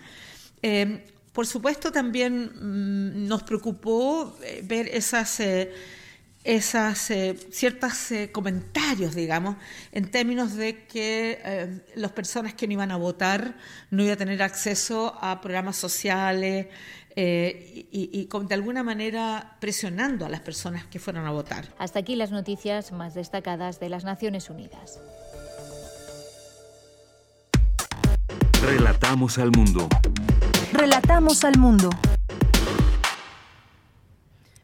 Por 1.37 1.45
supuesto, 1.45 1.91
también 1.91 2.45
mm, 2.45 3.27
nos 3.27 3.43
preocupó 3.43 4.35
eh, 4.41 4.63
ver 4.65 4.87
esas, 4.87 5.39
eh, 5.39 5.71
esas 6.43 7.11
eh, 7.11 7.37
ciertos 7.51 8.11
comentarios, 8.31 9.13
digamos, 9.13 9.55
en 9.91 10.09
términos 10.09 10.55
de 10.55 10.87
que 10.87 11.83
las 11.93 12.11
personas 12.13 12.55
que 12.55 12.65
no 12.65 12.73
iban 12.73 12.89
a 12.89 12.97
votar 12.97 13.55
no 13.91 14.01
iban 14.01 14.15
a 14.15 14.17
tener 14.17 14.41
acceso 14.41 15.15
a 15.21 15.39
programas 15.39 15.75
sociales 15.75 16.69
y, 17.15 17.87
y 17.91 18.27
de 18.47 18.55
alguna 18.55 18.81
manera 18.81 19.57
presionando 19.61 20.25
a 20.25 20.29
las 20.29 20.39
personas 20.39 20.87
que 20.87 20.97
fueron 20.97 21.27
a 21.27 21.31
votar. 21.31 21.67
Hasta 21.77 21.99
aquí 21.99 22.15
las 22.15 22.31
noticias 22.31 22.91
más 22.91 23.13
destacadas 23.13 23.79
de 23.79 23.89
las 23.89 24.03
Naciones 24.03 24.49
Unidas. 24.49 24.99
Relatamos 28.59 29.37
al 29.37 29.51
mundo. 29.51 29.87
Relatamos 30.77 31.43
al 31.43 31.57
mundo. 31.57 31.89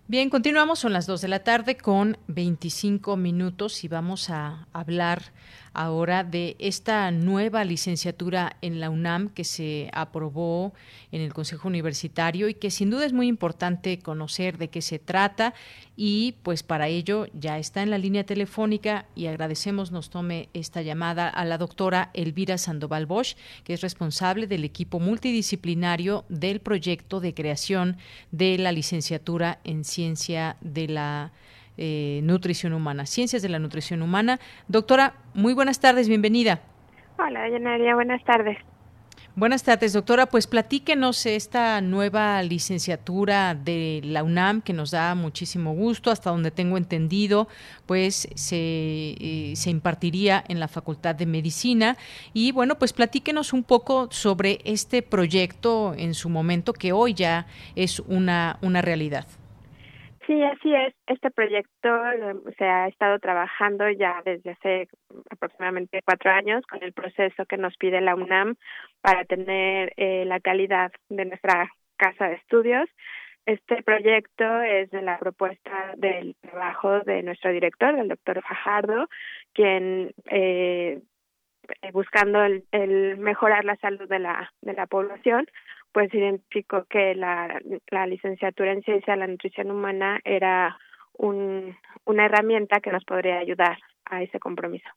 Bien, 0.08 0.30
continuamos, 0.30 0.78
son 0.78 0.94
las 0.94 1.08
2 1.08 1.22
de 1.22 1.28
la 1.28 1.44
tarde 1.44 1.76
con 1.76 2.20
25 2.28 3.18
minutos 3.18 3.84
y 3.84 3.88
vamos 3.88 4.30
a 4.30 4.68
hablar 4.74 5.34
ahora 5.74 6.24
de 6.24 6.56
esta 6.60 7.10
nueva 7.12 7.64
licenciatura 7.64 8.58
en 8.62 8.80
la 8.80 8.90
UNAM 8.90 9.30
que 9.30 9.44
se 9.44 9.90
aprobó 9.94 10.74
en 11.12 11.22
el 11.22 11.34
Consejo 11.34 11.68
Universitario 11.68 12.48
y 12.48 12.54
que 12.54 12.72
sin 12.72 12.90
duda 12.90 13.06
es 13.06 13.14
muy 13.14 13.28
importante 13.28 14.00
conocer 14.00 14.58
de 14.58 14.70
qué 14.70 14.82
se 14.82 15.00
trata 15.00 15.54
y 15.96 16.36
pues 16.44 16.64
para 16.64 16.88
ello 16.88 17.28
ya 17.34 17.60
está 17.60 17.84
en 17.84 17.90
la 17.90 17.98
línea 17.98 18.24
telefónica 18.24 19.06
y 19.16 19.28
agradecemos 19.28 19.92
nos 19.92 20.10
tome 20.10 20.50
esta 20.54 20.82
llamada 20.82 21.30
a 21.30 21.46
la 21.46 21.58
doctora 21.58 22.10
Elvira 22.14 22.58
Sandoval 22.58 23.06
Bosch, 23.06 23.36
que 23.64 23.74
es 23.74 23.82
responsable 23.82 24.48
del 24.48 24.64
equipo 24.64 25.00
multidisciplinario 25.00 26.26
del 26.30 26.60
proyecto 26.60 27.20
de 27.20 27.34
creación 27.34 27.98
de 28.32 28.58
la 28.58 28.72
licenciatura 28.72 29.60
en 29.64 29.84
ciencia 29.84 30.58
de 30.62 30.88
la 30.88 31.32
eh, 31.78 32.22
nutrición 32.24 32.74
humana, 32.74 33.06
ciencias 33.06 33.42
de 33.42 33.50
la 33.50 33.60
nutrición 33.60 34.02
humana. 34.02 34.40
Doctora, 34.68 35.14
muy 35.34 35.54
buenas 35.54 35.80
tardes, 35.80 36.08
bienvenida. 36.08 36.62
Hola, 37.18 37.50
Yanaria, 37.50 37.96
buenas 37.96 38.24
tardes. 38.24 38.58
Buenas 39.36 39.64
tardes, 39.64 39.94
doctora. 39.94 40.28
Pues 40.28 40.46
platíquenos 40.46 41.26
esta 41.26 41.82
nueva 41.82 42.44
licenciatura 42.44 43.56
de 43.56 44.02
la 44.04 44.24
UNAM 44.24 44.62
que 44.62 44.74
nos 44.74 44.92
da 44.92 45.16
muchísimo 45.16 45.74
gusto, 45.74 46.12
hasta 46.12 46.30
donde 46.30 46.52
tengo 46.52 46.78
entendido, 46.78 47.48
pues 47.88 48.30
se, 48.36 48.58
eh, 48.60 49.54
se 49.56 49.72
impartiría 49.72 50.44
en 50.48 50.60
la 50.60 50.68
Facultad 50.68 51.16
de 51.16 51.26
Medicina. 51.26 51.98
Y 52.34 52.52
bueno, 52.52 52.78
pues 52.78 52.94
platíquenos 52.94 53.54
un 53.54 53.64
poco 53.64 54.08
sobre 54.12 54.60
este 54.66 55.02
proyecto 55.02 55.96
en 55.98 56.14
su 56.14 56.30
momento, 56.30 56.72
que 56.72 56.92
hoy 56.92 57.16
ya 57.16 57.48
es 57.76 58.02
una, 58.02 58.60
una 58.62 58.84
realidad. 58.84 59.26
Sí, 60.26 60.42
así 60.42 60.74
es. 60.74 60.94
Este 61.08 61.32
proyecto 61.32 61.90
se 62.58 62.64
ha 62.64 62.88
estado 62.88 63.20
trabajando 63.20 63.90
ya 63.90 64.22
desde 64.24 64.52
hace 64.52 64.88
aproximadamente 65.30 66.02
cuatro 66.06 66.32
años 66.32 66.66
con 66.66 66.82
el 66.82 66.94
proceso 66.94 67.46
que 67.46 67.58
nos 67.58 67.76
pide 67.76 68.00
la 68.00 68.16
UNAM 68.16 68.56
para 69.02 69.26
tener 69.26 69.92
eh, 69.98 70.24
la 70.26 70.40
calidad 70.40 70.94
de 71.10 71.26
nuestra 71.26 71.70
casa 71.98 72.30
de 72.30 72.36
estudios. 72.36 72.90
Este 73.46 73.84
proyecto 73.84 74.62
es 74.62 74.90
de 74.92 75.02
la 75.02 75.20
propuesta 75.20 75.94
del 75.98 76.36
trabajo 76.40 77.02
de 77.02 77.22
nuestro 77.24 77.52
director, 77.52 77.94
del 77.94 78.08
doctor 78.08 78.42
Fajardo, 78.44 79.10
quien 79.52 80.14
eh, 80.28 81.02
buscando 81.92 82.42
el, 82.46 82.64
el 82.72 83.18
mejorar 83.18 83.66
la 83.66 83.76
salud 83.78 84.08
de 84.08 84.20
la, 84.20 84.54
de 84.62 84.74
la 84.74 84.88
población, 84.88 85.48
pues 85.94 86.14
identificó 86.14 86.86
que 86.86 87.16
la, 87.16 87.62
la 87.90 88.08
licenciatura 88.08 88.74
en 88.74 88.82
ciencia 88.82 89.14
de 89.14 89.20
la 89.20 89.28
nutrición 89.28 89.72
humana 89.72 90.20
era 90.26 90.78
un, 91.14 91.78
una 92.06 92.26
herramienta 92.26 92.82
que 92.82 92.92
nos 92.92 93.06
podría 93.06 93.38
ayudar 93.38 93.78
a 94.06 94.24
ese 94.24 94.40
compromiso. 94.40 94.90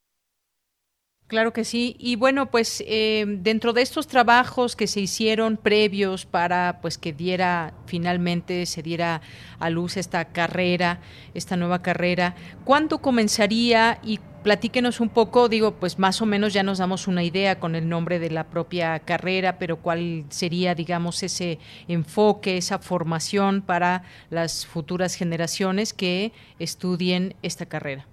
Claro 1.29 1.53
que 1.53 1.65
sí. 1.65 1.97
Y 1.99 2.15
bueno, 2.15 2.53
pues 2.53 2.85
eh, 2.87 3.25
dentro 3.27 3.73
de 3.73 3.83
estos 3.83 4.07
trabajos 4.07 4.77
que 4.77 4.87
se 4.87 5.01
hicieron 5.01 5.57
previos 5.57 6.25
para 6.25 6.79
pues 6.81 6.99
que 6.99 7.13
diera 7.13 7.75
finalmente 7.87 8.65
se 8.65 8.81
diera 8.81 9.23
a 9.59 9.69
luz 9.69 9.97
esta 9.97 10.27
carrera, 10.27 11.01
esta 11.35 11.57
nueva 11.57 11.83
carrera, 11.83 12.37
¿cuándo 12.65 12.99
comenzaría 12.99 13.99
y 14.05 14.21
platíquenos 14.45 15.01
un 15.01 15.09
poco, 15.09 15.49
digo, 15.49 15.73
pues 15.75 15.99
más 15.99 16.23
o 16.23 16.27
menos 16.27 16.53
ya 16.53 16.63
nos 16.63 16.79
damos 16.79 17.09
una 17.09 17.25
idea 17.25 17.59
con 17.59 17.75
el 17.75 17.89
nombre 17.89 18.21
de 18.21 18.31
la 18.31 18.45
propia 18.45 19.01
carrera, 19.01 19.59
pero 19.59 19.79
cuál 19.79 20.25
sería, 20.29 20.77
digamos, 20.77 21.25
ese 21.25 21.59
enfoque, 21.89 22.57
esa 22.57 22.79
formación 22.79 23.63
para 23.63 24.05
las 24.31 24.65
futuras 24.65 25.17
generaciones 25.17 25.93
que 25.93 26.31
estudien 26.61 27.35
esta 27.43 27.67
carrera? 27.67 28.07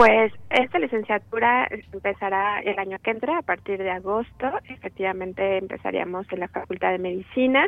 Pues 0.00 0.32
esta 0.48 0.78
licenciatura 0.78 1.68
empezará 1.92 2.60
el 2.60 2.78
año 2.78 2.96
que 3.04 3.10
entra, 3.10 3.36
a 3.36 3.42
partir 3.42 3.76
de 3.76 3.90
agosto. 3.90 4.50
Efectivamente 4.70 5.58
empezaríamos 5.58 6.26
en 6.32 6.40
la 6.40 6.48
Facultad 6.48 6.92
de 6.92 6.98
Medicina. 6.98 7.66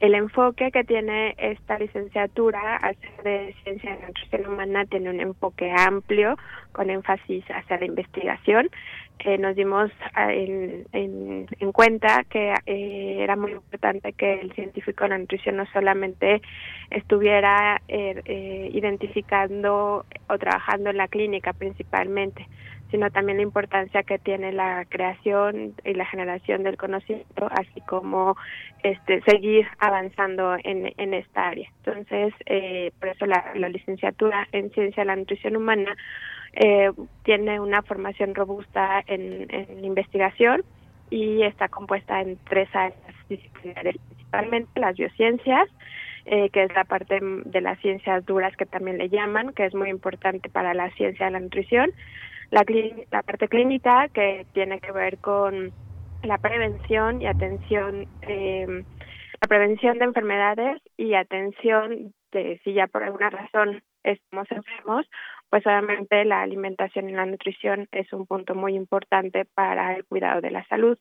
El 0.00 0.14
enfoque 0.14 0.70
que 0.70 0.84
tiene 0.84 1.34
esta 1.36 1.78
licenciatura 1.78 2.76
al 2.76 2.96
de 3.22 3.54
ciencia 3.64 3.92
de 3.92 4.00
la 4.00 4.06
nutrición 4.06 4.46
humana 4.46 4.86
tiene 4.86 5.10
un 5.10 5.20
enfoque 5.20 5.70
amplio 5.70 6.38
con 6.72 6.88
énfasis 6.88 7.44
hacia 7.50 7.76
la 7.76 7.84
investigación 7.84 8.70
nos 9.38 9.56
dimos 9.56 9.90
ah, 10.14 10.32
en, 10.32 10.86
en, 10.92 11.72
cuenta 11.72 12.24
que 12.30 12.54
eh, 12.66 13.18
era 13.20 13.36
muy 13.36 13.52
importante 13.52 14.12
que 14.12 14.40
el 14.40 14.52
científico 14.52 15.04
de 15.04 15.10
la 15.10 15.18
nutrición 15.18 15.56
no 15.56 15.66
solamente 15.72 16.40
estuviera 16.90 17.80
eh, 17.88 18.20
eh, 18.24 18.70
identificando 18.72 20.04
o 20.28 20.38
trabajando 20.38 20.90
en 20.90 20.96
la 20.96 21.08
clínica 21.08 21.52
principalmente, 21.52 22.46
sino 22.90 23.10
también 23.10 23.38
la 23.38 23.44
importancia 23.44 24.02
que 24.02 24.18
tiene 24.18 24.52
la 24.52 24.84
creación 24.88 25.74
y 25.84 25.94
la 25.94 26.06
generación 26.06 26.62
del 26.62 26.76
conocimiento, 26.76 27.48
así 27.50 27.80
como 27.82 28.36
este 28.82 29.20
seguir 29.22 29.66
avanzando 29.78 30.56
en, 30.64 30.92
en 30.96 31.14
esta 31.14 31.48
área. 31.48 31.70
Entonces, 31.84 32.32
por 32.98 33.08
eso 33.08 33.26
la, 33.26 33.52
la 33.54 33.68
licenciatura 33.68 34.48
en 34.52 34.70
ciencia 34.70 35.02
de 35.02 35.06
la 35.06 35.16
nutrición 35.16 35.56
humana 35.56 35.96
eh, 36.60 36.90
tiene 37.22 37.60
una 37.60 37.82
formación 37.82 38.34
robusta 38.34 39.00
en, 39.06 39.84
investigación 39.84 40.64
y 41.08 41.42
está 41.42 41.68
compuesta 41.68 42.20
en 42.20 42.36
tres 42.48 42.68
áreas 42.74 42.98
disciplinares, 43.28 43.94
principalmente 44.08 44.80
las 44.80 44.96
biociencias, 44.96 45.68
eh, 46.26 46.50
que 46.50 46.64
es 46.64 46.74
la 46.74 46.82
parte 46.82 47.20
de 47.22 47.60
las 47.60 47.78
ciencias 47.78 48.26
duras 48.26 48.56
que 48.56 48.66
también 48.66 48.98
le 48.98 49.08
llaman, 49.08 49.52
que 49.52 49.66
es 49.66 49.74
muy 49.74 49.88
importante 49.88 50.48
para 50.48 50.74
la 50.74 50.90
ciencia 50.96 51.26
de 51.26 51.32
la 51.32 51.40
nutrición, 51.40 51.92
la, 52.50 52.64
la 53.12 53.22
parte 53.22 53.46
clínica, 53.46 54.08
que 54.08 54.44
tiene 54.52 54.80
que 54.80 54.90
ver 54.90 55.18
con 55.18 55.70
la 56.24 56.38
prevención 56.38 57.22
y 57.22 57.26
atención, 57.26 58.08
eh, 58.22 58.82
la 59.40 59.48
prevención 59.48 59.98
de 59.98 60.06
enfermedades 60.06 60.82
y 60.96 61.14
atención 61.14 62.12
de 62.32 62.60
si 62.64 62.72
ya 62.74 62.88
por 62.88 63.04
alguna 63.04 63.30
razón 63.30 63.80
estamos 64.02 64.50
enfermos 64.50 65.06
pues 65.50 65.66
obviamente 65.66 66.24
la 66.24 66.42
alimentación 66.42 67.08
y 67.08 67.12
la 67.12 67.26
nutrición 67.26 67.88
es 67.92 68.12
un 68.12 68.26
punto 68.26 68.54
muy 68.54 68.74
importante 68.74 69.44
para 69.44 69.94
el 69.94 70.04
cuidado 70.04 70.40
de 70.40 70.50
la 70.50 70.64
salud. 70.66 70.98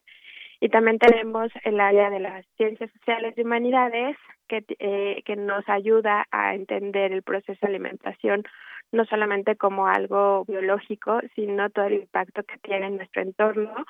Y 0.59 0.69
también 0.69 0.97
tenemos 0.97 1.51
el 1.63 1.79
área 1.79 2.09
de 2.09 2.19
las 2.19 2.45
ciencias 2.57 2.89
sociales 2.91 3.35
y 3.37 3.41
humanidades 3.41 4.17
que, 4.47 4.63
eh, 4.79 5.21
que 5.23 5.35
nos 5.35 5.67
ayuda 5.69 6.25
a 6.31 6.55
entender 6.55 7.11
el 7.11 7.21
proceso 7.21 7.59
de 7.61 7.67
alimentación 7.67 8.43
no 8.91 9.05
solamente 9.05 9.55
como 9.55 9.87
algo 9.87 10.45
biológico, 10.45 11.19
sino 11.35 11.69
todo 11.69 11.85
el 11.85 11.95
impacto 11.95 12.43
que 12.43 12.57
tiene 12.59 12.87
en 12.87 12.97
nuestro 12.97 13.21
entorno, 13.21 13.85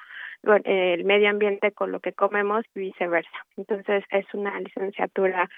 el 0.63 1.03
medio 1.03 1.29
ambiente 1.29 1.71
con 1.71 1.91
lo 1.91 1.99
que 1.99 2.13
comemos 2.13 2.65
y 2.75 2.79
viceversa. 2.79 3.45
Entonces 3.57 4.03
es 4.09 4.25
una 4.33 4.59
licenciatura 4.59 5.49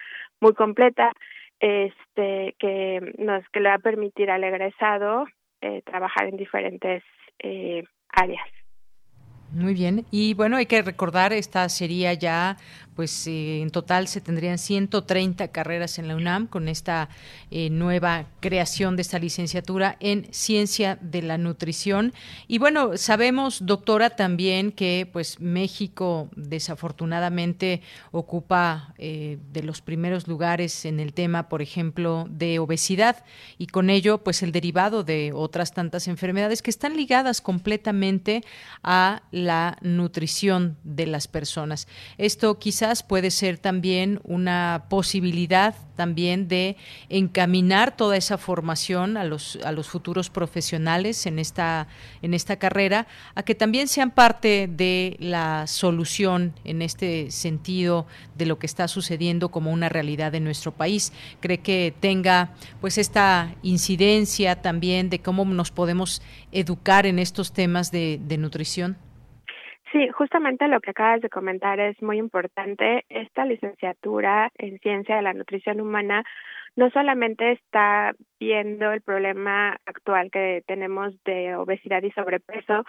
muy 0.41 0.53
completa 0.53 1.11
este 1.59 2.55
que 2.59 3.13
nos 3.17 3.43
que 3.49 3.59
le 3.59 3.69
va 3.69 3.75
a 3.75 3.79
permitir 3.79 4.29
al 4.29 4.43
egresado 4.43 5.25
eh, 5.61 5.81
trabajar 5.83 6.27
en 6.27 6.37
diferentes 6.37 7.03
eh, 7.39 7.83
áreas. 8.09 8.47
Muy 9.51 9.73
bien. 9.73 10.05
Y 10.11 10.35
bueno, 10.35 10.57
hay 10.57 10.67
que 10.67 10.81
recordar, 10.81 11.33
esta 11.33 11.67
sería 11.69 12.13
ya 12.13 12.57
pues 12.99 13.27
eh, 13.27 13.61
en 13.61 13.69
total 13.69 14.09
se 14.09 14.19
tendrían 14.19 14.57
130 14.57 15.47
carreras 15.53 15.99
en 15.99 16.09
la 16.09 16.17
UNAM 16.17 16.47
con 16.47 16.67
esta 16.67 17.07
eh, 17.49 17.69
nueva 17.69 18.25
creación 18.41 18.97
de 18.97 19.03
esta 19.03 19.19
licenciatura 19.19 19.95
en 20.01 20.27
ciencia 20.31 20.97
de 20.99 21.21
la 21.21 21.37
nutrición. 21.37 22.13
Y 22.49 22.57
bueno, 22.57 22.97
sabemos, 22.97 23.65
doctora, 23.65 24.09
también 24.09 24.73
que 24.73 25.09
pues 25.13 25.39
México 25.39 26.29
desafortunadamente 26.35 27.81
ocupa 28.11 28.93
eh, 28.97 29.37
de 29.53 29.63
los 29.63 29.79
primeros 29.79 30.27
lugares 30.27 30.83
en 30.83 30.99
el 30.99 31.13
tema, 31.13 31.47
por 31.47 31.61
ejemplo, 31.61 32.27
de 32.29 32.59
obesidad 32.59 33.23
y 33.57 33.67
con 33.67 33.89
ello 33.89 34.25
pues 34.25 34.43
el 34.43 34.51
derivado 34.51 35.05
de 35.05 35.31
otras 35.33 35.73
tantas 35.73 36.09
enfermedades 36.09 36.61
que 36.61 36.69
están 36.69 36.97
ligadas 36.97 37.39
completamente 37.39 38.43
a 38.83 39.23
la 39.31 39.77
nutrición 39.81 40.75
de 40.83 41.05
las 41.05 41.29
personas. 41.29 41.87
Esto 42.17 42.59
quizás 42.59 42.88
puede 43.03 43.31
ser 43.31 43.57
también 43.57 44.19
una 44.23 44.85
posibilidad 44.89 45.75
también 45.95 46.47
de 46.47 46.77
encaminar 47.09 47.95
toda 47.95 48.15
esa 48.15 48.37
formación 48.37 49.17
a 49.17 49.25
los, 49.25 49.59
a 49.65 49.71
los 49.73 49.89
futuros 49.89 50.29
profesionales 50.29 51.25
en 51.25 51.39
esta, 51.39 51.87
en 52.21 52.33
esta 52.33 52.55
carrera, 52.55 53.05
a 53.35 53.43
que 53.43 53.53
también 53.53 53.87
sean 53.87 54.11
parte 54.11 54.69
de 54.71 55.17
la 55.19 55.67
solución 55.67 56.53
en 56.63 56.81
este 56.81 57.31
sentido 57.31 58.07
de 58.37 58.45
lo 58.45 58.59
que 58.59 58.65
está 58.65 58.87
sucediendo 58.87 59.49
como 59.49 59.71
una 59.71 59.89
realidad 59.89 60.33
en 60.35 60.45
nuestro 60.45 60.71
país. 60.73 61.11
Cree 61.41 61.59
que 61.59 61.93
tenga 61.99 62.53
pues 62.79 62.97
esta 62.97 63.53
incidencia 63.61 64.61
también 64.61 65.09
de 65.09 65.19
cómo 65.19 65.43
nos 65.45 65.69
podemos 65.69 66.21
educar 66.51 67.05
en 67.05 67.19
estos 67.19 67.51
temas 67.51 67.91
de 67.91 68.37
nutrición. 68.39 69.08
Sí, 69.91 70.07
justamente 70.09 70.67
lo 70.67 70.81
que 70.81 70.91
acabas 70.91 71.21
de 71.21 71.29
comentar 71.29 71.79
es 71.79 71.99
muy 72.01 72.17
importante. 72.17 73.05
Esta 73.09 73.45
licenciatura 73.45 74.51
en 74.57 74.77
ciencia 74.79 75.15
de 75.15 75.23
la 75.23 75.33
nutrición 75.33 75.81
humana 75.81 76.23
no 76.75 76.89
solamente 76.91 77.53
está 77.53 78.13
viendo 78.39 78.91
el 78.91 79.01
problema 79.01 79.77
actual 79.85 80.31
que 80.31 80.63
tenemos 80.65 81.13
de 81.25 81.55
obesidad 81.55 82.01
y 82.03 82.11
sobrepeso, 82.11 82.85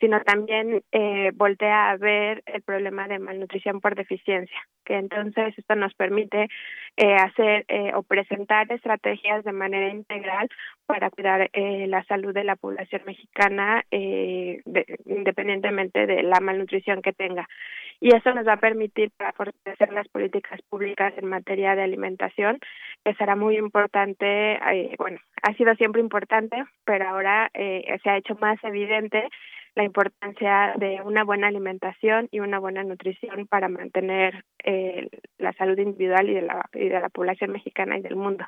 sino 0.00 0.20
también 0.22 0.82
eh, 0.92 1.30
voltea 1.34 1.90
a 1.90 1.96
ver 1.96 2.42
el 2.46 2.62
problema 2.62 3.06
de 3.06 3.18
malnutrición 3.18 3.80
por 3.80 3.94
deficiencia, 3.94 4.58
que 4.84 4.96
entonces 4.96 5.56
esto 5.56 5.76
nos 5.76 5.94
permite 5.94 6.48
eh, 6.96 7.14
hacer 7.14 7.64
eh, 7.68 7.92
o 7.94 8.02
presentar 8.02 8.70
estrategias 8.72 9.44
de 9.44 9.52
manera 9.52 9.88
integral 9.88 10.48
para 10.86 11.10
cuidar 11.10 11.48
eh, 11.52 11.86
la 11.88 12.04
salud 12.04 12.34
de 12.34 12.44
la 12.44 12.56
población 12.56 13.02
mexicana 13.06 13.82
eh, 13.90 14.62
independientemente 15.06 16.06
de 16.06 16.22
la 16.22 16.40
malnutrición 16.40 17.00
que 17.00 17.12
tenga. 17.12 17.48
Y 18.00 18.14
eso 18.14 18.34
nos 18.34 18.46
va 18.46 18.54
a 18.54 18.60
permitir 18.60 19.10
para 19.16 19.32
fortalecer 19.32 19.92
las 19.92 20.08
políticas 20.08 20.60
públicas 20.68 21.14
en 21.16 21.26
materia 21.26 21.74
de 21.74 21.82
alimentación, 21.82 22.58
que 23.04 23.14
será 23.14 23.36
muy 23.36 23.56
importante, 23.56 24.58
eh, 24.94 24.96
bueno, 24.98 25.18
ha 25.42 25.52
sido 25.54 25.74
siempre 25.74 26.00
importante, 26.00 26.64
pero 26.84 27.08
ahora 27.08 27.50
eh, 27.54 27.98
se 28.02 28.10
ha 28.10 28.16
hecho 28.16 28.36
más 28.40 28.62
evidente 28.62 29.28
la 29.74 29.82
importancia 29.82 30.74
de 30.76 31.00
una 31.02 31.24
buena 31.24 31.48
alimentación 31.48 32.28
y 32.30 32.38
una 32.40 32.60
buena 32.60 32.84
nutrición 32.84 33.46
para 33.48 33.68
mantener 33.68 34.44
eh, 34.62 35.08
la 35.38 35.52
salud 35.54 35.76
individual 35.78 36.30
y 36.30 36.34
de 36.34 36.42
la, 36.42 36.68
y 36.72 36.88
de 36.88 37.00
la 37.00 37.08
población 37.08 37.50
mexicana 37.50 37.98
y 37.98 38.02
del 38.02 38.14
mundo. 38.14 38.44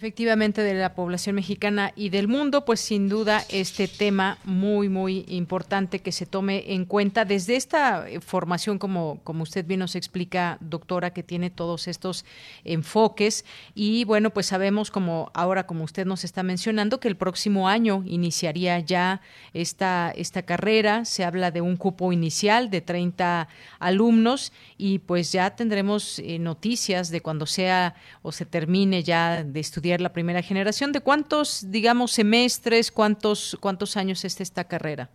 Efectivamente, 0.00 0.62
de 0.62 0.72
la 0.72 0.94
población 0.94 1.36
mexicana 1.36 1.92
y 1.94 2.08
del 2.08 2.26
mundo, 2.26 2.64
pues 2.64 2.80
sin 2.80 3.10
duda 3.10 3.44
este 3.50 3.86
tema 3.86 4.38
muy, 4.44 4.88
muy 4.88 5.26
importante 5.28 5.98
que 5.98 6.10
se 6.10 6.24
tome 6.24 6.72
en 6.72 6.86
cuenta 6.86 7.26
desde 7.26 7.56
esta 7.56 8.08
eh, 8.08 8.18
formación, 8.20 8.78
como, 8.78 9.20
como 9.24 9.42
usted 9.42 9.66
bien 9.66 9.80
nos 9.80 9.96
explica, 9.96 10.56
doctora, 10.62 11.12
que 11.12 11.22
tiene 11.22 11.50
todos 11.50 11.86
estos 11.86 12.24
enfoques. 12.64 13.44
Y 13.74 14.04
bueno, 14.04 14.30
pues 14.30 14.46
sabemos, 14.46 14.90
como 14.90 15.30
ahora, 15.34 15.66
como 15.66 15.84
usted 15.84 16.06
nos 16.06 16.24
está 16.24 16.42
mencionando, 16.42 16.98
que 16.98 17.08
el 17.08 17.16
próximo 17.18 17.68
año 17.68 18.02
iniciaría 18.06 18.80
ya 18.80 19.20
esta, 19.52 20.14
esta 20.16 20.40
carrera. 20.44 21.04
Se 21.04 21.24
habla 21.24 21.50
de 21.50 21.60
un 21.60 21.76
cupo 21.76 22.10
inicial 22.10 22.70
de 22.70 22.80
30 22.80 23.48
alumnos 23.78 24.54
y 24.78 25.00
pues 25.00 25.30
ya 25.30 25.50
tendremos 25.56 26.20
eh, 26.20 26.38
noticias 26.38 27.10
de 27.10 27.20
cuando 27.20 27.44
sea 27.44 27.96
o 28.22 28.32
se 28.32 28.46
termine 28.46 29.02
ya 29.02 29.44
de 29.44 29.60
estudiar 29.60 29.89
la 29.98 30.12
primera 30.12 30.42
generación. 30.42 30.92
¿De 30.92 31.00
cuántos, 31.00 31.70
digamos, 31.70 32.12
semestres, 32.12 32.92
cuántos, 32.92 33.56
cuántos 33.60 33.96
años 33.96 34.24
es 34.24 34.40
esta 34.40 34.64
carrera? 34.64 35.08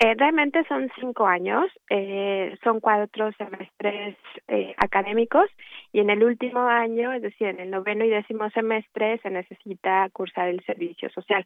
Eh, 0.00 0.14
realmente 0.16 0.64
son 0.68 0.88
cinco 1.00 1.26
años, 1.26 1.66
eh, 1.90 2.56
son 2.62 2.78
cuatro 2.78 3.32
semestres 3.32 4.16
eh, 4.46 4.72
académicos 4.76 5.50
y 5.92 5.98
en 5.98 6.10
el 6.10 6.22
último 6.22 6.60
año, 6.60 7.12
es 7.12 7.22
decir, 7.22 7.48
en 7.48 7.58
el 7.58 7.70
noveno 7.70 8.04
y 8.04 8.08
décimo 8.08 8.48
semestre, 8.50 9.18
se 9.18 9.30
necesita 9.30 10.08
cursar 10.10 10.48
el 10.48 10.64
servicio 10.64 11.10
social. 11.10 11.44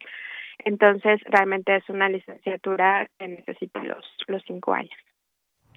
Entonces, 0.64 1.20
realmente 1.24 1.76
es 1.76 1.88
una 1.88 2.10
licenciatura 2.10 3.09
que 3.18 3.28
necesita 3.28 3.82
los, 3.84 4.04
los 4.26 4.42
cinco 4.46 4.74
años. 4.74 4.92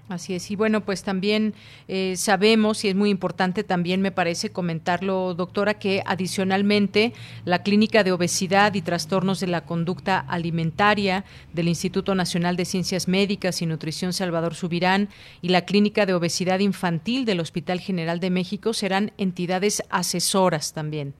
Así 0.07 0.35
es, 0.35 0.51
y 0.51 0.55
bueno, 0.55 0.81
pues 0.81 1.03
también 1.03 1.55
eh, 1.87 2.15
sabemos, 2.15 2.85
y 2.85 2.89
es 2.89 2.95
muy 2.95 3.09
importante 3.09 3.63
también 3.63 4.01
me 4.01 4.11
parece 4.11 4.51
comentarlo, 4.51 5.33
doctora, 5.33 5.79
que 5.79 6.03
adicionalmente 6.05 7.11
la 7.43 7.63
Clínica 7.63 8.03
de 8.03 8.11
Obesidad 8.11 8.75
y 8.75 8.83
Trastornos 8.83 9.39
de 9.39 9.47
la 9.47 9.65
Conducta 9.65 10.19
Alimentaria 10.19 11.23
del 11.53 11.69
Instituto 11.69 12.13
Nacional 12.13 12.55
de 12.55 12.65
Ciencias 12.65 13.07
Médicas 13.07 13.63
y 13.63 13.65
Nutrición 13.65 14.13
Salvador 14.13 14.53
Subirán 14.53 15.07
y 15.41 15.49
la 15.49 15.65
Clínica 15.65 16.05
de 16.05 16.13
Obesidad 16.13 16.59
Infantil 16.59 17.25
del 17.25 17.39
Hospital 17.39 17.79
General 17.79 18.19
de 18.19 18.29
México 18.29 18.73
serán 18.73 19.11
entidades 19.17 19.81
asesoras 19.89 20.75
también. 20.75 21.15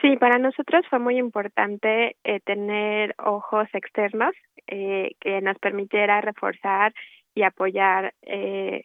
Sí, 0.00 0.16
para 0.16 0.38
nosotros 0.38 0.86
fue 0.88 0.98
muy 0.98 1.18
importante 1.18 2.16
eh, 2.24 2.40
tener 2.40 3.14
ojos 3.18 3.68
externos 3.74 4.32
eh, 4.66 5.12
que 5.20 5.40
nos 5.40 5.58
permitiera 5.58 6.20
reforzar 6.20 6.94
y 7.38 7.44
apoyar 7.44 8.14
eh, 8.22 8.82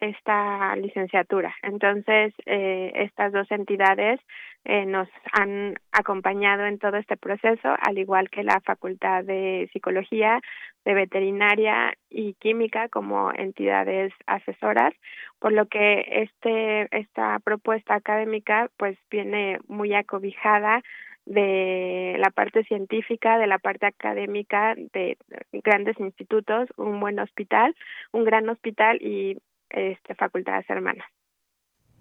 esta 0.00 0.76
licenciatura. 0.76 1.52
Entonces, 1.62 2.32
eh, 2.46 2.92
estas 2.94 3.32
dos 3.32 3.50
entidades 3.50 4.20
eh, 4.64 4.86
nos 4.86 5.08
han 5.32 5.74
acompañado 5.90 6.64
en 6.66 6.78
todo 6.78 6.96
este 6.96 7.16
proceso, 7.16 7.74
al 7.80 7.98
igual 7.98 8.30
que 8.30 8.44
la 8.44 8.60
Facultad 8.60 9.24
de 9.24 9.68
Psicología, 9.72 10.40
de 10.84 10.94
Veterinaria 10.94 11.92
y 12.08 12.34
Química 12.34 12.88
como 12.88 13.32
entidades 13.32 14.12
asesoras, 14.26 14.94
por 15.40 15.52
lo 15.52 15.66
que 15.66 16.04
este 16.22 16.86
esta 16.96 17.40
propuesta 17.40 17.96
académica 17.96 18.68
pues 18.76 18.96
viene 19.10 19.58
muy 19.66 19.92
acobijada 19.94 20.82
de 21.28 22.16
la 22.18 22.30
parte 22.30 22.64
científica, 22.64 23.38
de 23.38 23.46
la 23.46 23.58
parte 23.58 23.84
académica, 23.84 24.74
de 24.74 25.18
grandes 25.52 26.00
institutos, 26.00 26.68
un 26.78 27.00
buen 27.00 27.18
hospital, 27.18 27.76
un 28.12 28.24
gran 28.24 28.48
hospital 28.48 28.96
y 29.02 29.36
este, 29.68 30.14
facultades 30.14 30.68
hermanas. 30.70 31.06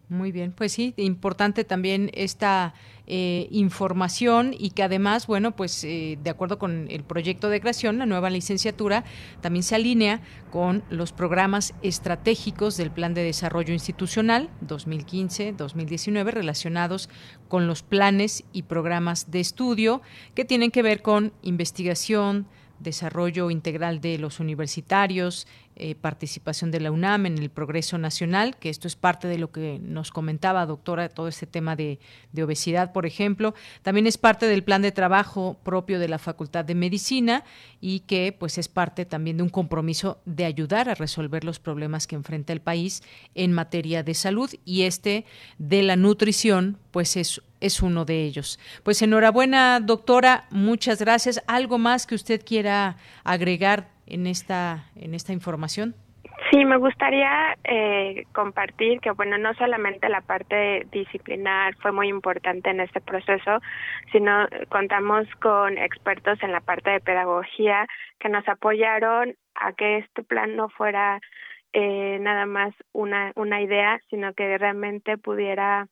Muy 0.09 0.31
bien, 0.31 0.53
pues 0.53 0.71
sí, 0.71 0.93
importante 0.95 1.65
también 1.65 2.11
esta 2.13 2.73
eh, 3.07 3.49
información 3.51 4.55
y 4.57 4.69
que 4.69 4.83
además, 4.83 5.27
bueno, 5.27 5.53
pues 5.53 5.83
eh, 5.83 6.17
de 6.23 6.29
acuerdo 6.29 6.57
con 6.57 6.87
el 6.89 7.03
proyecto 7.03 7.49
de 7.49 7.59
creación, 7.59 7.97
la 7.97 8.05
nueva 8.05 8.29
licenciatura 8.29 9.03
también 9.41 9.63
se 9.63 9.75
alinea 9.75 10.21
con 10.49 10.81
los 10.89 11.11
programas 11.11 11.73
estratégicos 11.81 12.77
del 12.77 12.89
Plan 12.89 13.13
de 13.13 13.23
Desarrollo 13.23 13.73
Institucional 13.73 14.49
2015-2019 14.65 16.31
relacionados 16.31 17.09
con 17.49 17.67
los 17.67 17.83
planes 17.83 18.45
y 18.53 18.63
programas 18.63 19.29
de 19.29 19.41
estudio 19.41 20.01
que 20.35 20.45
tienen 20.45 20.71
que 20.71 20.83
ver 20.83 21.01
con 21.01 21.33
investigación, 21.41 22.47
desarrollo 22.79 23.49
integral 23.51 23.99
de 23.99 24.17
los 24.19 24.39
universitarios, 24.39 25.47
eh, 25.79 25.93
participación 25.93 26.71
de 26.71 26.79
la 26.79 26.91
UNAM 26.91 27.27
en 27.27 27.37
el 27.37 27.51
progreso 27.51 27.99
nacional, 27.99 28.57
que 28.57 28.69
esto 28.69 28.87
es 28.87 28.95
parte 28.95 29.27
de 29.27 29.37
lo 29.37 29.51
que 29.51 29.77
nos 29.79 30.09
comentaba, 30.09 30.65
doctora, 30.65 31.07
todo 31.07 31.27
este 31.27 31.45
tema 31.45 31.75
de, 31.75 31.99
obesidad, 32.41 32.93
por 32.93 33.05
ejemplo. 33.05 33.53
También 33.83 34.07
es 34.07 34.17
parte 34.17 34.47
del 34.47 34.63
plan 34.63 34.81
de 34.81 34.91
trabajo 34.91 35.55
propio 35.63 35.99
de 35.99 36.07
la 36.07 36.17
Facultad 36.17 36.65
de 36.65 36.73
Medicina 36.73 37.43
y 37.79 37.99
que 38.01 38.31
pues 38.31 38.57
es 38.57 38.67
parte 38.67 39.05
también 39.05 39.37
de 39.37 39.43
un 39.43 39.49
compromiso 39.49 40.19
de 40.25 40.45
ayudar 40.45 40.89
a 40.89 40.95
resolver 40.95 41.43
los 41.43 41.59
problemas 41.59 42.07
que 42.07 42.15
enfrenta 42.15 42.53
el 42.53 42.61
país 42.61 43.03
en 43.35 43.53
materia 43.53 44.01
de 44.01 44.15
salud 44.15 44.49
y 44.65 44.83
este 44.83 45.25
de 45.59 45.83
la 45.83 45.95
nutrición 45.95 46.79
pues 46.89 47.17
es 47.17 47.41
es 47.59 47.81
uno 47.81 48.05
de 48.05 48.23
ellos. 48.23 48.59
Pues 48.83 49.01
enhorabuena, 49.01 49.79
doctora, 49.79 50.45
muchas 50.51 50.99
gracias. 50.99 51.41
¿Algo 51.47 51.77
más 51.77 52.05
que 52.05 52.13
usted 52.13 52.43
quiera 52.45 52.97
agregar 53.23 53.96
en 54.07 54.27
esta, 54.27 54.85
en 54.95 55.13
esta 55.13 55.33
información? 55.33 55.95
Sí, 56.51 56.63
me 56.63 56.77
gustaría 56.77 57.57
eh, 57.63 58.25
compartir 58.31 59.01
que, 59.01 59.11
bueno, 59.11 59.37
no 59.37 59.53
solamente 59.55 60.07
la 60.07 60.21
parte 60.21 60.87
disciplinar 60.91 61.75
fue 61.77 61.91
muy 61.91 62.07
importante 62.07 62.69
en 62.69 62.79
este 62.79 63.01
proceso, 63.01 63.59
sino 64.11 64.47
contamos 64.69 65.27
con 65.41 65.77
expertos 65.77 66.41
en 66.41 66.53
la 66.53 66.61
parte 66.61 66.91
de 66.91 66.99
pedagogía 67.01 67.85
que 68.19 68.29
nos 68.29 68.47
apoyaron 68.47 69.35
a 69.55 69.73
que 69.73 69.97
este 69.97 70.23
plan 70.23 70.55
no 70.55 70.69
fuera 70.69 71.19
eh, 71.73 72.17
nada 72.21 72.45
más 72.45 72.73
una, 72.93 73.33
una 73.35 73.61
idea, 73.61 73.99
sino 74.09 74.33
que 74.33 74.57
realmente 74.57 75.17
pudiera 75.17 75.87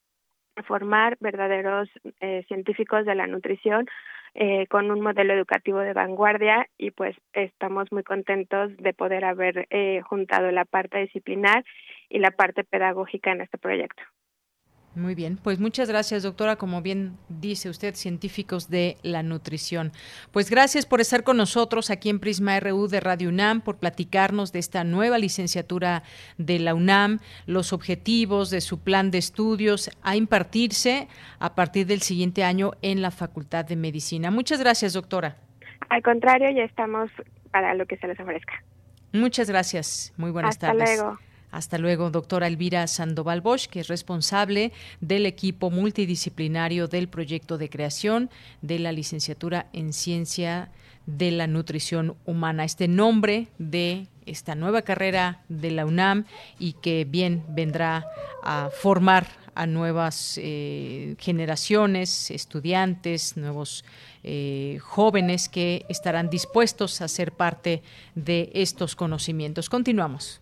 formar 0.63 1.17
verdaderos 1.19 1.89
eh, 2.21 2.45
científicos 2.47 3.05
de 3.05 3.15
la 3.15 3.27
nutrición 3.27 3.87
eh, 4.36 4.68
con 4.68 4.91
un 4.91 4.99
modelo 4.99 5.34
educativo 5.34 5.80
de 5.80 5.94
vanguardia 5.94 6.68
y 6.78 6.91
pues 6.91 7.16
estamos 7.32 7.90
muy 7.91 8.03
contentos 8.03 8.76
de 8.78 8.94
poder 8.94 9.24
haber 9.24 9.66
eh, 9.70 10.02
juntado 10.02 10.52
la 10.52 10.66
parte 10.66 10.99
disciplinar 10.99 11.64
y 12.10 12.20
la 12.20 12.32
parte 12.32 12.66
pedagógica 12.66 13.32
en 13.32 13.41
este 13.41 13.57
proyecto. 13.57 14.03
Muy 14.95 15.13
bien, 15.13 15.38
pues 15.41 15.59
muchas 15.59 15.89
gracias, 15.89 16.23
doctora. 16.23 16.55
Como 16.55 16.81
bien 16.81 17.17
dice 17.27 17.69
usted, 17.69 17.95
científicos 17.95 18.69
de 18.69 18.95
la 19.03 19.23
nutrición. 19.23 19.91
Pues 20.31 20.49
gracias 20.49 20.85
por 20.85 21.01
estar 21.01 21.23
con 21.23 21.35
nosotros 21.35 21.89
aquí 21.89 22.09
en 22.09 22.22
Prisma 22.22 22.57
RU 22.61 22.88
de 22.88 23.01
Radio 23.01 23.27
UNAM, 23.27 23.59
por 23.59 23.77
platicarnos 23.77 24.53
de 24.53 24.59
esta 24.59 24.85
nueva 24.85 25.17
licenciatura 25.17 26.03
de 26.38 26.59
la 26.59 26.73
UNAM, 26.73 27.19
los 27.45 27.73
objetivos 27.73 28.49
de 28.49 28.61
su 28.61 28.80
plan 28.80 29.11
de 29.11 29.17
estudios 29.17 29.89
a 30.01 30.15
impartirse 30.15 31.09
a 31.39 31.55
partir 31.55 31.88
del 31.88 32.01
siguiente 32.01 32.45
año 32.45 32.72
en 32.81 33.01
la 33.01 33.11
Facultad 33.11 33.65
de 33.65 33.76
Medicina. 33.76 34.31
Muchas 34.31 34.61
gracias, 34.61 34.93
doctora. 34.93 35.35
Al 35.89 36.01
contrario, 36.03 36.49
ya 36.51 36.63
estamos 36.63 37.11
para 37.51 37.73
lo 37.73 37.85
que 37.85 37.97
se 37.97 38.07
les 38.07 38.19
ofrezca. 38.19 38.63
Muchas 39.11 39.49
gracias. 39.49 40.13
Muy 40.15 40.31
buenas 40.31 40.57
tardes. 40.57 40.89
Hasta 40.89 41.03
luego. 41.03 41.19
Hasta 41.56 41.77
luego, 41.77 42.10
doctora 42.10 42.48
Elvira 42.48 42.86
Sandoval 42.86 43.40
Bosch, 43.40 43.68
que 43.68 43.80
es 43.80 43.88
responsable 43.88 44.73
del 44.99 45.26
equipo 45.26 45.72
multidisciplinario 45.72 46.90
del 46.90 47.07
proyecto 47.07 47.57
de 47.57 47.69
creación 47.69 48.30
de 48.61 48.77
la 48.77 48.91
licenciatura 48.91 49.68
en 49.72 49.94
Ciencia 49.94 50.69
de 51.06 51.32
la 51.32 51.48
Nutrición 51.48 52.18
Humana. 52.26 52.65
Este 52.65 52.90
nombre 52.90 53.48
de 53.57 54.07
esta 54.26 54.53
nueva 54.56 54.82
carrera 54.82 55.44
de 55.48 55.72
la 55.72 55.86
UNAM 55.86 56.26
y 56.60 56.73
que 56.73 57.06
bien 57.06 57.45
vendrá 57.48 58.06
a 58.44 58.69
formar 58.69 59.26
a 59.56 59.65
nuevas 59.65 60.38
eh, 60.44 61.15
generaciones, 61.19 62.32
estudiantes, 62.32 63.38
nuevos 63.38 63.86
eh, 64.23 64.80
jóvenes 64.82 65.48
que 65.48 65.86
estarán 65.88 66.30
dispuestos 66.30 66.99
a 66.99 67.07
ser 67.07 67.32
parte 67.32 67.82
de 68.14 68.52
estos 68.53 68.98
conocimientos. 68.98 69.69
Continuamos. 69.69 70.41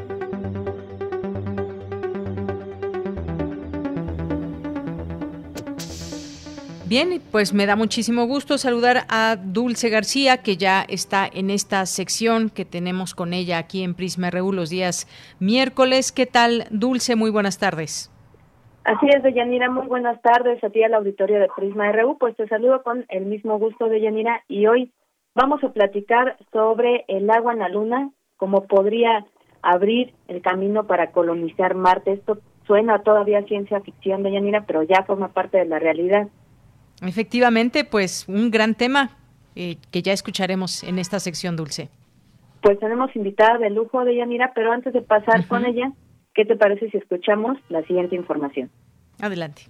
Bien, 6.91 7.21
pues 7.31 7.53
me 7.53 7.65
da 7.65 7.77
muchísimo 7.77 8.25
gusto 8.25 8.57
saludar 8.57 9.05
a 9.07 9.37
Dulce 9.37 9.87
García, 9.87 10.43
que 10.43 10.57
ya 10.57 10.81
está 10.81 11.25
en 11.25 11.49
esta 11.49 11.85
sección 11.85 12.49
que 12.49 12.65
tenemos 12.65 13.15
con 13.15 13.31
ella 13.31 13.59
aquí 13.59 13.81
en 13.81 13.95
Prisma 13.95 14.29
RU 14.29 14.51
los 14.51 14.69
días 14.69 15.07
miércoles. 15.39 16.11
¿Qué 16.11 16.25
tal, 16.25 16.65
Dulce? 16.69 17.15
Muy 17.15 17.31
buenas 17.31 17.59
tardes. 17.59 18.11
Así 18.83 19.07
es, 19.07 19.23
Deyanira, 19.23 19.69
muy 19.69 19.87
buenas 19.87 20.21
tardes 20.21 20.61
a 20.65 20.69
ti 20.69 20.83
al 20.83 20.93
auditorio 20.93 21.39
de 21.39 21.47
Prisma 21.55 21.89
RU. 21.93 22.17
Pues 22.17 22.35
te 22.35 22.45
saludo 22.49 22.83
con 22.83 23.05
el 23.07 23.25
mismo 23.25 23.57
gusto, 23.57 23.87
Deyanira, 23.87 24.43
y 24.49 24.67
hoy 24.67 24.91
vamos 25.33 25.63
a 25.63 25.69
platicar 25.69 26.35
sobre 26.51 27.05
el 27.07 27.29
agua 27.29 27.53
en 27.53 27.59
la 27.59 27.69
luna, 27.69 28.09
cómo 28.35 28.67
podría 28.67 29.25
abrir 29.61 30.13
el 30.27 30.41
camino 30.41 30.87
para 30.87 31.11
colonizar 31.11 31.73
Marte. 31.73 32.11
Esto 32.11 32.39
suena 32.67 33.01
todavía 33.01 33.43
ciencia 33.43 33.79
ficción, 33.79 34.23
Deyanira, 34.23 34.65
pero 34.67 34.83
ya 34.83 35.03
forma 35.03 35.29
parte 35.29 35.57
de 35.57 35.65
la 35.67 35.79
realidad. 35.79 36.27
Efectivamente, 37.01 37.83
pues 37.83 38.25
un 38.27 38.51
gran 38.51 38.75
tema 38.75 39.17
eh, 39.55 39.77
que 39.91 40.01
ya 40.01 40.13
escucharemos 40.13 40.83
en 40.83 40.99
esta 40.99 41.19
sección 41.19 41.55
dulce. 41.55 41.89
Pues 42.61 42.79
tenemos 42.79 43.15
invitada 43.15 43.57
de 43.57 43.71
lujo 43.71 44.05
de 44.05 44.15
Yanira, 44.15 44.51
pero 44.53 44.71
antes 44.71 44.93
de 44.93 45.01
pasar 45.01 45.47
con 45.47 45.65
ella, 45.65 45.91
¿qué 46.35 46.45
te 46.45 46.55
parece 46.55 46.89
si 46.91 46.97
escuchamos 46.97 47.57
la 47.69 47.81
siguiente 47.83 48.15
información? 48.15 48.69
Adelante. 49.19 49.63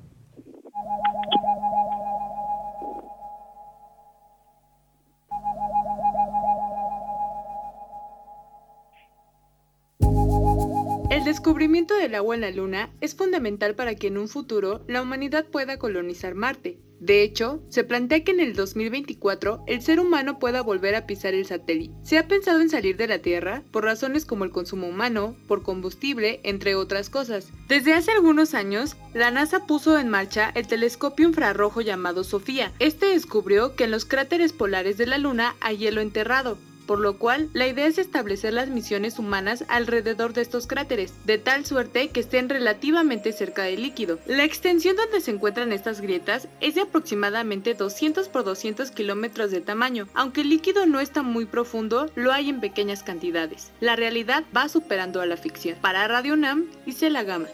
El 11.10 11.22
El 11.22 11.26
descubrimiento 11.26 11.96
del 11.96 12.16
agua 12.16 12.34
en 12.34 12.42
la 12.42 12.50
Luna 12.50 12.90
es 13.00 13.16
fundamental 13.16 13.76
para 13.76 13.94
que 13.94 14.08
en 14.08 14.18
un 14.18 14.28
futuro 14.28 14.82
la 14.88 15.04
humanidad 15.04 15.46
pueda 15.46 15.78
colonizar 15.78 16.34
Marte. 16.34 16.80
De 17.02 17.24
hecho, 17.24 17.64
se 17.68 17.84
plantea 17.84 18.24
que 18.24 18.30
en 18.30 18.40
el 18.40 18.54
2024 18.54 19.64
el 19.66 19.82
ser 19.82 20.00
humano 20.00 20.38
pueda 20.38 20.62
volver 20.62 20.94
a 20.94 21.08
pisar 21.08 21.34
el 21.34 21.48
satélite. 21.48 21.96
Se 22.04 22.20
ha 22.20 22.28
pensado 22.28 22.62
en 22.62 22.70
salir 22.70 22.96
de 22.96 23.08
la 23.08 23.18
Tierra 23.18 23.64
por 23.72 23.86
razones 23.86 24.24
como 24.24 24.44
el 24.44 24.52
consumo 24.52 24.88
humano, 24.88 25.36
por 25.48 25.64
combustible, 25.64 26.42
entre 26.44 26.76
otras 26.76 27.10
cosas. 27.10 27.48
Desde 27.68 27.96
hace 27.96 28.12
algunos 28.12 28.54
años, 28.54 28.98
la 29.16 29.32
NASA 29.32 29.66
puso 29.66 29.98
en 29.98 30.10
marcha 30.10 30.52
el 30.54 30.68
telescopio 30.68 31.28
infrarrojo 31.28 31.82
llamado 31.82 32.24
SOFIA. 32.24 32.72
Este 32.78 33.08
descubrió 33.08 33.76
que 33.76 33.86
en 33.86 33.92
los 33.92 34.06
cráteres 34.06 34.54
polares 34.54 34.98
de 34.98 35.08
la 35.08 35.18
Luna 35.18 35.56
hay 35.60 35.78
hielo 35.78 36.02
enterrado, 36.02 36.60
por 36.86 37.00
lo 37.00 37.18
cual 37.18 37.50
la 37.54 37.68
idea 37.68 37.88
es 37.88 37.98
establecer 37.98 38.54
las 38.54 38.70
misiones 38.70 39.20
humanas 39.20 39.64
alrededor 39.68 40.34
de 40.34 40.42
estos 40.42 40.68
cráteres, 40.68 41.14
de 41.26 41.38
tal 41.38 41.66
suerte 41.66 42.10
que 42.10 42.20
estén 42.20 42.50
relativamente 42.50 43.34
cerca 43.34 43.64
del 43.64 43.82
líquido. 43.82 44.20
La 44.26 44.44
extensión 44.44 44.96
donde 44.96 45.22
se 45.22 45.32
encuentran 45.32 45.74
estas 45.74 46.02
grietas 46.02 46.48
es 46.60 46.76
de 46.76 46.82
aproximadamente 46.82 47.74
200 47.74 48.30
por 48.30 48.44
200 48.44 48.92
kilómetros 48.92 49.52
de 49.52 49.62
tamaño. 49.62 50.08
Aunque 50.14 50.42
el 50.42 50.50
líquido 50.50 50.86
no 50.86 51.00
está 51.00 51.22
muy 51.22 51.46
profundo, 51.46 52.10
lo 52.16 52.32
hay 52.32 52.50
en 52.50 52.62
pequeñas 52.62 53.04
cantidades. 53.04 53.72
La 53.80 53.96
realidad 53.96 54.44
va 54.56 54.70
superando 54.70 55.22
a 55.22 55.26
la 55.26 55.38
ficción. 55.38 55.78
Para 55.82 56.08
Radio 56.08 56.36
Nam, 56.36 56.66
hice 56.86 57.10
la 57.10 57.24
gama. 57.24 57.48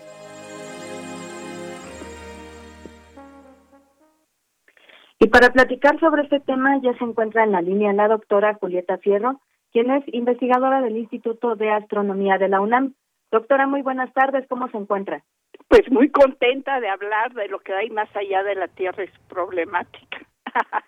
Y 5.19 5.27
para 5.27 5.49
platicar 5.49 5.99
sobre 5.99 6.23
este 6.23 6.39
tema 6.39 6.79
ya 6.81 6.93
se 6.97 7.03
encuentra 7.03 7.43
en 7.43 7.51
la 7.51 7.61
línea 7.61 7.91
la 7.93 8.07
doctora 8.07 8.53
Julieta 8.53 8.97
Fierro, 8.99 9.41
quien 9.71 9.89
es 9.89 10.03
investigadora 10.13 10.81
del 10.81 10.97
Instituto 10.97 11.55
de 11.55 11.71
Astronomía 11.71 12.37
de 12.37 12.49
la 12.49 12.61
UNAM. 12.61 12.93
Doctora, 13.31 13.67
muy 13.67 13.81
buenas 13.81 14.13
tardes, 14.13 14.47
¿cómo 14.47 14.69
se 14.69 14.77
encuentra? 14.77 15.23
Pues 15.67 15.91
muy 15.91 16.09
contenta 16.09 16.79
de 16.79 16.89
hablar 16.89 17.33
de 17.33 17.47
lo 17.47 17.59
que 17.59 17.73
hay 17.73 17.89
más 17.89 18.09
allá 18.15 18.43
de 18.43 18.55
la 18.55 18.67
Tierra, 18.67 19.03
es 19.03 19.11
problemática. 19.27 20.19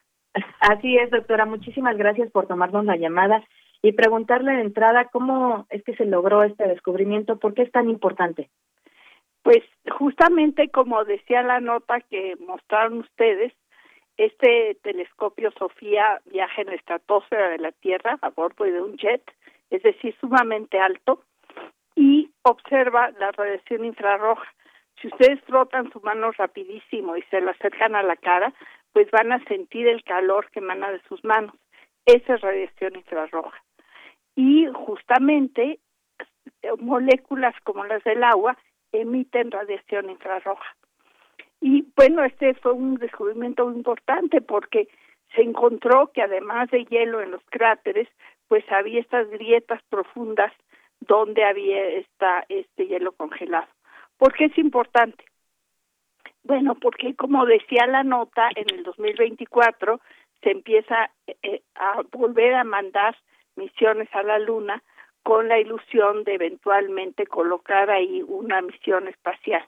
Así 0.62 0.96
es, 0.98 1.10
doctora, 1.10 1.46
muchísimas 1.46 1.98
gracias 1.98 2.32
por 2.32 2.48
tomarnos 2.48 2.86
la 2.86 2.98
llamada 2.98 3.44
y 3.82 3.94
preguntarle 3.94 4.54
de 4.54 4.62
entrada 4.62 5.06
cómo 5.06 5.66
es 5.70 5.84
que 5.84 5.96
se 5.96 6.06
logró 6.06 6.44
este 6.44 6.68
descubrimiento, 6.68 7.40
por 7.40 7.56
qué 7.56 7.64
es 7.64 7.72
tan 7.72 7.90
importante. 7.90 8.50
Pues 9.42 9.64
justamente 9.90 10.70
como 10.70 11.04
decía 11.06 11.42
la 11.44 11.60
nota 11.60 12.02
que 12.02 12.36
mostraron 12.46 13.00
ustedes, 13.00 13.54
este 14.20 14.76
telescopio 14.84 15.52
Sofía 15.52 16.22
viaja 16.26 16.62
en 16.62 16.68
la 16.68 16.76
estratosfera 16.76 17.50
de 17.50 17.60
la 17.60 17.72
Tierra 17.72 18.20
a 18.22 18.30
bordo 18.30 18.66
de 18.66 18.82
un 18.82 18.98
jet, 18.98 19.24
es 19.70 19.82
decir, 19.82 20.14
sumamente 20.20 20.78
alto, 20.80 21.24
y 21.96 22.30
observa 22.44 23.12
la 23.12 23.32
radiación 23.32 23.86
infrarroja. 23.86 24.46
Si 25.02 25.08
ustedes 25.08 25.40
frotan 25.46 25.90
su 25.94 26.02
mano 26.02 26.32
rapidísimo 26.32 27.16
y 27.16 27.22
se 27.24 27.40
la 27.40 27.52
acercan 27.52 27.96
a 27.96 28.04
la 28.04 28.18
cara, 28.18 28.54
pues 28.92 29.10
van 29.12 29.32
a 29.32 29.44
sentir 29.46 29.88
el 29.88 30.04
calor 30.04 30.50
que 30.52 30.60
emana 30.60 30.92
de 30.92 31.02
sus 31.08 31.24
manos. 31.24 31.56
Esa 32.06 32.36
es 32.36 32.42
radiación 32.42 32.98
infrarroja. 32.98 33.64
Y 34.36 34.68
justamente 34.74 35.80
moléculas 36.80 37.56
como 37.64 37.86
las 37.86 38.04
del 38.04 38.24
agua 38.24 38.58
emiten 38.92 39.52
radiación 39.52 40.10
infrarroja. 40.10 40.76
Y 41.62 41.86
bueno, 41.96 42.24
este 42.24 42.54
fue 42.56 42.72
un 42.74 42.96
descubrimiento 42.96 43.70
importante 43.72 44.42
porque 44.42 44.88
se 45.36 45.42
encontró 45.42 46.12
que 46.14 46.22
además 46.22 46.70
de 46.72 46.86
hielo 46.86 47.22
en 47.22 47.32
los 47.32 47.44
cráteres, 47.50 48.08
pues 48.48 48.64
había 48.72 49.00
estas 49.00 49.30
grietas 49.30 49.82
profundas 49.90 50.52
donde 51.02 51.44
había 51.44 51.84
esta, 51.90 52.46
este 52.50 52.88
hielo 52.88 53.12
congelado. 53.12 53.68
¿Por 54.18 54.34
qué 54.34 54.46
es 54.46 54.58
importante? 54.58 55.24
Bueno, 56.44 56.76
porque 56.76 57.16
como 57.16 57.46
decía 57.46 57.86
la 57.88 58.04
nota, 58.04 58.50
en 58.56 58.74
el 58.74 58.84
2024 58.84 60.00
se 60.42 60.52
empieza 60.52 61.12
eh, 61.44 61.62
a 61.76 62.02
volver 62.12 62.56
a 62.56 62.64
mandar 62.64 63.16
misiones 63.56 64.08
a 64.14 64.24
la 64.24 64.40
Luna 64.40 64.82
con 65.24 65.48
la 65.48 65.60
ilusión 65.60 66.24
de 66.24 66.36
eventualmente 66.36 67.28
colocar 67.28 67.90
ahí 67.90 68.24
una 68.28 68.62
misión 68.62 69.08
espacial. 69.08 69.64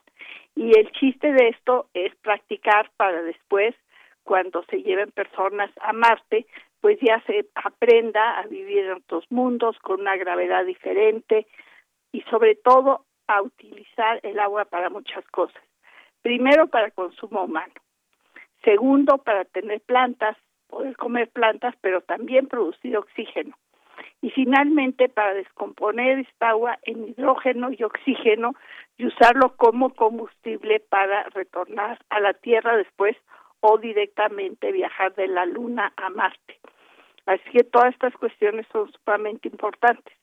Y 0.54 0.78
el 0.78 0.90
chiste 0.92 1.32
de 1.32 1.48
esto 1.48 1.88
es 1.94 2.14
practicar 2.16 2.90
para 2.96 3.22
después, 3.22 3.74
cuando 4.22 4.62
se 4.64 4.82
lleven 4.82 5.10
personas 5.10 5.70
a 5.80 5.92
Marte, 5.92 6.46
pues 6.80 6.98
ya 7.00 7.20
se 7.26 7.46
aprenda 7.54 8.38
a 8.38 8.46
vivir 8.46 8.86
en 8.86 8.92
otros 8.92 9.24
mundos 9.30 9.78
con 9.78 10.00
una 10.00 10.16
gravedad 10.16 10.64
diferente 10.64 11.46
y 12.12 12.22
sobre 12.22 12.54
todo 12.56 13.04
a 13.26 13.42
utilizar 13.42 14.20
el 14.22 14.38
agua 14.38 14.64
para 14.64 14.90
muchas 14.90 15.24
cosas. 15.28 15.62
Primero 16.22 16.68
para 16.68 16.90
consumo 16.90 17.44
humano. 17.44 17.72
Segundo 18.64 19.18
para 19.18 19.44
tener 19.44 19.80
plantas, 19.80 20.36
poder 20.68 20.96
comer 20.96 21.28
plantas, 21.30 21.74
pero 21.80 22.00
también 22.02 22.46
producir 22.46 22.96
oxígeno 22.96 23.56
y 24.22 24.30
finalmente 24.30 25.08
para 25.08 25.34
descomponer 25.34 26.20
esta 26.20 26.50
agua 26.50 26.78
en 26.82 27.08
hidrógeno 27.08 27.70
y 27.72 27.82
oxígeno 27.82 28.54
y 28.96 29.06
usarlo 29.06 29.56
como 29.56 29.94
combustible 29.94 30.80
para 30.80 31.24
retornar 31.30 31.98
a 32.08 32.20
la 32.20 32.32
Tierra 32.32 32.76
después 32.76 33.16
o 33.60 33.78
directamente 33.78 34.70
viajar 34.70 35.14
de 35.16 35.26
la 35.26 35.44
Luna 35.44 35.92
a 35.96 36.08
Marte. 36.10 36.60
Así 37.26 37.50
que 37.50 37.64
todas 37.64 37.92
estas 37.92 38.14
cuestiones 38.14 38.66
son 38.72 38.90
sumamente 38.92 39.48
importantes. 39.48 40.14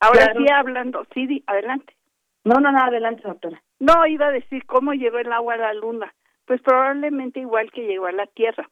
Ahora 0.00 0.32
sí 0.36 0.44
hablando, 0.52 1.06
sí, 1.14 1.42
adelante. 1.46 1.94
No, 2.44 2.60
no, 2.60 2.70
no, 2.70 2.78
adelante, 2.78 3.22
doctora. 3.24 3.62
No, 3.80 4.06
iba 4.06 4.26
a 4.26 4.32
decir 4.32 4.64
cómo 4.66 4.92
llegó 4.92 5.18
el 5.18 5.32
agua 5.32 5.54
a 5.54 5.58
la 5.58 5.74
Luna. 5.74 6.14
Pues 6.46 6.60
probablemente 6.62 7.40
igual 7.40 7.70
que 7.72 7.86
llegó 7.86 8.06
a 8.06 8.12
la 8.12 8.26
Tierra. 8.26 8.68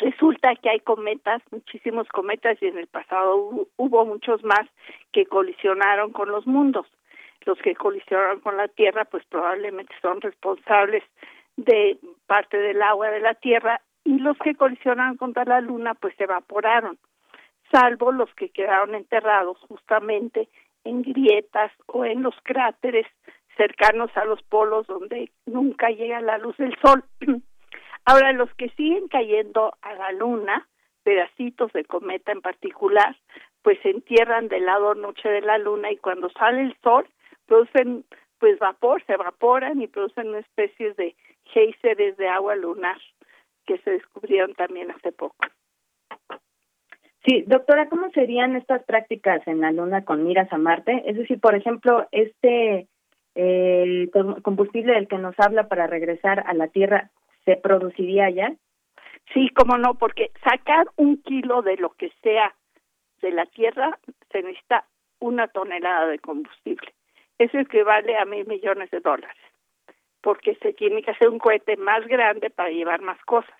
Resulta 0.00 0.54
que 0.56 0.70
hay 0.70 0.80
cometas, 0.80 1.42
muchísimos 1.50 2.08
cometas, 2.08 2.56
y 2.62 2.66
en 2.66 2.78
el 2.78 2.86
pasado 2.86 3.68
hubo, 3.76 4.06
muchos 4.06 4.42
más 4.42 4.66
que 5.12 5.26
colisionaron 5.26 6.10
con 6.12 6.30
los 6.30 6.46
mundos. 6.46 6.86
Los 7.44 7.58
que 7.58 7.74
colisionaron 7.74 8.40
con 8.40 8.56
la 8.56 8.68
Tierra, 8.68 9.04
pues 9.04 9.24
probablemente 9.26 9.94
son 10.00 10.22
responsables 10.22 11.04
de 11.56 11.98
parte 12.26 12.56
del 12.56 12.80
agua 12.80 13.10
de 13.10 13.20
la 13.20 13.34
Tierra, 13.34 13.82
y 14.04 14.18
los 14.18 14.38
que 14.38 14.54
colisionaron 14.54 15.18
contra 15.18 15.44
la 15.44 15.60
Luna, 15.60 15.92
pues 15.92 16.14
se 16.16 16.24
evaporaron, 16.24 16.98
salvo 17.70 18.10
los 18.10 18.32
que 18.34 18.48
quedaron 18.48 18.94
enterrados 18.94 19.58
justamente 19.68 20.48
en 20.84 21.02
grietas 21.02 21.72
o 21.86 22.06
en 22.06 22.22
los 22.22 22.34
cráteres 22.42 23.06
cercanos 23.58 24.10
a 24.16 24.24
los 24.24 24.42
polos 24.44 24.86
donde 24.86 25.30
nunca 25.44 25.90
llega 25.90 26.22
la 26.22 26.38
luz 26.38 26.56
del 26.56 26.74
sol. 26.80 27.04
Ahora, 28.10 28.32
los 28.32 28.52
que 28.54 28.70
siguen 28.70 29.06
cayendo 29.06 29.72
a 29.82 29.94
la 29.94 30.10
luna, 30.10 30.66
pedacitos 31.04 31.72
de 31.72 31.84
cometa 31.84 32.32
en 32.32 32.40
particular, 32.40 33.14
pues 33.62 33.78
se 33.84 33.90
entierran 33.90 34.48
del 34.48 34.66
lado 34.66 34.96
noche 34.96 35.28
de 35.28 35.42
la 35.42 35.58
luna 35.58 35.92
y 35.92 35.96
cuando 35.96 36.28
sale 36.30 36.62
el 36.62 36.76
sol 36.82 37.06
producen 37.46 38.04
pues 38.40 38.58
vapor, 38.58 39.00
se 39.06 39.12
evaporan 39.12 39.80
y 39.80 39.86
producen 39.86 40.30
una 40.30 40.40
especie 40.40 40.92
de 40.94 41.14
géiseres 41.44 42.16
de 42.16 42.28
agua 42.28 42.56
lunar 42.56 42.98
que 43.64 43.78
se 43.78 43.92
descubrieron 43.92 44.54
también 44.54 44.90
hace 44.90 45.12
poco. 45.12 45.46
Sí, 47.24 47.44
doctora, 47.46 47.88
¿cómo 47.88 48.10
serían 48.10 48.56
estas 48.56 48.82
prácticas 48.86 49.46
en 49.46 49.60
la 49.60 49.70
Luna 49.70 50.04
con 50.04 50.24
miras 50.24 50.52
a 50.52 50.58
Marte? 50.58 51.04
Es 51.06 51.16
decir, 51.16 51.38
por 51.38 51.54
ejemplo, 51.54 52.08
este 52.10 52.88
eh, 53.36 54.10
combustible 54.42 54.94
del 54.94 55.06
que 55.06 55.18
nos 55.18 55.38
habla 55.38 55.68
para 55.68 55.86
regresar 55.86 56.42
a 56.46 56.54
la 56.54 56.66
Tierra, 56.66 57.12
se 57.50 57.56
produciría 57.56 58.30
ya? 58.30 58.52
Sí, 59.34 59.50
cómo 59.54 59.76
no, 59.76 59.94
porque 59.94 60.30
sacar 60.44 60.86
un 60.96 61.20
kilo 61.22 61.62
de 61.62 61.76
lo 61.76 61.90
que 61.90 62.12
sea 62.22 62.54
de 63.22 63.32
la 63.32 63.46
tierra 63.46 63.98
se 64.30 64.42
necesita 64.42 64.84
una 65.18 65.48
tonelada 65.48 66.06
de 66.06 66.18
combustible. 66.18 66.94
Eso 67.38 67.58
equivale 67.58 68.16
a 68.16 68.24
mil 68.24 68.46
millones 68.46 68.90
de 68.90 69.00
dólares, 69.00 69.42
porque 70.20 70.54
se 70.56 70.72
tiene 70.72 71.02
que 71.02 71.10
hacer 71.10 71.28
un 71.28 71.38
cohete 71.38 71.76
más 71.76 72.06
grande 72.06 72.50
para 72.50 72.70
llevar 72.70 73.00
más 73.00 73.18
cosas. 73.24 73.54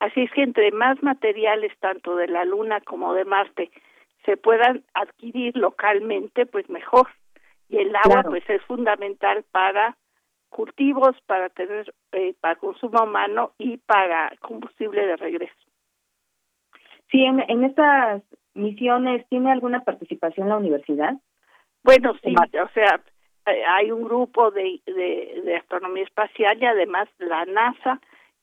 Así 0.00 0.22
es 0.22 0.30
que 0.32 0.42
entre 0.42 0.70
más 0.72 1.02
materiales, 1.02 1.72
tanto 1.80 2.16
de 2.16 2.28
la 2.28 2.44
Luna 2.44 2.80
como 2.80 3.14
de 3.14 3.24
Marte, 3.24 3.70
se 4.24 4.36
puedan 4.36 4.84
adquirir 4.94 5.56
localmente, 5.56 6.46
pues 6.46 6.68
mejor. 6.68 7.08
Y 7.68 7.78
el 7.78 7.94
agua, 7.96 8.22
pues 8.24 8.48
es 8.48 8.62
fundamental 8.62 9.44
para 9.52 9.96
cultivos 10.48 11.16
para 11.26 11.48
tener 11.50 11.92
eh, 12.12 12.34
para 12.40 12.56
consumo 12.56 13.04
humano 13.04 13.52
y 13.58 13.76
para 13.78 14.32
combustible 14.40 15.06
de 15.06 15.16
regreso. 15.16 15.54
Sí, 17.10 17.24
en, 17.24 17.64
estas 17.64 18.22
misiones 18.54 19.26
tiene 19.28 19.50
alguna 19.50 19.84
participación 19.84 20.48
la 20.48 20.56
universidad. 20.56 21.14
Bueno, 21.82 22.14
sí, 22.22 22.34
o 22.34 22.68
sea, 22.74 23.00
eh, 23.46 23.64
hay 23.66 23.90
un 23.90 24.04
grupo 24.04 24.50
de, 24.50 24.80
de, 24.86 25.42
de 25.44 25.56
astronomía 25.56 26.04
espacial 26.04 26.60
y 26.60 26.66
además 26.66 27.08
la 27.18 27.44
NASA 27.46 28.00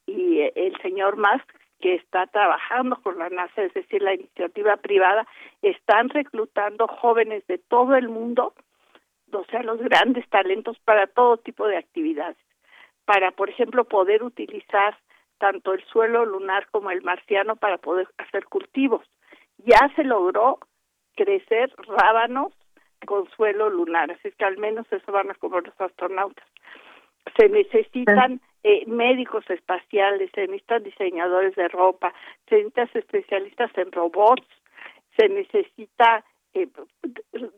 y 0.07 0.39
el 0.55 0.75
señor 0.81 1.17
Musk 1.17 1.49
que 1.79 1.95
está 1.95 2.25
trabajando 2.27 2.95
con 3.01 3.19
la 3.19 3.29
NASA, 3.29 3.63
es 3.63 3.73
decir, 3.73 4.01
la 4.01 4.15
iniciativa 4.15 4.77
privada, 4.77 5.27
están 5.61 6.09
reclutando 6.09 6.87
jóvenes 6.87 7.45
de 7.47 7.57
todo 7.57 7.95
el 7.95 8.09
mundo 8.09 8.53
o 9.39 9.45
sea, 9.45 9.63
los 9.63 9.79
grandes 9.79 10.27
talentos 10.29 10.77
para 10.79 11.07
todo 11.07 11.37
tipo 11.37 11.67
de 11.67 11.77
actividades. 11.77 12.37
Para, 13.05 13.31
por 13.31 13.49
ejemplo, 13.49 13.85
poder 13.85 14.23
utilizar 14.23 14.97
tanto 15.37 15.73
el 15.73 15.83
suelo 15.85 16.25
lunar 16.25 16.67
como 16.71 16.91
el 16.91 17.01
marciano 17.01 17.55
para 17.55 17.77
poder 17.77 18.07
hacer 18.17 18.45
cultivos. 18.45 19.05
Ya 19.57 19.91
se 19.95 20.03
logró 20.03 20.59
crecer 21.15 21.71
rábanos 21.87 22.53
con 23.05 23.29
suelo 23.31 23.69
lunar, 23.69 24.11
así 24.11 24.31
que 24.31 24.45
al 24.45 24.57
menos 24.57 24.85
eso 24.91 25.11
van 25.11 25.29
a 25.29 25.35
comer 25.35 25.65
los 25.65 25.79
astronautas. 25.79 26.45
Se 27.37 27.49
necesitan 27.49 28.41
eh, 28.63 28.83
médicos 28.87 29.47
espaciales, 29.49 30.31
se 30.33 30.41
necesitan 30.41 30.83
diseñadores 30.83 31.55
de 31.55 31.67
ropa, 31.67 32.13
se 32.49 32.55
necesitan 32.55 32.89
especialistas 32.95 33.71
en 33.77 33.91
robots, 33.91 34.47
se 35.17 35.29
necesita 35.29 36.23
eh, 36.55 36.67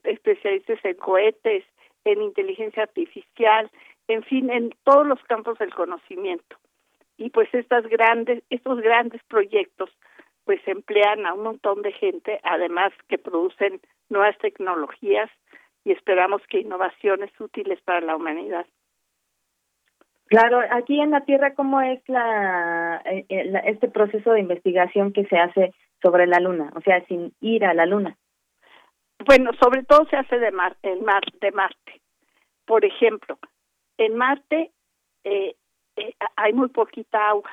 especialistas 0.03 0.84
en 0.84 0.95
cohetes, 0.95 1.64
en 2.03 2.22
inteligencia 2.22 2.84
artificial, 2.84 3.69
en 4.07 4.24
fin, 4.24 4.49
en 4.49 4.72
todos 4.84 5.06
los 5.06 5.22
campos 5.24 5.57
del 5.60 5.74
conocimiento. 5.74 6.57
Y 7.18 7.30
pues 7.30 7.48
estas 7.53 7.88
grandes, 7.88 8.44
estos 8.49 8.80
grandes 8.82 9.22
proyectos 9.28 9.90
pues 10.45 10.65
emplean 10.65 11.26
a 11.26 11.34
un 11.34 11.44
montón 11.44 11.82
de 11.82 11.91
gente, 11.91 12.40
además 12.44 12.94
que 13.10 13.18
producen 13.18 13.82
nuevas 14.10 14.38
tecnologías 14.38 15.30
y 15.84 15.91
esperamos 15.91 16.41
que 16.48 16.60
innovaciones 16.60 17.32
útiles 17.40 17.82
para 17.82 17.99
la 18.02 18.15
humanidad. 18.15 18.65
Claro, 20.28 20.61
aquí 20.72 20.99
en 20.99 21.11
la 21.11 21.22
Tierra, 21.22 21.53
¿cómo 21.53 21.82
es 21.82 22.02
la, 22.07 23.02
eh, 23.06 23.26
eh, 23.30 23.61
este 23.65 23.88
proceso 23.88 24.32
de 24.32 24.41
investigación 24.41 25.14
que 25.14 25.26
se 25.26 25.38
hace 25.38 25.74
sobre 26.02 26.28
la 26.28 26.40
Luna? 26.40 26.72
O 26.76 26.82
sea, 26.82 27.06
sin 27.07 27.34
ir 27.40 27.65
a 27.65 27.74
la 27.74 27.86
Luna. 27.86 28.18
Bueno, 29.27 29.51
sobre 29.61 29.83
todo 29.83 30.05
se 30.05 30.15
hace 30.15 30.39
de, 30.39 30.51
mar, 30.51 30.77
en 30.83 31.03
mar, 31.03 31.21
de 31.41 31.51
Marte. 31.51 32.01
Por 32.65 32.85
ejemplo, 32.85 33.37
en 33.97 34.15
Marte 34.15 34.71
eh, 35.25 35.53
eh, 35.97 36.13
hay 36.37 36.53
muy 36.53 36.69
poquita 36.69 37.27
agua, 37.27 37.51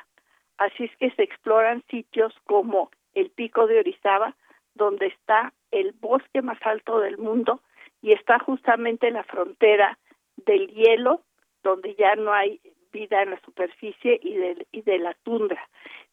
así 0.57 0.85
es 0.85 0.95
que 0.97 1.11
se 1.11 1.23
exploran 1.23 1.83
sitios 1.89 2.33
como 2.45 2.91
el 3.13 3.29
Pico 3.29 3.67
de 3.67 3.79
Orizaba, 3.79 4.37
donde 4.73 5.07
está 5.07 5.51
el 5.71 5.91
bosque 5.99 6.41
más 6.41 6.57
alto 6.61 7.01
del 7.01 7.17
mundo 7.17 7.59
y 8.01 8.13
está 8.13 8.39
justamente 8.39 9.09
en 9.09 9.15
la 9.15 9.23
frontera 9.25 9.99
del 10.37 10.67
hielo, 10.67 11.23
donde 11.61 11.93
ya 11.95 12.15
no 12.15 12.31
hay 12.31 12.61
vida 12.93 13.21
en 13.21 13.31
la 13.31 13.41
superficie 13.41 14.17
y 14.23 14.33
de, 14.35 14.65
y 14.71 14.81
de 14.81 14.97
la 14.97 15.13
tundra. 15.23 15.67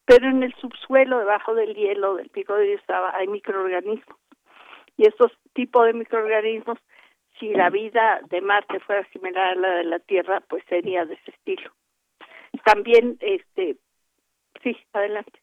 Pero 0.07 0.29
en 0.29 0.43
el 0.43 0.53
subsuelo, 0.57 1.21
debajo 1.21 1.55
del 1.55 1.77
hielo 1.77 2.17
del 2.17 2.31
Pico 2.31 2.57
de 2.57 2.73
Orizaba, 2.73 3.15
hay 3.15 3.29
microorganismos. 3.29 4.19
Y 4.97 5.07
estos 5.07 5.33
tipos 5.55 5.87
de 5.87 5.93
microorganismos, 5.93 6.79
si 7.39 7.53
la 7.55 7.71
vida 7.71 8.21
de 8.29 8.41
Marte 8.41 8.81
fuera 8.81 9.07
similar 9.11 9.53
a 9.53 9.55
la 9.55 9.69
de 9.77 9.85
la 9.85 9.99
Tierra, 9.99 10.41
pues 10.49 10.63
sería 10.69 11.05
de 11.05 11.15
ese 11.15 11.31
estilo 11.31 11.73
también, 12.65 13.17
este, 13.21 13.77
sí, 14.63 14.77
adelante. 14.93 15.41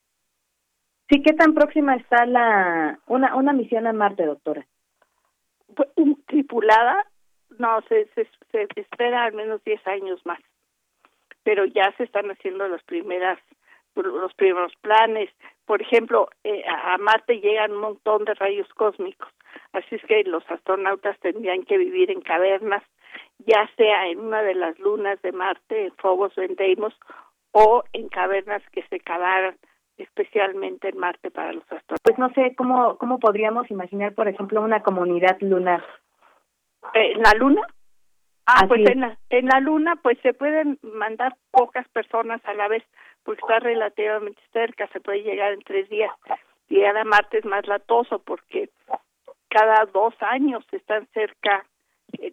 Sí, 1.10 1.22
¿qué 1.24 1.34
tan 1.34 1.54
próxima 1.54 1.96
está 1.96 2.26
la 2.26 3.00
una 3.08 3.36
una 3.36 3.54
misión 3.54 3.88
a 3.88 3.94
Marte, 3.94 4.26
doctora? 4.26 4.66
Pues, 5.76 5.90
tripulada, 6.28 7.06
no, 7.58 7.82
se, 7.88 8.08
se, 8.14 8.28
se 8.52 8.68
espera 8.76 9.24
al 9.24 9.34
menos 9.34 9.64
10 9.64 9.86
años 9.88 10.24
más, 10.26 10.40
pero 11.44 11.66
ya 11.66 11.92
se 11.98 12.04
están 12.04 12.30
haciendo 12.30 12.68
las 12.68 12.84
primeras 12.84 13.40
los 14.06 14.34
primeros 14.34 14.74
planes. 14.82 15.30
Por 15.66 15.82
ejemplo, 15.82 16.30
eh, 16.44 16.64
a 16.68 16.98
Marte 16.98 17.40
llegan 17.40 17.72
un 17.72 17.82
montón 17.82 18.26
de 18.26 18.34
rayos 18.34 18.68
cósmicos, 18.74 19.30
así 19.74 19.96
es 19.96 20.02
que 20.06 20.24
los 20.24 20.44
astronautas 20.50 21.20
tendrían 21.20 21.64
que 21.64 21.78
vivir 21.78 22.12
en 22.12 22.22
cavernas 22.22 22.84
ya 23.40 23.70
sea 23.78 24.08
en 24.08 24.20
una 24.20 24.42
de 24.42 24.56
las 24.56 24.78
lunas 24.80 25.22
de 25.22 25.32
Marte, 25.32 25.86
en 25.86 25.96
Phobos 25.96 26.38
o 26.38 26.42
en 26.42 26.56
Deimos, 26.56 26.94
o 27.52 27.84
en 27.94 28.10
cavernas 28.10 28.62
que 28.72 28.84
se 28.90 29.00
cavaran 29.00 29.56
especialmente 29.98 30.90
en 30.90 30.98
Marte 30.98 31.32
para 31.32 31.54
los 31.54 31.64
astronautas. 31.64 32.00
Pues 32.04 32.18
no 32.18 32.30
sé 32.34 32.56
cómo 32.56 32.98
cómo 32.98 33.20
podríamos 33.20 33.70
imaginar, 33.72 34.14
por 34.14 34.28
ejemplo, 34.28 34.62
una 34.62 34.82
comunidad 34.82 35.38
lunar. 35.42 35.84
Eh, 36.94 37.14
¿En 37.14 37.22
la 37.22 37.34
luna? 37.34 37.62
Ah, 38.46 38.66
pues 38.68 38.90
en 38.90 39.02
la, 39.02 39.18
en 39.30 39.46
la 39.46 39.60
luna 39.60 39.96
pues 40.02 40.18
se 40.24 40.34
pueden 40.34 40.80
mandar 40.82 41.36
pocas 41.52 41.88
personas 41.90 42.42
a 42.46 42.54
la 42.54 42.68
vez 42.68 42.84
porque 43.24 43.42
está 43.42 43.60
relativamente 43.60 44.42
cerca, 44.52 44.88
se 44.88 45.00
puede 45.00 45.24
llegar 45.24 45.54
en 45.54 45.62
tres 45.62 45.90
días. 45.90 46.12
Llegar 46.68 46.98
a 46.98 47.04
Marte 47.04 47.40
es 47.40 47.46
más 47.46 47.68
latoso 47.68 48.20
porque 48.20 48.70
cada 49.50 49.86
dos 49.86 50.14
años 50.22 50.66
están 50.72 51.08
cerca 51.14 51.66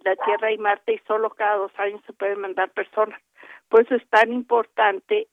la 0.06 0.16
Tierra 0.16 0.52
y 0.52 0.58
Marte 0.58 0.94
y 0.94 0.98
solo 1.06 1.30
cada 1.30 1.56
dos 1.56 1.72
años 1.78 2.00
se 2.06 2.12
pueden 2.12 2.40
mandar 2.40 2.70
personas. 2.70 3.20
Por 3.68 3.82
eso 3.82 3.96
es 3.96 4.08
tan 4.08 4.32
importante 4.32 5.26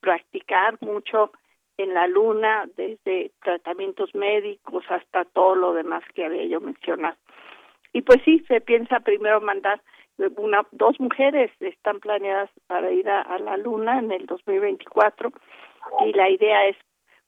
practicar 0.00 0.78
mucho 0.80 1.32
en 1.76 1.94
la 1.94 2.06
Luna, 2.06 2.66
desde 2.76 3.32
tratamientos 3.42 4.14
médicos 4.14 4.84
hasta 4.88 5.24
todo 5.24 5.54
lo 5.56 5.72
demás 5.72 6.04
que 6.14 6.24
había 6.24 6.44
yo 6.44 6.60
mencionado. 6.60 7.16
Y 7.92 8.02
pues 8.02 8.20
sí, 8.24 8.44
se 8.46 8.60
piensa 8.60 9.00
primero 9.00 9.40
mandar 9.40 9.80
una, 10.36 10.66
dos 10.72 10.98
mujeres 11.00 11.50
están 11.60 12.00
planeadas 12.00 12.50
para 12.66 12.90
ir 12.90 13.08
a, 13.08 13.38
la 13.38 13.56
Luna 13.56 13.98
en 13.98 14.12
el 14.12 14.26
2024 14.26 15.32
y 16.06 16.12
la 16.12 16.30
idea 16.30 16.66
es 16.66 16.76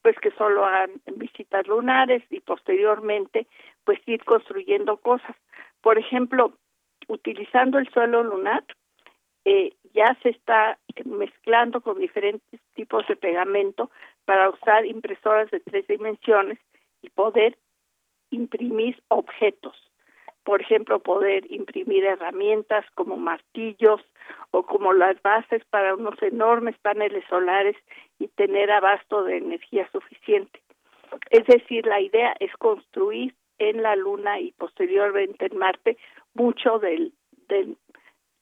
pues 0.02 0.16
que 0.20 0.30
solo 0.32 0.64
hagan 0.64 1.00
visitas 1.16 1.66
lunares 1.66 2.22
y 2.30 2.40
posteriormente 2.40 3.46
pues 3.84 3.98
ir 4.06 4.22
construyendo 4.24 4.98
cosas. 4.98 5.34
Por 5.80 5.98
ejemplo, 5.98 6.52
utilizando 7.08 7.78
el 7.78 7.88
suelo 7.90 8.22
lunar, 8.22 8.64
eh, 9.46 9.72
ya 9.94 10.16
se 10.22 10.30
está 10.30 10.78
mezclando 11.04 11.80
con 11.80 11.98
diferentes 11.98 12.60
tipos 12.74 13.06
de 13.08 13.16
pegamento 13.16 13.90
para 14.24 14.50
usar 14.50 14.86
impresoras 14.86 15.50
de 15.50 15.60
tres 15.60 15.86
dimensiones 15.86 16.58
y 17.02 17.10
poder 17.10 17.56
imprimir 18.30 19.02
objetos. 19.08 19.76
Por 20.44 20.60
ejemplo, 20.60 20.98
poder 21.00 21.50
imprimir 21.50 22.04
herramientas 22.04 22.84
como 22.94 23.16
martillos 23.16 24.00
o 24.50 24.62
como 24.64 24.92
las 24.92 25.20
bases 25.22 25.64
para 25.70 25.94
unos 25.94 26.22
enormes 26.22 26.76
paneles 26.78 27.24
solares 27.28 27.76
y 28.18 28.28
tener 28.28 28.70
abasto 28.70 29.24
de 29.24 29.38
energía 29.38 29.88
suficiente. 29.90 30.60
Es 31.30 31.46
decir, 31.46 31.86
la 31.86 32.00
idea 32.00 32.34
es 32.40 32.52
construir 32.56 33.34
en 33.58 33.82
la 33.82 33.96
Luna 33.96 34.40
y 34.40 34.52
posteriormente 34.52 35.46
en 35.46 35.58
Marte 35.58 35.96
mucho 36.34 36.78
del, 36.78 37.12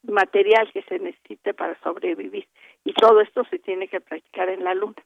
material 0.03 0.70
que 0.73 0.83
se 0.83 0.99
necesite 0.99 1.55
para 1.55 1.79
sobrevivir. 1.81 2.49
Y 2.85 2.93
todo 2.95 3.20
esto 3.20 3.45
se 3.45 3.59
tiene 3.59 3.89
que 3.89 4.01
practicar 4.01 4.49
en 4.49 4.65
la 4.65 4.74
Luna. 4.74 5.03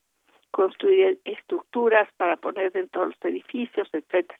Construir 0.51 1.21
estructuras 1.25 2.09
para 2.17 2.37
poner 2.37 2.73
dentro 2.73 3.03
de 3.03 3.09
los 3.09 3.25
edificios, 3.25 3.89
etcétera. 3.93 4.39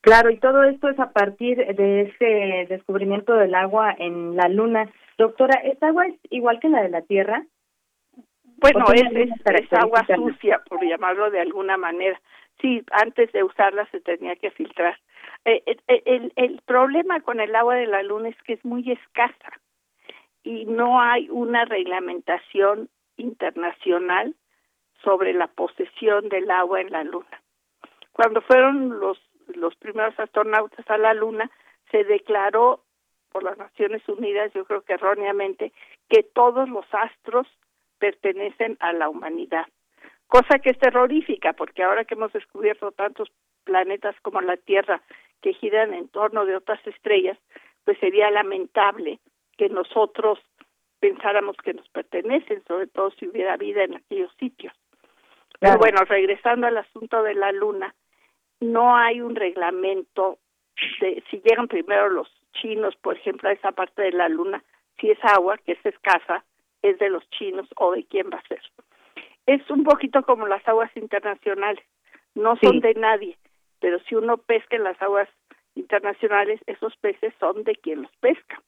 Claro, 0.00 0.30
y 0.30 0.38
todo 0.38 0.64
esto 0.64 0.88
es 0.88 0.98
a 0.98 1.12
partir 1.12 1.58
de 1.58 2.02
ese 2.02 2.66
descubrimiento 2.68 3.34
del 3.34 3.54
agua 3.54 3.94
en 3.96 4.34
la 4.36 4.48
Luna. 4.48 4.90
Doctora, 5.18 5.60
¿esta 5.60 5.88
agua 5.88 6.06
es 6.06 6.14
igual 6.30 6.58
que 6.60 6.68
la 6.68 6.82
de 6.82 6.88
la 6.88 7.02
Tierra? 7.02 7.44
Bueno, 8.56 8.84
es, 8.92 9.02
es, 9.12 9.72
agua 9.72 10.04
sucia, 10.14 10.62
por 10.68 10.84
llamarlo 10.84 11.30
de 11.30 11.40
alguna 11.40 11.76
manera 11.76 12.20
sí, 12.62 12.82
antes 12.92 13.30
de 13.32 13.42
usarla 13.42 13.86
se 13.90 14.00
tenía 14.00 14.36
que 14.36 14.50
filtrar. 14.52 14.98
Eh, 15.44 15.62
eh, 15.66 15.76
eh, 15.88 16.02
el, 16.06 16.32
el 16.36 16.62
problema 16.64 17.20
con 17.20 17.40
el 17.40 17.54
agua 17.54 17.74
de 17.74 17.86
la 17.86 18.02
luna 18.02 18.28
es 18.28 18.42
que 18.44 18.54
es 18.54 18.64
muy 18.64 18.90
escasa 18.90 19.52
y 20.44 20.64
no 20.64 21.00
hay 21.00 21.28
una 21.28 21.64
reglamentación 21.64 22.88
internacional 23.16 24.34
sobre 25.02 25.34
la 25.34 25.48
posesión 25.48 26.28
del 26.28 26.50
agua 26.50 26.80
en 26.80 26.92
la 26.92 27.04
luna. 27.04 27.42
Cuando 28.12 28.40
fueron 28.42 29.00
los, 29.00 29.18
los 29.54 29.74
primeros 29.76 30.18
astronautas 30.18 30.88
a 30.88 30.98
la 30.98 31.14
luna, 31.14 31.50
se 31.90 32.04
declaró 32.04 32.82
por 33.30 33.42
las 33.42 33.56
Naciones 33.58 34.06
Unidas, 34.08 34.52
yo 34.54 34.64
creo 34.64 34.82
que 34.82 34.94
erróneamente, 34.94 35.72
que 36.08 36.22
todos 36.22 36.68
los 36.68 36.86
astros 36.92 37.46
pertenecen 37.98 38.76
a 38.80 38.92
la 38.92 39.08
humanidad 39.08 39.66
cosa 40.32 40.60
que 40.60 40.70
es 40.70 40.78
terrorífica, 40.78 41.52
porque 41.52 41.82
ahora 41.82 42.06
que 42.06 42.14
hemos 42.14 42.32
descubierto 42.32 42.90
tantos 42.90 43.30
planetas 43.64 44.16
como 44.22 44.40
la 44.40 44.56
Tierra 44.56 45.02
que 45.42 45.52
giran 45.52 45.92
en 45.92 46.08
torno 46.08 46.46
de 46.46 46.56
otras 46.56 46.80
estrellas, 46.86 47.36
pues 47.84 47.98
sería 47.98 48.30
lamentable 48.30 49.18
que 49.58 49.68
nosotros 49.68 50.38
pensáramos 51.00 51.54
que 51.58 51.74
nos 51.74 51.86
pertenecen, 51.90 52.64
sobre 52.66 52.86
todo 52.86 53.10
si 53.10 53.28
hubiera 53.28 53.58
vida 53.58 53.84
en 53.84 53.96
aquellos 53.96 54.32
sitios. 54.38 54.72
Pero 55.60 55.76
bueno, 55.76 56.00
regresando 56.08 56.66
al 56.66 56.78
asunto 56.78 57.22
de 57.22 57.34
la 57.34 57.52
Luna, 57.52 57.94
no 58.62 58.96
hay 58.96 59.20
un 59.20 59.36
reglamento 59.36 60.38
de 61.00 61.22
si 61.30 61.40
llegan 61.40 61.68
primero 61.68 62.08
los 62.08 62.28
chinos, 62.52 62.96
por 62.96 63.16
ejemplo, 63.16 63.48
a 63.48 63.52
esa 63.52 63.72
parte 63.72 64.02
de 64.02 64.12
la 64.12 64.28
Luna, 64.28 64.62
si 65.00 65.10
es 65.10 65.18
agua, 65.22 65.58
que 65.58 65.72
es 65.72 65.86
escasa, 65.86 66.44
es 66.82 66.98
de 66.98 67.10
los 67.10 67.28
chinos 67.30 67.68
o 67.76 67.92
de 67.92 68.04
quién 68.04 68.30
va 68.30 68.38
a 68.38 68.48
ser 68.48 68.60
es 69.46 69.68
un 69.70 69.84
poquito 69.84 70.22
como 70.22 70.46
las 70.46 70.66
aguas 70.68 70.90
internacionales, 70.96 71.84
no 72.34 72.56
son 72.62 72.80
de 72.80 72.94
nadie, 72.94 73.36
pero 73.80 73.98
si 74.00 74.14
uno 74.14 74.38
pesca 74.38 74.76
en 74.76 74.84
las 74.84 75.00
aguas 75.02 75.28
internacionales, 75.74 76.60
esos 76.66 76.96
peces 76.96 77.34
son 77.40 77.64
de 77.64 77.74
quien 77.76 78.02
los 78.02 78.16
pesca. 78.18 78.62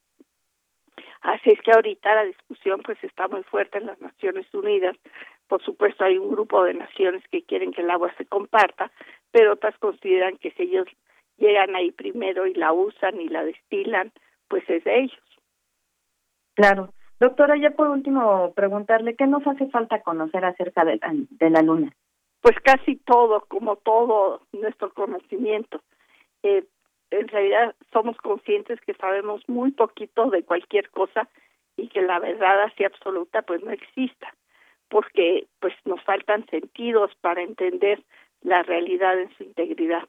Así 1.23 1.51
es 1.51 1.61
que 1.63 1.73
ahorita 1.73 2.15
la 2.15 2.25
discusión 2.25 2.83
pues 2.85 3.03
está 3.03 3.29
muy 3.29 3.43
fuerte 3.45 3.79
en 3.79 3.87
las 3.87 4.01
Naciones 4.01 4.53
Unidas. 4.53 4.97
Por 5.49 5.63
supuesto 5.63 6.05
hay 6.05 6.19
un 6.19 6.31
grupo 6.31 6.65
de 6.65 6.75
naciones 6.75 7.23
que 7.31 7.43
quieren 7.43 7.73
que 7.73 7.83
el 7.83 7.91
agua 7.91 8.13
se 8.17 8.25
comparta, 8.25 8.91
pero 9.31 9.53
otras 9.53 9.77
consideran 9.79 10.37
que 10.39 10.51
si 10.53 10.63
ellos 10.63 10.87
llegan 11.37 11.75
ahí 11.77 11.91
primero 11.91 12.47
y 12.47 12.55
la 12.55 12.73
usan 12.73 13.21
y 13.21 13.29
la 13.29 13.45
destilan, 13.45 14.13
pues 14.49 14.69
es 14.69 14.85
de 14.85 15.01
ellos. 15.01 15.41
Claro. 16.55 16.93
Doctora, 17.21 17.57
ya 17.57 17.71
por 17.71 17.89
último 17.89 18.53
preguntarle, 18.55 19.15
¿qué 19.15 19.27
nos 19.27 19.47
hace 19.47 19.67
falta 19.69 20.03
conocer 20.03 20.45
acerca 20.45 20.85
de 20.85 20.97
la, 20.97 21.13
de 21.13 21.51
la 21.51 21.63
luna? 21.63 21.93
Pues 22.41 22.57
casi 22.63 22.97
todo, 22.97 23.45
como 23.49 23.77
todo 23.77 24.43
nuestro 24.53 24.93
conocimiento. 24.93 25.81
Eh, 26.43 26.65
en 27.11 27.29
realidad 27.29 27.75
somos 27.93 28.17
conscientes 28.19 28.81
que 28.81 28.95
sabemos 28.95 29.43
muy 29.49 29.71
poquito 29.71 30.31
de 30.31 30.43
cualquier 30.43 30.91
cosa 30.91 31.29
y 31.77 31.89
que 31.89 32.03
la 32.03 32.19
verdad 32.19 32.63
así 32.65 32.85
absoluta 32.85 33.43
pues 33.43 33.63
no 33.63 33.71
exista, 33.71 34.35
porque 34.95 35.49
pues 35.59 35.75
nos 35.87 36.01
faltan 36.05 36.47
sentidos 36.47 37.11
para 37.21 37.43
entender 37.43 38.01
la 38.43 38.63
realidad 38.63 39.19
en 39.19 39.29
su 39.37 39.43
integridad. 39.43 40.05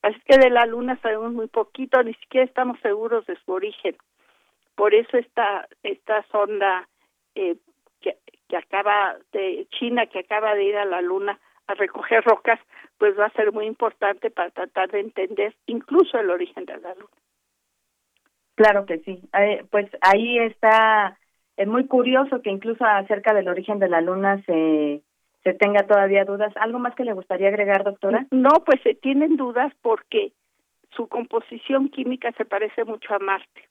Así 0.00 0.20
que 0.26 0.38
de 0.38 0.48
la 0.48 0.64
luna 0.64 0.96
sabemos 1.02 1.32
muy 1.32 1.48
poquito, 1.48 2.00
ni 2.04 2.14
siquiera 2.14 2.46
estamos 2.46 2.78
seguros 2.78 3.26
de 3.26 3.36
su 3.44 3.50
origen. 3.50 3.96
Por 4.76 4.94
eso 4.94 5.16
esta 5.16 5.66
esta 5.82 6.22
sonda 6.30 6.88
eh, 7.34 7.56
que, 8.00 8.16
que 8.48 8.56
acaba 8.56 9.16
de 9.32 9.66
China 9.76 10.06
que 10.06 10.20
acaba 10.20 10.54
de 10.54 10.62
ir 10.62 10.76
a 10.76 10.84
la 10.84 11.02
luna 11.02 11.36
a 11.66 11.74
recoger 11.74 12.22
rocas, 12.22 12.60
pues 12.96 13.18
va 13.18 13.26
a 13.26 13.32
ser 13.32 13.50
muy 13.50 13.66
importante 13.66 14.30
para 14.30 14.50
tratar 14.50 14.88
de 14.92 15.00
entender 15.00 15.56
incluso 15.66 16.16
el 16.16 16.30
origen 16.30 16.64
de 16.64 16.76
la 16.76 16.94
luna. 16.94 17.18
Claro 18.54 18.86
que 18.86 18.98
sí. 19.00 19.20
Eh, 19.36 19.64
pues 19.68 19.90
ahí 20.00 20.38
está, 20.38 21.17
es 21.58 21.66
muy 21.66 21.86
curioso 21.86 22.40
que 22.40 22.50
incluso 22.50 22.84
acerca 22.84 23.34
del 23.34 23.48
origen 23.48 23.80
de 23.80 23.88
la 23.88 24.00
luna 24.00 24.40
se, 24.46 25.02
se 25.42 25.54
tenga 25.54 25.86
todavía 25.88 26.24
dudas. 26.24 26.52
¿Algo 26.56 26.78
más 26.78 26.94
que 26.94 27.04
le 27.04 27.12
gustaría 27.12 27.48
agregar, 27.48 27.82
doctora? 27.82 28.26
No, 28.30 28.50
pues 28.64 28.80
se 28.82 28.94
tienen 28.94 29.36
dudas 29.36 29.72
porque 29.82 30.32
su 30.90 31.08
composición 31.08 31.88
química 31.88 32.30
se 32.38 32.44
parece 32.44 32.84
mucho 32.84 33.12
a 33.12 33.18
Marte. 33.18 33.68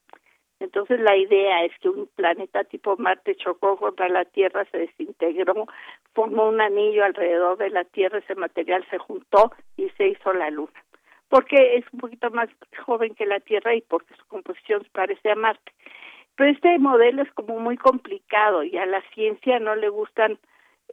Entonces 0.60 1.00
la 1.00 1.16
idea 1.16 1.64
es 1.64 1.72
que 1.80 1.88
un 1.88 2.10
planeta 2.14 2.66
tipo 2.66 2.98
Marte 2.98 3.36
chocó 3.36 3.78
contra 3.78 4.10
la 4.10 4.26
Tierra, 4.26 4.66
se 4.70 4.80
desintegró, 4.80 5.68
formó 6.14 6.50
un 6.50 6.60
anillo 6.60 7.06
alrededor 7.06 7.58
de 7.58 7.70
la 7.70 7.86
Tierra, 7.86 8.20
ese 8.20 8.36
material 8.36 8.86
se 8.90 8.98
juntó 8.98 9.54
y 9.78 9.90
se 9.92 10.10
hizo 10.10 10.34
la 10.34 10.50
Luna. 10.50 10.84
Porque 11.30 11.78
es 11.78 11.86
un 11.94 12.00
poquito 12.00 12.30
más 12.32 12.50
joven 12.86 13.16
que 13.16 13.26
la 13.26 13.40
Tierra 13.40 13.76
y 13.76 13.82
porque 13.82 14.14
su 14.16 14.26
composición 14.28 14.86
parece 14.92 15.32
a 15.32 15.36
Marte. 15.36 15.72
Pero 16.38 16.52
este 16.52 16.78
modelo 16.78 17.24
es 17.24 17.32
como 17.34 17.60
muy 17.60 17.78
complicado 17.78 18.64
y 18.64 18.78
a 18.78 18.86
la 18.86 19.02
ciencia 19.14 19.60
no 19.60 19.76
le 19.76 19.90
gustan 19.90 20.38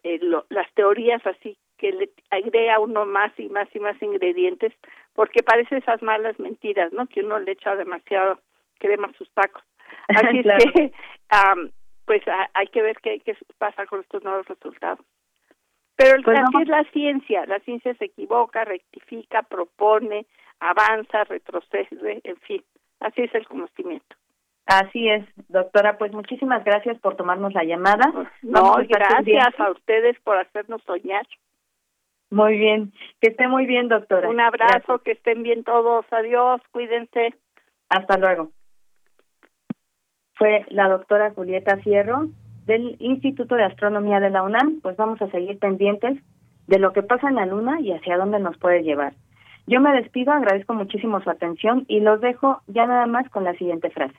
eh, 0.02 0.18
las 0.48 0.72
teorías 0.72 1.24
así 1.26 1.56
que 1.78 1.92
le 1.92 2.10
agrega 2.30 2.80
uno 2.80 3.04
más 3.04 3.30
y 3.38 3.48
más 3.50 3.68
y 3.74 3.78
más 3.78 4.00
ingredientes 4.02 4.72
porque 5.12 5.42
parece 5.42 5.76
esas 5.76 6.02
malas 6.02 6.38
mentiras, 6.40 6.92
¿no? 6.92 7.06
Que 7.06 7.20
uno 7.20 7.38
le 7.38 7.52
echa 7.52 7.76
demasiado 7.76 8.40
crema 8.78 9.12
sus 9.16 9.30
tacos. 9.32 9.62
Así 10.08 10.40
es 10.40 10.72
que, 10.72 10.92
pues 12.04 12.22
hay 12.52 12.66
que 12.68 12.82
ver 12.82 12.96
qué, 13.02 13.20
qué 13.20 13.36
pasa 13.58 13.86
con 13.86 14.00
estos 14.00 14.22
nuevos 14.24 14.46
resultados. 14.46 15.04
Pero 15.96 16.16
el, 16.16 16.24
pues 16.24 16.38
así 16.38 16.62
es 16.62 16.68
la 16.68 16.84
ciencia, 16.90 17.46
la 17.46 17.60
ciencia 17.60 17.94
se 17.94 18.06
equivoca, 18.06 18.64
rectifica, 18.64 19.42
propone, 19.42 20.26
avanza, 20.58 21.24
retrocede, 21.24 22.20
en 22.24 22.36
fin, 22.38 22.62
así 23.00 23.22
es 23.22 23.34
el 23.34 23.46
conocimiento. 23.46 24.16
Así 24.66 25.08
es, 25.08 25.24
doctora, 25.48 25.98
pues 25.98 26.12
muchísimas 26.12 26.64
gracias 26.64 26.98
por 27.00 27.16
tomarnos 27.16 27.52
la 27.52 27.64
llamada. 27.64 28.10
No, 28.42 28.76
gracias 28.88 29.60
a 29.60 29.70
ustedes 29.70 30.18
por 30.20 30.38
hacernos 30.38 30.82
soñar. 30.84 31.26
Muy 32.30 32.56
bien, 32.56 32.92
que 33.20 33.30
esté 33.30 33.46
muy 33.46 33.66
bien, 33.66 33.88
doctora. 33.88 34.28
Un 34.28 34.40
abrazo, 34.40 34.98
que 35.00 35.12
estén 35.12 35.42
bien 35.42 35.64
todos, 35.64 36.06
adiós, 36.10 36.60
cuídense. 36.72 37.34
Hasta 37.90 38.16
luego 38.16 38.50
fue 40.36 40.64
la 40.68 40.88
doctora 40.88 41.30
Julieta 41.30 41.76
Fierro 41.78 42.28
del 42.66 42.96
Instituto 42.98 43.54
de 43.56 43.64
Astronomía 43.64 44.20
de 44.20 44.30
la 44.30 44.42
UNAM, 44.42 44.80
pues 44.82 44.96
vamos 44.96 45.20
a 45.22 45.30
seguir 45.30 45.58
pendientes 45.58 46.18
de 46.66 46.78
lo 46.78 46.92
que 46.92 47.02
pasa 47.02 47.28
en 47.28 47.36
la 47.36 47.46
Luna 47.46 47.80
y 47.80 47.92
hacia 47.92 48.16
dónde 48.16 48.38
nos 48.38 48.56
puede 48.58 48.82
llevar. 48.82 49.14
Yo 49.66 49.80
me 49.80 49.92
despido, 49.92 50.32
agradezco 50.32 50.74
muchísimo 50.74 51.20
su 51.22 51.30
atención 51.30 51.84
y 51.88 52.00
los 52.00 52.20
dejo 52.20 52.60
ya 52.66 52.86
nada 52.86 53.06
más 53.06 53.28
con 53.30 53.44
la 53.44 53.54
siguiente 53.54 53.90
frase. 53.90 54.16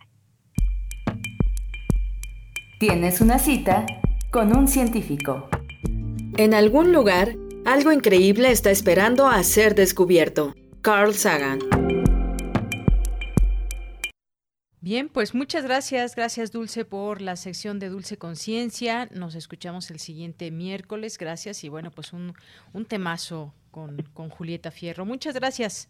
Tienes 2.77 3.21
una 3.21 3.39
cita 3.39 3.85
con 4.31 4.53
un 4.53 4.67
científico. 4.67 5.47
En 6.35 6.53
algún 6.53 6.91
lugar, 6.91 7.37
algo 7.63 7.93
increíble 7.93 8.51
está 8.51 8.69
esperando 8.69 9.27
a 9.27 9.41
ser 9.43 9.75
descubierto. 9.75 10.53
Carl 10.81 11.13
Sagan. 11.13 11.59
Bien, 14.81 15.07
pues 15.07 15.33
muchas 15.33 15.63
gracias, 15.63 16.17
gracias 16.17 16.51
Dulce 16.51 16.83
por 16.83 17.21
la 17.21 17.37
sección 17.37 17.79
de 17.79 17.87
Dulce 17.87 18.17
Conciencia. 18.17 19.07
Nos 19.09 19.35
escuchamos 19.35 19.89
el 19.89 19.99
siguiente 19.99 20.51
miércoles, 20.51 21.17
gracias 21.17 21.63
y 21.63 21.69
bueno, 21.69 21.91
pues 21.91 22.11
un, 22.11 22.33
un 22.73 22.85
temazo 22.85 23.53
con, 23.71 24.03
con 24.13 24.29
Julieta 24.29 24.69
Fierro. 24.69 25.05
Muchas 25.05 25.33
gracias. 25.33 25.87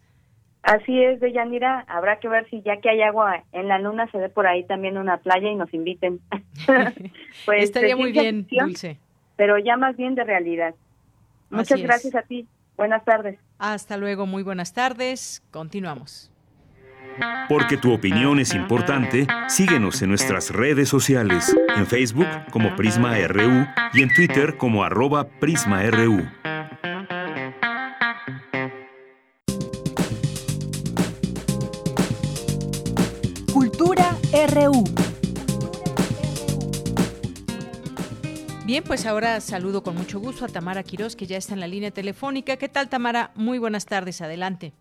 Así 0.65 0.99
es, 0.99 1.19
Deyanira, 1.19 1.85
habrá 1.87 2.19
que 2.19 2.27
ver 2.27 2.49
si 2.49 2.63
ya 2.63 2.77
que 2.81 2.89
hay 2.89 3.03
agua 3.03 3.43
en 3.51 3.67
la 3.67 3.77
luna 3.77 4.09
se 4.11 4.17
ve 4.17 4.29
por 4.29 4.47
ahí 4.47 4.63
también 4.63 4.97
una 4.97 5.17
playa 5.17 5.47
y 5.47 5.55
nos 5.55 5.71
inviten. 5.75 6.19
pues 7.45 7.63
Estaría 7.65 7.95
muy 7.95 8.11
bien, 8.11 8.47
Dulce. 8.49 8.97
Pero 9.35 9.59
ya 9.59 9.77
más 9.77 9.95
bien 9.95 10.15
de 10.15 10.23
realidad. 10.23 10.73
Muchas 11.51 11.79
gracias 11.79 12.15
a 12.15 12.23
ti. 12.23 12.47
Buenas 12.77 13.05
tardes. 13.05 13.37
Hasta 13.59 13.95
luego, 13.97 14.25
muy 14.25 14.41
buenas 14.41 14.73
tardes. 14.73 15.43
Continuamos. 15.51 16.31
Porque 17.47 17.77
tu 17.77 17.93
opinión 17.93 18.39
es 18.39 18.55
importante, 18.55 19.27
síguenos 19.47 20.01
en 20.01 20.09
nuestras 20.09 20.49
redes 20.49 20.89
sociales, 20.89 21.55
en 21.77 21.85
Facebook 21.85 22.27
como 22.49 22.75
Prisma 22.75 23.15
RU 23.27 23.67
y 23.93 24.01
en 24.01 24.09
Twitter 24.13 24.57
como 24.57 24.83
arroba 24.83 25.27
PrismaRU. 25.39 26.25
Bien, 38.75 38.83
pues 38.85 39.05
ahora 39.05 39.39
saludo 39.39 39.83
con 39.83 39.95
mucho 39.95 40.19
gusto 40.19 40.43
a 40.43 40.49
Tamara 40.49 40.83
Quiroz, 40.83 41.15
que 41.15 41.27
ya 41.27 41.37
está 41.37 41.53
en 41.53 41.61
la 41.61 41.67
línea 41.69 41.91
telefónica. 41.91 42.57
¿Qué 42.57 42.67
tal, 42.67 42.89
Tamara? 42.89 43.31
Muy 43.33 43.57
buenas 43.57 43.85
tardes, 43.85 44.21
adelante. 44.21 44.73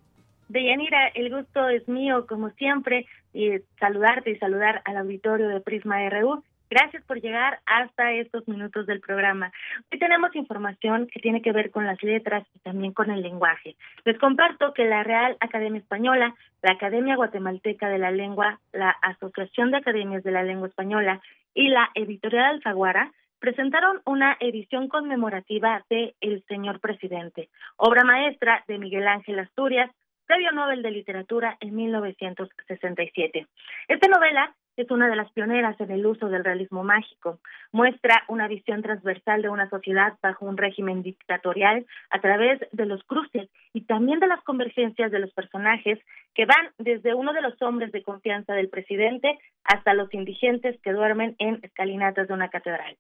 Deyanira, 0.49 1.07
el 1.15 1.31
gusto 1.31 1.69
es 1.69 1.87
mío, 1.87 2.27
como 2.27 2.51
siempre, 2.51 3.07
y 3.33 3.51
saludarte 3.79 4.33
y 4.33 4.39
saludar 4.39 4.83
al 4.85 4.97
auditorio 4.97 5.47
de 5.47 5.61
Prisma 5.61 6.09
RU. 6.09 6.43
Gracias 6.69 7.05
por 7.05 7.21
llegar 7.21 7.61
hasta 7.67 8.11
estos 8.11 8.49
minutos 8.49 8.85
del 8.89 8.99
programa. 8.99 9.53
Hoy 9.93 10.01
tenemos 10.01 10.35
información 10.35 11.07
que 11.07 11.21
tiene 11.21 11.41
que 11.41 11.53
ver 11.53 11.71
con 11.71 11.87
las 11.87 12.03
letras 12.03 12.45
y 12.53 12.59
también 12.59 12.93
con 12.93 13.13
el 13.13 13.23
lenguaje. 13.23 13.77
Les 14.05 14.19
comparto 14.19 14.75
que 14.75 14.87
la 14.87 15.05
Real 15.05 15.37
Academia 15.39 15.79
Española, 15.79 16.35
la 16.63 16.73
Academia 16.73 17.15
Guatemalteca 17.15 17.89
de 17.89 17.99
la 17.99 18.11
Lengua, 18.11 18.59
la 18.73 18.91
Asociación 18.91 19.71
de 19.71 19.77
Academias 19.77 20.25
de 20.25 20.33
la 20.33 20.43
Lengua 20.43 20.67
Española 20.67 21.21
y 21.55 21.69
la 21.69 21.91
Editorial 21.95 22.57
Alfaguara 22.57 23.13
presentaron 23.45 24.01
una 24.07 24.39
edición 24.41 24.89
conmemorativa 24.89 25.85
de 25.91 26.15
El 26.23 26.43
Señor 26.49 26.81
Presidente, 26.81 27.51
obra 27.77 28.03
maestra 28.03 28.65
de 28.67 28.79
Miguel 28.79 29.07
Ángel 29.07 29.39
Asturias, 29.39 29.91
Premio 30.25 30.51
Nobel 30.53 30.83
de 30.83 30.91
Literatura 30.91 31.59
en 31.61 31.75
1967. 31.75 33.47
Esta 33.89 34.09
novela 34.09 34.55
es 34.77 34.91
una 34.91 35.09
de 35.09 35.17
las 35.17 35.31
pioneras 35.33 35.81
en 35.81 35.91
el 35.91 36.05
uso 36.05 36.29
del 36.29 36.45
realismo 36.45 36.83
mágico. 36.83 37.39
Muestra 37.73 38.25
una 38.29 38.49
visión 38.49 38.83
transversal 38.83 39.43
de 39.43 39.49
una 39.49 39.69
sociedad 39.71 40.15
bajo 40.23 40.47
un 40.47 40.57
régimen 40.57 41.03
dictatorial 41.03 41.87
a 42.11 42.21
través 42.21 42.61
de 42.73 42.87
los 42.87 43.03
cruces 43.05 43.49
y 43.73 43.83
también 43.83 44.21
de 44.21 44.27
las 44.27 44.43
convergencias 44.43 45.11
de 45.11 45.21
los 45.21 45.33
personajes 45.33 45.99
que 46.35 46.47
van 46.47 46.71
desde 46.79 47.15
uno 47.15 47.33
de 47.33 47.43
los 47.43 47.61
hombres 47.63 47.93
de 47.93 48.03
confianza 48.03 48.55
del 48.55 48.69
presidente 48.69 49.39
hasta 49.65 49.95
los 49.95 50.13
indigentes 50.13 50.81
que 50.81 50.93
duermen 50.93 51.37
en 51.39 51.61
escalinatas 51.63 52.29
de 52.29 52.35
una 52.35 52.49
catedral. 52.49 52.97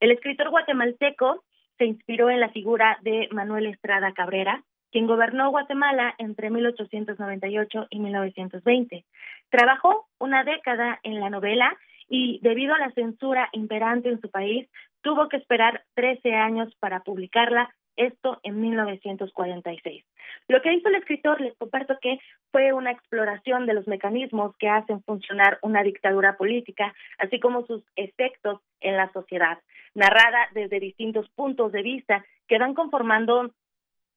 El 0.00 0.10
escritor 0.10 0.50
guatemalteco 0.50 1.44
se 1.76 1.84
inspiró 1.84 2.30
en 2.30 2.40
la 2.40 2.50
figura 2.50 2.98
de 3.02 3.28
Manuel 3.32 3.66
Estrada 3.66 4.12
Cabrera, 4.12 4.62
quien 4.90 5.06
gobernó 5.06 5.50
Guatemala 5.50 6.14
entre 6.18 6.50
1898 6.50 7.86
y 7.90 7.98
1920. 8.00 9.04
Trabajó 9.50 10.06
una 10.18 10.44
década 10.44 11.00
en 11.02 11.20
la 11.20 11.30
novela 11.30 11.76
y 12.08 12.40
debido 12.42 12.74
a 12.74 12.78
la 12.78 12.90
censura 12.92 13.48
imperante 13.52 14.08
en 14.08 14.20
su 14.20 14.30
país, 14.30 14.68
tuvo 15.02 15.28
que 15.28 15.36
esperar 15.36 15.84
13 15.94 16.34
años 16.34 16.74
para 16.80 17.00
publicarla 17.00 17.74
esto 17.96 18.38
en 18.44 18.60
1946. 18.60 20.04
Lo 20.46 20.62
que 20.62 20.72
hizo 20.72 20.88
el 20.88 20.94
escritor, 20.94 21.40
les 21.40 21.56
comparto 21.56 21.98
que 22.00 22.18
fue 22.52 22.72
una 22.72 22.92
exploración 22.92 23.66
de 23.66 23.74
los 23.74 23.86
mecanismos 23.88 24.56
que 24.58 24.68
hacen 24.68 25.02
funcionar 25.02 25.58
una 25.62 25.82
dictadura 25.82 26.36
política, 26.36 26.94
así 27.18 27.40
como 27.40 27.66
sus 27.66 27.82
efectos 27.96 28.60
en 28.80 28.96
la 28.96 29.12
sociedad, 29.12 29.58
narrada 29.94 30.48
desde 30.54 30.80
distintos 30.80 31.28
puntos 31.30 31.72
de 31.72 31.82
vista 31.82 32.24
que 32.46 32.58
van 32.58 32.74
conformando 32.74 33.50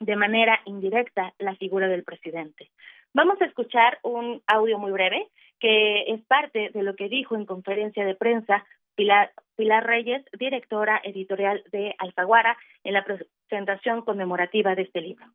de 0.01 0.15
manera 0.15 0.59
indirecta 0.65 1.33
la 1.37 1.55
figura 1.55 1.87
del 1.87 2.03
presidente. 2.03 2.71
Vamos 3.13 3.39
a 3.41 3.45
escuchar 3.45 3.99
un 4.03 4.41
audio 4.47 4.79
muy 4.79 4.91
breve 4.91 5.29
que 5.59 6.11
es 6.11 6.21
parte 6.25 6.71
de 6.73 6.81
lo 6.81 6.95
que 6.95 7.07
dijo 7.07 7.35
en 7.35 7.45
conferencia 7.45 8.03
de 8.03 8.15
prensa 8.15 8.65
Pilar, 8.95 9.31
Pilar 9.55 9.85
Reyes, 9.85 10.25
directora 10.37 10.99
editorial 11.03 11.63
de 11.71 11.95
Alfaguara, 11.99 12.57
en 12.83 12.93
la 12.93 13.05
presentación 13.05 14.01
conmemorativa 14.01 14.73
de 14.73 14.81
este 14.81 15.01
libro. 15.01 15.25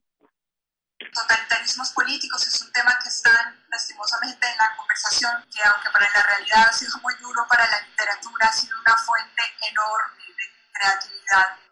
Totalitarismos 0.98 1.93
políticos 1.93 2.44
es 2.47 2.60
un 2.60 2.72
tema 2.72 2.98
que 3.01 3.09
está 3.09 3.30
lastimosamente 3.70 4.47
en 4.47 4.56
la 4.59 4.76
conversación, 4.76 5.32
que 5.47 5.62
aunque 5.62 5.90
para 5.93 6.10
la 6.10 6.22
realidad 6.26 6.66
ha 6.68 6.72
sido 6.72 6.98
muy 7.02 7.14
duro, 7.22 7.47
para 7.48 7.64
la 7.70 7.86
literatura 7.86 8.47
ha 8.47 8.52
sido 8.52 8.74
una 8.80 8.97
fuente 8.97 9.43
enorme 9.70 10.26
de 10.26 10.44
creatividad. 10.72 11.65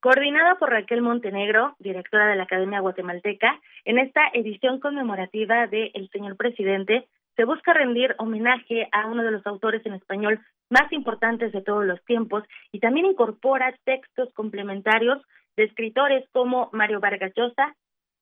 Coordinada 0.00 0.54
por 0.54 0.70
Raquel 0.70 1.02
Montenegro, 1.02 1.76
directora 1.78 2.26
de 2.26 2.36
la 2.36 2.44
Academia 2.44 2.80
Guatemalteca, 2.80 3.60
en 3.84 3.98
esta 3.98 4.28
edición 4.32 4.80
conmemorativa 4.80 5.66
de 5.66 5.90
El 5.92 6.08
Señor 6.08 6.38
Presidente 6.38 7.06
se 7.36 7.44
busca 7.44 7.74
rendir 7.74 8.14
homenaje 8.16 8.88
a 8.92 9.06
uno 9.08 9.22
de 9.22 9.30
los 9.30 9.46
autores 9.46 9.84
en 9.84 9.92
español 9.92 10.40
más 10.70 10.90
importantes 10.92 11.52
de 11.52 11.60
todos 11.60 11.84
los 11.84 12.02
tiempos 12.06 12.44
y 12.72 12.80
también 12.80 13.04
incorpora 13.04 13.76
textos 13.84 14.32
complementarios 14.32 15.22
de 15.56 15.64
escritores 15.64 16.26
como 16.32 16.70
Mario 16.72 17.00
Vargas 17.00 17.32
Llosa, 17.36 17.76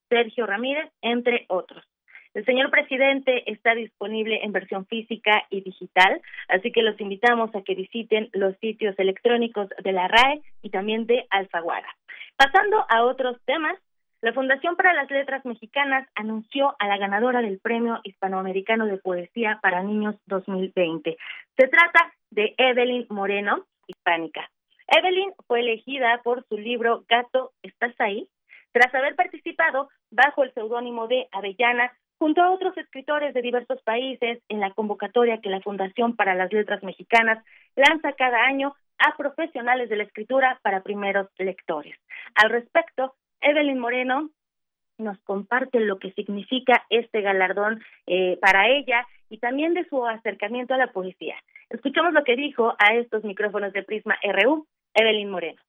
Sergio 0.09 0.47
Ramírez, 0.47 0.91
entre 1.01 1.47
otros. 1.49 1.85
El 2.35 2.45
señor 2.45 2.71
presidente 2.71 3.51
está 3.51 3.75
disponible 3.75 4.41
en 4.43 4.53
versión 4.53 4.87
física 4.87 5.45
y 5.51 5.63
digital, 5.63 6.21
así 6.49 6.71
que 6.73 6.83
los 6.83 7.01
invitamos 7.01 7.55
a 7.55 7.63
que 7.63 7.75
visiten 7.75 8.29
los 8.33 8.57
sitios 8.59 8.99
electrónicos 8.99 9.69
de 9.83 9.93
la 9.93 10.09
RAE 10.09 10.43
y 10.63 10.71
también 10.71 11.07
de 11.07 11.27
Alfaguara. 11.31 11.89
Pasando 12.37 12.85
a 12.89 13.05
otros 13.05 13.37
temas, 13.45 13.77
la 14.21 14.33
Fundación 14.33 14.75
para 14.75 14.95
las 14.95 15.09
Letras 15.11 15.45
Mexicanas 15.45 16.09
anunció 16.17 16.75
a 16.81 16.89
la 16.89 16.99
ganadora 16.99 17.41
del 17.41 17.61
Premio 17.61 18.01
Hispanoamericano 18.03 18.87
de 18.87 18.99
Poesía 18.99 19.61
para 19.63 19.83
Niños 19.83 20.17
2020. 20.27 21.17
Se 21.57 21.69
trata 21.69 22.13
de 22.31 22.55
Evelyn 22.59 23.07
Moreno, 23.11 23.65
hispánica. 23.87 24.51
Evelyn 24.89 25.33
fue 25.47 25.61
elegida 25.61 26.21
por 26.25 26.45
su 26.49 26.59
libro 26.59 27.05
Gato, 27.09 27.53
¿estás 27.63 27.95
ahí? 28.01 28.29
Tras 28.73 28.93
haber 28.95 29.15
participado 29.15 29.89
bajo 30.11 30.43
el 30.43 30.53
seudónimo 30.53 31.07
de 31.07 31.29
Avellana 31.31 31.93
junto 32.19 32.43
a 32.43 32.51
otros 32.51 32.77
escritores 32.77 33.32
de 33.32 33.43
diversos 33.43 33.81
países 33.82 34.43
en 34.49 34.61
la 34.61 34.73
convocatoria 34.73 35.40
que 35.40 35.51
la 35.51 35.61
Fundación 35.61 36.16
para 36.16 36.35
las 36.35 36.53
Letras 36.53 36.82
Mexicanas 36.82 37.45
lanza 37.77 38.12
cada 38.12 38.45
año 38.45 38.74
a 38.99 39.16
profesionales 39.16 39.89
de 39.89 39.97
la 39.97 40.03
escritura 40.03 40.59
para 40.62 40.82
primeros 40.82 41.28
lectores. 41.39 41.95
Al 42.35 42.51
respecto, 42.51 43.15
Evelyn 43.40 43.78
Moreno 43.78 44.31
nos 44.99 45.19
comparte 45.20 45.78
lo 45.78 45.99
que 45.99 46.12
significa 46.12 46.85
este 46.90 47.20
galardón 47.20 47.81
eh, 48.07 48.36
para 48.40 48.69
ella 48.69 49.07
y 49.31 49.39
también 49.39 49.74
de 49.74 49.85
su 49.89 50.05
acercamiento 50.05 50.74
a 50.74 50.78
la 50.78 50.93
poesía. 50.93 51.36
Escuchamos 51.70 52.12
lo 52.12 52.24
que 52.24 52.35
dijo 52.35 52.74
a 52.78 52.95
estos 52.95 53.23
micrófonos 53.23 53.73
de 53.73 53.85
Prisma 53.85 54.19
RU 54.23 54.66
Evelyn 54.95 55.31
Moreno 55.31 55.61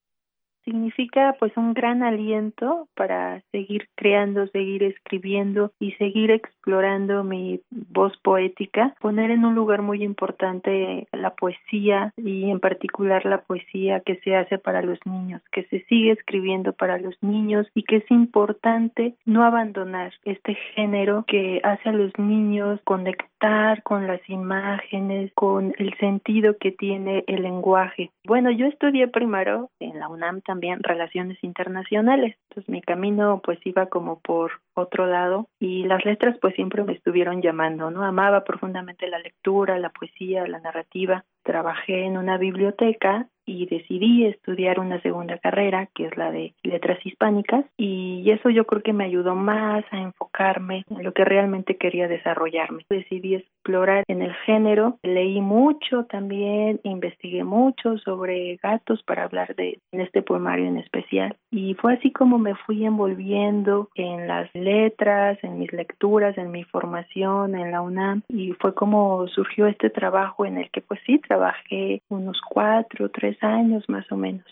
significa 0.69 1.35
pues 1.39 1.55
un 1.57 1.73
gran 1.73 2.03
aliento 2.03 2.87
para 2.95 3.41
seguir 3.51 3.87
creando, 3.95 4.47
seguir 4.47 4.83
escribiendo 4.83 5.71
y 5.79 5.93
seguir 5.93 6.29
explorando 6.29 7.23
mi 7.23 7.61
voz 7.71 8.15
poética, 8.17 8.95
poner 8.99 9.31
en 9.31 9.45
un 9.45 9.55
lugar 9.55 9.81
muy 9.81 10.03
importante 10.03 11.07
la 11.11 11.31
poesía 11.31 12.13
y 12.17 12.49
en 12.51 12.59
particular 12.59 13.25
la 13.25 13.41
poesía 13.41 14.01
que 14.01 14.17
se 14.17 14.35
hace 14.35 14.59
para 14.59 14.81
los 14.81 14.99
niños, 15.05 15.41
que 15.51 15.63
se 15.63 15.83
sigue 15.85 16.11
escribiendo 16.11 16.73
para 16.73 16.99
los 16.99 17.15
niños 17.21 17.67
y 17.73 17.83
que 17.83 17.97
es 17.97 18.11
importante 18.11 19.15
no 19.25 19.43
abandonar 19.43 20.13
este 20.23 20.55
género 20.75 21.25
que 21.27 21.61
hace 21.63 21.89
a 21.89 21.93
los 21.93 22.11
niños 22.19 22.79
conectar 22.83 23.81
con 23.83 24.05
las 24.05 24.21
imágenes, 24.29 25.31
con 25.33 25.73
el 25.77 25.97
sentido 25.97 26.57
que 26.59 26.71
tiene 26.71 27.23
el 27.27 27.43
lenguaje. 27.43 28.11
Bueno, 28.25 28.51
yo 28.51 28.67
estudié 28.67 29.07
primero 29.07 29.69
en 29.79 29.97
la 29.99 30.09
UNAM 30.09 30.41
también 30.41 30.58
también 30.59 30.83
relaciones 30.83 31.41
internacionales. 31.41 32.35
Entonces 32.49 32.69
mi 32.69 32.81
camino 32.81 33.41
pues 33.41 33.59
iba 33.65 33.85
como 33.85 34.19
por 34.19 34.51
otro 34.73 35.07
lado 35.07 35.47
y 35.57 35.85
las 35.85 36.03
letras 36.03 36.37
pues 36.41 36.53
siempre 36.55 36.83
me 36.83 36.91
estuvieron 36.91 37.41
llamando, 37.41 37.89
¿no? 37.91 38.03
Amaba 38.03 38.43
profundamente 38.43 39.07
la 39.07 39.19
lectura, 39.19 39.79
la 39.79 39.89
poesía, 39.89 40.45
la 40.47 40.59
narrativa. 40.59 41.23
Trabajé 41.43 42.03
en 42.03 42.17
una 42.17 42.37
biblioteca 42.37 43.29
y 43.49 43.65
decidí 43.65 44.25
estudiar 44.25 44.79
una 44.79 45.01
segunda 45.01 45.39
carrera, 45.39 45.87
que 45.95 46.05
es 46.05 46.15
la 46.17 46.31
de 46.31 46.53
letras 46.63 47.03
hispánicas, 47.03 47.65
y 47.77 48.29
eso 48.29 48.49
yo 48.49 48.65
creo 48.65 48.83
que 48.83 48.93
me 48.93 49.05
ayudó 49.05 49.33
más 49.35 49.83
a 49.91 49.97
enfocarme 49.97 50.85
en 50.89 51.03
lo 51.03 51.13
que 51.13 51.25
realmente 51.25 51.77
quería 51.77 52.07
desarrollarme. 52.07 52.85
Decidí 52.89 53.35
explorar 53.35 54.03
en 54.07 54.21
el 54.21 54.33
género, 54.45 54.99
leí 55.01 55.41
mucho 55.41 56.05
también, 56.05 56.79
investigué 56.83 57.43
mucho 57.43 57.97
sobre 57.97 58.57
gatos 58.57 59.01
para 59.03 59.23
hablar 59.23 59.55
de 59.55 59.79
en 59.91 60.01
este 60.01 60.21
poemario 60.21 60.67
en 60.67 60.77
especial, 60.77 61.35
y 61.49 61.73
fue 61.75 61.93
así 61.93 62.11
como 62.11 62.37
me 62.37 62.53
fui 62.53 62.85
envolviendo 62.85 63.89
en 63.95 64.27
las 64.27 64.53
letras, 64.53 65.39
en 65.43 65.57
mis 65.57 65.73
lecturas, 65.73 66.37
en 66.37 66.51
mi 66.51 66.63
formación 66.65 67.55
en 67.55 67.71
la 67.71 67.81
UNAM, 67.81 68.21
y 68.29 68.51
fue 68.53 68.75
como 68.75 69.27
surgió 69.27 69.65
este 69.65 69.89
trabajo 69.89 70.45
en 70.45 70.57
el 70.57 70.69
que 70.69 70.81
pues 70.81 70.99
sí, 71.05 71.17
trabajé 71.19 72.01
unos 72.09 72.39
cuatro, 72.47 73.09
tres 73.09 73.38
años 73.41 73.83
más 73.87 74.09
o 74.11 74.17
menos. 74.17 74.45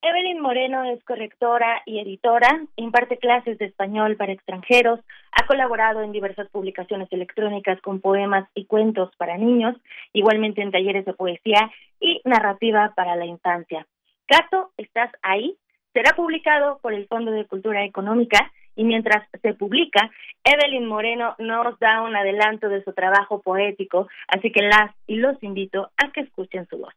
Evelyn 0.00 0.40
Moreno 0.40 0.84
es 0.84 1.02
correctora 1.02 1.82
y 1.84 1.98
editora, 1.98 2.60
imparte 2.76 3.18
clases 3.18 3.58
de 3.58 3.64
español 3.64 4.16
para 4.16 4.32
extranjeros, 4.32 5.00
ha 5.32 5.44
colaborado 5.46 6.02
en 6.02 6.12
diversas 6.12 6.48
publicaciones 6.50 7.08
electrónicas 7.12 7.80
con 7.80 8.00
poemas 8.00 8.48
y 8.54 8.66
cuentos 8.66 9.10
para 9.16 9.36
niños, 9.36 9.74
igualmente 10.12 10.62
en 10.62 10.70
talleres 10.70 11.04
de 11.04 11.14
poesía 11.14 11.70
y 11.98 12.20
narrativa 12.24 12.92
para 12.94 13.16
la 13.16 13.26
infancia. 13.26 13.86
Caso, 14.26 14.70
¿estás 14.76 15.10
ahí? 15.22 15.56
Será 15.92 16.14
publicado 16.14 16.78
por 16.80 16.94
el 16.94 17.08
Fondo 17.08 17.32
de 17.32 17.46
Cultura 17.46 17.84
Económica 17.84 18.52
y 18.76 18.84
mientras 18.84 19.28
se 19.42 19.54
publica, 19.54 20.12
Evelyn 20.44 20.86
Moreno 20.86 21.34
nos 21.38 21.76
da 21.80 22.02
un 22.02 22.14
adelanto 22.14 22.68
de 22.68 22.84
su 22.84 22.92
trabajo 22.92 23.42
poético, 23.42 24.06
así 24.28 24.52
que 24.52 24.62
las 24.62 24.94
y 25.08 25.16
los 25.16 25.42
invito 25.42 25.90
a 25.96 26.12
que 26.12 26.20
escuchen 26.20 26.68
su 26.68 26.78
voz. 26.78 26.94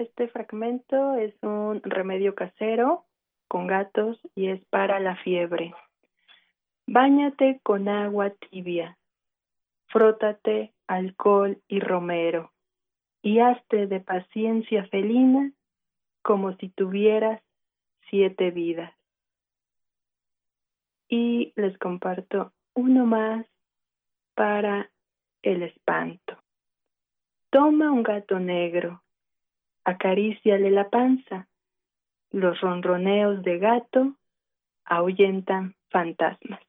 Este 0.00 0.28
fragmento 0.28 1.16
es 1.16 1.34
un 1.42 1.82
remedio 1.82 2.34
casero 2.34 3.04
con 3.48 3.66
gatos 3.66 4.18
y 4.34 4.48
es 4.48 4.64
para 4.70 4.98
la 4.98 5.16
fiebre. 5.16 5.74
Báñate 6.86 7.60
con 7.62 7.86
agua 7.86 8.30
tibia, 8.30 8.96
frótate 9.88 10.72
alcohol 10.86 11.60
y 11.68 11.80
romero, 11.80 12.50
y 13.20 13.40
hazte 13.40 13.88
de 13.88 14.00
paciencia 14.00 14.86
felina 14.86 15.52
como 16.22 16.56
si 16.56 16.70
tuvieras 16.70 17.42
siete 18.08 18.52
vidas. 18.52 18.94
Y 21.10 21.52
les 21.56 21.76
comparto 21.76 22.54
uno 22.72 23.04
más 23.04 23.44
para 24.34 24.90
el 25.42 25.62
espanto. 25.62 26.38
Toma 27.50 27.92
un 27.92 28.02
gato 28.02 28.40
negro 28.40 29.02
acaríciale 29.90 30.70
la 30.70 30.88
panza. 30.88 31.46
Los 32.30 32.60
ronroneos 32.60 33.42
de 33.42 33.58
gato 33.58 34.14
ahuyentan 34.84 35.74
fantasmas. 35.90 36.60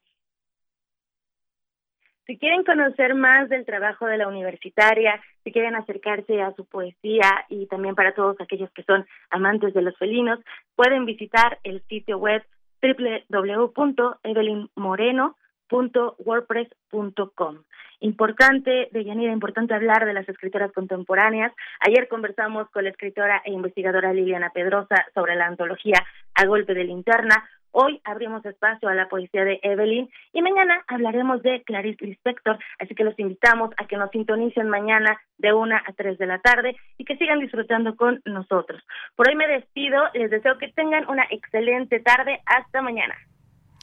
Si 2.27 2.37
quieren 2.37 2.63
conocer 2.63 3.15
más 3.15 3.49
del 3.49 3.65
trabajo 3.65 4.05
de 4.05 4.17
la 4.17 4.27
universitaria, 4.27 5.19
si 5.43 5.51
quieren 5.51 5.75
acercarse 5.75 6.39
a 6.41 6.53
su 6.53 6.65
poesía 6.65 7.45
y 7.49 7.65
también 7.67 7.95
para 7.95 8.13
todos 8.13 8.39
aquellos 8.39 8.71
que 8.71 8.83
son 8.83 9.05
amantes 9.29 9.73
de 9.73 9.81
los 9.81 9.97
felinos, 9.97 10.39
pueden 10.75 11.05
visitar 11.05 11.59
el 11.63 11.81
sitio 11.87 12.17
web 12.17 12.41
www.evelynmoreno.com 12.81 15.40
wordpress.com. 15.71 17.63
Importante, 17.99 18.89
Deyanira, 18.91 19.31
importante 19.31 19.75
hablar 19.75 20.05
de 20.05 20.13
las 20.13 20.27
escritoras 20.27 20.71
contemporáneas. 20.71 21.53
Ayer 21.79 22.07
conversamos 22.07 22.69
con 22.71 22.83
la 22.83 22.89
escritora 22.89 23.41
e 23.45 23.51
investigadora 23.51 24.11
Liliana 24.11 24.49
Pedrosa 24.49 25.05
sobre 25.13 25.35
la 25.35 25.45
antología 25.45 26.03
A 26.33 26.45
Golpe 26.45 26.73
de 26.73 26.83
Linterna, 26.83 27.47
Hoy 27.73 28.01
abrimos 28.03 28.45
espacio 28.45 28.89
a 28.89 28.95
la 28.95 29.07
poesía 29.07 29.45
de 29.45 29.59
Evelyn 29.63 30.09
y 30.33 30.41
mañana 30.41 30.83
hablaremos 30.87 31.41
de 31.41 31.63
Clarice 31.63 32.05
Lispector, 32.05 32.59
así 32.79 32.93
que 32.95 33.05
los 33.05 33.17
invitamos 33.17 33.71
a 33.77 33.87
que 33.87 33.95
nos 33.95 34.11
sintonicen 34.11 34.67
mañana 34.67 35.21
de 35.37 35.53
una 35.53 35.81
a 35.87 35.93
tres 35.93 36.17
de 36.17 36.27
la 36.27 36.39
tarde 36.39 36.75
y 36.97 37.05
que 37.05 37.15
sigan 37.15 37.39
disfrutando 37.39 37.95
con 37.95 38.21
nosotros. 38.25 38.83
Por 39.15 39.29
hoy 39.29 39.35
me 39.35 39.47
despido, 39.47 40.03
les 40.13 40.29
deseo 40.29 40.57
que 40.57 40.67
tengan 40.73 41.09
una 41.09 41.25
excelente 41.29 42.01
tarde. 42.01 42.41
Hasta 42.45 42.81
mañana. 42.81 43.15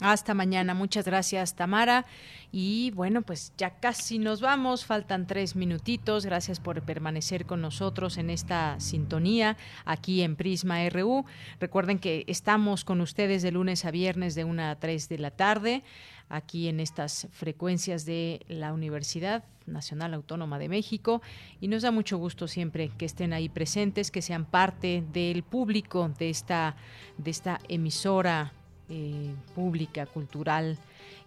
Hasta 0.00 0.32
mañana. 0.32 0.74
Muchas 0.74 1.04
gracias, 1.04 1.56
Tamara. 1.56 2.06
Y 2.52 2.92
bueno, 2.92 3.22
pues 3.22 3.52
ya 3.58 3.80
casi 3.80 4.18
nos 4.18 4.40
vamos. 4.40 4.84
Faltan 4.84 5.26
tres 5.26 5.56
minutitos. 5.56 6.24
Gracias 6.24 6.60
por 6.60 6.82
permanecer 6.82 7.46
con 7.46 7.60
nosotros 7.60 8.16
en 8.16 8.30
esta 8.30 8.78
sintonía 8.78 9.56
aquí 9.84 10.22
en 10.22 10.36
Prisma 10.36 10.88
RU. 10.88 11.24
Recuerden 11.58 11.98
que 11.98 12.24
estamos 12.28 12.84
con 12.84 13.00
ustedes 13.00 13.42
de 13.42 13.50
lunes 13.50 13.84
a 13.84 13.90
viernes 13.90 14.36
de 14.36 14.44
una 14.44 14.70
a 14.70 14.78
tres 14.78 15.08
de 15.08 15.18
la 15.18 15.32
tarde 15.32 15.82
aquí 16.28 16.68
en 16.68 16.78
estas 16.78 17.26
frecuencias 17.32 18.04
de 18.04 18.44
la 18.48 18.72
Universidad 18.72 19.44
Nacional 19.66 20.14
Autónoma 20.14 20.58
de 20.58 20.68
México 20.68 21.22
y 21.60 21.68
nos 21.68 21.82
da 21.82 21.90
mucho 21.90 22.18
gusto 22.18 22.48
siempre 22.48 22.90
que 22.98 23.06
estén 23.06 23.32
ahí 23.32 23.48
presentes, 23.48 24.10
que 24.10 24.22
sean 24.22 24.44
parte 24.44 25.02
del 25.12 25.42
público 25.42 26.10
de 26.18 26.30
esta 26.30 26.76
de 27.16 27.30
esta 27.30 27.60
emisora 27.68 28.52
eh, 28.88 29.34
pública, 29.54 30.06
cultural. 30.06 30.78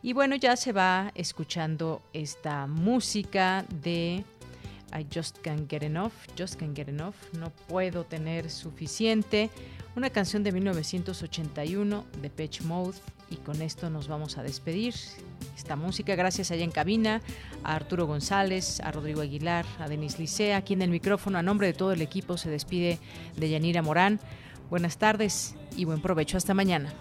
Y 0.02 0.14
bueno, 0.14 0.36
ya 0.36 0.56
se 0.56 0.72
va 0.72 1.12
escuchando 1.16 2.02
esta 2.14 2.68
música 2.68 3.66
de 3.84 4.24
I 4.94 5.08
Just 5.14 5.40
Can't 5.40 5.70
Get 5.70 5.84
Enough, 5.84 6.14
Just 6.38 6.56
Can't 6.56 6.76
Get 6.76 6.90
Enough, 6.90 7.16
no 7.34 7.52
puedo 7.68 8.04
tener 8.04 8.50
suficiente. 8.50 9.50
Una 9.96 10.10
canción 10.10 10.44
de 10.44 10.52
1981 10.52 12.06
de 12.22 12.30
Pitch 12.30 12.62
Mode 12.62 12.98
y 13.30 13.36
con 13.38 13.62
esto 13.62 13.90
nos 13.90 14.08
vamos 14.08 14.38
a 14.38 14.44
despedir. 14.44 14.94
Esta 15.56 15.76
música, 15.76 16.16
gracias 16.16 16.52
allá 16.52 16.64
en 16.64 16.72
cabina, 16.72 17.22
a 17.64 17.76
Arturo 17.76 18.06
González, 18.08 18.80
a 18.82 18.92
Rodrigo 18.92 19.22
Aguilar, 19.22 19.66
a 19.80 19.88
Denis 19.88 20.18
Licea, 20.18 20.58
aquí 20.58 20.74
en 20.74 20.82
el 20.82 20.90
micrófono, 20.90 21.38
a 21.38 21.44
nombre 21.44 21.68
de 21.68 21.74
todo 21.74 21.92
el 21.92 22.02
equipo 22.02 22.38
se 22.38 22.50
despide 22.50 23.00
de 23.38 23.50
Yanira 23.50 23.82
Morán. 23.82 24.20
Buenas 24.70 24.98
tardes 24.98 25.56
y 25.76 25.86
buen 25.86 26.02
provecho. 26.02 26.38
Hasta 26.38 26.54
mañana. 26.54 26.94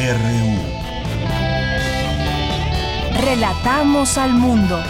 RU. 0.00 0.56
Relatamos 3.20 4.16
al 4.16 4.32
mundo. 4.32 4.82